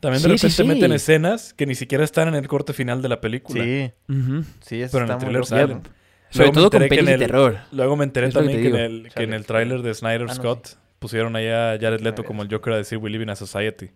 También 0.00 0.22
de 0.22 0.28
Sí, 0.28 0.46
repente 0.46 0.50
sí. 0.62 0.64
meten 0.64 0.92
escenas 0.92 1.54
que 1.54 1.66
ni 1.66 1.74
siquiera 1.74 2.04
están 2.04 2.28
en 2.28 2.34
el 2.34 2.46
corte 2.48 2.72
final 2.72 3.00
de 3.02 3.08
la 3.08 3.20
película. 3.20 3.64
Sí, 3.64 3.92
Ujú. 4.08 4.44
sí, 4.60 4.82
eso 4.82 4.92
Pero 4.98 5.04
en 5.06 5.10
el 5.10 5.16
muy 5.16 5.20
trailer 5.24 5.44
salen. 5.46 5.82
Sobre 6.28 6.46
Luego 6.48 6.52
me 6.52 6.54
todo 6.54 6.70
con 6.70 6.88
pelis 6.88 7.06
de 7.06 7.18
terror. 7.18 7.56
Luego 7.72 7.96
me 7.96 8.04
enteré 8.04 8.30
también 8.30 8.60
que, 8.62 8.68
en 8.68 8.76
el, 8.76 9.08
que 9.14 9.22
en 9.22 9.32
el 9.32 9.46
tráiler 9.46 9.82
de 9.82 9.94
Snyder 9.94 10.22
Ah, 10.22 10.26
no, 10.26 10.34
Scott 10.34 10.76
pusieron 10.98 11.36
allá 11.36 11.72
a 11.72 11.78
Jared 11.78 12.00
Leto 12.00 12.24
como 12.24 12.42
el 12.42 12.48
Joker 12.50 12.72
a 12.74 12.76
decir 12.76 12.98
We 12.98 13.10
live 13.10 13.22
in 13.22 13.30
a 13.30 13.36
society. 13.36 13.90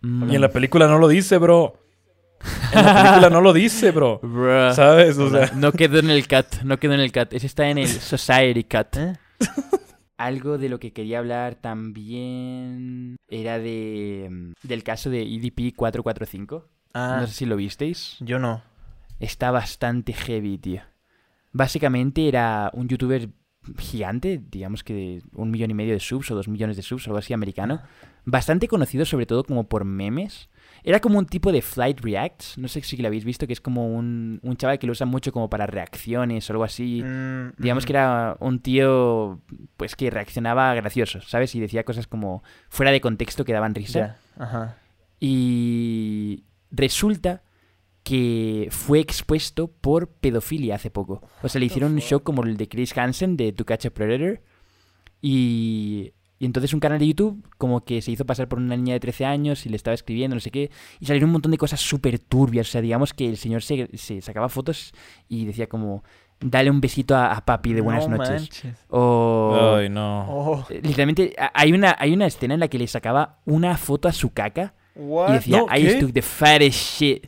Mm. 0.00 0.30
Y 0.32 0.34
en 0.36 0.40
la 0.40 0.48
película 0.50 0.86
no 0.88 0.98
lo 0.98 1.06
dice, 1.08 1.36
bro. 1.38 1.78
En 2.72 2.84
la 2.84 3.02
película 3.02 3.30
no 3.30 3.40
lo 3.40 3.52
dice, 3.52 3.90
bro. 3.90 4.18
Bruh. 4.22 4.72
¿Sabes? 4.74 5.16
O 5.18 5.30
sea, 5.30 5.52
No 5.54 5.72
quedó 5.72 5.98
en 5.98 6.10
el 6.10 6.26
cut, 6.26 6.62
no 6.64 6.78
quedó 6.78 6.94
en 6.94 7.00
el 7.00 7.12
cut. 7.12 7.32
Ese 7.32 7.46
está 7.46 7.68
en 7.68 7.78
el 7.78 7.88
Society 7.88 8.64
cut. 8.64 8.96
¿Eh? 8.96 9.12
Algo 10.16 10.58
de 10.58 10.68
lo 10.68 10.78
que 10.78 10.92
quería 10.92 11.18
hablar 11.18 11.56
también 11.56 13.16
era 13.28 13.58
de 13.58 14.28
mm, 14.30 14.52
del 14.66 14.82
caso 14.84 15.10
de 15.10 15.22
EDP 15.22 15.74
445. 15.74 16.68
Ah, 16.94 17.18
No 17.20 17.26
sé 17.26 17.32
si 17.34 17.46
lo 17.46 17.56
visteis. 17.56 18.16
yo 18.20 18.38
no. 18.38 18.62
Está 19.20 19.50
bastante 19.50 20.12
heavy, 20.12 20.58
tío. 20.58 20.82
Básicamente 21.52 22.28
era 22.28 22.70
un 22.74 22.88
youtuber 22.88 23.28
gigante, 23.78 24.42
digamos 24.50 24.84
que 24.84 24.92
de 24.94 25.22
un 25.34 25.50
millón 25.50 25.70
y 25.70 25.74
medio 25.74 25.94
de 25.94 26.00
subs 26.00 26.30
o 26.30 26.34
dos 26.34 26.48
millones 26.48 26.76
de 26.76 26.82
subs, 26.82 27.06
algo 27.06 27.18
así 27.18 27.32
americano. 27.32 27.80
Bastante 28.24 28.68
conocido 28.68 29.04
sobre 29.04 29.26
todo 29.26 29.44
como 29.44 29.64
por 29.68 29.84
memes. 29.84 30.48
Era 30.86 31.00
como 31.00 31.18
un 31.18 31.24
tipo 31.24 31.50
de 31.50 31.62
Flight 31.62 32.00
Reacts, 32.00 32.58
no 32.58 32.68
sé 32.68 32.82
si 32.82 32.98
lo 32.98 33.08
habéis 33.08 33.24
visto, 33.24 33.46
que 33.46 33.54
es 33.54 33.60
como 33.62 33.88
un, 33.88 34.38
un 34.42 34.56
chaval 34.58 34.78
que 34.78 34.86
lo 34.86 34.92
usa 34.92 35.06
mucho 35.06 35.32
como 35.32 35.48
para 35.48 35.66
reacciones 35.66 36.48
o 36.48 36.52
algo 36.52 36.64
así. 36.64 37.02
Mm, 37.02 37.52
Digamos 37.56 37.86
que 37.86 37.92
era 37.94 38.36
un 38.40 38.60
tío 38.60 39.40
pues 39.78 39.96
que 39.96 40.10
reaccionaba 40.10 40.74
gracioso, 40.74 41.22
¿sabes? 41.22 41.54
Y 41.54 41.60
decía 41.60 41.84
cosas 41.84 42.06
como 42.06 42.42
fuera 42.68 42.92
de 42.92 43.00
contexto 43.00 43.46
que 43.46 43.54
daban 43.54 43.74
risa. 43.74 44.18
Ajá. 44.38 44.76
Y 45.18 46.44
resulta 46.70 47.42
que 48.02 48.68
fue 48.70 49.00
expuesto 49.00 49.68
por 49.68 50.08
pedofilia 50.08 50.74
hace 50.74 50.90
poco. 50.90 51.22
O 51.42 51.48
sea, 51.48 51.58
le 51.58 51.64
hicieron 51.64 51.94
un 51.94 52.00
show 52.00 52.22
como 52.22 52.44
el 52.44 52.58
de 52.58 52.68
Chris 52.68 52.96
Hansen 52.96 53.38
de 53.38 53.52
To 53.54 53.64
Catch 53.64 53.86
a 53.86 53.90
Predator. 53.90 54.42
Y, 55.22 56.12
y 56.38 56.46
entonces 56.46 56.74
un 56.74 56.80
canal 56.80 56.98
de 56.98 57.06
YouTube 57.06 57.42
como 57.58 57.84
que 57.84 58.02
se 58.02 58.10
hizo 58.10 58.24
pasar 58.26 58.48
por 58.48 58.58
una 58.58 58.76
niña 58.76 58.94
de 58.94 59.00
13 59.00 59.24
años 59.24 59.66
y 59.66 59.68
le 59.68 59.76
estaba 59.76 59.94
escribiendo, 59.94 60.34
no 60.34 60.40
sé 60.40 60.50
qué. 60.50 60.70
Y 61.00 61.06
salieron 61.06 61.28
un 61.28 61.34
montón 61.34 61.52
de 61.52 61.58
cosas 61.58 61.80
súper 61.80 62.18
turbias. 62.18 62.68
O 62.68 62.70
sea, 62.72 62.80
digamos 62.80 63.14
que 63.14 63.28
el 63.28 63.36
señor 63.36 63.62
se, 63.62 63.88
se 63.96 64.20
sacaba 64.20 64.48
fotos 64.48 64.92
y 65.28 65.44
decía 65.44 65.68
como, 65.68 66.02
dale 66.40 66.70
un 66.70 66.80
besito 66.80 67.14
a, 67.14 67.32
a 67.32 67.44
papi 67.44 67.72
de 67.72 67.80
buenas 67.80 68.08
No 68.08 68.16
noches. 68.16 68.40
manches. 68.42 68.86
O... 68.90 69.74
Ay, 69.76 69.88
no. 69.88 70.26
Oh, 70.28 70.66
Literalmente, 70.70 71.34
hay 71.54 71.72
una, 71.72 71.96
hay 71.98 72.12
una 72.12 72.26
escena 72.26 72.54
en 72.54 72.60
la 72.60 72.68
que 72.68 72.78
le 72.78 72.88
sacaba 72.88 73.38
una 73.44 73.76
foto 73.76 74.08
a 74.08 74.12
su 74.12 74.30
caca 74.32 74.74
what? 74.96 75.30
y 75.30 75.32
decía, 75.34 75.58
No, 75.58 75.66
I 75.74 75.84
just 75.84 76.00
took 76.00 76.12
the 76.12 76.22
fattest 76.22 76.78
shit. 76.98 77.26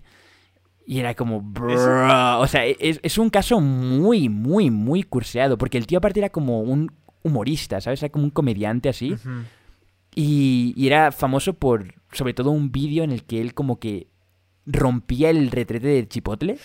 Y 0.85 0.99
era 1.01 1.15
como, 1.15 1.41
bro. 1.41 2.41
O 2.41 2.47
sea, 2.47 2.65
es, 2.65 3.01
es 3.03 3.19
un 3.19 3.31
caso 3.31 3.61
muy, 3.61 4.29
muy, 4.29 4.71
muy 4.71 5.03
curseado. 5.03 5.59
Porque 5.59 5.79
el 5.79 5.87
tío, 5.87 5.99
aparte, 5.99 6.21
era 6.21 6.29
como 6.31 6.61
un 6.61 6.93
humorista, 7.27 7.81
¿sabes? 7.81 8.03
Era 8.03 8.11
como 8.11 8.25
un 8.25 8.31
comediante 8.31 8.89
así. 8.89 9.15
Y, 10.15 10.73
y 10.77 10.87
era 10.87 11.13
famoso 11.13 11.55
por, 11.55 11.95
sobre 12.13 12.33
todo, 12.33 12.51
un 12.51 12.73
vídeo 12.73 13.05
en 13.05 13.11
el 13.11 13.25
que 13.25 13.41
él, 13.41 13.53
como 13.53 13.79
que 13.79 14.09
rompía 14.67 15.31
el 15.31 15.51
retrete 15.51 15.89
del 15.89 16.09
chipotle. 16.09 16.59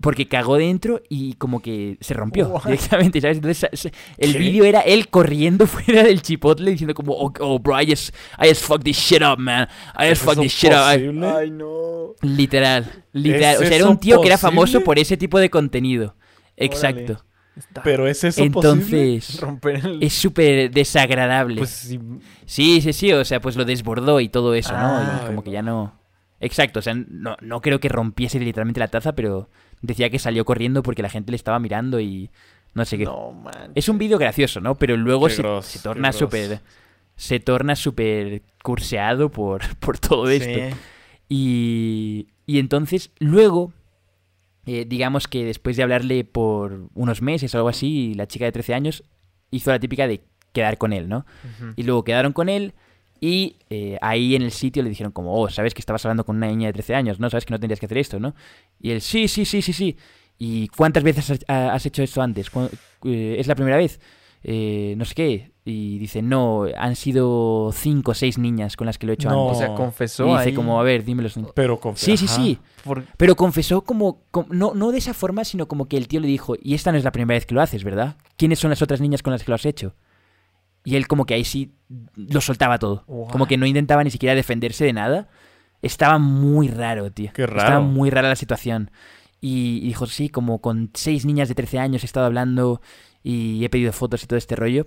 Porque 0.00 0.28
cagó 0.28 0.56
dentro 0.56 1.02
y 1.10 1.34
como 1.34 1.60
que 1.60 1.98
se 2.00 2.14
rompió 2.14 2.48
What? 2.48 2.64
directamente, 2.64 3.20
¿sabes? 3.20 3.36
Entonces 3.36 3.92
el 4.16 4.32
vídeo 4.34 4.64
era 4.64 4.80
él 4.80 5.08
corriendo 5.08 5.66
fuera 5.66 6.02
del 6.02 6.22
chipotle 6.22 6.70
diciendo 6.70 6.94
como, 6.94 7.12
oh, 7.12 7.30
oh, 7.40 7.58
bro, 7.58 7.78
I 7.78 7.86
just, 7.86 8.14
I 8.42 8.48
just 8.48 8.64
fucked 8.64 8.84
this 8.84 8.96
shit 8.96 9.20
up, 9.20 9.38
man. 9.38 9.68
I 9.94 10.08
just 10.08 10.12
¿Es 10.12 10.18
fucked 10.20 10.40
this 10.40 10.54
shit 10.54 10.70
up. 10.70 10.78
Ay, 10.78 11.50
no. 11.50 12.14
Literal, 12.22 13.04
literal. 13.12 13.56
¿Es 13.56 13.60
O 13.60 13.64
sea, 13.66 13.76
era 13.76 13.86
un 13.90 14.00
tío 14.00 14.22
que 14.22 14.28
era 14.28 14.38
famoso 14.38 14.80
por 14.80 14.98
ese 14.98 15.18
tipo 15.18 15.38
de 15.38 15.50
contenido. 15.50 16.16
Exacto. 16.56 17.22
Está- 17.56 17.82
Pero 17.82 18.06
es 18.06 18.22
eso 18.24 18.44
posible. 18.50 18.78
Entonces, 19.16 19.40
romper 19.40 19.86
el... 19.86 20.02
es 20.02 20.12
súper 20.12 20.70
desagradable. 20.70 21.56
Pues 21.58 21.70
sí. 21.70 22.00
Sí, 22.46 22.80
sí, 22.80 22.92
sí, 22.92 23.12
o 23.12 23.24
sea, 23.24 23.40
pues 23.40 23.56
lo 23.56 23.64
desbordó 23.64 24.20
y 24.20 24.28
todo 24.28 24.54
eso, 24.54 24.72
¿no? 24.72 24.78
Ah, 24.78 25.20
y 25.22 25.26
como 25.26 25.42
que 25.44 25.50
ya 25.50 25.62
no... 25.62 25.98
Exacto, 26.40 26.78
o 26.78 26.82
sea, 26.82 26.94
no, 26.94 27.36
no 27.42 27.60
creo 27.60 27.80
que 27.80 27.88
rompiese 27.90 28.40
literalmente 28.40 28.80
la 28.80 28.88
taza, 28.88 29.12
pero 29.14 29.50
decía 29.82 30.08
que 30.08 30.18
salió 30.18 30.44
corriendo 30.44 30.82
porque 30.82 31.02
la 31.02 31.10
gente 31.10 31.32
le 31.32 31.36
estaba 31.36 31.58
mirando 31.58 32.00
y 32.00 32.30
no 32.72 32.84
sé 32.86 32.96
qué. 32.96 33.04
No, 33.04 33.32
man. 33.32 33.72
Es 33.74 33.88
un 33.88 33.98
vídeo 33.98 34.16
gracioso, 34.16 34.60
¿no? 34.60 34.74
Pero 34.76 34.96
luego 34.96 35.28
se, 35.28 35.42
gros, 35.42 35.66
se 35.66 35.78
qué 35.78 35.82
torna 35.82 36.12
súper... 36.12 36.60
Se 37.16 37.38
torna 37.40 37.76
súper 37.76 38.42
curseado 38.62 39.28
por, 39.30 39.76
por 39.80 39.98
todo 39.98 40.30
esto. 40.30 40.76
Y, 41.28 42.28
y 42.46 42.58
entonces, 42.58 43.10
luego, 43.18 43.72
eh, 44.72 44.84
digamos 44.86 45.26
que 45.26 45.44
después 45.44 45.76
de 45.76 45.82
hablarle 45.82 46.24
por 46.24 46.88
unos 46.94 47.22
meses 47.22 47.54
o 47.54 47.58
algo 47.58 47.68
así, 47.68 48.14
la 48.14 48.26
chica 48.26 48.44
de 48.44 48.52
13 48.52 48.74
años 48.74 49.02
hizo 49.50 49.70
la 49.70 49.80
típica 49.80 50.06
de 50.06 50.22
quedar 50.52 50.78
con 50.78 50.92
él, 50.92 51.08
¿no? 51.08 51.24
Y 51.76 51.82
luego 51.84 52.04
quedaron 52.04 52.32
con 52.32 52.48
él 52.48 52.74
y 53.20 53.56
eh, 53.68 53.98
ahí 54.00 54.34
en 54.34 54.42
el 54.42 54.50
sitio 54.52 54.82
le 54.82 54.88
dijeron 54.88 55.12
como, 55.12 55.34
oh, 55.40 55.48
sabes 55.50 55.74
que 55.74 55.80
estabas 55.80 56.04
hablando 56.04 56.24
con 56.24 56.36
una 56.36 56.46
niña 56.48 56.68
de 56.68 56.72
13 56.72 56.94
años, 56.94 57.18
¿no? 57.20 57.28
Sabes 57.30 57.44
que 57.46 57.52
no 57.52 57.58
tendrías 57.60 57.80
que 57.80 57.86
hacer 57.86 57.98
esto, 57.98 58.18
¿no? 58.20 58.34
Y 58.80 58.90
él, 58.92 59.00
sí, 59.00 59.28
sí, 59.28 59.44
sí, 59.44 59.60
sí, 59.62 59.72
sí. 59.72 59.96
¿Y 60.38 60.68
cuántas 60.68 61.02
veces 61.02 61.30
has, 61.30 61.40
ha- 61.48 61.72
has 61.74 61.84
hecho 61.86 62.02
esto 62.02 62.22
antes? 62.22 62.48
¿Cu- 62.50 62.70
eh, 63.04 63.36
¿Es 63.38 63.46
la 63.46 63.54
primera 63.54 63.76
vez? 63.76 64.00
Eh, 64.42 64.94
no 64.96 65.04
sé 65.04 65.14
qué. 65.14 65.49
Y 65.64 65.98
dice, 65.98 66.22
no, 66.22 66.64
han 66.76 66.96
sido 66.96 67.70
cinco 67.74 68.12
o 68.12 68.14
seis 68.14 68.38
niñas 68.38 68.76
con 68.76 68.86
las 68.86 68.96
que 68.96 69.06
lo 69.06 69.12
he 69.12 69.14
hecho 69.14 69.28
No. 69.28 69.42
O 69.44 69.48
antes. 69.50 69.58
sea, 69.58 69.74
Y 69.74 69.76
confesó 69.76 70.24
dice 70.24 70.48
ahí. 70.48 70.54
como, 70.54 70.80
a 70.80 70.82
ver, 70.82 71.04
dime 71.04 71.22
los 71.22 71.38
Pero 71.54 71.78
con 71.78 71.96
Sí, 71.96 72.16
sí, 72.16 72.26
sí. 72.28 72.58
por- 72.82 73.04
Pero 73.18 73.36
confesó 73.36 73.82
como, 73.82 74.22
com- 74.30 74.46
no, 74.50 74.72
no 74.74 74.90
de 74.90 74.98
esa 74.98 75.12
forma, 75.12 75.44
sino 75.44 75.68
como 75.68 75.86
que 75.86 75.98
el 75.98 76.08
tío 76.08 76.20
le 76.20 76.28
dijo, 76.28 76.54
y 76.62 76.74
esta 76.74 76.92
no 76.92 76.98
es 76.98 77.04
la 77.04 77.12
primera 77.12 77.36
vez 77.36 77.44
que 77.44 77.54
lo 77.54 77.60
haces, 77.60 77.84
¿verdad? 77.84 78.16
¿Quiénes 78.38 78.58
son 78.58 78.70
las 78.70 78.80
otras 78.80 79.02
niñas 79.02 79.22
con 79.22 79.32
las 79.32 79.44
que 79.44 79.50
lo 79.50 79.54
has 79.54 79.66
hecho? 79.66 79.94
Y 80.82 80.96
él 80.96 81.06
como 81.06 81.26
que 81.26 81.34
ahí 81.34 81.44
sí 81.44 81.72
lo 82.16 82.40
soltaba 82.40 82.78
todo. 82.78 83.04
What? 83.06 83.30
Como 83.30 83.46
que 83.46 83.58
no 83.58 83.66
intentaba 83.66 84.02
ni 84.02 84.10
siquiera 84.10 84.34
defenderse 84.34 84.86
de 84.86 84.94
nada. 84.94 85.28
Estaba 85.82 86.18
muy 86.18 86.68
raro, 86.68 87.10
tío. 87.12 87.32
Qué 87.34 87.42
Estaba 87.44 87.64
raro. 87.64 87.82
muy 87.82 88.08
rara 88.08 88.30
la 88.30 88.36
situación. 88.36 88.90
Y, 89.42 89.80
y 89.82 89.88
dijo, 89.88 90.06
sí, 90.06 90.30
como 90.30 90.60
con 90.62 90.90
seis 90.94 91.26
niñas 91.26 91.48
de 91.48 91.54
13 91.54 91.78
años 91.78 92.02
he 92.02 92.06
estado 92.06 92.24
hablando 92.24 92.80
y 93.22 93.62
he 93.62 93.68
pedido 93.68 93.92
fotos 93.92 94.22
y 94.24 94.26
todo 94.26 94.38
este 94.38 94.56
rollo. 94.56 94.86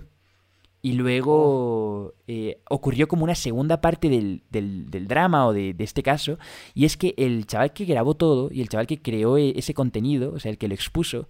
Y 0.84 0.92
luego 0.92 2.12
eh, 2.26 2.58
ocurrió 2.68 3.08
como 3.08 3.24
una 3.24 3.34
segunda 3.34 3.80
parte 3.80 4.10
del, 4.10 4.42
del- 4.50 4.90
del 4.90 5.08
drama 5.08 5.46
o 5.46 5.54
de, 5.54 5.72
de 5.72 5.82
este 5.82 6.02
caso. 6.02 6.38
Y 6.74 6.84
es 6.84 6.98
que 6.98 7.14
el 7.16 7.46
chaval 7.46 7.72
que 7.72 7.86
grabó 7.86 8.14
todo 8.14 8.50
y 8.52 8.60
el 8.60 8.68
chaval 8.68 8.86
que 8.86 9.00
creó 9.00 9.38
e- 9.38 9.54
ese 9.56 9.72
contenido, 9.72 10.32
o 10.34 10.38
sea, 10.38 10.50
el 10.50 10.58
que 10.58 10.68
lo 10.68 10.74
expuso, 10.74 11.28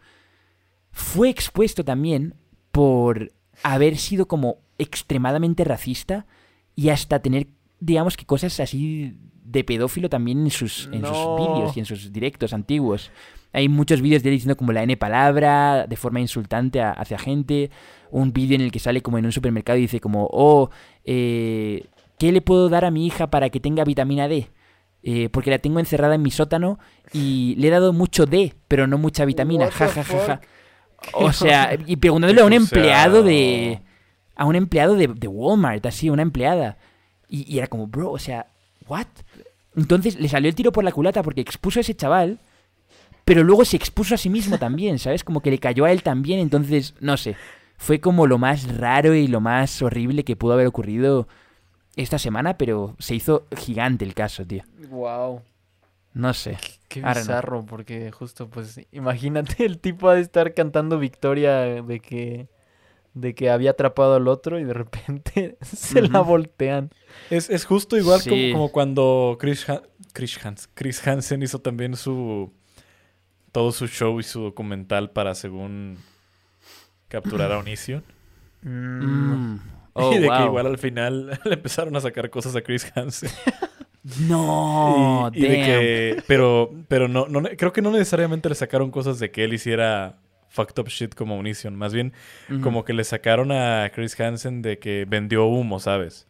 fue 0.90 1.28
expuesto 1.30 1.84
también 1.84 2.34
por 2.72 3.32
haber 3.62 3.96
sido 3.96 4.26
como 4.26 4.56
extremadamente 4.78 5.62
racista 5.62 6.26
y 6.74 6.88
hasta 6.88 7.20
tener, 7.20 7.46
digamos 7.78 8.16
que 8.16 8.24
cosas 8.26 8.58
así 8.58 9.14
de 9.44 9.62
pedófilo 9.62 10.08
también 10.08 10.40
en 10.40 10.50
sus, 10.50 10.88
en 10.92 11.04
sus 11.06 11.36
vídeos 11.36 11.76
y 11.76 11.80
en 11.80 11.86
sus 11.86 12.12
directos 12.12 12.52
antiguos. 12.52 13.10
Hay 13.52 13.68
muchos 13.68 14.00
vídeos 14.00 14.24
de 14.24 14.30
él 14.30 14.34
diciendo 14.36 14.56
como 14.56 14.72
la 14.72 14.82
N 14.82 14.96
palabra, 14.96 15.86
de 15.86 15.94
forma 15.96 16.20
insultante 16.20 16.80
a- 16.80 16.90
hacia 16.90 17.18
gente. 17.18 17.70
Un 18.14 18.32
vídeo 18.32 18.54
en 18.54 18.60
el 18.60 18.70
que 18.70 18.78
sale 18.78 19.02
como 19.02 19.18
en 19.18 19.26
un 19.26 19.32
supermercado 19.32 19.76
y 19.76 19.82
dice 19.82 19.98
como, 19.98 20.28
oh, 20.30 20.70
eh, 21.04 21.86
¿qué 22.16 22.30
le 22.30 22.40
puedo 22.40 22.68
dar 22.68 22.84
a 22.84 22.92
mi 22.92 23.06
hija 23.06 23.26
para 23.28 23.50
que 23.50 23.58
tenga 23.58 23.82
vitamina 23.82 24.28
D? 24.28 24.50
Eh, 25.02 25.28
porque 25.30 25.50
la 25.50 25.58
tengo 25.58 25.80
encerrada 25.80 26.14
en 26.14 26.22
mi 26.22 26.30
sótano 26.30 26.78
y 27.12 27.56
le 27.58 27.66
he 27.66 27.70
dado 27.70 27.92
mucho 27.92 28.24
D, 28.24 28.54
pero 28.68 28.86
no 28.86 28.98
mucha 28.98 29.24
vitamina. 29.24 29.68
Ja, 29.68 29.88
ja, 29.88 30.04
ja, 30.04 30.18
ja. 30.26 30.40
O 31.12 31.32
sea, 31.32 31.76
y 31.86 31.96
preguntándole 31.96 32.40
a 32.40 32.44
un 32.44 32.52
empleado 32.52 33.24
de... 33.24 33.80
A 34.36 34.44
un 34.46 34.54
empleado 34.54 34.94
de, 34.94 35.08
de 35.08 35.26
Walmart, 35.26 35.84
así, 35.86 36.08
una 36.08 36.22
empleada. 36.22 36.78
Y, 37.28 37.52
y 37.52 37.58
era 37.58 37.66
como, 37.66 37.88
bro, 37.88 38.12
o 38.12 38.18
sea, 38.18 38.46
¿what? 38.86 39.06
Entonces 39.74 40.20
le 40.20 40.28
salió 40.28 40.48
el 40.48 40.54
tiro 40.54 40.70
por 40.70 40.84
la 40.84 40.92
culata 40.92 41.22
porque 41.24 41.40
expuso 41.40 41.80
a 41.80 41.82
ese 41.82 41.94
chaval, 41.94 42.38
pero 43.24 43.42
luego 43.42 43.64
se 43.64 43.76
expuso 43.76 44.14
a 44.14 44.18
sí 44.18 44.30
mismo 44.30 44.58
también, 44.58 45.00
¿sabes? 45.00 45.24
Como 45.24 45.40
que 45.40 45.50
le 45.50 45.58
cayó 45.58 45.84
a 45.84 45.90
él 45.90 46.02
también, 46.02 46.38
entonces, 46.38 46.94
no 47.00 47.16
sé. 47.16 47.36
Fue 47.76 48.00
como 48.00 48.26
lo 48.26 48.38
más 48.38 48.76
raro 48.78 49.14
y 49.14 49.26
lo 49.26 49.40
más 49.40 49.82
horrible 49.82 50.24
que 50.24 50.36
pudo 50.36 50.52
haber 50.54 50.66
ocurrido 50.66 51.28
esta 51.96 52.18
semana, 52.18 52.56
pero 52.56 52.94
se 52.98 53.14
hizo 53.14 53.46
gigante 53.56 54.04
el 54.04 54.14
caso, 54.14 54.44
tío. 54.46 54.62
Wow. 54.88 55.42
No 56.12 56.32
sé. 56.34 56.56
Qué 56.88 57.02
bizarro, 57.02 57.64
porque 57.66 58.10
justo, 58.12 58.48
pues, 58.48 58.80
imagínate 58.92 59.64
el 59.66 59.78
tipo 59.78 60.08
ha 60.08 60.14
de 60.14 60.20
estar 60.20 60.54
cantando 60.54 60.98
victoria 60.98 61.82
de 61.82 62.00
que 62.00 62.48
de 63.14 63.32
que 63.36 63.48
había 63.48 63.70
atrapado 63.70 64.14
al 64.16 64.26
otro 64.26 64.58
y 64.58 64.64
de 64.64 64.74
repente 64.74 65.56
se 65.62 66.02
la 66.02 66.18
voltean. 66.20 66.90
Es, 67.30 67.48
es 67.48 67.64
justo 67.64 67.96
igual 67.96 68.20
como- 68.24 68.34
Sí. 68.34 68.50
como, 68.52 68.72
cuando 68.72 69.36
Chris, 69.38 69.68
Han- 69.68 69.82
Chris, 70.12 70.36
Hans- 70.44 70.68
Chris 70.74 71.06
Hansen 71.06 71.42
hizo 71.44 71.60
también 71.60 71.94
su 71.96 72.52
todo 73.52 73.70
su 73.70 73.86
show 73.86 74.18
y 74.18 74.24
su 74.24 74.40
documental 74.40 75.10
para 75.12 75.36
según 75.36 75.98
capturar 77.08 77.52
a 77.52 77.58
Onision. 77.58 78.02
Mm, 78.62 79.32
Mm. 79.54 79.60
Oh, 79.94 80.12
y 80.14 80.18
de 80.18 80.28
que 80.28 80.44
igual 80.44 80.66
al 80.66 80.78
final 80.78 81.38
le 81.44 81.54
empezaron 81.54 81.94
a 81.96 82.00
sacar 82.00 82.28
cosas 82.30 82.56
a 82.56 82.62
Chris 82.62 82.90
Hansen. 82.94 83.30
No, 84.28 85.30
y, 85.32 85.38
y 85.38 85.48
de 85.48 85.56
damn. 85.56 85.64
que, 85.66 86.22
pero, 86.26 86.70
pero 86.88 87.08
no, 87.08 87.26
no, 87.26 87.42
creo 87.56 87.72
que 87.72 87.80
no 87.80 87.90
necesariamente 87.90 88.50
le 88.50 88.54
sacaron 88.54 88.90
cosas 88.90 89.18
de 89.18 89.30
que 89.30 89.44
él 89.44 89.54
hiciera 89.54 90.16
fucked 90.50 90.78
up 90.78 90.88
shit 90.88 91.14
como 91.14 91.38
Onision. 91.38 91.74
Más 91.74 91.94
bien, 91.94 92.12
como 92.62 92.84
que 92.84 92.92
le 92.92 93.02
sacaron 93.04 93.50
a 93.50 93.90
Chris 93.94 94.20
Hansen 94.20 94.60
de 94.60 94.78
que 94.78 95.06
vendió 95.08 95.46
humo, 95.46 95.80
¿sabes? 95.80 96.26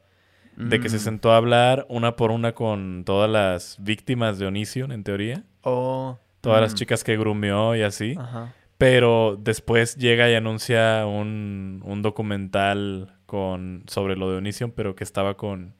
De 0.57 0.79
que 0.79 0.89
se 0.89 0.99
Mm. 0.99 1.01
sentó 1.01 1.33
a 1.33 1.37
hablar 1.37 1.85
una 1.89 2.15
por 2.15 2.31
una 2.31 2.53
con 2.53 3.03
todas 3.05 3.29
las 3.29 3.77
víctimas 3.81 4.39
de 4.39 4.47
Onision, 4.47 4.93
en 4.93 5.03
teoría. 5.03 5.43
Oh, 5.63 6.19
Todas 6.43 6.61
las 6.61 6.75
chicas 6.77 7.03
que 7.03 7.17
grumeó 7.17 7.75
y 7.75 7.83
así. 7.83 8.15
ajá. 8.17 8.53
Pero 8.79 9.39
después 9.41 9.97
llega 9.97 10.31
y 10.31 10.35
anuncia 10.35 11.07
un, 11.07 11.83
un 11.85 12.03
documental 12.03 13.15
con, 13.27 13.85
sobre 13.87 14.17
lo 14.17 14.31
de 14.31 14.39
Onision, 14.39 14.73
pero 14.73 14.97
que 14.97 15.05
estaba 15.05 15.37
con 15.37 15.75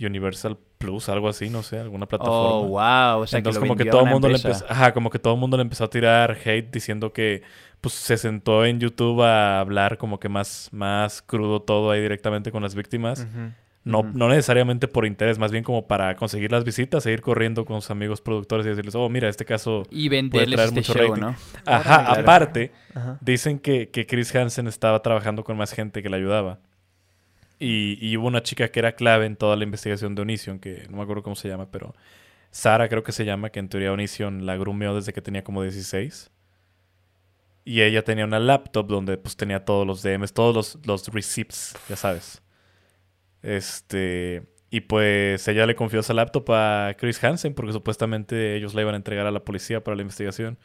Universal 0.00 0.58
Plus, 0.78 1.08
algo 1.08 1.28
así, 1.28 1.48
no 1.48 1.62
sé, 1.62 1.78
alguna 1.78 2.06
plataforma. 2.06 2.56
Oh, 2.56 2.66
wow. 2.68 3.22
O 3.22 3.26
sea, 3.26 3.38
Entonces 3.38 3.62
que 3.62 3.68
como 3.68 3.76
que 3.76 3.84
todo 3.84 4.02
el 4.04 4.10
mundo 4.10 4.28
le 4.28 4.36
empezó, 4.36 4.64
ajá, 4.68 4.92
como 4.92 5.10
que 5.10 5.18
todo 5.18 5.34
el 5.34 5.40
mundo 5.40 5.56
le 5.56 5.62
empezó 5.62 5.84
a 5.84 5.90
tirar 5.90 6.36
hate 6.44 6.72
diciendo 6.72 7.12
que 7.12 7.42
pues 7.80 7.94
se 7.94 8.16
sentó 8.16 8.64
en 8.64 8.80
YouTube 8.80 9.22
a 9.22 9.60
hablar 9.60 9.98
como 9.98 10.18
que 10.18 10.28
más, 10.28 10.68
más 10.72 11.22
crudo 11.22 11.62
todo 11.62 11.90
ahí 11.90 12.00
directamente 12.00 12.50
con 12.50 12.62
las 12.62 12.74
víctimas. 12.74 13.20
Ujú. 13.20 13.52
No, 13.84 14.04
no 14.04 14.28
necesariamente 14.28 14.86
por 14.86 15.06
interés, 15.06 15.38
más 15.38 15.50
bien 15.50 15.64
como 15.64 15.88
para 15.88 16.14
conseguir 16.14 16.52
las 16.52 16.62
visitas, 16.62 17.02
seguir 17.02 17.20
corriendo 17.20 17.64
con 17.64 17.80
sus 17.82 17.90
amigos 17.90 18.20
productores 18.20 18.64
y 18.64 18.68
decirles, 18.68 18.94
oh, 18.94 19.08
mira, 19.08 19.28
este 19.28 19.44
caso... 19.44 19.82
Y 19.90 20.08
venderles 20.08 20.54
traer 20.54 20.68
este 20.68 20.80
mucho 20.80 20.92
show, 20.94 21.08
rating. 21.08 21.20
¿no? 21.22 21.36
Ajá, 21.66 22.04
Claro. 22.04 22.20
aparte, 22.20 22.70
Ajá. 22.94 23.18
dicen 23.20 23.58
que, 23.58 23.88
que 23.90 24.06
Chris 24.06 24.32
Hansen 24.36 24.68
estaba 24.68 25.02
trabajando 25.02 25.42
con 25.42 25.56
más 25.56 25.72
gente 25.72 26.00
que 26.00 26.08
le 26.08 26.16
ayudaba. 26.16 26.60
Y, 27.58 27.98
y 28.00 28.16
hubo 28.16 28.28
una 28.28 28.42
chica 28.42 28.68
que 28.68 28.78
era 28.78 28.92
clave 28.92 29.26
en 29.26 29.34
toda 29.36 29.56
la 29.56 29.64
investigación 29.64 30.14
de 30.14 30.22
Onision, 30.22 30.60
que 30.60 30.86
no 30.88 30.98
me 30.98 31.02
acuerdo 31.02 31.24
cómo 31.24 31.34
se 31.36 31.48
llama, 31.48 31.68
pero 31.70 31.92
Sara 32.52 32.88
creo 32.88 33.02
que 33.02 33.12
se 33.12 33.24
llama, 33.24 33.50
que 33.50 33.58
en 33.58 33.68
teoría 33.68 33.92
Onision 33.92 34.46
la 34.46 34.56
grumeó 34.56 34.94
desde 34.94 35.12
que 35.12 35.22
tenía 35.22 35.42
como 35.42 35.62
16. 35.62 36.30
Y 37.64 37.82
ella 37.82 38.02
tenía 38.02 38.24
una 38.24 38.38
laptop 38.40 38.86
donde 38.86 39.16
pues 39.16 39.36
tenía 39.36 39.64
todos 39.64 39.86
los 39.86 40.02
DMs, 40.02 40.32
todos 40.32 40.54
los, 40.54 40.86
los 40.86 41.08
receipts, 41.08 41.74
ya 41.88 41.96
sabes. 41.96 42.42
Este... 43.42 44.44
Y 44.70 44.80
pues 44.80 45.46
ella 45.48 45.66
le 45.66 45.74
confió 45.74 46.00
esa 46.00 46.14
laptop 46.14 46.50
a 46.52 46.94
Chris 46.98 47.22
Hansen 47.22 47.52
porque 47.52 47.72
supuestamente 47.74 48.56
ellos 48.56 48.72
la 48.74 48.80
iban 48.80 48.94
a 48.94 48.96
entregar 48.96 49.26
a 49.26 49.30
la 49.30 49.44
policía 49.44 49.84
para 49.84 49.96
la 49.96 50.02
investigación. 50.02 50.58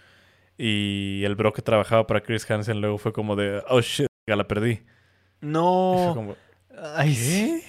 Y 0.58 1.24
el 1.26 1.36
bro 1.36 1.52
que 1.52 1.62
trabajaba 1.62 2.08
para 2.08 2.22
Chris 2.22 2.50
Hansen 2.50 2.80
luego 2.80 2.98
fue 3.00 3.12
como 3.12 3.36
de, 3.36 3.62
oh 3.68 3.82
shit, 3.82 4.08
ya 4.28 4.36
la 4.38 4.48
perdí. 4.48 4.70
Y 5.42 5.44
fue 5.44 5.50
No. 5.52 6.12
como, 6.16 6.36
Ay, 6.96 7.14
sí. 7.14 7.64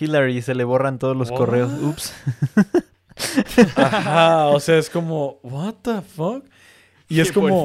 Hillary, 0.00 0.42
se 0.42 0.54
le 0.56 0.64
borran 0.64 0.98
todos 0.98 1.16
los 1.16 1.30
What? 1.30 1.38
correos. 1.38 1.70
Ups. 1.80 2.12
Ajá, 3.76 4.46
o 4.48 4.58
sea, 4.60 4.78
es 4.78 4.90
como, 4.90 5.38
what 5.42 5.74
the 5.82 6.02
fuck? 6.02 6.44
Y 7.08 7.20
es 7.20 7.30
como, 7.30 7.64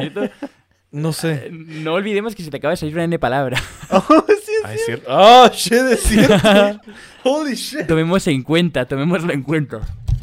no 0.92 1.14
sé. 1.14 1.32
eh, 1.46 1.50
No 1.52 1.94
olvidemos 1.94 2.36
que 2.36 2.44
se 2.44 2.50
te 2.52 2.58
acaba 2.58 2.72
de 2.72 2.78
salir 2.78 2.96
una 2.96 3.04
N 3.06 3.20
palabra. 3.20 3.62
Oh, 3.92 4.04
sí, 4.28 4.52
es 4.74 4.86
cierto. 4.86 5.06
Oh, 5.10 5.48
shit, 5.52 5.74
es 5.74 6.00
cierto. 6.04 6.38
Holy 7.24 7.56
shit. 7.56 7.88
Tomemos 7.88 8.28
en 8.28 8.44
cuenta, 8.44 8.86
tomémoslo 8.86 9.34
en 9.34 9.42
cuenta. 9.44 9.80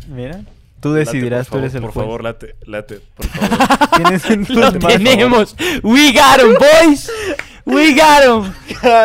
Mira. 0.09 0.41
Tú 0.81 0.93
decidirás, 0.93 1.49
tú 1.49 1.57
Late, 1.57 1.67
eres 1.67 1.75
el 1.75 1.81
favor, 1.91 1.93
juez. 1.93 1.95
Por 1.95 2.05
favor, 2.05 2.23
late, 2.23 2.55
late, 2.67 3.01
por 3.17 3.27
favor. 3.29 3.91
Tienes 3.97 4.31
en 4.31 4.47
tus 4.47 4.57
Lo 4.57 4.73
tenemos. 4.73 5.57
We 5.83 6.13
got 6.13 6.39
him, 6.41 6.55
boys. 6.55 7.11
We 7.65 7.95
got 7.95 8.23
him. 8.25 8.53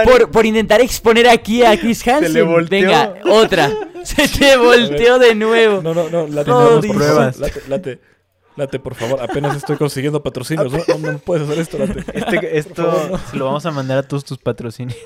Por, 0.04 0.30
por 0.30 0.46
intentar 0.46 0.80
exponer 0.82 1.28
aquí 1.28 1.64
a 1.64 1.80
Chris 1.80 2.06
Hansen. 2.08 2.34
le 2.34 2.42
volteó. 2.44 2.82
Venga, 2.82 3.14
otra. 3.32 3.72
Se 4.04 4.28
te 4.28 4.58
volteó 4.58 5.18
de 5.18 5.34
nuevo. 5.34 5.82
No, 5.82 5.94
no, 5.96 6.10
no, 6.10 6.28
late, 6.28 6.52
favor, 6.52 6.88
pruebas. 6.88 7.40
late, 7.40 7.62
late, 7.68 8.00
late, 8.56 8.80
por 8.80 8.96
favor. 8.96 9.22
Apenas 9.22 9.56
estoy 9.56 9.78
consiguiendo 9.78 10.22
patrocinios. 10.24 10.72
No, 10.72 10.80
no, 11.00 11.12
no 11.14 11.18
puedes 11.20 11.48
hacer 11.48 11.60
esto, 11.60 11.78
late. 11.78 12.00
Este- 12.14 12.58
esto 12.58 13.20
se 13.32 13.38
lo 13.38 13.46
vamos 13.46 13.66
a 13.66 13.72
mandar 13.72 13.98
a 14.00 14.04
todos 14.04 14.26
tus 14.26 14.38
patrocinios. 14.38 14.98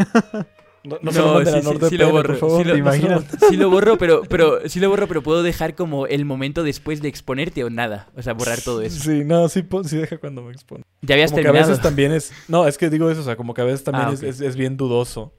No, 0.83 0.99
no 1.01 1.11
se 1.11 1.17
lo 1.19 1.37
a 1.37 1.43
NordVPN, 1.43 1.89
sí 1.89 1.97
lo 1.97 2.11
borro. 2.11 2.27
por 2.33 2.37
favor. 2.37 2.63
sí 2.63 2.69
lo, 3.07 3.21
sí 3.49 3.57
borro, 3.57 3.97
pero, 3.97 4.21
pero 4.29 4.69
sí 4.69 4.79
lo 4.79 4.87
borro, 4.87 5.07
pero 5.07 5.23
puedo 5.23 5.41
dejar 5.41 5.73
como 5.73 6.05
el 6.05 6.25
momento 6.25 6.61
después 6.61 7.01
de 7.01 7.07
exponerte 7.09 7.63
o 7.63 7.71
nada. 7.71 8.09
O 8.15 8.21
sea, 8.21 8.33
borrar 8.33 8.61
todo 8.61 8.83
eso. 8.83 9.03
Sí, 9.03 9.23
no, 9.25 9.49
sí, 9.49 9.65
sí 9.85 9.97
deja 9.97 10.19
cuando 10.19 10.43
me 10.43 10.51
expone. 10.51 10.83
Ya 11.01 11.15
habías 11.15 11.31
como 11.31 11.41
que 11.41 11.47
a 11.47 11.51
terminado. 11.51 11.69
veces 11.71 11.83
también 11.83 12.11
es... 12.11 12.31
No, 12.47 12.67
es 12.67 12.77
que 12.77 12.91
digo 12.91 13.09
eso, 13.09 13.21
o 13.21 13.23
sea, 13.23 13.35
como 13.35 13.55
que 13.55 13.61
a 13.61 13.65
veces 13.65 13.83
también 13.83 14.09
Ah, 14.09 14.13
es- 14.13 14.41
es 14.41 14.55
bien 14.55 14.77
dudoso 14.77 15.33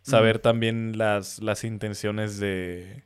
saber 0.00 0.38
también 0.38 0.96
las, 0.96 1.40
las 1.42 1.62
intenciones 1.64 2.38
de, 2.38 3.02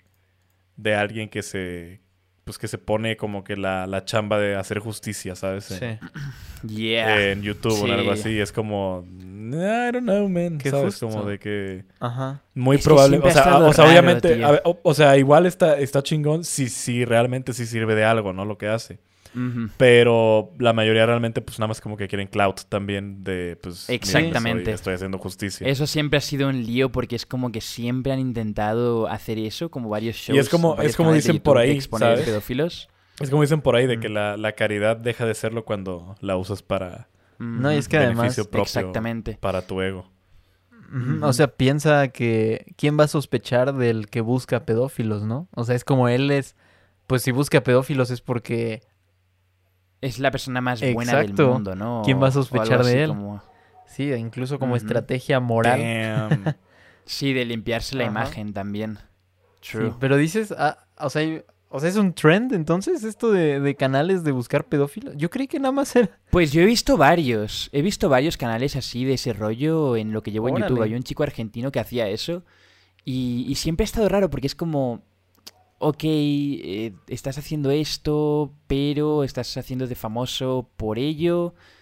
de 0.77 0.95
alguien 0.95 1.28
que 1.28 1.43
se... 1.43 2.01
Pues 2.48 2.56
que 2.56 2.66
se 2.66 2.78
pone 2.78 3.18
como 3.18 3.44
que 3.44 3.58
la, 3.58 3.86
la 3.86 4.06
chamba 4.06 4.38
de 4.38 4.56
hacer 4.56 4.78
justicia, 4.78 5.36
¿sabes? 5.36 5.70
En, 5.82 5.98
Yeah. 6.66 7.30
en 7.32 7.42
YouTube 7.42 7.78
o 7.82 7.92
algo 7.92 8.14
Sí. 8.14 8.20
así. 8.20 8.40
Es 8.40 8.52
como... 8.52 9.04
I 9.06 9.92
don't 9.92 9.98
know, 10.04 10.26
man. 10.30 10.56
Qué 10.56 10.70
¿Sabes? 10.70 10.86
justo. 10.86 11.08
Como 11.10 11.24
de 11.26 11.38
que... 11.38 11.84
Ajá. 12.00 12.40
Muy 12.54 12.76
Es 12.76 12.84
probable. 12.84 13.18
O 13.18 13.30
sea, 13.30 13.58
o 13.58 13.72
sea 13.74 13.84
raro, 13.84 13.90
obviamente. 13.92 14.34
tío. 14.36 14.46
a 14.46 14.50
ver, 14.52 14.62
o, 14.64 14.78
o 14.82 14.94
sea, 14.94 15.18
igual 15.18 15.44
está, 15.44 15.78
está 15.78 16.02
chingón 16.02 16.42
si, 16.42 16.70
si 16.70 17.04
realmente 17.04 17.52
sí 17.52 17.66
sirve 17.66 17.94
de 17.94 18.04
algo, 18.04 18.32
¿no? 18.32 18.46
Lo 18.46 18.56
que 18.56 18.68
hace. 18.68 18.98
Pero 19.76 20.52
la 20.59 20.72
mayoría 20.72 21.06
realmente, 21.06 21.40
pues 21.40 21.59
nada 21.59 21.68
más 21.68 21.80
como 21.80 21.96
que 21.96 22.09
quieren 22.09 22.28
clout 22.28 22.62
también 22.68 23.22
de, 23.24 23.59
pues. 23.62 23.86
mira, 23.88 23.96
Exactamente. 23.96 24.64
soy- 24.66 24.74
estoy 24.74 24.94
haciendo 24.94 25.18
justicia. 25.18 25.66
Eso 25.66 25.86
siempre 25.86 26.18
ha 26.18 26.20
sido 26.20 26.48
un 26.48 26.64
lío 26.64 26.90
porque 26.90 27.16
es 27.16 27.26
como 27.26 27.52
que 27.52 27.60
siempre 27.60 28.12
han 28.12 28.18
intentado 28.18 29.09
hacer 29.09 29.38
eso, 29.38 29.70
como 29.70 29.88
varios 29.88 30.16
shows. 30.16 30.38
es 30.38 30.48
como- 30.48 30.80
es 30.80 30.96
como 30.96 31.12
dicen 31.12 31.38
por 31.40 31.59
ahí, 31.59 31.70
exponer 31.72 32.10
¿sabes? 32.16 32.24
pedófilos. 32.26 32.88
Es 33.20 33.30
como 33.30 33.42
dicen 33.42 33.60
por 33.62 33.74
ahí, 33.76 33.86
de 33.86 33.96
Mm. 33.96 34.00
que 34.00 34.09
la, 34.09 34.36
la 34.36 34.52
caridad 34.52 34.96
deja 34.96 35.26
de 35.26 35.34
serlo 35.34 35.64
cuando 35.64 36.14
la 36.20 36.36
usas 36.36 36.62
para 36.62 37.09
No, 37.38 37.72
y 37.72 37.76
es 37.76 37.88
que 37.88 37.96
además. 37.98 38.34
propio. 38.36 38.62
Exactamente. 38.62 39.38
Para 39.40 39.62
tu 39.66 39.80
ego. 39.80 40.10
O 41.22 41.32
sea, 41.34 41.48
piensa 41.48 42.09
que. 42.09 42.64
¿Quién 42.78 42.98
va 42.98 43.05
a 43.05 43.09
sospechar 43.09 43.74
del 43.74 44.09
que 44.09 44.22
busca 44.22 44.64
pedófilos, 44.64 45.22
no? 45.22 45.46
O 45.55 45.64
sea, 45.64 45.74
es 45.74 45.84
como 45.84 46.09
él 46.09 46.30
es. 46.30 46.56
Pues 47.06 47.22
si 47.22 47.30
busca 47.30 47.62
pedófilos 47.62 48.10
es 48.10 48.20
porque. 48.22 48.80
Es 50.00 50.18
la 50.18 50.30
persona 50.30 50.60
más 50.60 50.80
buena 50.92 51.16
del 51.20 51.34
mundo, 51.34 51.74
¿no? 51.74 52.02
¿Quién 52.04 52.22
va 52.22 52.28
a 52.28 52.30
sospechar 52.32 52.84
de 52.84 53.02
él? 53.04 53.08
como- 53.08 53.42
Sí, 53.86 54.12
incluso 54.12 54.58
como 54.58 54.76
estrategia 54.76 55.40
moral. 55.40 55.80
Damn. 55.80 56.54
Sí, 57.04 57.32
de 57.32 57.46
limpiarse 57.46 57.96
la 57.96 58.02
Ajá. 58.04 58.10
imagen 58.10 58.52
también. 58.52 58.98
Sí, 59.62 59.78
True. 59.78 59.94
pero 59.98 60.18
dices, 60.18 60.54
ah, 60.58 60.76
o 60.98 61.08
sea, 61.08 61.42
o 61.70 61.80
sea, 61.80 61.88
es 61.88 61.96
un 61.96 62.12
trend 62.12 62.52
entonces 62.52 63.02
esto 63.02 63.32
de, 63.32 63.60
de 63.60 63.74
canales 63.76 64.24
de 64.24 64.32
buscar 64.32 64.66
pedófilos. 64.66 65.14
Yo 65.16 65.30
creí 65.30 65.46
que 65.48 65.58
nada 65.58 65.72
más 65.72 65.96
era. 65.96 66.10
Pues 66.30 66.52
yo 66.52 66.60
he 66.60 66.66
visto 66.66 66.98
varios. 66.98 67.70
He 67.72 67.80
visto 67.80 68.10
varios 68.10 68.36
canales 68.36 68.76
así 68.76 69.06
de 69.06 69.14
ese 69.14 69.32
rollo 69.32 69.96
en 69.96 70.12
lo 70.12 70.22
que 70.22 70.32
llevo 70.32 70.50
en. 70.50 70.56
YouTube. 70.58 70.82
Hay 70.82 70.94
un 70.94 71.02
chico 71.02 71.22
argentino 71.22 71.72
que 71.72 71.80
hacía 71.80 72.08
eso. 72.08 72.44
Y, 73.06 73.46
y 73.48 73.54
siempre 73.54 73.84
ha 73.84 73.86
estado 73.86 74.08
raro 74.10 74.28
porque 74.28 74.46
es 74.46 74.54
como. 74.54 75.02
Ok, 75.78 76.00
eh, 76.05 76.92
estás 77.06 77.38
haciendo 77.38 77.70
esto, 77.70 78.52
pero 78.66 79.22
estás 79.24 79.56
haciendo 79.56 79.86
de 79.86 79.94
famoso 79.94 80.68
por 80.76 80.98
ello. 80.98 81.55
Y- 81.55 81.78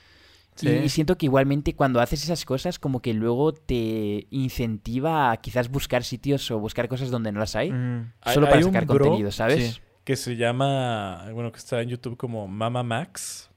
Sí. 0.58 0.68
Y, 0.84 0.88
siento 0.88 1.18
que 1.18 1.26
igualmente 1.26 1.74
cuando 1.74 2.00
haces 2.00 2.22
esas 2.24 2.46
cosas, 2.46 2.78
como 2.78 3.00
que 3.02 3.12
luego 3.12 3.52
te 3.52 4.26
incentiva 4.30 5.30
a 5.30 5.36
quizás 5.36 5.68
buscar 5.70 6.02
sitios 6.02 6.50
o 6.50 6.58
buscar 6.58 6.88
cosas 6.88 7.10
donde 7.10 7.30
no 7.30 7.40
las 7.40 7.54
hay. 7.56 7.70
Mm, 7.72 8.12
Hay- 8.22 8.34
Solo 8.34 8.46
para 8.46 8.56
hay 8.58 8.64
un 8.64 8.72
sacar 8.72 8.86
bro 8.86 8.98
contenido, 9.04 9.30
¿sabes? 9.32 9.74
sí. 9.74 9.80
que 10.04 10.16
se 10.16 10.36
llama. 10.36 11.26
Bueno, 11.34 11.50
que 11.52 11.58
está 11.58 11.82
en 11.82 11.88
YouTube 11.90 12.16
como 12.16 12.46
Mama 12.48 12.82
Max. 12.82 13.50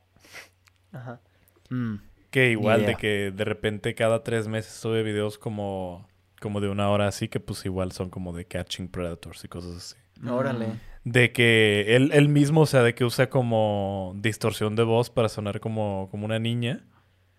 Ajá. 0.92 1.22
Mm. 1.70 1.96
Que 2.32 2.52
igual 2.52 2.86
de 2.86 2.96
que 2.96 3.32
de 3.32 3.46
repente 3.46 3.94
cada 3.96 4.24
tres 4.24 4.48
meses 4.48 4.74
sube 4.74 5.02
videos 5.04 5.38
como, 5.38 6.08
como 6.42 6.60
de 6.60 6.68
una 6.70 6.90
hora 6.90 7.08
así, 7.08 7.28
que 7.28 7.40
pues 7.40 7.66
igual 7.66 7.92
son 7.92 8.10
como 8.10 8.34
de 8.34 8.46
catching 8.46 8.88
predators 8.90 9.44
y 9.46 9.48
cosas 9.48 9.76
así. 9.78 9.96
Órale. 10.28 10.68
De 11.04 11.32
que 11.32 11.96
él, 11.96 12.12
él 12.14 12.30
mismo, 12.30 12.62
o 12.62 12.66
sea, 12.66 12.84
de 12.84 12.94
que 12.94 13.06
usa 13.06 13.30
como 13.30 14.14
distorsión 14.18 14.76
de 14.76 14.84
voz 14.84 15.10
para 15.10 15.30
sonar 15.30 15.60
como, 15.60 16.10
como 16.12 16.26
una 16.26 16.40
niña. 16.40 16.86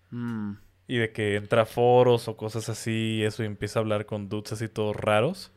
Mm. 0.09 0.53
Y 0.87 0.97
de 0.97 1.11
que 1.11 1.35
entra 1.35 1.61
a 1.61 1.65
foros 1.65 2.27
o 2.27 2.35
cosas 2.35 2.67
así 2.67 3.17
y 3.19 3.23
eso 3.23 3.43
y 3.43 3.45
empieza 3.45 3.79
a 3.79 3.81
hablar 3.81 4.05
con 4.05 4.27
dudes 4.27 4.53
así 4.53 4.67
todos 4.67 4.95
raros. 4.95 5.51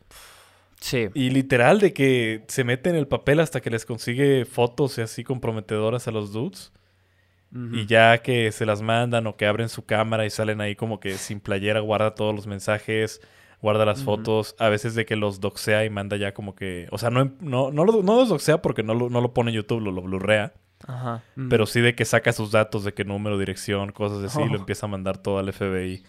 Sí. 0.81 1.09
Y 1.15 1.31
literal 1.31 1.81
de 1.81 1.93
que 1.93 2.45
se 2.47 2.63
mete 2.63 2.91
en 2.91 2.97
el 2.97 3.09
papel 3.09 3.41
hasta 3.41 3.61
que 3.61 3.71
les 3.71 3.87
consigue 3.87 4.45
fotos 4.45 4.99
y 4.99 5.01
así 5.01 5.25
comprometedoras 5.25 6.07
a 6.09 6.11
los 6.11 6.33
dudes. 6.33 6.73
Y 7.73 7.87
ya 7.87 8.19
que 8.19 8.51
se 8.51 8.67
las 8.67 8.83
mandan 8.83 9.29
o 9.29 9.37
que 9.37 9.47
abren 9.47 9.69
su 9.69 9.87
cámara 9.87 10.27
y 10.27 10.31
salen 10.31 10.61
ahí 10.61 10.75
como 10.75 10.99
que 10.99 11.17
sin 11.17 11.39
playera, 11.39 11.79
guarda 11.79 12.17
todos 12.17 12.35
los 12.35 12.49
mensajes, 12.49 13.21
guarda 13.65 13.85
las 13.85 14.03
fotos, 14.05 14.55
a 14.59 14.69
veces 14.69 14.95
de 14.95 15.05
que 15.07 15.17
los 15.17 15.41
doxea 15.41 15.85
y 15.85 15.91
manda 15.91 16.17
ya 16.17 16.33
como 16.35 16.55
que... 16.55 16.87
O 16.93 16.99
sea, 16.99 17.11
no, 17.11 17.33
no, 17.41 17.71
no, 17.73 17.85
lo- 17.85 18.03
no 18.03 18.17
los 18.17 18.29
doxea 18.29 18.61
porque 18.63 18.83
no 18.83 18.95
lo, 18.95 19.11
no 19.11 19.21
lo 19.21 19.33
pone 19.35 19.51
en 19.51 19.57
YouTube, 19.57 19.81
lo, 19.81 19.91
lo 19.91 20.03
blurrea, 20.03 20.53
Ajá. 20.87 21.23
Mm. 21.35 21.49
pero 21.49 21.67
sí 21.67 21.81
de 21.81 21.95
que 21.95 22.05
saca 22.05 22.33
sus 22.33 22.51
datos 22.53 22.85
de 22.85 22.93
que 22.95 23.05
número, 23.05 23.39
dirección, 23.39 23.91
cosas 23.93 24.23
así, 24.23 24.41
y 24.43 24.47
lo 24.49 24.53
Oh. 24.53 24.61
empieza 24.61 24.87
a 24.87 24.89
mandar 24.91 25.19
todo 25.19 25.39
al 25.39 25.53
FBI. 25.53 26.03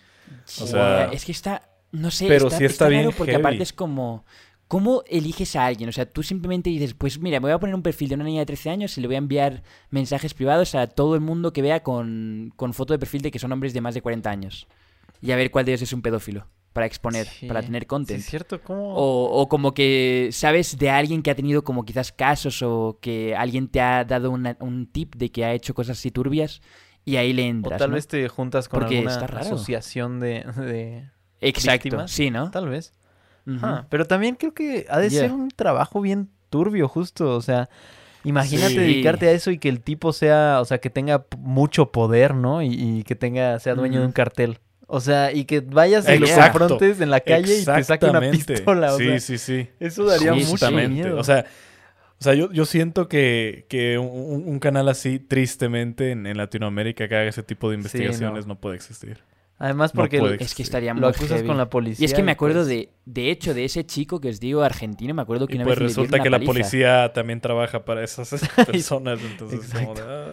Sí, 0.45 0.64
O 0.64 0.68
sea- 0.68 1.06
es 1.14 1.23
que 1.26 1.32
está, 1.32 1.61
no 1.91 2.11
sé, 2.11 2.27
Pero 2.27 2.48
está, 2.48 2.57
sí 2.60 2.65
está 2.65 2.88
bien 2.90 3.06
raro 3.06 3.15
porque 3.18 3.32
heavy. 3.32 3.41
aparte 3.41 3.64
es 3.64 3.72
como, 3.73 4.26
¿cómo 4.68 5.03
eliges 5.07 5.56
a 5.56 5.65
alguien? 5.65 5.88
O 5.88 5.91
sea, 5.94 6.06
tú 6.10 6.23
simplemente 6.23 6.69
dices, 6.69 6.94
pues 6.94 7.19
mira, 7.19 7.40
me 7.40 7.44
voy 7.45 7.52
a 7.53 7.60
poner 7.60 7.73
un 7.76 7.84
perfil 7.84 8.10
de 8.10 8.15
una 8.15 8.26
niña 8.26 8.40
de 8.41 8.48
13 8.48 8.69
años 8.69 8.98
y 8.98 9.02
le 9.02 9.07
voy 9.07 9.15
a 9.15 9.19
enviar 9.19 9.64
mensajes 9.91 10.34
privados 10.34 10.76
a 10.76 10.88
todo 10.88 11.15
el 11.15 11.22
mundo 11.22 11.53
que 11.53 11.61
vea 11.61 11.84
con, 11.84 12.52
con 12.57 12.73
foto 12.73 12.91
de 12.94 12.99
perfil 12.99 13.22
de 13.22 13.32
que 13.32 13.40
son 13.40 13.52
hombres 13.53 13.73
de 13.73 13.80
más 13.82 13.94
de 13.94 14.02
40 14.02 14.30
años. 14.30 14.68
Y 15.22 15.32
a 15.32 15.36
ver 15.38 15.52
cuál 15.52 15.64
de 15.65 15.72
ellos 15.72 15.84
es 15.84 15.94
un 15.94 16.02
pedófilo, 16.02 16.48
para 16.76 16.86
exponer, 16.86 17.26
Sí. 17.26 17.48
para 17.48 17.62
tener 17.62 17.84
Sí, 17.84 17.88
content. 17.88 18.20
es 18.20 18.26
cierto, 18.26 18.62
¿cómo? 18.62 18.94
O, 18.96 19.42
o 19.42 19.48
como 19.48 19.74
que 19.74 20.28
sabes 20.34 20.78
de 20.78 20.90
alguien 20.90 21.22
que 21.24 21.32
ha 21.32 21.36
tenido 21.36 21.64
como 21.64 21.86
quizás 21.86 22.12
casos 22.12 22.62
o 22.62 23.00
que 23.02 23.34
alguien 23.34 23.70
te 23.70 23.80
ha 23.80 24.04
dado 24.04 24.30
una- 24.30 24.58
un 24.60 24.86
tip 24.86 25.16
de 25.16 25.32
que 25.32 25.46
ha 25.46 25.54
hecho 25.54 25.74
cosas 25.74 25.98
así 25.98 26.12
turbias 26.12 26.62
y 27.06 27.16
ahí 27.16 27.32
le 27.32 27.44
O 27.44 27.46
entras. 27.46 27.80
tal 27.80 27.92
¿no? 27.92 27.96
vez 27.96 28.08
te 28.10 28.28
juntas 28.28 28.68
con 28.68 28.82
Porque 28.82 28.98
alguna 29.08 29.16
asociación 29.40 30.20
de, 30.20 30.44
de- 30.58 31.10
Exacto, 31.40 31.84
víctimas. 31.86 32.12
sí, 32.12 32.30
¿no? 32.30 32.52
Tal 32.52 32.68
vez. 32.68 32.94
Ajá, 33.48 33.88
Pero 33.90 34.06
también 34.06 34.36
creo 34.36 34.54
que 34.54 34.86
ha 34.90 35.00
de 35.00 35.10
Yeah. 35.10 35.22
ser 35.22 35.32
un 35.32 35.48
trabajo 35.50 36.02
bien 36.02 36.30
turbio, 36.50 36.88
justo. 36.90 37.36
O 37.36 37.42
sea, 37.42 37.70
Imagínate 38.28 38.70
Sí. 38.74 38.78
dedicarte 38.80 39.28
a 39.28 39.32
eso 39.34 39.52
y 39.52 39.60
que 39.60 39.70
el 39.70 39.82
tipo 39.82 40.12
sea, 40.12 40.58
o 40.60 40.66
sea, 40.66 40.80
que 40.80 40.90
tenga 40.90 41.28
mucho 41.38 41.92
poder, 41.92 42.34
¿no? 42.34 42.64
Y, 42.64 42.70
y 42.74 43.04
que 43.04 43.16
tenga, 43.16 43.60
sea 43.60 43.76
dueño 43.76 44.00
de 44.00 44.08
un 44.08 44.12
cartel. 44.14 44.58
O 44.88 45.02
sea, 45.02 45.32
y 45.32 45.45
que 45.45 45.62
vayas 45.62 46.07
y 46.07 46.20
lo 46.20 46.28
confrontes 46.28 47.02
en 47.02 47.10
la 47.10 47.20
calle 47.20 47.60
y 47.60 47.66
te 47.66 47.84
saque 47.84 48.06
una 48.06 48.22
pistola. 48.22 48.94
O 48.94 48.98
sí, 48.98 49.06
sea, 49.06 49.20
sí, 49.20 49.38
sí. 49.38 49.70
eso 49.80 50.06
daría 50.06 50.34
Sí, 50.36 50.45
mucho 50.52 50.72
miedo. 50.72 51.18
O 51.20 51.24
sea, 51.24 51.45
o 52.20 52.24
sea 52.24 52.34
yo, 52.36 52.52
yo 52.52 52.66
siento 52.66 53.07
que, 53.10 53.66
que 53.68 53.98
un, 53.98 54.44
un- 54.48 54.60
canal 54.60 54.88
así, 54.90 55.20
tristemente, 55.20 56.12
en, 56.12 56.28
en 56.28 56.38
Latinoamérica 56.38 57.07
que 57.07 57.16
haga 57.16 57.28
ese 57.30 57.41
tipo 57.44 57.70
de 57.70 57.76
Sí, 57.76 57.80
investigaciones 57.80 58.45
no. 58.45 58.53
no. 58.53 58.60
puede 58.60 58.76
existir. 58.76 59.18
Además, 59.57 59.95
no 59.95 60.02
porque 60.02 60.18
el- 60.18 60.41
Es 60.41 60.53
que 60.53 60.62
estaría 60.64 60.94
lo 60.94 60.99
muy 60.99 61.10
acusas 61.10 61.38
heavy. 61.38 61.48
con 61.48 61.57
la 61.57 61.70
policía. 61.70 62.03
Y 62.03 62.06
es 62.06 62.14
que 62.14 62.22
me 62.24 62.34
acuerdo 62.34 62.60
pues, 62.60 62.68
de, 62.68 62.90
de 63.06 63.32
hecho, 63.32 63.53
de 63.53 63.66
ese 63.66 63.86
chico 63.86 64.20
que 64.22 64.30
os 64.30 64.40
digo, 64.40 64.62
argentino, 64.64 65.14
me 65.14 65.22
acuerdo 65.24 65.48
que 65.48 65.53
Y 65.53 65.57
una 65.57 65.66
pues 65.66 65.78
vez 65.78 65.82
le 65.82 65.88
resulta 65.88 66.16
una 66.18 66.24
que 66.24 66.30
la 66.30 66.38
paliza. 66.38 66.52
policía 66.52 67.12
también 67.14 67.41
trabaja 67.41 67.84
para 67.86 68.03
esas 68.03 68.30
personas. 68.68 69.20
Entonces, 69.22 69.62
como 69.74 69.94
de, 69.95 70.02
ah. 70.06 70.32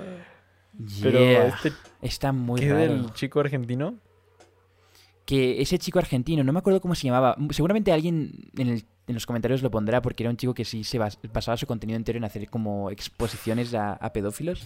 Pero 1.02 1.18
Yeah. 1.20 1.46
este, 1.48 1.72
Está 2.02 2.32
muy 2.32 2.60
¿qué 2.60 2.70
raro. 2.72 2.80
del 2.80 3.12
chico 3.14 3.40
argentino? 3.40 3.94
Que 5.32 5.62
ese 5.62 5.78
chico 5.78 5.98
argentino, 5.98 6.44
no 6.44 6.52
me 6.52 6.58
acuerdo 6.58 6.80
cómo 6.80 6.94
se 6.94 7.06
llamaba, 7.06 7.36
seguramente 7.50 7.90
alguien 7.92 8.32
en, 8.56 8.68
el- 8.68 8.84
en 9.06 9.14
los 9.14 9.24
comentarios 9.26 9.62
lo 9.62 9.70
pondrá 9.70 10.00
porque 10.02 10.22
era 10.22 10.30
un 10.30 10.36
chico 10.36 10.52
que 10.54 10.64
sí 10.64 10.84
se 10.84 10.98
bas- 10.98 11.18
basaba 11.32 11.56
su 11.56 11.66
contenido 11.66 11.96
entero 11.96 12.18
en 12.18 12.24
hacer 12.24 12.48
como 12.50 12.90
exposiciones 12.90 13.74
a, 13.74 13.94
a 13.94 14.12
pedófilos, 14.12 14.62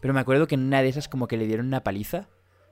pero 0.00 0.12
me 0.14 0.20
acuerdo 0.20 0.46
que 0.46 0.54
en 0.56 0.62
una 0.66 0.82
de 0.82 0.88
esas 0.88 1.08
como 1.08 1.26
que 1.26 1.36
le 1.36 1.46
dieron 1.46 1.66
una 1.66 1.82
paliza 1.82 2.26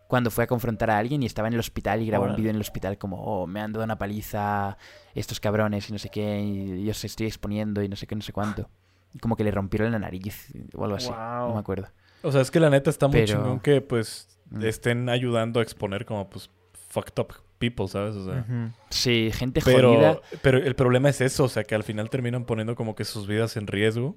cuando 0.09 0.31
fue 0.31 0.45
a 0.45 0.47
confrontar 0.47 0.91
a 0.91 0.99
alguien 0.99 1.23
y 1.23 1.27
estaba 1.27 1.49
en 1.49 1.55
el 1.55 1.61
hospital 1.61 2.01
y 2.03 2.07
grabó 2.07 2.25
un 2.27 2.37
vídeo 2.37 2.51
en 2.51 2.57
el 2.57 2.63
hospital 2.63 2.97
como, 2.99 3.23
oh, 3.23 3.47
me 3.47 3.61
han 3.61 3.73
dado 3.73 3.85
una 3.85 3.99
paliza 3.99 4.79
estos 5.15 5.39
cabrones 5.41 5.89
y 5.91 5.93
no 5.93 5.99
sé 5.99 6.09
qué, 6.11 6.41
y 6.41 6.85
yo 6.85 6.91
os 6.93 7.05
estoy 7.05 7.27
exponiendo 7.27 7.83
y 7.83 7.89
no 7.89 7.97
sé 7.97 8.07
qué, 8.07 8.15
no 8.15 8.23
sé 8.23 8.33
cuánto. 8.33 8.69
Y 9.15 9.19
como 9.19 9.37
que 9.37 9.45
le 9.45 9.51
rompieron 9.51 9.91
la 9.93 9.99
nariz 9.99 10.53
o 10.75 10.85
algo 10.85 10.97
así, 10.97 11.11
no 11.11 11.53
me 11.55 11.61
acuerdo. 11.61 11.89
O 12.23 12.33
sea, 12.33 12.41
es 12.41 12.51
que 12.51 12.59
la 12.61 12.71
neta 12.71 12.91
está 12.91 13.07
muy 13.09 13.21
Pero- 13.21 13.27
chingón 13.39 13.61
que 13.61 13.81
pues 13.81 14.29
Mm. 14.51 14.65
estén 14.65 15.09
ayudando 15.11 15.61
a 15.61 15.63
exponer 15.63 16.07
como 16.07 16.31
pues 16.31 16.49
fucked 16.89 17.19
up 17.21 17.35
people, 17.59 17.89
¿sabes? 17.89 18.15
O 18.17 18.25
sea. 18.25 18.45
Sí, 18.91 19.31
gente 19.33 19.61
jodida. 19.61 20.19
Pero, 20.43 20.59
el 20.59 20.75
problema 20.77 21.09
es 21.09 21.21
eso, 21.21 21.45
o 21.45 21.49
sea, 21.49 21.65
que 21.65 21.75
al 21.75 21.83
final 21.85 22.09
terminan 22.11 22.45
poniendo 22.45 22.75
como 22.77 22.95
que 22.95 23.05
sus 23.05 23.27
vidas 23.27 23.57
en 23.57 23.67
riesgo. 23.67 24.17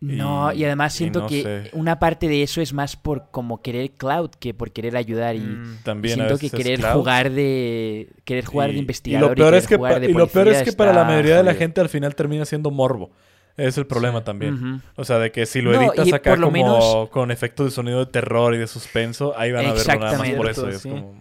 No, 0.00 0.50
y, 0.52 0.60
Y- 0.60 0.64
además 0.64 0.94
y 0.94 0.98
siento 0.98 1.20
no 1.20 1.26
que 1.26 1.42
sé. 1.42 1.70
una 1.74 1.98
parte 1.98 2.26
de 2.26 2.42
eso 2.42 2.62
es 2.62 2.72
más 2.72 2.96
por 2.96 3.30
como 3.30 3.60
querer 3.60 3.90
cloud 3.90 4.30
que 4.30 4.54
por 4.54 4.70
querer 4.70 4.96
ayudar 4.96 5.36
y, 5.36 5.40
Mm. 5.40 5.76
También 5.82 6.14
siento 6.14 6.38
que 6.38 6.48
querer 6.48 6.80
jugar 6.82 7.30
de 7.30 8.08
querer 8.24 8.44
jugar 8.46 8.70
Y- 8.70 8.72
de 8.72 8.78
y 8.78 8.80
investigador 8.80 9.30
lo 9.30 9.34
peor 9.36 9.54
es 9.54 9.66
que 9.66 9.76
jugar 9.76 9.92
pa- 9.94 10.00
de 10.00 10.10
y 10.10 10.14
lo 10.14 10.26
peor 10.26 10.48
es 10.48 10.62
que 10.62 10.72
para 10.72 10.92
la 10.94 11.04
mayoría 11.04 11.36
de 11.36 11.42
la 11.42 11.54
gente 11.54 11.80
al 11.82 11.90
final 11.90 12.14
termina 12.14 12.44
siendo 12.46 12.70
morbo. 12.70 13.10
Es 13.58 13.76
el 13.76 13.86
problema 13.86 14.20
Sí. 14.20 14.24
también. 14.24 14.80
O 14.96 15.04
sea, 15.04 15.18
de 15.18 15.30
que 15.32 15.44
si 15.44 15.60
lo 15.60 15.72
No, 15.72 15.82
editas 15.82 16.08
y 16.08 16.14
acá 16.14 16.34
lo 16.36 16.46
como 16.46 16.52
menos- 16.52 17.10
con 17.10 17.30
efectos 17.30 17.66
de 17.66 17.72
sonido 17.72 17.98
de 17.98 18.06
terror 18.06 18.54
y 18.54 18.58
de 18.58 18.66
suspenso, 18.66 19.36
ahí 19.36 19.52
van 19.52 19.66
a 19.66 19.72
verlo 19.74 19.94
nada 20.00 20.18
más 20.18 20.30
por 20.30 20.48
eso. 20.48 20.66
y 20.70 20.74
es 20.74 20.80
Sí. 20.80 20.88
como... 20.88 21.14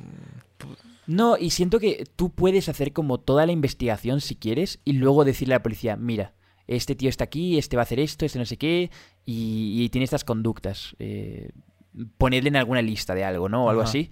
No, 1.07 1.37
y 1.37 1.49
siento 1.49 1.79
que 1.79 2.05
tú 2.15 2.29
puedes 2.29 2.69
hacer 2.69 2.93
como 2.93 3.19
toda 3.19 3.45
la 3.45 3.51
investigación 3.51 4.21
si 4.21 4.35
quieres 4.35 4.79
y 4.85 4.93
luego 4.93 5.25
decirle 5.25 5.55
a 5.55 5.57
la 5.57 5.63
policía, 5.63 5.95
mira, 5.95 6.33
este 6.67 6.95
tío 6.95 7.09
está 7.09 7.23
aquí, 7.25 7.57
este 7.57 7.75
va 7.75 7.81
a 7.81 7.83
hacer 7.83 7.99
esto, 7.99 8.25
este 8.25 8.39
no 8.39 8.45
sé 8.45 8.57
qué, 8.57 8.91
y, 9.25 9.83
y 9.83 9.89
tiene 9.89 10.05
estas 10.05 10.23
conductas. 10.23 10.95
Eh, 10.99 11.49
ponerle 12.17 12.49
en 12.49 12.55
alguna 12.55 12.81
lista 12.81 13.13
de 13.15 13.25
algo, 13.25 13.49
¿no? 13.49 13.65
O 13.65 13.69
algo 13.69 13.81
Ajá. 13.81 13.89
así. 13.89 14.11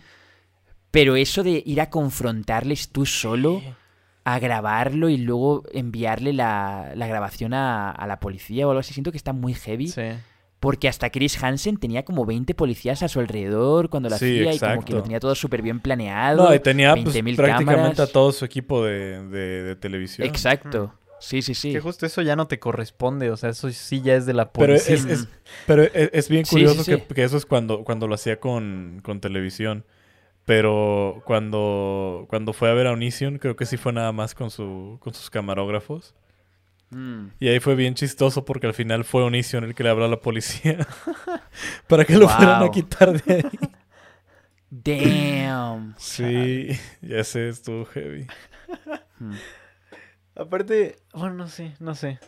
Pero 0.91 1.15
eso 1.15 1.43
de 1.43 1.61
ir 1.65 1.79
a 1.81 1.89
confrontarles 1.89 2.89
tú 2.89 3.05
solo, 3.05 3.61
a 4.23 4.39
grabarlo 4.39 5.09
y 5.09 5.17
luego 5.17 5.63
enviarle 5.71 6.33
la, 6.33 6.91
la 6.95 7.07
grabación 7.07 7.53
a, 7.53 7.91
a 7.91 8.07
la 8.07 8.19
policía 8.19 8.67
o 8.67 8.71
algo 8.71 8.79
así, 8.79 8.93
siento 8.93 9.11
que 9.11 9.17
está 9.17 9.31
muy 9.31 9.53
heavy. 9.53 9.87
Sí. 9.87 10.01
Porque 10.59 10.89
hasta 10.89 11.09
Chris 11.09 11.41
Hansen 11.41 11.77
tenía 11.77 12.03
como 12.03 12.25
20 12.25 12.53
policías 12.53 13.01
a 13.01 13.07
su 13.07 13.19
alrededor 13.21 13.89
cuando 13.89 14.09
lo 14.09 14.17
Sí, 14.17 14.25
hacía 14.25 14.53
y 14.53 14.59
como 14.59 14.71
que 14.71 14.75
exacto. 14.75 14.95
lo 14.97 15.03
tenía 15.03 15.19
todo 15.21 15.33
súper 15.35 15.61
bien 15.61 15.79
planeado. 15.79 16.43
No, 16.49 16.53
y 16.53 16.59
tenía 16.59 16.93
pues, 16.95 17.15
20.000 17.15 17.35
prácticamente 17.37 17.75
cámaras. 17.75 17.99
a 17.99 18.07
todo 18.11 18.31
su 18.33 18.43
equipo 18.43 18.83
de, 18.83 19.25
de- 19.29 19.63
de 19.63 19.75
televisión. 19.77 20.27
Exacto. 20.27 20.93
Sí, 21.21 21.41
sí, 21.41 21.53
sí. 21.53 21.71
Que 21.73 21.79
justo 21.81 22.05
eso 22.05 22.21
ya 22.21 22.35
no 22.35 22.47
te 22.47 22.59
corresponde, 22.59 23.29
o 23.31 23.35
sea, 23.37 23.49
eso 23.49 23.69
sí 23.71 24.01
ya 24.01 24.15
es 24.15 24.25
de 24.25 24.33
la 24.33 24.51
Pero 24.53 24.73
policía. 24.73 24.95
es, 24.95 25.05
es- 25.05 25.27
pero 25.65 25.83
es, 25.83 26.09
es 26.13 26.29
bien 26.29 26.43
curioso 26.43 26.83
sí, 26.83 26.93
sí. 26.93 27.01
Que, 27.07 27.13
que 27.15 27.23
eso 27.23 27.37
es 27.37 27.45
cuando, 27.45 27.83
cuando 27.83 28.07
lo 28.07 28.15
hacía 28.15 28.39
con, 28.39 28.99
con 29.03 29.19
televisión. 29.21 29.85
Pero 30.45 31.21
cuando, 31.25 32.25
cuando 32.29 32.53
fue 32.53 32.69
a 32.69 32.73
ver 32.73 32.87
a 32.87 32.91
Onision, 32.93 33.37
creo 33.37 33.55
que 33.55 33.65
sí 33.65 33.77
fue 33.77 33.93
nada 33.93 34.11
más 34.11 34.33
con, 34.33 34.49
su, 34.49 34.97
con 34.99 35.13
sus 35.13 35.29
camarógrafos. 35.29 36.15
Mm. 36.91 37.27
Y 37.39 37.47
ahí 37.49 37.59
fue 37.59 37.75
bien 37.75 37.93
chistoso 37.95 38.45
porque 38.45 38.67
al 38.67 38.73
final 38.73 39.03
fue 39.03 39.23
Onision 39.23 39.63
el 39.63 39.75
que 39.75 39.83
le 39.83 39.89
habló 39.89 40.05
a 40.05 40.07
la 40.09 40.19
policía 40.21 40.87
para 41.87 42.03
que 42.05 42.13
lo 42.17 42.25
Wow. 42.27 42.35
fueran 42.35 42.63
a 42.63 42.71
quitar 42.71 43.21
de 43.23 43.33
ahí. 43.35 43.59
Damn. 44.71 45.95
Sí, 45.97 46.69
ya 47.01 47.23
sé, 47.23 47.49
estuvo 47.49 47.85
heavy. 47.85 48.27
Mm. 49.19 49.33
Aparte, 50.35 50.97
bueno, 51.13 51.35
no 51.35 51.47
sé, 51.47 51.73
no 51.79 51.95
sé. 51.95 52.19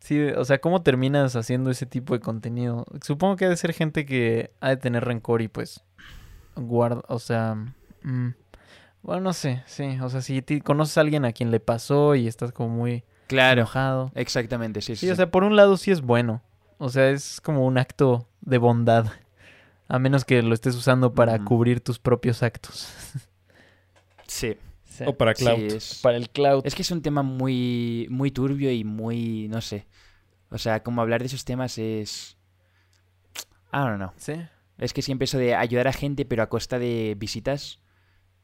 Sí, 0.00 0.18
o 0.20 0.44
sea, 0.44 0.60
¿cómo 0.60 0.82
terminas 0.82 1.36
haciendo 1.36 1.70
ese 1.70 1.84
tipo 1.86 2.14
de 2.14 2.20
contenido? 2.20 2.86
Supongo 3.02 3.36
que 3.36 3.44
ha 3.44 3.48
de 3.50 3.56
ser 3.56 3.74
gente 3.74 4.06
que 4.06 4.50
ha 4.60 4.70
de 4.70 4.76
tener 4.78 5.04
rencor 5.04 5.42
y 5.42 5.48
pues 5.48 5.84
guarda, 6.56 7.02
o 7.08 7.18
sea, 7.18 7.54
mm, 8.02 8.28
bueno, 9.02 9.20
no 9.20 9.32
sé, 9.34 9.62
sí, 9.66 9.98
o 10.00 10.08
sea, 10.08 10.22
si 10.22 10.42
conoces 10.62 10.96
a 10.96 11.02
alguien 11.02 11.24
a 11.26 11.32
quien 11.32 11.50
le 11.50 11.60
pasó 11.60 12.14
y 12.14 12.26
estás 12.28 12.52
como 12.52 12.70
muy 12.70 13.04
Claro. 13.30 13.60
enojado. 13.62 14.12
Exactamente, 14.14 14.80
sí, 14.82 14.96
sí. 14.96 15.06
Sí, 15.06 15.10
o 15.10 15.14
sí. 15.14 15.16
sea, 15.16 15.30
por 15.30 15.44
un 15.44 15.56
lado 15.56 15.76
sí 15.76 15.90
es 15.90 16.00
bueno. 16.02 16.42
O 16.78 16.88
sea, 16.88 17.10
es 17.10 17.40
como 17.40 17.64
un 17.66 17.78
acto 17.78 18.28
de 18.40 18.58
bondad. 18.58 19.06
A 19.88 19.98
menos 19.98 20.24
que 20.24 20.42
lo 20.42 20.54
estés 20.54 20.74
usando 20.76 21.14
para 21.14 21.38
cubrir 21.44 21.80
tus 21.80 21.98
propios 21.98 22.42
actos. 22.42 22.92
Sí. 24.26 24.56
Sí. 24.84 25.04
O 25.06 25.16
para 25.16 25.34
Sí, 25.34 25.44
Cloud. 25.44 25.58
es... 25.60 26.00
Para 26.02 26.16
el 26.16 26.30
cloud. 26.30 26.62
es 26.66 26.74
que 26.74 26.82
es 26.82 26.90
un 26.90 27.02
tema 27.02 27.22
muy, 27.22 28.06
muy 28.10 28.30
turbio 28.30 28.70
y 28.70 28.84
muy, 28.84 29.48
no 29.48 29.60
sé. 29.60 29.86
O 30.50 30.58
sea, 30.58 30.82
como 30.82 31.00
hablar 31.00 31.20
de 31.20 31.26
esos 31.26 31.44
temas 31.44 31.78
es... 31.78 32.36
I 33.72 33.78
don't 33.78 33.96
know. 33.96 34.10
Sí. 34.16 34.34
Es 34.78 34.92
que 34.92 35.02
siempre 35.02 35.24
eso 35.24 35.38
de 35.38 35.54
ayudar 35.54 35.88
a 35.88 35.92
gente 35.92 36.24
pero 36.24 36.42
a 36.42 36.48
costa 36.48 36.78
de 36.78 37.14
visitas, 37.18 37.80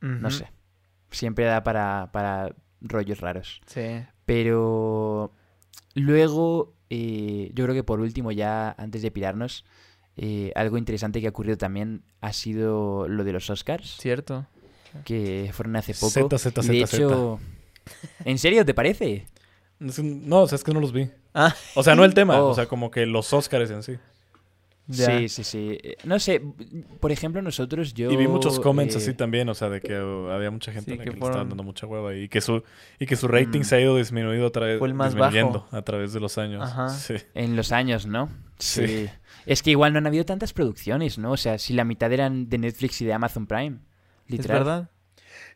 no 0.01 0.31
sé. 0.31 0.53
Siempre 1.11 1.45
da 1.45 1.63
para, 1.65 2.11
para 2.13 2.55
rollos 2.81 3.21
raros. 3.21 3.61
Sí. 3.67 4.03
Pero 4.25 5.33
luego, 5.95 6.75
eh, 6.91 7.51
yo 7.55 7.65
creo 7.65 7.75
que 7.75 7.85
por 7.85 8.01
último, 8.01 8.33
ya 8.33 8.75
antes 8.79 9.03
de 9.03 9.11
pirarnos, 9.11 9.65
eh, 10.17 10.53
algo 10.55 10.79
interesante 10.79 11.21
que 11.21 11.27
ha 11.27 11.31
ocurrido 11.31 11.57
también 11.59 12.03
ha 12.21 12.33
sido 12.33 13.07
lo 13.09 13.25
de 13.25 13.33
los 13.33 13.51
Oscars, 13.51 13.97
Cierto. 13.99 14.47
que 15.05 15.51
fueron 15.53 15.77
hace 15.77 15.95
poco. 15.95 16.11
Z, 16.11 16.39
Z, 16.39 16.63
Y 16.73 16.81
de 16.81 16.87
Z, 16.87 16.97
hecho, 17.05 17.39
¿en 18.25 18.39
serio 18.39 18.65
te 18.65 18.75
parece? 18.75 19.27
No, 19.79 20.43
o 20.43 20.49
sea, 20.49 20.57
es 20.57 20.65
que 20.65 20.73
no 20.73 20.81
los 20.81 20.93
vi. 20.93 21.11
Ah. 21.35 21.55
O 21.75 21.83
sea, 21.83 21.95
no 21.95 22.05
el 22.05 22.15
tema, 22.15 22.41
Oh. 22.43 22.49
o 22.49 22.55
sea, 22.55 22.67
como 22.67 22.91
que 22.91 23.05
los 23.07 23.33
Oscars 23.33 23.71
en 23.71 23.83
sí. 23.83 23.99
Ya. 24.89 25.07
Sí, 25.19 25.29
sí, 25.29 25.43
sí. 25.45 25.79
Eh, 25.83 25.97
No 26.05 26.21
sé, 26.21 26.41
por 27.01 27.11
ejemplo, 27.11 27.43
nosotros 27.43 27.93
yo... 27.93 28.09
y 28.11 28.17
vi 28.17 28.29
muchos 28.29 28.61
comments 28.61 28.95
eh, 28.95 28.99
así 28.99 29.15
también, 29.15 29.49
o 29.49 29.55
sea, 29.55 29.69
de 29.69 29.81
que 29.81 29.97
había 29.97 30.51
mucha 30.53 30.71
gente 30.73 30.93
Sí, 30.93 30.95
a 30.95 30.99
la 30.99 31.05
que 31.05 31.11
que, 31.11 31.15
le 31.17 31.21
fueron- 31.21 31.33
estaban 31.35 31.49
dando 31.49 31.65
mucha 31.65 31.87
hueva 31.89 32.15
y 32.15 32.29
que 32.29 32.41
su 32.41 32.63
y 33.01 33.07
que 33.07 33.17
su 33.17 33.27
rating 33.27 33.61
Mm. 33.61 33.65
se 33.65 33.77
ha 33.77 33.81
ido 33.81 33.97
disminuido 33.97 34.47
a 34.47 34.51
través 34.53 34.79
Fue 34.79 34.87
el 34.87 34.95
más 34.95 35.13
disminuyendo 35.15 35.63
bajo. 35.65 35.77
a 35.77 35.83
través 35.83 36.13
de 36.13 36.21
los 36.21 36.39
años. 36.39 36.63
Ajá. 36.63 36.89
Sí. 36.91 37.15
En 37.35 37.57
los 37.57 37.73
años, 37.73 38.07
¿no? 38.07 38.29
Sí. 38.59 39.09
Es 39.45 39.63
que 39.63 39.71
igual 39.73 39.93
no 39.93 39.99
han 39.99 40.07
habido 40.07 40.25
tantas 40.25 40.53
producciones, 40.53 41.19
¿no? 41.19 41.33
O 41.33 41.37
sea, 41.37 41.59
si 41.59 41.73
la 41.75 41.85
mitad 41.85 42.13
eran 42.13 42.49
de 42.49 42.59
Netflix 42.59 43.01
y 43.01 43.05
de 43.07 43.13
Amazon 43.13 43.47
Prime. 43.47 43.79
Es 44.27 44.31
Literal. 44.33 44.59
verdad. 44.59 44.91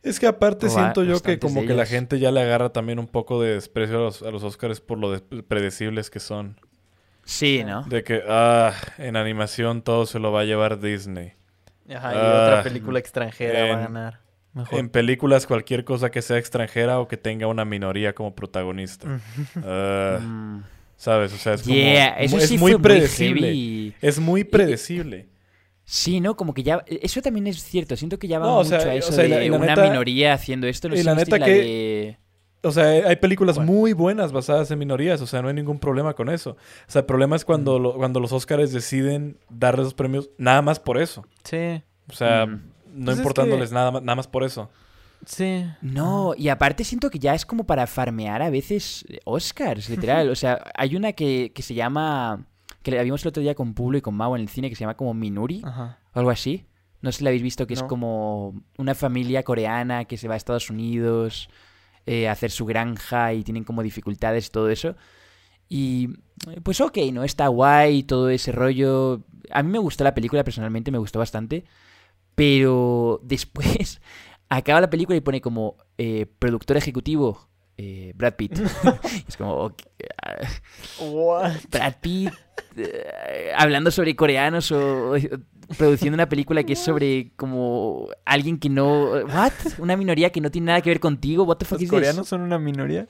Es 0.03 0.19
que 0.19 0.27
aparte 0.27 0.65
O 0.65 0.69
siento 0.69 1.03
yo 1.03 1.21
que 1.21 1.39
como 1.39 1.61
que 1.61 1.73
la 1.73 1.85
gente 1.85 2.19
ya 2.19 2.31
le 2.31 2.41
agarra 2.41 2.73
también 2.73 2.99
un 2.99 3.07
poco 3.07 3.41
de 3.41 3.53
desprecio 3.53 3.97
a 3.97 4.01
los, 4.01 4.23
a 4.23 4.31
los 4.31 4.43
Oscars 4.43 4.81
por 4.81 4.97
lo 4.97 5.11
de- 5.11 5.21
predecibles 5.43 6.09
que 6.09 6.19
son. 6.19 6.57
Sí, 7.23 7.63
¿no? 7.63 7.83
De 7.83 8.03
que, 8.03 8.21
ah, 8.27 8.73
en 8.97 9.15
animación 9.15 9.81
todo 9.81 10.05
se 10.05 10.19
lo 10.19 10.31
va 10.31 10.41
a 10.41 10.43
llevar 10.45 10.79
Disney. 10.79 11.33
Ajá, 11.93 12.13
y 12.13 12.17
Ah. 12.17 12.41
otra 12.43 12.63
película 12.63 12.99
extranjera 12.99 13.65
va 13.65 13.73
a 13.77 13.81
ganar. 13.83 14.19
Mejor. 14.53 14.79
En 14.79 14.89
películas 14.89 15.47
cualquier 15.47 15.85
cosa 15.85 16.11
que 16.11 16.21
sea 16.21 16.37
extranjera 16.37 16.99
o 16.99 17.07
que 17.07 17.15
tenga 17.17 17.47
una 17.47 17.63
minoría 17.63 18.13
como 18.13 18.35
protagonista. 18.35 19.07
Ah, 19.65 20.19
Mm. 20.21 20.63
¿Sabes? 20.97 21.33
O 21.33 21.37
sea, 21.37 21.53
es 21.55 21.63
como... 21.63 21.73
Yeah, 21.73 22.09
eso 22.19 22.37
es 22.37 22.47
sí 22.47 22.57
muy 22.59 22.73
fue 22.73 22.81
predecible. 22.81 23.47
muy. 23.47 23.95
Es 24.01 24.19
muy 24.19 24.43
predecible. 24.43 25.29
Sí, 25.83 26.19
¿no? 26.19 26.35
Como 26.37 26.53
que 26.53 26.61
ya... 26.61 26.83
Eso 26.85 27.21
también 27.23 27.47
es 27.47 27.63
cierto. 27.63 27.95
Siento 27.97 28.19
que 28.19 28.27
ya 28.27 28.37
va 28.37 28.45
No, 28.45 28.57
o 28.59 28.63
mucho 28.63 28.79
sea, 28.79 28.91
a 28.91 28.93
o 28.93 28.97
eso 28.97 29.11
sea, 29.11 29.25
y 29.25 29.29
la- 29.29 29.37
de 29.39 29.49
la 29.49 29.57
una 29.57 29.65
neta- 29.75 29.81
minoría 29.83 30.33
haciendo 30.33 30.67
esto. 30.67 30.89
No 30.89 30.95
y 30.95 31.01
la 31.01 31.15
neta 31.15 31.39
la 31.39 31.45
que- 31.47 31.51
de- 31.53 32.17
O 32.63 32.71
sea, 32.71 32.85
hay 32.85 33.15
películas 33.15 33.57
muy 33.57 33.93
buenas 33.93 34.31
basadas 34.31 34.69
en 34.69 34.77
minorías, 34.79 35.19
o 35.21 35.25
sea, 35.27 35.41
no 35.41 35.47
hay 35.47 35.53
ningún 35.55 35.79
problema 35.79 36.13
con 36.13 36.29
eso. 36.29 36.51
O 36.51 36.91
sea, 36.91 36.99
el 36.99 37.05
problema 37.05 37.35
es 37.35 37.43
cuando, 37.43 37.79
lo- 37.79 37.95
cuando 37.95 38.19
los 38.19 38.31
Oscars 38.31 38.71
deciden 38.71 39.37
darle 39.49 39.81
esos 39.81 39.95
premios 39.95 40.29
nada 40.37 40.61
más 40.61 40.79
por 40.79 40.97
eso. 40.99 41.25
Sí, 41.43 41.81
O 42.09 42.13
sea, 42.13 42.45
Mm. 42.45 42.61
no 42.93 43.05
Pues 43.05 43.13
es 43.13 43.17
importándoles 43.19 43.69
que- 43.69 43.75
nada, 43.75 43.89
más, 43.91 44.01
nada 44.03 44.15
más 44.15 44.27
por 44.27 44.43
eso. 44.43 44.69
sí. 45.25 45.65
No, 45.81 46.33
y 46.37 46.49
aparte 46.49 46.83
siento 46.83 47.09
que 47.09 47.19
ya 47.19 47.33
es 47.33 47.45
como 47.45 47.63
para 47.63 47.87
farmear 47.87 48.41
a 48.41 48.49
veces 48.49 49.05
Oscars, 49.23 49.89
literal. 49.89 50.29
O 50.29 50.35
sea, 50.35 50.59
hay 50.75 50.95
una 50.95 51.13
que, 51.13 51.51
que 51.55 51.61
se 51.63 51.73
llama 51.73 52.45
que 52.83 52.91
la 52.91 53.01
vimos 53.03 53.23
el 53.23 53.29
otro 53.29 53.41
día 53.41 53.55
con 53.55 53.73
Pablo 53.73 53.97
y 53.97 54.01
con 54.01 54.15
Mau 54.15 54.35
en 54.35 54.41
el 54.41 54.49
cine, 54.49 54.69
que 54.69 54.75
se 54.75 54.81
llama 54.81 54.95
como 54.97 55.13
Minuri, 55.13 55.61
Ajá. 55.63 55.99
o 56.13 56.19
algo 56.19 56.31
así. 56.31 56.65
No 57.01 57.11
sé 57.11 57.19
si 57.19 57.23
la 57.23 57.29
habéis 57.29 57.43
visto, 57.43 57.65
que 57.65 57.73
es 57.75 57.81
como 57.83 58.53
una 58.77 58.93
familia 58.95 59.41
coreana 59.43 60.05
que 60.05 60.17
se 60.17 60.27
va 60.27 60.33
a 60.33 60.37
Estados 60.37 60.69
Unidos 60.69 61.49
eh, 62.11 62.27
hacer 62.27 62.51
su 62.51 62.65
granja 62.65 63.33
y 63.33 63.41
tienen 63.41 63.63
como 63.63 63.81
dificultades 63.81 64.47
y 64.47 64.51
todo 64.51 64.69
eso. 64.69 64.97
Y 65.69 66.09
pues 66.61 66.81
ok, 66.81 66.97
¿no? 67.13 67.23
Está 67.23 67.47
guay 67.47 68.03
todo 68.03 68.29
ese 68.29 68.51
rollo. 68.51 69.23
A 69.49 69.63
mí 69.63 69.71
me 69.71 69.79
gustó 69.79 70.03
la 70.03 70.13
película 70.13 70.43
personalmente, 70.43 70.91
me 70.91 70.97
gustó 70.97 71.19
bastante. 71.19 71.63
Pero 72.35 73.21
después 73.23 74.01
acaba 74.49 74.81
la 74.81 74.89
película 74.89 75.15
y 75.15 75.21
pone 75.21 75.39
como 75.39 75.77
eh, 75.97 76.25
productor 76.37 76.75
ejecutivo 76.75 77.47
eh, 77.77 78.11
Brad 78.13 78.35
Pitt. 78.35 78.59
es 79.27 79.37
como, 79.37 79.53
ok, 79.53 79.81
ah, 80.21 80.35
What? 80.99 81.61
Brad 81.69 81.95
Pitt 82.01 82.33
eh, 82.75 83.53
hablando 83.55 83.89
sobre 83.89 84.17
coreanos 84.17 84.69
o, 84.73 85.13
o 85.13 85.17
produciendo 85.77 86.15
una 86.15 86.27
película 86.29 86.63
que 86.63 86.73
es 86.73 86.79
sobre 86.79 87.31
como 87.35 88.07
alguien 88.25 88.57
que 88.59 88.69
no... 88.69 89.11
¿What? 89.11 89.51
Una 89.79 89.95
minoría 89.97 90.29
que 90.31 90.41
no 90.41 90.51
tiene 90.51 90.67
nada 90.67 90.81
que 90.81 90.89
ver 90.89 90.99
contigo. 90.99 91.43
What 91.43 91.57
the 91.57 91.65
fuck 91.65 91.77
¿Los 91.79 91.83
is 91.83 91.89
coreanos 91.89 92.21
this? 92.21 92.29
son 92.29 92.41
una 92.41 92.57
minoría? 92.59 93.07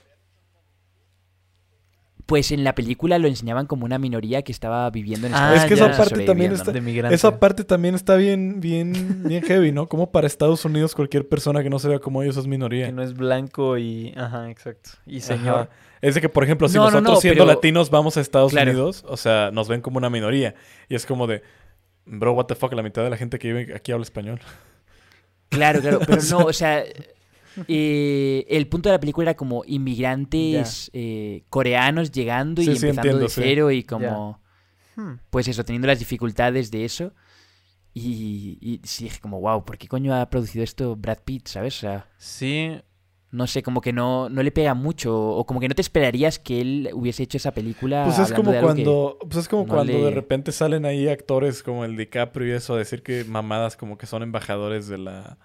Pues 2.24 2.52
en 2.52 2.62
la 2.64 2.74
película 2.74 3.18
lo 3.18 3.26
enseñaban 3.28 3.66
como 3.66 3.84
una 3.84 3.98
minoría 3.98 4.42
que 4.42 4.52
estaba 4.52 4.88
viviendo 4.90 5.26
en 5.26 5.34
Ah, 5.34 5.54
Estados 5.54 5.62
es 5.62 5.68
que 5.68 5.74
esa 5.74 5.96
parte 5.96 6.24
también 6.24 6.52
está... 6.52 6.72
De. 6.72 7.14
Esa 7.14 7.38
parte 7.40 7.64
también 7.64 7.94
está 7.94 8.14
bien, 8.16 8.60
bien, 8.60 9.24
bien 9.26 9.42
heavy, 9.42 9.72
¿no? 9.72 9.88
Como 9.88 10.10
para 10.12 10.28
Estados 10.28 10.64
Unidos 10.64 10.94
cualquier 10.94 11.28
persona 11.28 11.62
que 11.62 11.68
no 11.68 11.78
se 11.78 11.88
vea 11.88 11.98
como 11.98 12.22
ellos 12.22 12.36
es 12.36 12.46
minoría. 12.46 12.86
Que 12.86 12.92
no 12.92 13.02
es 13.02 13.14
blanco 13.14 13.76
y... 13.76 14.14
Ajá, 14.16 14.48
exacto. 14.50 14.90
Y 15.04 15.20
señor. 15.20 15.54
Ajá. 15.62 15.68
Es 16.00 16.14
de 16.14 16.20
que, 16.20 16.28
por 16.28 16.44
ejemplo, 16.44 16.68
si 16.68 16.76
No, 16.76 16.84
no, 16.84 16.90
nosotros 16.92 17.14
no, 17.16 17.20
siendo 17.20 17.44
pero- 17.44 17.54
latinos 17.54 17.90
vamos 17.90 18.16
a 18.16 18.20
Estados 18.20 18.52
Claro. 18.52 18.70
Unidos, 18.70 19.04
o 19.06 19.16
sea, 19.16 19.50
nos 19.52 19.68
ven 19.68 19.80
como 19.82 19.98
una 19.98 20.08
minoría. 20.08 20.54
Y 20.88 20.94
es 20.94 21.04
como 21.04 21.26
de, 21.26 21.42
bro, 22.06 22.32
what 22.32 22.46
the 22.46 22.54
fuck, 22.54 22.72
la 22.72 22.82
mitad 22.82 23.02
de 23.02 23.10
la 23.10 23.16
gente 23.16 23.38
que 23.38 23.52
vive 23.52 23.74
aquí 23.74 23.92
habla 23.92 24.02
español. 24.04 24.40
Claro, 25.48 25.80
claro, 25.80 26.00
pero 26.06 26.22
no, 26.30 26.38
o 26.46 26.52
sea, 26.52 26.82
eh, 27.68 28.46
el 28.48 28.66
punto 28.68 28.88
de 28.88 28.94
la 28.94 29.00
película 29.00 29.30
era 29.30 29.36
como 29.36 29.62
inmigrantes 29.66 30.90
eh, 30.94 31.44
coreanos 31.50 32.10
llegando 32.10 32.62
y 32.62 32.64
Sí, 32.64 32.70
empezando 32.72 33.00
entiendo, 33.00 33.18
de 33.20 33.28
sí. 33.28 33.40
cero 33.42 33.70
y 33.70 33.82
como, 33.84 34.40
Hmm. 34.94 35.14
pues 35.30 35.48
eso, 35.48 35.64
teniendo 35.64 35.88
las 35.88 35.98
dificultades 36.00 36.70
de 36.70 36.84
eso. 36.84 37.14
Y, 37.94 38.58
y 38.60 38.80
sí, 38.84 39.04
dije 39.04 39.20
como, 39.20 39.40
wow, 39.40 39.64
¿por 39.64 39.78
qué 39.78 39.88
coño 39.88 40.14
ha 40.14 40.28
producido 40.28 40.62
esto 40.64 40.96
Brad 40.96 41.20
Pitt, 41.24 41.46
sabes? 41.48 41.76
O 41.78 41.80
sea, 41.80 42.08
Sí, 42.18 42.78
no 43.32 43.46
sé, 43.46 43.62
como 43.62 43.80
que 43.80 43.92
no, 43.92 44.28
no 44.28 44.42
le 44.42 44.52
pega 44.52 44.74
mucho 44.74 45.18
o 45.18 45.44
como 45.46 45.58
que 45.58 45.66
no 45.68 45.74
te 45.74 45.80
esperarías 45.82 46.38
que 46.38 46.60
él 46.60 46.90
hubiese 46.92 47.22
hecho 47.24 47.38
esa 47.38 47.52
película. 47.52 48.04
Pues 48.04 48.18
es 48.18 48.32
como 48.32 48.52
cuando, 48.60 49.16
pues 49.20 49.36
es 49.38 49.48
como 49.48 49.62
no 49.64 49.68
cuando 49.72 49.92
le- 49.94 50.04
de 50.04 50.10
repente 50.10 50.52
salen 50.52 50.84
ahí 50.84 51.08
actores 51.08 51.62
como 51.62 51.84
el 51.84 51.96
DiCaprio 51.96 52.46
y 52.48 52.50
eso 52.52 52.74
a 52.74 52.78
decir 52.78 53.02
que 53.02 53.24
mamadas 53.24 53.76
como 53.76 53.96
que 53.98 54.06
son 54.06 54.22
embajadores 54.22 54.86
de 54.86 54.98
la 54.98 55.38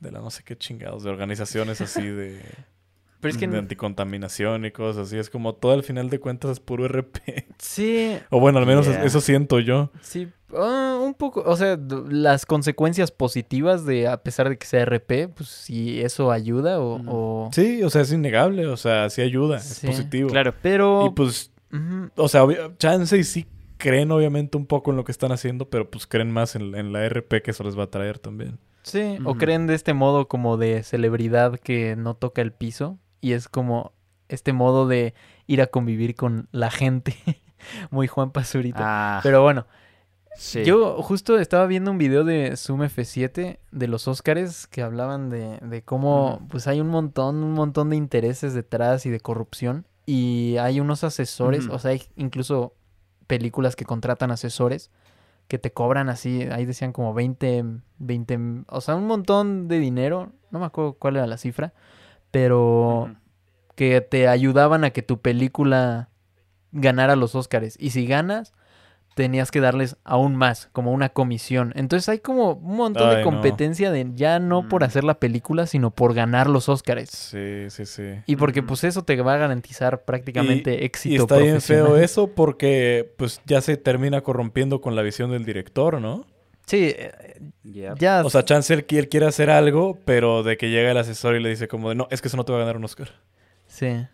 de 0.00 0.10
la 0.12 0.20
no 0.20 0.30
sé 0.30 0.42
qué 0.44 0.56
chingados, 0.58 1.02
de 1.02 1.10
organizaciones 1.10 1.80
así 1.80 2.02
de, 2.06 2.38
pero 3.20 3.32
es 3.32 3.38
que... 3.38 3.48
de 3.48 3.56
anticontaminación 3.58 4.66
y 4.66 4.70
cosas 4.70 5.06
así. 5.08 5.16
Es 5.16 5.30
como 5.30 5.54
todo 5.54 5.72
al 5.72 5.82
final 5.82 6.10
de 6.10 6.20
cuentas 6.20 6.50
es 6.50 6.60
puro 6.60 6.84
RP. 6.86 7.46
Sí, 7.58 8.18
O 8.30 8.40
bueno, 8.40 8.58
al 8.58 8.66
menos 8.66 8.86
Yeah. 8.86 9.04
eso 9.04 9.22
siento 9.22 9.58
yo. 9.60 9.90
sí. 10.02 10.28
Ah, 10.56 10.98
un 11.02 11.14
poco, 11.14 11.42
o 11.46 11.56
sea, 11.56 11.78
las 12.08 12.46
consecuencias 12.46 13.10
positivas 13.10 13.84
de, 13.84 14.08
a 14.08 14.22
pesar 14.22 14.48
de 14.48 14.58
que 14.58 14.66
sea 14.66 14.84
RP, 14.84 15.28
pues 15.34 15.48
si 15.48 16.00
eso 16.00 16.30
ayuda 16.30 16.80
o... 16.80 16.98
Mm. 16.98 17.08
o- 17.08 17.50
Sí, 17.52 17.82
o 17.82 17.90
sea, 17.90 18.02
es 18.02 18.12
innegable, 18.12 18.66
o 18.66 18.76
sea, 18.76 19.08
sí 19.10 19.22
ayuda, 19.22 19.58
Sí, 19.60 19.86
es 19.86 19.92
positivo. 19.96 20.28
Claro. 20.30 20.54
Pero... 20.62 21.06
Y 21.06 21.10
pues, 21.10 21.50
o 22.16 22.28
sea, 22.28 22.44
chance 22.78 23.16
y 23.16 23.24
sí 23.24 23.46
creen 23.76 24.10
obviamente 24.12 24.56
un 24.56 24.66
poco 24.66 24.90
en 24.90 24.96
lo 24.96 25.04
que 25.04 25.12
están 25.12 25.32
haciendo, 25.32 25.68
pero 25.68 25.90
pues 25.90 26.06
creen 26.06 26.30
más 26.30 26.56
en, 26.56 26.74
en 26.74 26.92
la 26.92 27.06
RP 27.08 27.42
que 27.42 27.50
eso 27.50 27.64
les 27.64 27.78
va 27.78 27.84
a 27.84 27.90
traer 27.90 28.18
también. 28.18 28.58
Sí, 28.82 29.18
o 29.24 29.34
creen 29.36 29.66
de 29.66 29.74
este 29.74 29.94
modo 29.94 30.28
como 30.28 30.56
de 30.56 30.82
celebridad 30.82 31.58
que 31.58 31.96
no 31.96 32.14
toca 32.14 32.42
el 32.42 32.52
piso 32.52 32.98
y 33.20 33.32
es 33.32 33.48
como 33.48 33.92
este 34.28 34.52
modo 34.52 34.86
de 34.86 35.14
ir 35.46 35.62
a 35.62 35.66
convivir 35.66 36.14
con 36.14 36.48
la 36.52 36.70
gente. 36.70 37.16
Muy 37.90 38.06
Juan 38.06 38.30
Pazurita. 38.30 38.78
Ah, 38.80 39.20
Pero 39.22 39.42
bueno, 39.42 39.66
sí. 40.36 40.64
yo 40.64 41.02
justo 41.02 41.38
estaba 41.38 41.66
viendo 41.66 41.90
un 41.90 41.98
video 41.98 42.24
de 42.24 42.56
Zoom 42.56 42.82
F7 42.82 43.58
de 43.70 43.88
los 43.88 44.08
Óscares 44.08 44.66
que 44.66 44.82
hablaban 44.82 45.30
de, 45.30 45.58
de 45.58 45.82
cómo 45.82 46.46
pues 46.50 46.66
hay 46.66 46.80
un 46.80 46.88
montón, 46.88 47.42
un 47.42 47.52
montón 47.52 47.90
de 47.90 47.96
intereses 47.96 48.54
detrás 48.54 49.06
y 49.06 49.10
de 49.10 49.20
corrupción 49.20 49.86
y 50.06 50.56
hay 50.58 50.80
unos 50.80 51.02
asesores, 51.02 51.68
o 51.68 51.78
sea, 51.78 51.92
hay 51.92 52.02
incluso 52.16 52.74
películas 53.26 53.74
que 53.74 53.84
contratan 53.84 54.30
asesores 54.30 54.90
que 55.48 55.58
te 55.58 55.72
cobran 55.72 56.08
así, 56.08 56.42
ahí 56.50 56.64
decían 56.64 56.92
como 56.92 57.14
20, 57.14 57.64
20, 57.98 58.64
o 58.68 58.80
sea, 58.80 58.96
un 58.96 59.06
montón 59.06 59.68
de 59.68 59.78
dinero, 59.78 60.32
no 60.50 60.58
me 60.58 60.66
acuerdo 60.66 60.94
cuál 60.94 61.16
era 61.16 61.26
la 61.26 61.36
cifra, 61.36 61.74
pero 62.30 63.14
que 63.74 64.00
te 64.00 64.28
ayudaban 64.28 64.84
a 64.84 64.90
que 64.90 65.02
tu 65.02 65.20
película 65.20 66.08
ganara 66.72 67.16
los 67.16 67.34
Óscares. 67.34 67.76
Y 67.78 67.90
si 67.90 68.06
ganas, 68.06 68.52
tenías 69.14 69.50
que 69.50 69.60
darles 69.60 69.96
aún 70.04 70.34
más, 70.36 70.68
como 70.72 70.92
una 70.92 71.08
comisión. 71.08 71.72
Entonces 71.76 72.08
hay 72.08 72.18
como 72.18 72.52
un 72.54 72.76
montón 72.76 73.08
Ay, 73.10 73.16
de 73.16 73.22
no. 73.24 73.30
competencia 73.30 73.90
de 73.92 74.10
ya 74.14 74.38
no 74.40 74.68
por 74.68 74.82
Mm. 74.82 74.84
hacer 74.86 75.04
la 75.04 75.20
película, 75.20 75.66
sino 75.66 75.90
por 75.92 76.14
ganar 76.14 76.48
los 76.50 76.68
Óscares. 76.68 77.10
Sí, 77.10 77.66
sí, 77.70 77.86
sí. 77.86 78.20
Y 78.26 78.36
porque 78.36 78.62
pues 78.62 78.82
eso 78.84 79.02
te 79.04 79.20
va 79.22 79.34
a 79.34 79.38
garantizar 79.38 80.04
prácticamente 80.04 80.84
éxito 80.84 81.14
Y 81.14 81.16
está 81.18 81.36
bien 81.38 81.60
feo 81.60 81.96
eso 81.96 82.26
porque 82.28 83.12
pues 83.16 83.40
ya 83.46 83.60
se 83.60 83.76
termina 83.76 84.20
corrompiendo 84.22 84.80
con 84.80 84.96
la 84.96 85.02
visión 85.02 85.30
del 85.30 85.44
director, 85.44 86.00
¿no? 86.00 86.26
Sí, 86.66 86.94
eh, 86.96 87.12
ya... 87.62 88.22
O 88.24 88.30
sea, 88.30 88.42
chance 88.44 88.72
él, 88.72 88.86
él 88.88 89.08
quiere 89.10 89.26
hacer 89.26 89.50
algo, 89.50 89.98
pero 90.06 90.42
de 90.42 90.56
que 90.56 90.70
llega 90.70 90.90
el 90.90 90.96
asesor 90.96 91.36
y 91.36 91.40
le 91.42 91.50
dice 91.50 91.68
como 91.68 91.90
de, 91.90 91.94
no, 91.94 92.08
es 92.10 92.22
que 92.22 92.28
eso 92.28 92.36
no 92.38 92.44
te 92.44 92.52
va 92.52 92.58
a 92.58 92.60
ganar 92.62 92.78
un 92.78 92.84
Oscar. 92.84 93.10
Sí. 93.66 94.06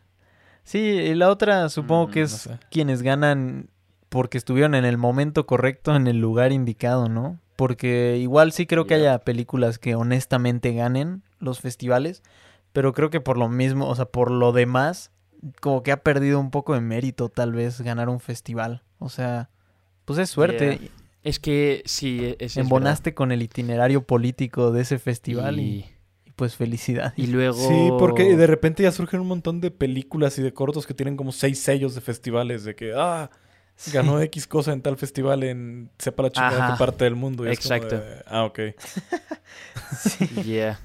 Sí, 0.65 0.79
y 0.79 1.15
la 1.15 1.31
otra 1.31 1.69
supongo 1.69 2.09
Mm, 2.09 2.11
que 2.11 2.21
no 2.21 2.27
es 2.27 2.33
sé. 2.33 2.59
quienes 2.71 3.03
ganan 3.03 3.71
porque 4.11 4.37
estuvieron 4.37 4.75
en 4.75 4.85
el 4.85 4.99
momento 4.99 5.47
correcto, 5.47 5.97
en 5.97 6.07
el 6.07 6.21
lugar 6.21 6.53
indicado, 6.53 7.09
¿no? 7.09 7.39
Porque 7.57 8.19
igual 8.19 8.53
sí 8.53 8.67
creo 8.67 8.87
que 8.87 8.99
Yeah. 8.99 9.15
haya 9.15 9.19
películas 9.25 9.79
que 9.79 9.95
honestamente 9.95 10.75
ganen 10.75 11.23
los 11.39 11.61
festivales, 11.61 12.23
pero 12.73 12.93
creo 12.93 13.09
que 13.11 13.21
por 13.21 13.39
lo 13.39 13.49
mismo, 13.49 13.89
o 13.89 13.95
sea, 13.95 14.07
por 14.07 14.31
lo 14.31 14.53
demás, 14.53 15.13
como 15.61 15.83
que 15.83 15.93
ha 15.93 16.03
perdido 16.03 16.41
un 16.41 16.51
poco 16.51 16.75
de 16.75 16.81
mérito 16.81 17.29
tal 17.29 17.53
vez 17.53 17.81
ganar 17.81 18.09
un 18.09 18.21
festival. 18.21 18.83
O 18.99 19.09
sea, 19.09 19.49
pues 20.05 20.19
es 20.19 20.29
suerte. 20.29 20.79
Yeah. 20.79 20.91
Es 21.23 21.39
que 21.39 21.83
sí, 21.85 22.35
es, 22.39 22.53
es 22.53 22.57
Embonaste 22.57 23.15
con 23.15 23.31
el 23.31 23.43
itinerario 23.43 24.03
político 24.03 24.73
de 24.73 24.83
ese 24.83 24.99
festival 24.99 25.61
y, 25.61 25.63
y, 25.63 25.87
y, 26.25 26.31
pues 26.35 26.57
felicidad. 26.57 27.13
y 27.17 27.27
luego... 27.27 27.55
Sí, 27.69 27.91
porque 27.99 28.37
de 28.37 28.47
repente 28.47 28.83
ya 28.83 28.91
surgen 28.91 29.21
un 29.21 29.29
montón 29.29 29.61
de 29.61 29.71
películas 29.71 30.39
y 30.39 30.43
de 30.43 30.55
cortos 30.55 30.87
que 30.87 30.95
tienen 30.95 31.17
como 31.17 31.31
seis 31.31 31.61
sellos 31.61 31.95
de 31.95 32.01
festivales 32.01 32.65
de 32.65 32.75
que, 32.75 32.93
ah, 32.97 33.31
ganó 33.93 34.21
X 34.21 34.47
cosa 34.47 34.73
en 34.73 34.83
tal 34.83 34.97
festival 34.97 35.43
en 35.43 35.91
sepa 35.99 36.25
la 36.25 36.31
chingada 36.31 36.65
Ajá. 36.65 36.73
qué 36.75 36.79
parte 36.79 37.05
del 37.05 37.17
mundo. 37.17 37.47
Y 37.47 37.51
es 37.51 37.61
como 37.61 37.75
Exacto. 37.75 37.99
de, 37.99 38.23
ah, 38.27 38.45
ok. 38.45 38.61
Yeah. 40.45 40.79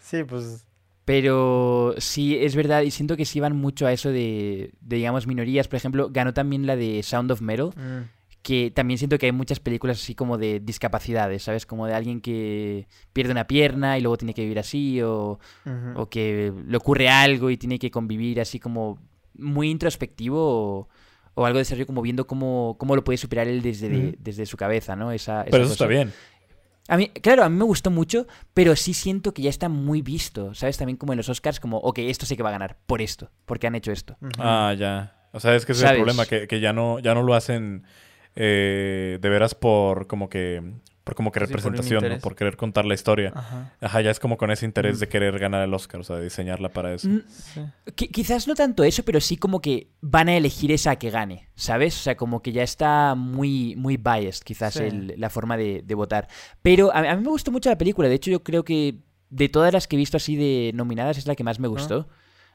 Sí, 0.00 0.24
pues... 0.24 0.66
Pero 1.04 1.94
sí, 1.98 2.36
es 2.36 2.56
verdad, 2.56 2.82
y 2.82 2.90
siento 2.90 3.16
que 3.16 3.26
sí 3.26 3.38
van 3.38 3.54
mucho 3.54 3.86
a 3.86 3.92
eso 3.92 4.10
de, 4.10 4.72
de, 4.80 4.96
digamos, 4.96 5.26
minorías. 5.26 5.68
Por 5.68 5.76
ejemplo, 5.76 6.08
ganó 6.10 6.32
también 6.32 6.66
la 6.66 6.76
de 6.76 7.02
Sound 7.02 7.30
of 7.30 7.42
Metal, 7.42 7.72
mm, 7.76 8.08
que 8.40 8.70
también 8.70 8.96
siento 8.96 9.18
que 9.18 9.26
hay 9.26 9.32
muchas 9.32 9.60
películas 9.60 10.00
así 10.00 10.14
como 10.14 10.38
de 10.38 10.60
discapacidades, 10.60 11.42
¿sabes? 11.42 11.66
Como 11.66 11.86
de 11.86 11.92
alguien 11.92 12.22
que 12.22 12.86
pierde 13.12 13.32
una 13.32 13.46
pierna 13.46 13.98
y 13.98 14.00
luego 14.00 14.16
tiene 14.16 14.32
que 14.32 14.42
vivir 14.42 14.58
así, 14.58 15.02
o, 15.02 15.38
o 15.94 16.08
que 16.08 16.52
le 16.66 16.76
ocurre 16.76 17.10
algo 17.10 17.50
y 17.50 17.58
tiene 17.58 17.78
que 17.78 17.90
convivir 17.90 18.40
así 18.40 18.58
como 18.58 18.98
muy 19.34 19.68
introspectivo, 19.68 20.38
o, 20.40 20.88
o 21.34 21.46
algo 21.46 21.58
de 21.58 21.62
ese 21.62 21.74
rollo 21.74 21.86
como 21.86 22.02
viendo 22.02 22.26
cómo, 22.26 22.76
cómo 22.78 22.94
lo 22.96 23.04
puede 23.04 23.16
superar 23.18 23.48
él 23.48 23.62
desde, 23.62 23.88
de- 23.88 24.14
desde 24.18 24.46
su 24.46 24.56
cabeza, 24.56 24.96
¿no? 24.96 25.12
Esa, 25.12 25.42
esa 25.42 25.50
Pero 25.50 25.64
eso 25.64 25.72
cosa. 25.72 25.84
está 25.84 25.86
bien. 25.86 26.12
A 26.86 26.96
mí, 26.98 27.08
claro, 27.08 27.44
a 27.44 27.48
mí 27.48 27.56
me 27.56 27.64
gustó 27.64 27.90
mucho, 27.90 28.26
pero 28.52 28.76
sí 28.76 28.92
siento 28.92 29.32
que 29.32 29.40
ya 29.42 29.48
está 29.50 29.68
muy 29.70 30.02
visto, 30.02 30.52
¿sabes? 30.54 30.76
También 30.76 30.98
como 30.98 31.12
en 31.14 31.16
los 31.16 31.28
Oscars, 31.30 31.58
como, 31.58 31.78
ok, 31.78 31.98
esto 32.00 32.26
sí 32.26 32.36
que 32.36 32.42
va 32.42 32.50
a 32.50 32.52
ganar, 32.52 32.76
por 32.86 33.00
esto, 33.00 33.30
porque 33.46 33.66
han 33.66 33.74
hecho 33.74 33.90
esto. 33.90 34.16
Ah, 34.38 34.74
ya. 34.78 35.28
O 35.32 35.40
sea, 35.40 35.54
es 35.56 35.64
que 35.64 35.72
ese 35.72 35.84
es 35.86 35.90
el 35.90 35.96
problema, 35.96 36.26
que, 36.26 36.46
que 36.46 36.60
ya 36.60 36.72
no, 36.74 36.98
ya 36.98 37.14
no 37.14 37.22
lo 37.22 37.34
hacen 37.34 37.84
eh, 38.36 39.18
de 39.20 39.28
veras 39.30 39.54
por 39.54 40.06
como 40.06 40.28
que, 40.28 40.62
por 41.04 41.14
como 41.14 41.30
que 41.30 41.38
Sí, 41.40 41.46
por 41.46 41.50
un 41.50 41.64
representación. 41.74 42.20
Por 42.20 42.34
querer 42.34 42.56
contar 42.56 42.86
la 42.86 42.94
historia. 42.94 43.30
Ajá. 43.34 43.72
Ajá, 43.80 44.00
ya 44.00 44.10
es 44.10 44.18
como 44.18 44.36
con 44.38 44.50
ese 44.50 44.64
interés 44.64 44.96
Mm. 44.96 45.00
de 45.00 45.08
querer 45.08 45.38
ganar 45.38 45.62
el 45.62 45.74
Oscar, 45.74 46.00
o 46.00 46.04
sea, 46.04 46.16
de 46.16 46.24
diseñarla 46.24 46.70
para 46.70 46.94
eso. 46.94 47.08
Mm, 47.08 47.20
Sí. 47.28 47.60
quizás 48.08 48.48
no 48.48 48.54
tanto 48.54 48.84
eso, 48.84 49.02
pero 49.04 49.20
sí 49.20 49.36
como 49.36 49.60
que 49.60 49.88
van 50.00 50.28
a 50.30 50.36
elegir 50.36 50.72
esa 50.72 50.96
que 50.96 51.10
gane, 51.10 51.48
¿sabes? 51.54 51.94
O 51.96 52.02
sea, 52.02 52.16
como 52.16 52.40
que 52.42 52.52
ya 52.52 52.62
está 52.62 53.14
muy, 53.14 53.76
muy 53.76 53.98
biased, 53.98 54.42
quizás, 54.44 54.74
Sí. 54.74 54.82
el- 54.84 55.14
la 55.18 55.28
forma 55.28 55.56
de, 55.58 55.82
de 55.84 55.94
votar. 55.94 56.26
Pero 56.62 56.90
a, 56.94 57.00
a 57.00 57.16
mí 57.16 57.22
me 57.22 57.28
gustó 57.28 57.52
mucho 57.52 57.68
la 57.68 57.76
película, 57.78 58.08
de 58.08 58.14
hecho 58.14 58.30
yo 58.30 58.42
creo 58.42 58.64
que 58.64 58.96
de 59.28 59.48
todas 59.50 59.72
las 59.74 59.86
que 59.86 59.96
he 59.96 59.98
visto 59.98 60.16
así 60.16 60.36
de 60.36 60.70
nominadas 60.74 61.18
es 61.18 61.26
la 61.26 61.34
que 61.34 61.44
más 61.44 61.58
me 61.60 61.68
gustó. 61.68 62.08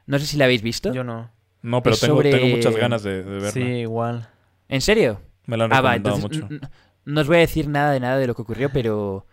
No 0.06 0.18
sé 0.18 0.26
si 0.26 0.36
la 0.36 0.46
habéis 0.46 0.62
visto. 0.62 0.92
Yo 0.92 1.04
no. 1.04 1.30
No, 1.62 1.82
pero 1.84 1.94
tengo, 1.96 2.16
sobre- 2.16 2.30
tengo 2.32 2.48
muchas 2.56 2.74
ganas 2.74 3.02
de, 3.04 3.22
de 3.22 3.30
verla. 3.30 3.50
Sí, 3.52 3.60
igual. 3.60 4.28
¿En 4.68 4.80
serio? 4.80 5.20
Me 5.46 5.56
lo 5.56 5.64
han 5.64 5.72
Ah, 5.72 5.80
va, 5.82 5.92
recomendado 5.92 6.16
entonces 6.16 6.50
mucho. 6.50 6.66
No 7.12 7.20
os 7.20 7.26
voy 7.26 7.36
a 7.36 7.40
decir 7.40 7.68
nada 7.68 7.92
de 7.92 8.00
nada 8.00 8.18
de 8.18 8.26
lo 8.26 8.34
que 8.34 8.42
ocurrió, 8.42 8.70
pero 8.72 9.26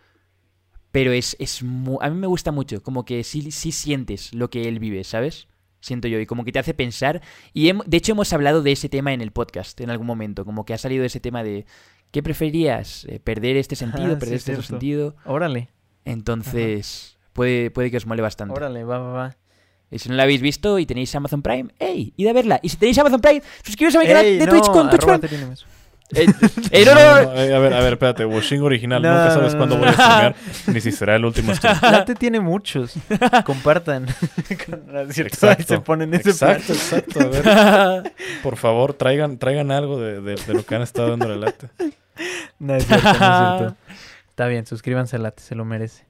pero 0.90 1.12
es, 1.12 1.36
es 1.38 1.62
mu- 1.62 1.98
a 2.00 2.08
mí 2.10 2.16
me 2.18 2.26
gusta 2.26 2.50
mucho, 2.50 2.82
como 2.82 3.04
que 3.04 3.22
sí, 3.24 3.50
sí 3.50 3.72
sientes 3.72 4.32
lo 4.34 4.48
que 4.50 4.68
él 4.68 4.78
vive, 4.78 5.04
¿sabes? 5.04 5.46
Siento 5.80 6.08
yo, 6.08 6.18
y 6.18 6.26
como 6.26 6.44
que 6.44 6.50
te 6.50 6.58
hace 6.58 6.74
pensar. 6.74 7.20
Y 7.52 7.70
de 7.72 7.96
hecho 7.96 8.12
hemos 8.12 8.32
hablado 8.32 8.62
de 8.62 8.72
ese 8.72 8.88
tema 8.88 9.12
en 9.12 9.20
el 9.20 9.30
podcast 9.30 9.80
en 9.80 9.90
algún 9.90 10.06
momento, 10.06 10.44
como 10.44 10.64
que 10.64 10.74
ha 10.74 10.78
salido 10.78 11.04
ese 11.04 11.20
tema 11.20 11.44
de 11.44 11.66
¿qué 12.10 12.22
preferirías? 12.22 13.04
Eh, 13.04 13.20
¿Perder 13.20 13.56
este 13.56 13.76
sentido? 13.76 14.14
Ah, 14.14 14.18
¿Perder 14.18 14.28
sí, 14.28 14.34
este 14.36 14.52
otro 14.52 14.62
sentido? 14.64 15.14
Órale, 15.24 15.68
Entonces, 16.04 17.16
puede, 17.32 17.70
puede 17.70 17.90
que 17.90 17.98
os 17.98 18.06
mole 18.06 18.22
bastante. 18.22 18.54
órale, 18.54 18.82
va, 18.84 18.98
va, 18.98 19.12
va. 19.12 19.36
Y 19.90 19.98
si 20.00 20.08
no 20.08 20.16
la 20.16 20.24
habéis 20.24 20.40
visto 20.42 20.78
y 20.78 20.86
tenéis 20.86 21.14
Amazon 21.14 21.42
Prime, 21.42 21.70
¡ey! 21.78 22.12
¡Id 22.16 22.26
a 22.26 22.32
verla! 22.32 22.60
Y 22.62 22.68
si 22.70 22.76
tenéis 22.76 22.98
Amazon 22.98 23.20
Prime, 23.20 23.42
suscribiros 23.64 23.94
a 23.96 24.00
mi 24.00 24.06
canal 24.06 24.24
de 24.24 24.46
no, 24.46 24.52
Twitch 24.52 24.66
con 24.70 24.90
Twitch. 24.90 25.64
Eh, 26.14 26.26
eh, 26.70 26.84
no, 26.86 26.94
no, 26.94 27.00
no, 27.00 27.22
No, 27.22 27.34
eh, 27.34 27.54
a 27.54 27.58
ver, 27.58 27.74
a 27.74 27.80
ver, 27.80 27.92
espérate. 27.94 28.24
Washing 28.24 28.62
original. 28.62 29.02
No, 29.02 29.08
Nunca 29.10 29.30
sabes 29.34 29.54
cuándo 29.54 29.76
voy 29.76 29.88
a 29.88 29.92
streamear, 29.92 30.34
ni 30.68 30.80
si 30.80 30.90
será 30.92 31.16
el 31.16 31.24
último 31.26 31.54
stream. 31.54 31.76
Late 31.82 32.14
tiene 32.14 32.40
muchos. 32.40 32.94
Compartan. 33.44 34.06
Cierto, 35.10 35.48
ahí 35.50 35.62
se 35.66 35.80
ponen 35.80 36.14
ese 36.14 36.30
exacto, 36.30 36.72
plan. 36.72 36.76
exacto. 36.76 37.20
A 37.20 37.26
ver, 38.00 38.12
por 38.42 38.56
favor, 38.56 38.94
traigan, 38.94 39.38
traigan 39.38 39.70
algo 39.70 40.00
de, 40.00 40.20
de- 40.22 40.36
de 40.36 40.54
lo 40.54 40.64
que 40.64 40.74
han 40.74 40.82
estado 40.82 41.10
dando 41.10 41.28
la 41.28 41.36
lata. 41.36 41.68
No 42.58 42.74
es 42.74 42.86
cierto, 42.86 43.04
no 43.04 43.10
es 43.12 43.18
cierto. 43.18 43.76
Está 44.30 44.46
bien, 44.46 44.64
suscríbanse 44.66 45.16
a 45.16 45.18
Late, 45.18 45.42
se 45.42 45.54
lo 45.54 45.64
merece. 45.64 46.06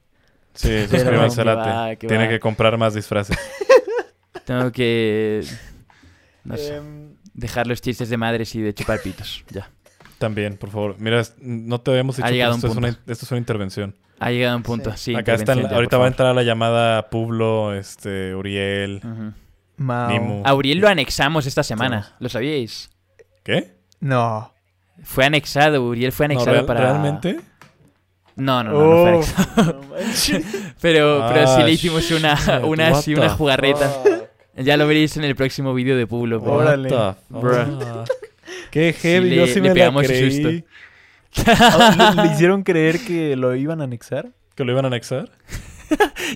Sí, 0.55 0.69
Pero- 0.69 0.89
suscríbanse 0.91 1.41
a 1.41 1.45
Que 1.45 1.51
Late. 1.51 1.71
va, 1.71 1.97
que 1.97 2.07
Tiene 2.07 2.25
va. 2.25 2.31
que 2.31 2.41
comprar 2.41 2.79
más 2.79 2.95
disfraces. 2.95 3.37
Tengo 4.45 4.71
que. 4.71 5.45
No 6.45 6.57
sé. 6.57 6.77
Em, 6.77 7.09
Dejar 7.35 7.69
los 7.69 7.81
chistes 7.81 8.09
de 8.09 8.17
madres 8.17 8.53
y 8.57 8.61
de 8.61 8.75
chupar 8.75 9.01
pitos. 9.01 9.45
Ya. 9.51 9.71
También, 10.19 10.57
por 10.57 10.71
favor. 10.71 10.97
Mira, 10.99 11.23
no 11.41 11.81
te 11.81 11.91
habíamos 11.93 12.19
Ha 12.19 12.29
dicho 12.29 12.35
que 12.35 12.57
esto 12.57 12.67
un 12.67 12.73
es, 12.73 12.77
una, 12.79 12.89
esto 13.13 13.25
es 13.25 13.31
una 13.31 13.39
intervención. 13.39 13.95
Ha 14.19 14.31
llegado 14.33 14.57
un 14.57 14.63
punto. 14.65 14.97
Sí. 14.97 15.15
Acá 15.15 15.35
está, 15.35 15.53
intervención 15.53 15.71
ya, 15.71 15.77
ahorita 15.77 15.97
va 15.99 16.05
a 16.07 16.09
entrar 16.09 16.35
la 16.35 16.43
llamada 16.43 17.09
Publo, 17.09 17.73
este, 17.75 18.35
Uriel. 18.35 19.01
Mao. 19.77 20.11
Nimu. 20.11 20.43
A 20.45 20.55
Uriel 20.55 20.79
lo 20.79 20.89
anexamos 20.89 21.47
esta 21.47 21.63
semana. 21.63 22.17
¿Lo 22.19 22.29
sabíais? 22.29 22.91
¿Qué? 23.45 23.77
No. 24.01 24.53
Fue 25.05 25.25
anexado. 25.25 25.85
Uriel 25.87 26.11
fue 26.11 26.27
No, 26.27 26.33
anexado 26.35 26.53
real- 26.55 26.67
para. 26.67 26.81
¿Realmente? 26.81 27.39
No, 28.35 28.63
no, 28.65 28.73
no, 28.73 28.79
no 28.79 28.91
fue 28.91 29.13
Oh, 29.13 29.15
anexado. 29.15 29.81
Pero, 30.81 31.25
pero 31.33 31.47
sí 31.49 31.55
Ah, 31.59 31.65
le 31.65 31.73
hicimos 31.73 32.09
una, 32.13 32.35
shit, 32.37 32.65
una, 32.65 32.93
una 33.17 33.29
jugarreta. 33.31 33.91
Ya 34.57 34.77
lo 34.77 34.87
veréis 34.87 35.17
en 35.17 35.25
el 35.25 35.35
próximo 35.37 35.75
vídeo 35.75 35.97
de 35.97 36.07
Pueblo. 36.07 36.41
pero- 36.41 36.55
Órale. 36.55 36.89
Qué 38.71 38.93
heavy, 38.93 39.31
Sí, 39.31 39.37
yo 39.37 39.47
le- 39.47 39.53
sí 39.53 39.61
le 39.61 39.69
me 39.69 39.75
pegamos 39.75 40.03
la 40.03 40.09
su 40.09 40.15
creí. 40.15 40.31
susto. 40.31 40.67
Ah, 41.47 42.15
¿Le, 42.17 42.23
le 42.29 42.33
hicieron 42.35 42.63
creer 42.63 42.99
que 43.01 43.37
lo 43.37 43.55
iban 43.55 43.81
a 43.81 43.85
anexar? 43.85 44.31
¿Que 44.55 44.65
lo 44.65 44.73
iban 44.73 44.85
a 44.85 44.89
anexar? 44.89 45.31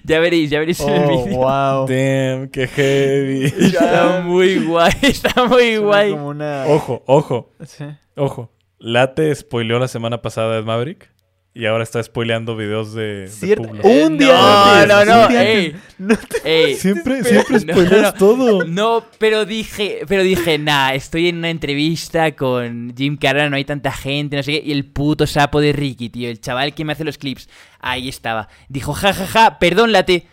Ya 0.04 0.18
veréis, 0.20 0.48
ya 0.48 0.58
veréis 0.58 0.80
en 0.80 0.88
el 0.94 1.02
Oh, 1.04 1.24
vídeo. 1.26 1.36
wow. 1.36 1.86
Damn, 1.86 2.48
qué 2.48 2.66
heavy. 2.66 3.44
Está 3.66 4.22
muy 4.24 4.58
guay, 4.64 4.90
está 5.02 5.44
muy 5.44 5.74
Suena 5.74 5.78
guay. 5.80 6.10
como 6.12 6.28
una... 6.28 6.64
Ojo, 6.66 7.02
ojo, 7.06 7.50
Sí. 7.66 7.84
ojo. 8.16 8.50
Late 8.78 9.34
spoileó 9.34 9.78
la 9.78 9.88
semana 9.88 10.22
pasada 10.22 10.56
de 10.56 10.62
Maverick 10.62 11.10
y 11.54 11.66
ahora 11.66 11.82
está 11.82 12.02
spoileando 12.02 12.56
videos 12.56 12.94
de, 12.94 13.02
de 13.02 13.28
Cierto. 13.28 13.68
Un 13.86 14.16
día 14.16 14.32
no, 14.32 14.64
antes, 14.72 14.88
no, 14.88 15.04
no, 15.22 15.28
día 15.28 15.50
ey. 15.50 15.76
No 15.98 16.16
te- 16.16 16.64
ey. 16.70 16.74
Siempre, 16.76 17.20
Pero- 17.22 17.42
siempre 17.44 17.66
no, 17.66 17.72
spoileas 17.74 18.12
no. 18.14 18.18
todo. 18.18 18.64
No, 18.64 19.04
pero 19.18 19.44
dije, 19.44 20.00
pero 20.08 20.22
dije, 20.22 20.58
nah, 20.58 20.92
estoy 20.94 21.28
en 21.28 21.36
una 21.36 21.50
entrevista 21.50 22.32
con 22.34 22.94
Jim 22.96 23.16
Carrey, 23.18 23.50
no 23.50 23.56
hay 23.56 23.64
tanta 23.64 23.92
gente, 23.92 24.36
no 24.36 24.42
sé 24.42 24.52
qué, 24.52 24.62
y 24.64 24.72
el 24.72 24.86
puto 24.86 25.26
sapo 25.26 25.60
de 25.60 25.72
Ricky, 25.72 26.08
tío, 26.08 26.28
el 26.30 26.40
chaval 26.40 26.74
que 26.74 26.84
me 26.84 26.92
hace 26.94 27.04
los 27.04 27.18
clips, 27.18 27.48
ahí 27.80 28.08
estaba. 28.08 28.48
Dijo, 28.68 28.94
ja, 28.94 29.12
ja, 29.12 29.26
ja, 29.26 29.58
perdón, 29.58 29.92
late. 29.92 30.26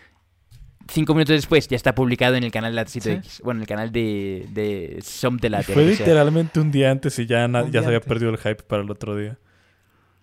Cinco 0.92 1.14
minutos 1.14 1.36
después 1.36 1.68
ya 1.68 1.76
está 1.76 1.94
publicado 1.94 2.34
en 2.34 2.42
el 2.42 2.50
canal 2.50 2.74
Latecito 2.74 3.10
¿Sí? 3.10 3.12
X. 3.12 3.40
Bueno, 3.44 3.58
en 3.58 3.62
el 3.62 3.68
canal 3.68 3.92
de, 3.92 4.46
de 4.50 4.98
Som 5.04 5.36
de 5.36 5.46
Y 5.46 5.50
Late. 5.50 5.72
fue 5.72 5.84
literalmente 5.84 6.58
un 6.58 6.72
día 6.72 6.90
antes 6.90 7.16
y 7.20 7.26
ya, 7.26 7.46
ya 7.46 7.62
se 7.70 7.78
había 7.86 7.98
antes. 7.98 8.08
perdido 8.08 8.30
el 8.32 8.38
hype 8.38 8.64
para 8.64 8.82
el 8.82 8.90
otro 8.90 9.14
día. 9.14 9.38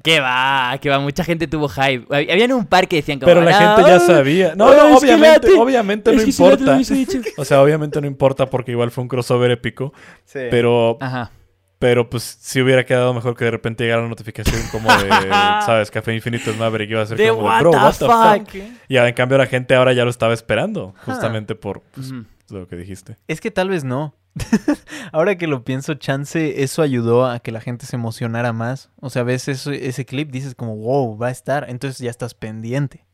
Que 0.07 0.19
va, 0.21 0.77
que 0.81 0.89
va, 0.89 0.99
mucha 0.99 1.23
gente 1.23 1.47
tuvo 1.47 1.67
hype. 1.67 2.05
Hab- 2.07 2.31
Habían 2.31 2.53
un 2.53 2.65
par 2.65 2.87
que 2.87 2.95
decían 2.97 3.19
como, 3.19 3.27
Pero 3.27 3.41
la 3.41 3.51
"No, 3.51 3.75
gente 3.75 3.89
ya 3.91 3.99
sabía. 3.99 4.55
No, 4.55 4.69
ah, 4.69 4.75
no, 4.77 4.97
obviamente, 4.97 5.51
obviamente 5.53 6.13
no 6.15 6.21
importa. 6.21 6.75
hubiese 6.75 6.93
dicho". 6.95 7.19
O 7.37 7.43
sea, 7.45 7.61
obviamente 7.61 7.99
no 7.99 8.07
importa 8.07 8.45
porque 8.49 8.71
igual 8.71 8.91
fue 8.91 9.01
un 9.01 9.07
crossover 9.09 9.51
épico. 9.51 9.93
Sí. 10.25 10.39
Pero, 10.49 10.97
Ajá. 11.01 11.31
pero 11.79 12.09
pues 12.09 12.23
si 12.23 12.61
hubiera 12.61 12.85
quedado 12.85 13.13
mejor 13.13 13.35
que 13.35 13.45
de 13.45 13.51
repente 13.51 13.83
llegara 13.83 14.01
la 14.03 14.07
notificación 14.07 14.61
como 14.71 14.89
de, 14.89 15.09
¿sabes? 15.65 15.91
Café 15.91 16.13
Infinito 16.15 16.51
es 16.51 16.57
Maverick 16.57 16.89
iba 16.91 17.01
a 17.01 17.05
ser 17.05 17.17
De 17.17 17.29
como 17.29 17.51
de, 17.51 17.59
bro, 17.59 17.71
the 17.71 17.77
what 17.77 17.95
the 17.97 18.05
fuck. 18.05 18.51
fuck. 18.51 18.63
Y 18.87 18.97
en 18.97 19.13
cambio 19.13 19.37
la 19.37 19.47
gente 19.47 19.75
ahora 19.75 19.91
ya 19.93 20.03
lo 20.05 20.09
estaba 20.09 20.33
esperando. 20.33 20.95
Justamente 21.05 21.55
por 21.55 21.81
pues, 21.93 22.13
lo 22.49 22.67
que 22.67 22.75
dijiste. 22.77 23.17
Es 23.27 23.41
que 23.41 23.51
tal 23.51 23.69
vez 23.69 23.83
no. 23.83 24.15
Ahora 25.11 25.37
que 25.37 25.47
lo 25.47 25.63
pienso, 25.63 25.93
chance, 25.95 26.63
eso 26.63 26.81
ayudó 26.81 27.25
a 27.25 27.39
que 27.39 27.51
la 27.51 27.61
gente 27.61 27.85
se 27.85 27.95
emocionara 27.95 28.53
más. 28.53 28.89
O 28.99 29.09
sea, 29.09 29.23
ves 29.23 29.47
eso- 29.47 29.71
ese 29.71 30.05
clip, 30.05 30.31
dices 30.31 30.55
como, 30.55 30.75
wow, 30.75 31.17
va 31.17 31.27
a 31.27 31.31
estar. 31.31 31.69
Entonces 31.69 31.99
ya 31.99 32.09
estás 32.09 32.33
pendiente. 32.33 33.05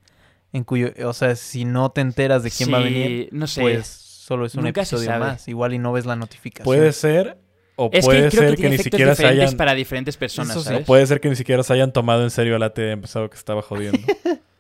En 0.52 0.64
cuyo, 0.64 0.92
o 1.06 1.14
sea, 1.14 1.36
si 1.36 1.66
no 1.66 1.90
te 1.92 2.02
enteras 2.02 2.44
de 2.44 2.52
quién 2.52 2.72
va 2.72 2.78
a 2.78 2.82
venir, 2.82 3.30
No 3.32 3.48
sé. 3.48 3.62
pues 3.62 3.88
solo 3.88 4.46
es 4.46 4.54
un 4.56 4.64
Nunca 4.64 4.82
episodio 4.82 5.10
más. 5.20 5.48
Igual 5.48 5.74
y 5.74 5.80
no 5.80 5.92
ves 5.94 6.06
la 6.06 6.16
notificación. 6.16 6.66
Puede 6.66 6.92
ser 6.94 7.38
o 7.76 7.90
es 7.92 8.06
puede 8.06 8.30
que 8.30 8.38
creo 8.38 8.50
ser 8.50 8.58
que, 8.60 8.70
ni 8.70 8.78
siquiera 8.78 9.16
se 9.16 9.26
hayan... 9.26 9.58
para 9.58 9.74
diferentes 9.74 10.16
personas, 10.16 10.52
Eso 10.52 10.60
sí. 10.62 10.66
¿sabes? 10.68 10.82
O 10.84 10.86
puede 10.86 11.08
ser 11.08 11.20
que 11.22 11.30
ni 11.30 11.36
siquiera 11.36 11.64
se 11.64 11.74
hayan 11.74 11.92
tomado 11.92 12.24
en 12.24 12.30
serio 12.30 12.56
a 12.56 12.60
Late 12.60 12.92
y 12.92 12.96
pensado 12.96 13.30
que 13.32 13.38
estaba 13.38 13.64
jodiendo. 13.64 14.00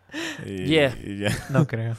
y, 0.45 0.65
Yeah. 0.65 0.97
y 1.03 1.17
ya, 1.19 1.29
No 1.49 1.65
creo. 1.67 1.95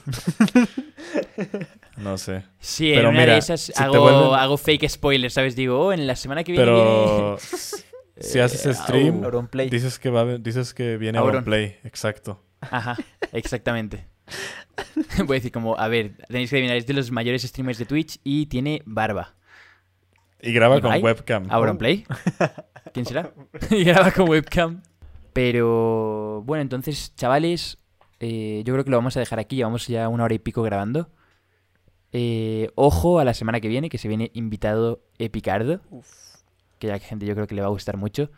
no 1.97 2.19
sé. 2.19 2.45
Sí, 2.61 2.91
Pero 2.95 3.09
en 3.09 3.15
una 3.15 3.21
mira, 3.21 3.33
de 3.35 3.39
esas 3.39 3.61
si 3.63 3.73
hago, 3.83 3.95
vuelven- 4.09 4.39
hago 4.39 4.57
fake 4.57 4.89
spoilers, 4.89 5.35
¿sabes? 5.35 5.57
Digo, 5.57 5.79
oh, 5.81 5.93
en 5.93 6.07
la 6.07 6.17
semana 6.17 6.45
que 6.45 6.53
viene 6.53 6.65
Pero 6.65 7.37
viene... 7.37 7.39
si 8.21 8.39
haces 8.41 8.67
Eh, 8.67 8.75
stream. 8.75 9.25
Auronplay. 9.25 9.69
dices 9.71 9.99
que 9.99 10.11
va 10.11 10.25
dices 10.39 10.75
que 10.75 10.97
viene 10.97 11.19
Auron. 11.19 11.35
Auronplay, 11.37 11.79
exacto. 11.85 12.43
Ajá, 12.61 12.97
exactamente. 13.33 14.07
Voy 15.27 15.37
a 15.37 15.39
decir 15.39 15.53
como, 15.53 15.79
a 15.79 15.89
ver, 15.89 16.13
tenéis 16.29 16.51
que 16.51 16.57
adivinar, 16.57 16.77
es 16.77 16.87
de 16.87 16.95
los 16.95 17.11
mayores 17.11 17.43
streamers 17.43 17.79
de 17.79 17.85
Twitch 17.85 18.19
y 18.25 18.47
tiene 18.47 18.83
barba. 18.87 19.35
Y 20.41 20.53
graba 20.53 20.81
con 20.81 21.03
webcam. 21.03 21.47
¿Auronplay? 21.51 22.05
¿Quién 22.93 23.07
será? 23.07 23.33
y 23.71 23.85
graba 23.85 24.11
con 24.11 24.29
webcam. 24.29 24.83
Pero, 25.33 26.43
bueno, 26.45 26.63
entonces, 26.63 27.13
chavales, 27.17 27.79
eh, 28.21 28.63
yo 28.65 28.73
creo 28.75 28.85
que 28.85 28.91
lo 28.91 28.97
vamos 28.97 29.17
a 29.17 29.21
dejar 29.21 29.39
aquí. 29.39 29.57
Llevamos 29.57 29.87
ya 29.87 30.09
una 30.09 30.25
hora 30.25 30.35
y 30.35 30.39
pico 30.39 30.63
grabando. 30.63 31.11
Eh, 32.13 32.71
ojo 32.77 33.19
a 33.19 33.25
la 33.25 33.35
semana 33.35 33.61
que 33.61 33.69
viene, 33.69 33.89
que 33.91 33.99
se 33.99 34.09
viene 34.09 34.31
invitado 34.35 35.03
Epicardo. 35.19 35.81
Que 36.79 36.89
ya 36.89 36.99
que 36.99 37.07
gente 37.07 37.27
yo 37.27 37.35
creo 37.35 37.47
que 37.47 37.55
le 37.55 37.61
va 37.63 37.67
a 37.69 37.71
gustar 37.71 37.97
mucho. 37.97 38.31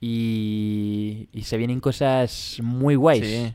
Y, 0.00 1.28
y 1.32 1.42
se 1.42 1.56
vienen 1.56 1.80
cosas 1.80 2.58
muy 2.62 2.94
guays. 2.94 3.26
Sí. 3.26 3.54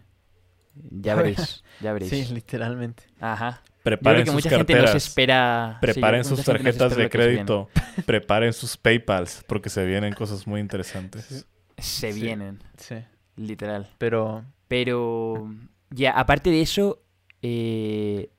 Ya 0.89 1.15
veréis, 1.15 1.63
ya 1.81 1.93
veréis. 1.93 2.11
Sí, 2.11 2.33
literalmente. 2.33 3.03
Ajá. 3.19 3.61
Preparen 3.83 4.25
sus 4.25 4.35
mucha 4.35 4.49
gente 4.51 4.73
espera. 4.95 5.77
Preparen 5.81 6.23
sus 6.23 6.43
tarjetas 6.43 6.91
espera 6.91 7.03
de 7.03 7.09
crédito. 7.09 7.69
Preparen 8.05 8.53
sus 8.53 8.77
PayPals, 8.77 9.43
porque 9.47 9.69
se 9.69 9.85
vienen 9.85 10.13
cosas 10.13 10.45
muy 10.45 10.59
interesantes. 10.61 11.45
Se 11.77 12.13
Sí. 12.13 12.21
vienen, 12.21 12.59
Sí. 12.77 12.95
literal. 13.35 13.89
Pero 13.97 14.45
Pero, 14.71 15.53
ya, 15.89 16.11
aparte 16.11 16.49
de 16.49 16.61
eso, 16.61 17.03
eh, 17.41 18.29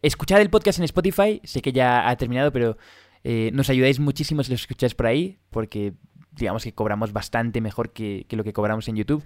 escuchad 0.00 0.40
el 0.40 0.48
podcast 0.48 0.78
en 0.78 0.84
Spotify. 0.84 1.40
Sé 1.42 1.60
que 1.60 1.72
ya 1.72 2.08
ha 2.08 2.16
terminado, 2.16 2.52
pero 2.52 2.78
eh, 3.24 3.50
nos 3.52 3.68
ayudáis 3.68 3.98
muchísimo 3.98 4.44
si 4.44 4.50
lo 4.50 4.54
escucháis 4.54 4.94
por 4.94 5.06
ahí, 5.06 5.40
porque 5.50 5.94
digamos 6.30 6.62
que 6.62 6.72
cobramos 6.72 7.12
bastante 7.12 7.60
mejor 7.60 7.92
que, 7.92 8.26
que 8.28 8.36
lo 8.36 8.44
que 8.44 8.52
cobramos 8.52 8.86
en 8.86 8.94
YouTube. 8.94 9.24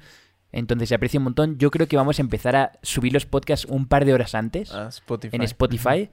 Entonces 0.51 0.89
se 0.89 0.95
aprecia 0.95 1.21
un 1.21 1.25
montón. 1.25 1.59
Yo 1.59 1.71
creo 1.71 1.87
que 1.87 1.99
vamos 1.99 2.19
a 2.19 2.23
empezar 2.23 2.57
a 2.57 2.73
subir 2.81 3.13
los 3.13 3.27
podcasts 3.27 3.67
un 3.67 3.87
par 3.87 4.07
de 4.07 4.15
horas 4.15 4.35
antes 4.35 4.73
a 4.73 4.89
Spotify. 4.89 5.37
en 5.37 5.43
Spotify, 5.43 6.11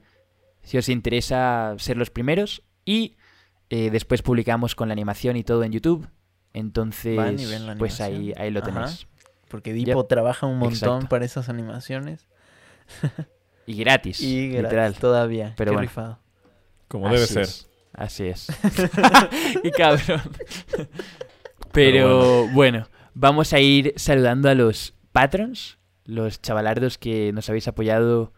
si 0.60 0.76
os 0.76 0.90
interesa 0.90 1.74
ser 1.78 1.96
los 1.96 2.10
primeros. 2.10 2.62
Y 2.84 3.16
eh, 3.70 3.88
después 3.90 4.20
publicamos 4.20 4.74
con 4.74 4.88
la 4.88 4.92
animación 4.92 5.38
y 5.38 5.42
todo 5.42 5.64
en 5.64 5.72
YouTube. 5.72 6.06
Entonces, 6.52 7.18
pues 7.78 8.02
ahí, 8.02 8.34
ahí 8.36 8.50
lo 8.50 8.60
Ajá. 8.60 8.90
Porque 9.48 9.72
Dipo 9.72 10.04
trabaja 10.06 10.46
un 10.46 10.58
montón 10.58 10.74
Exacto. 10.74 11.08
para 11.08 11.24
esas 11.24 11.48
animaciones. 11.48 12.26
Y 13.66 13.74
gratis. 13.74 14.20
Y 14.22 14.48
gratis 14.48 14.62
literal. 14.64 14.94
todavía. 14.94 15.52
Pero 15.58 15.72
Qué 15.72 15.74
bueno. 15.76 15.88
rifado. 15.88 16.18
Como 16.88 17.10
debe 17.10 17.26
ser. 17.26 17.42
es, 17.42 17.68
Así 17.92 18.24
es. 18.24 18.46
Qué 19.62 19.70
cabrón. 19.72 20.22
Pero, 20.72 20.88
Pero 21.72 22.48
bueno. 22.54 22.88
vamos 23.12 23.52
a 23.52 23.60
ir 23.60 23.92
saludando 23.96 24.48
a 24.48 24.54
los 24.54 24.94
patrons, 25.12 25.78
los 26.06 26.40
chavalardos 26.40 26.96
que 26.96 27.30
nos 27.34 27.48
habéis 27.50 27.68
apoyado 27.68 28.32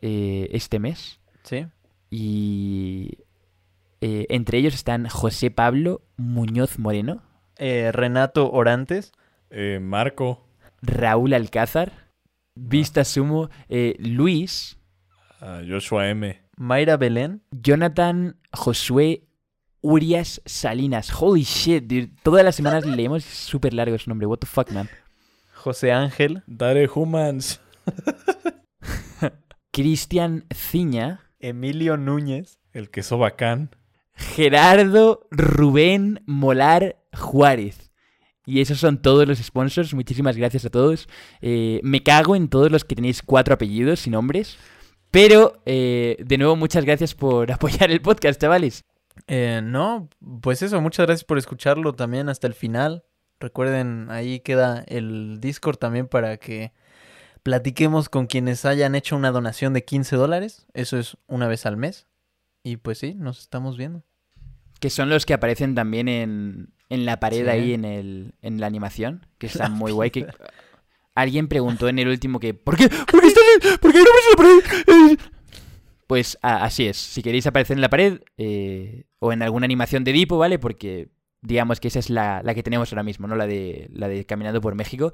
eh, 0.00 0.48
este 0.52 0.78
mes. 0.78 1.20
Sí. 1.42 1.66
Y 2.10 3.18
Eh, 4.00 4.24
entre 4.30 4.56
ellos 4.58 4.74
están 4.74 5.06
José 5.08 5.50
Pablo 5.50 6.00
Muñoz 6.16 6.78
Moreno, 6.78 7.22
Eh, 7.58 7.90
Renato 7.92 8.50
Orantes. 8.50 9.12
Eh, 9.50 9.78
Marco, 9.80 10.48
Raúl 10.82 11.34
Alcázar, 11.34 11.92
Vista 12.54 13.04
Sumo, 13.04 13.50
eh, 13.68 13.96
Luis, 13.98 14.78
ah, 15.40 15.62
Joshua 15.66 16.08
M. 16.08 16.46
Mayra 16.56 16.96
Belén. 16.96 17.42
Jonathan 17.50 18.36
Josué 18.52 19.28
Urias 19.82 20.40
Salinas. 20.46 21.12
Holy 21.20 21.42
shit, 21.42 21.84
dude. 21.84 22.10
Todas 22.22 22.44
las 22.44 22.56
semanas 22.56 22.84
le 22.84 22.96
leemos 22.96 23.24
súper 23.24 23.74
largo 23.74 23.98
su 23.98 24.10
nombre. 24.10 24.26
What 24.26 24.38
the 24.38 24.46
fuck, 24.46 24.70
man. 24.72 24.88
José 25.54 25.92
Ángel. 25.92 26.42
Dare 26.46 26.88
Humans. 26.88 27.60
Cristian 29.70 30.46
Ciña. 30.54 31.20
Emilio 31.38 31.96
Núñez. 31.96 32.58
El 32.72 32.90
queso 32.90 33.18
bacán. 33.18 33.70
Gerardo 34.14 35.28
Rubén 35.30 36.22
Molar 36.26 36.96
Juárez. 37.12 37.85
Y 38.46 38.60
esos 38.60 38.78
son 38.78 39.02
todos 39.02 39.26
los 39.26 39.38
sponsors. 39.38 39.92
Muchísimas 39.92 40.36
gracias 40.36 40.64
a 40.64 40.70
todos. 40.70 41.08
Eh, 41.42 41.80
me 41.82 42.04
cago 42.04 42.36
en 42.36 42.48
todos 42.48 42.70
los 42.70 42.84
que 42.84 42.94
tenéis 42.94 43.20
cuatro 43.20 43.52
apellidos 43.52 44.06
y 44.06 44.10
nombres. 44.10 44.56
Pero, 45.10 45.60
eh, 45.66 46.16
de 46.24 46.38
nuevo, 46.38 46.54
muchas 46.54 46.84
gracias 46.84 47.14
por 47.14 47.50
apoyar 47.52 47.90
el 47.90 48.00
podcast, 48.00 48.40
chavales. 48.40 48.84
Eh, 49.26 49.60
no, 49.64 50.08
pues 50.40 50.62
eso, 50.62 50.80
muchas 50.80 51.06
gracias 51.06 51.24
por 51.24 51.38
escucharlo 51.38 51.94
también 51.94 52.28
hasta 52.28 52.46
el 52.46 52.54
final. 52.54 53.04
Recuerden, 53.40 54.08
ahí 54.10 54.40
queda 54.40 54.84
el 54.86 55.40
Discord 55.40 55.78
también 55.78 56.06
para 56.06 56.36
que 56.36 56.72
platiquemos 57.42 58.08
con 58.08 58.26
quienes 58.26 58.64
hayan 58.64 58.94
hecho 58.94 59.16
una 59.16 59.32
donación 59.32 59.72
de 59.72 59.84
15 59.84 60.16
dólares. 60.16 60.66
Eso 60.72 60.98
es 60.98 61.16
una 61.26 61.48
vez 61.48 61.66
al 61.66 61.76
mes. 61.76 62.06
Y 62.62 62.76
pues 62.76 62.98
sí, 62.98 63.14
nos 63.14 63.40
estamos 63.40 63.76
viendo. 63.76 64.04
Que 64.80 64.90
son 64.90 65.08
los 65.08 65.24
que 65.26 65.34
aparecen 65.34 65.74
también 65.74 66.08
en, 66.08 66.68
en 66.90 67.06
la 67.06 67.18
pared 67.20 67.44
Sí. 67.44 67.48
ahí 67.50 67.72
en, 67.74 67.84
el, 67.84 68.34
en 68.42 68.60
la 68.60 68.66
animación. 68.66 69.26
Que 69.38 69.46
está 69.46 69.68
muy 69.70 69.92
guay. 69.92 70.10
Que... 70.10 70.26
Alguien 71.14 71.48
preguntó 71.48 71.88
en 71.88 71.98
el 71.98 72.08
último 72.08 72.38
que 72.40 72.52
¿Por 72.54 72.76
qué? 72.76 72.88
¿Por 73.10 73.20
qué, 73.20 73.26
están- 73.28 73.78
¿por 73.80 73.92
qué 73.92 73.98
no 73.98 74.04
ves 74.04 74.24
en 74.24 74.30
la 74.30 74.36
pared? 74.36 75.12
Eh, 75.12 75.16
Pues 76.06 76.38
a- 76.42 76.64
así 76.64 76.86
es. 76.86 76.96
Si 76.96 77.22
queréis 77.22 77.46
aparecer 77.46 77.76
en 77.76 77.80
la 77.80 77.88
pared 77.88 78.20
eh, 78.36 79.04
o 79.18 79.32
en 79.32 79.42
alguna 79.42 79.64
animación 79.64 80.04
de 80.04 80.12
Dipo, 80.12 80.38
¿vale? 80.38 80.58
Porque 80.58 81.08
digamos 81.42 81.80
que 81.80 81.88
esa 81.88 81.98
es 82.00 82.10
la, 82.10 82.42
la 82.44 82.54
que 82.54 82.62
tenemos 82.62 82.92
ahora 82.92 83.02
mismo, 83.02 83.26
¿no? 83.26 83.34
La 83.36 83.46
de, 83.46 83.88
la 83.92 84.08
de 84.08 84.24
Caminando 84.26 84.60
por 84.60 84.74
México. 84.74 85.12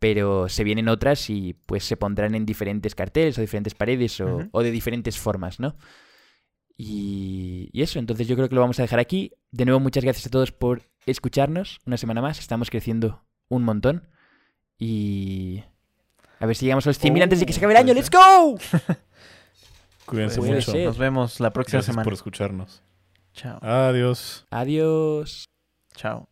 Pero 0.00 0.48
se 0.48 0.64
vienen 0.64 0.88
otras 0.88 1.30
y 1.30 1.54
pues 1.66 1.84
se 1.84 1.96
pondrán 1.96 2.34
en 2.34 2.44
diferentes 2.44 2.94
carteles 2.94 3.38
o 3.38 3.40
diferentes 3.40 3.74
paredes 3.74 4.20
o, 4.20 4.40
o 4.50 4.62
de 4.62 4.70
diferentes 4.72 5.16
formas, 5.18 5.60
¿no? 5.60 5.76
Y, 6.76 7.70
y 7.72 7.82
eso, 7.82 7.98
entonces 7.98 8.26
yo 8.26 8.34
creo 8.36 8.48
que 8.48 8.54
lo 8.54 8.60
vamos 8.60 8.78
a 8.78 8.82
dejar 8.82 8.98
aquí. 8.98 9.32
De 9.52 9.64
nuevo, 9.64 9.80
muchas 9.80 10.02
gracias 10.04 10.26
a 10.26 10.30
todos 10.30 10.50
por 10.52 10.82
escucharnos 11.06 11.78
una 11.86 11.96
semana 11.96 12.20
más. 12.20 12.38
Estamos 12.38 12.70
creciendo 12.70 13.24
un 13.48 13.62
montón. 13.62 14.08
Y 14.78 15.62
a 16.40 16.46
ver 16.46 16.56
si 16.56 16.64
llegamos 16.66 16.86
a 16.86 16.90
los 16.90 17.00
100.000 17.02 17.22
antes 17.22 17.40
de 17.40 17.46
que 17.46 17.52
se 17.52 17.58
acabe 17.60 17.74
el 17.74 17.78
Oh, 17.78 17.80
año. 17.80 17.94
¡Let's 17.94 18.10
go! 18.10 18.58
Cuídense 20.06 20.38
Puede 20.40 20.54
mucho. 20.56 20.72
ser. 20.72 20.84
Nos 20.86 20.98
vemos 20.98 21.40
la 21.40 21.52
próxima 21.52 21.78
Gracias 21.78 21.92
semana. 21.94 22.04
por 22.04 22.12
escucharnos. 22.12 22.82
Chao. 23.32 23.58
Adiós. 23.62 24.44
Adiós. 24.50 25.44
Chao. 25.94 26.28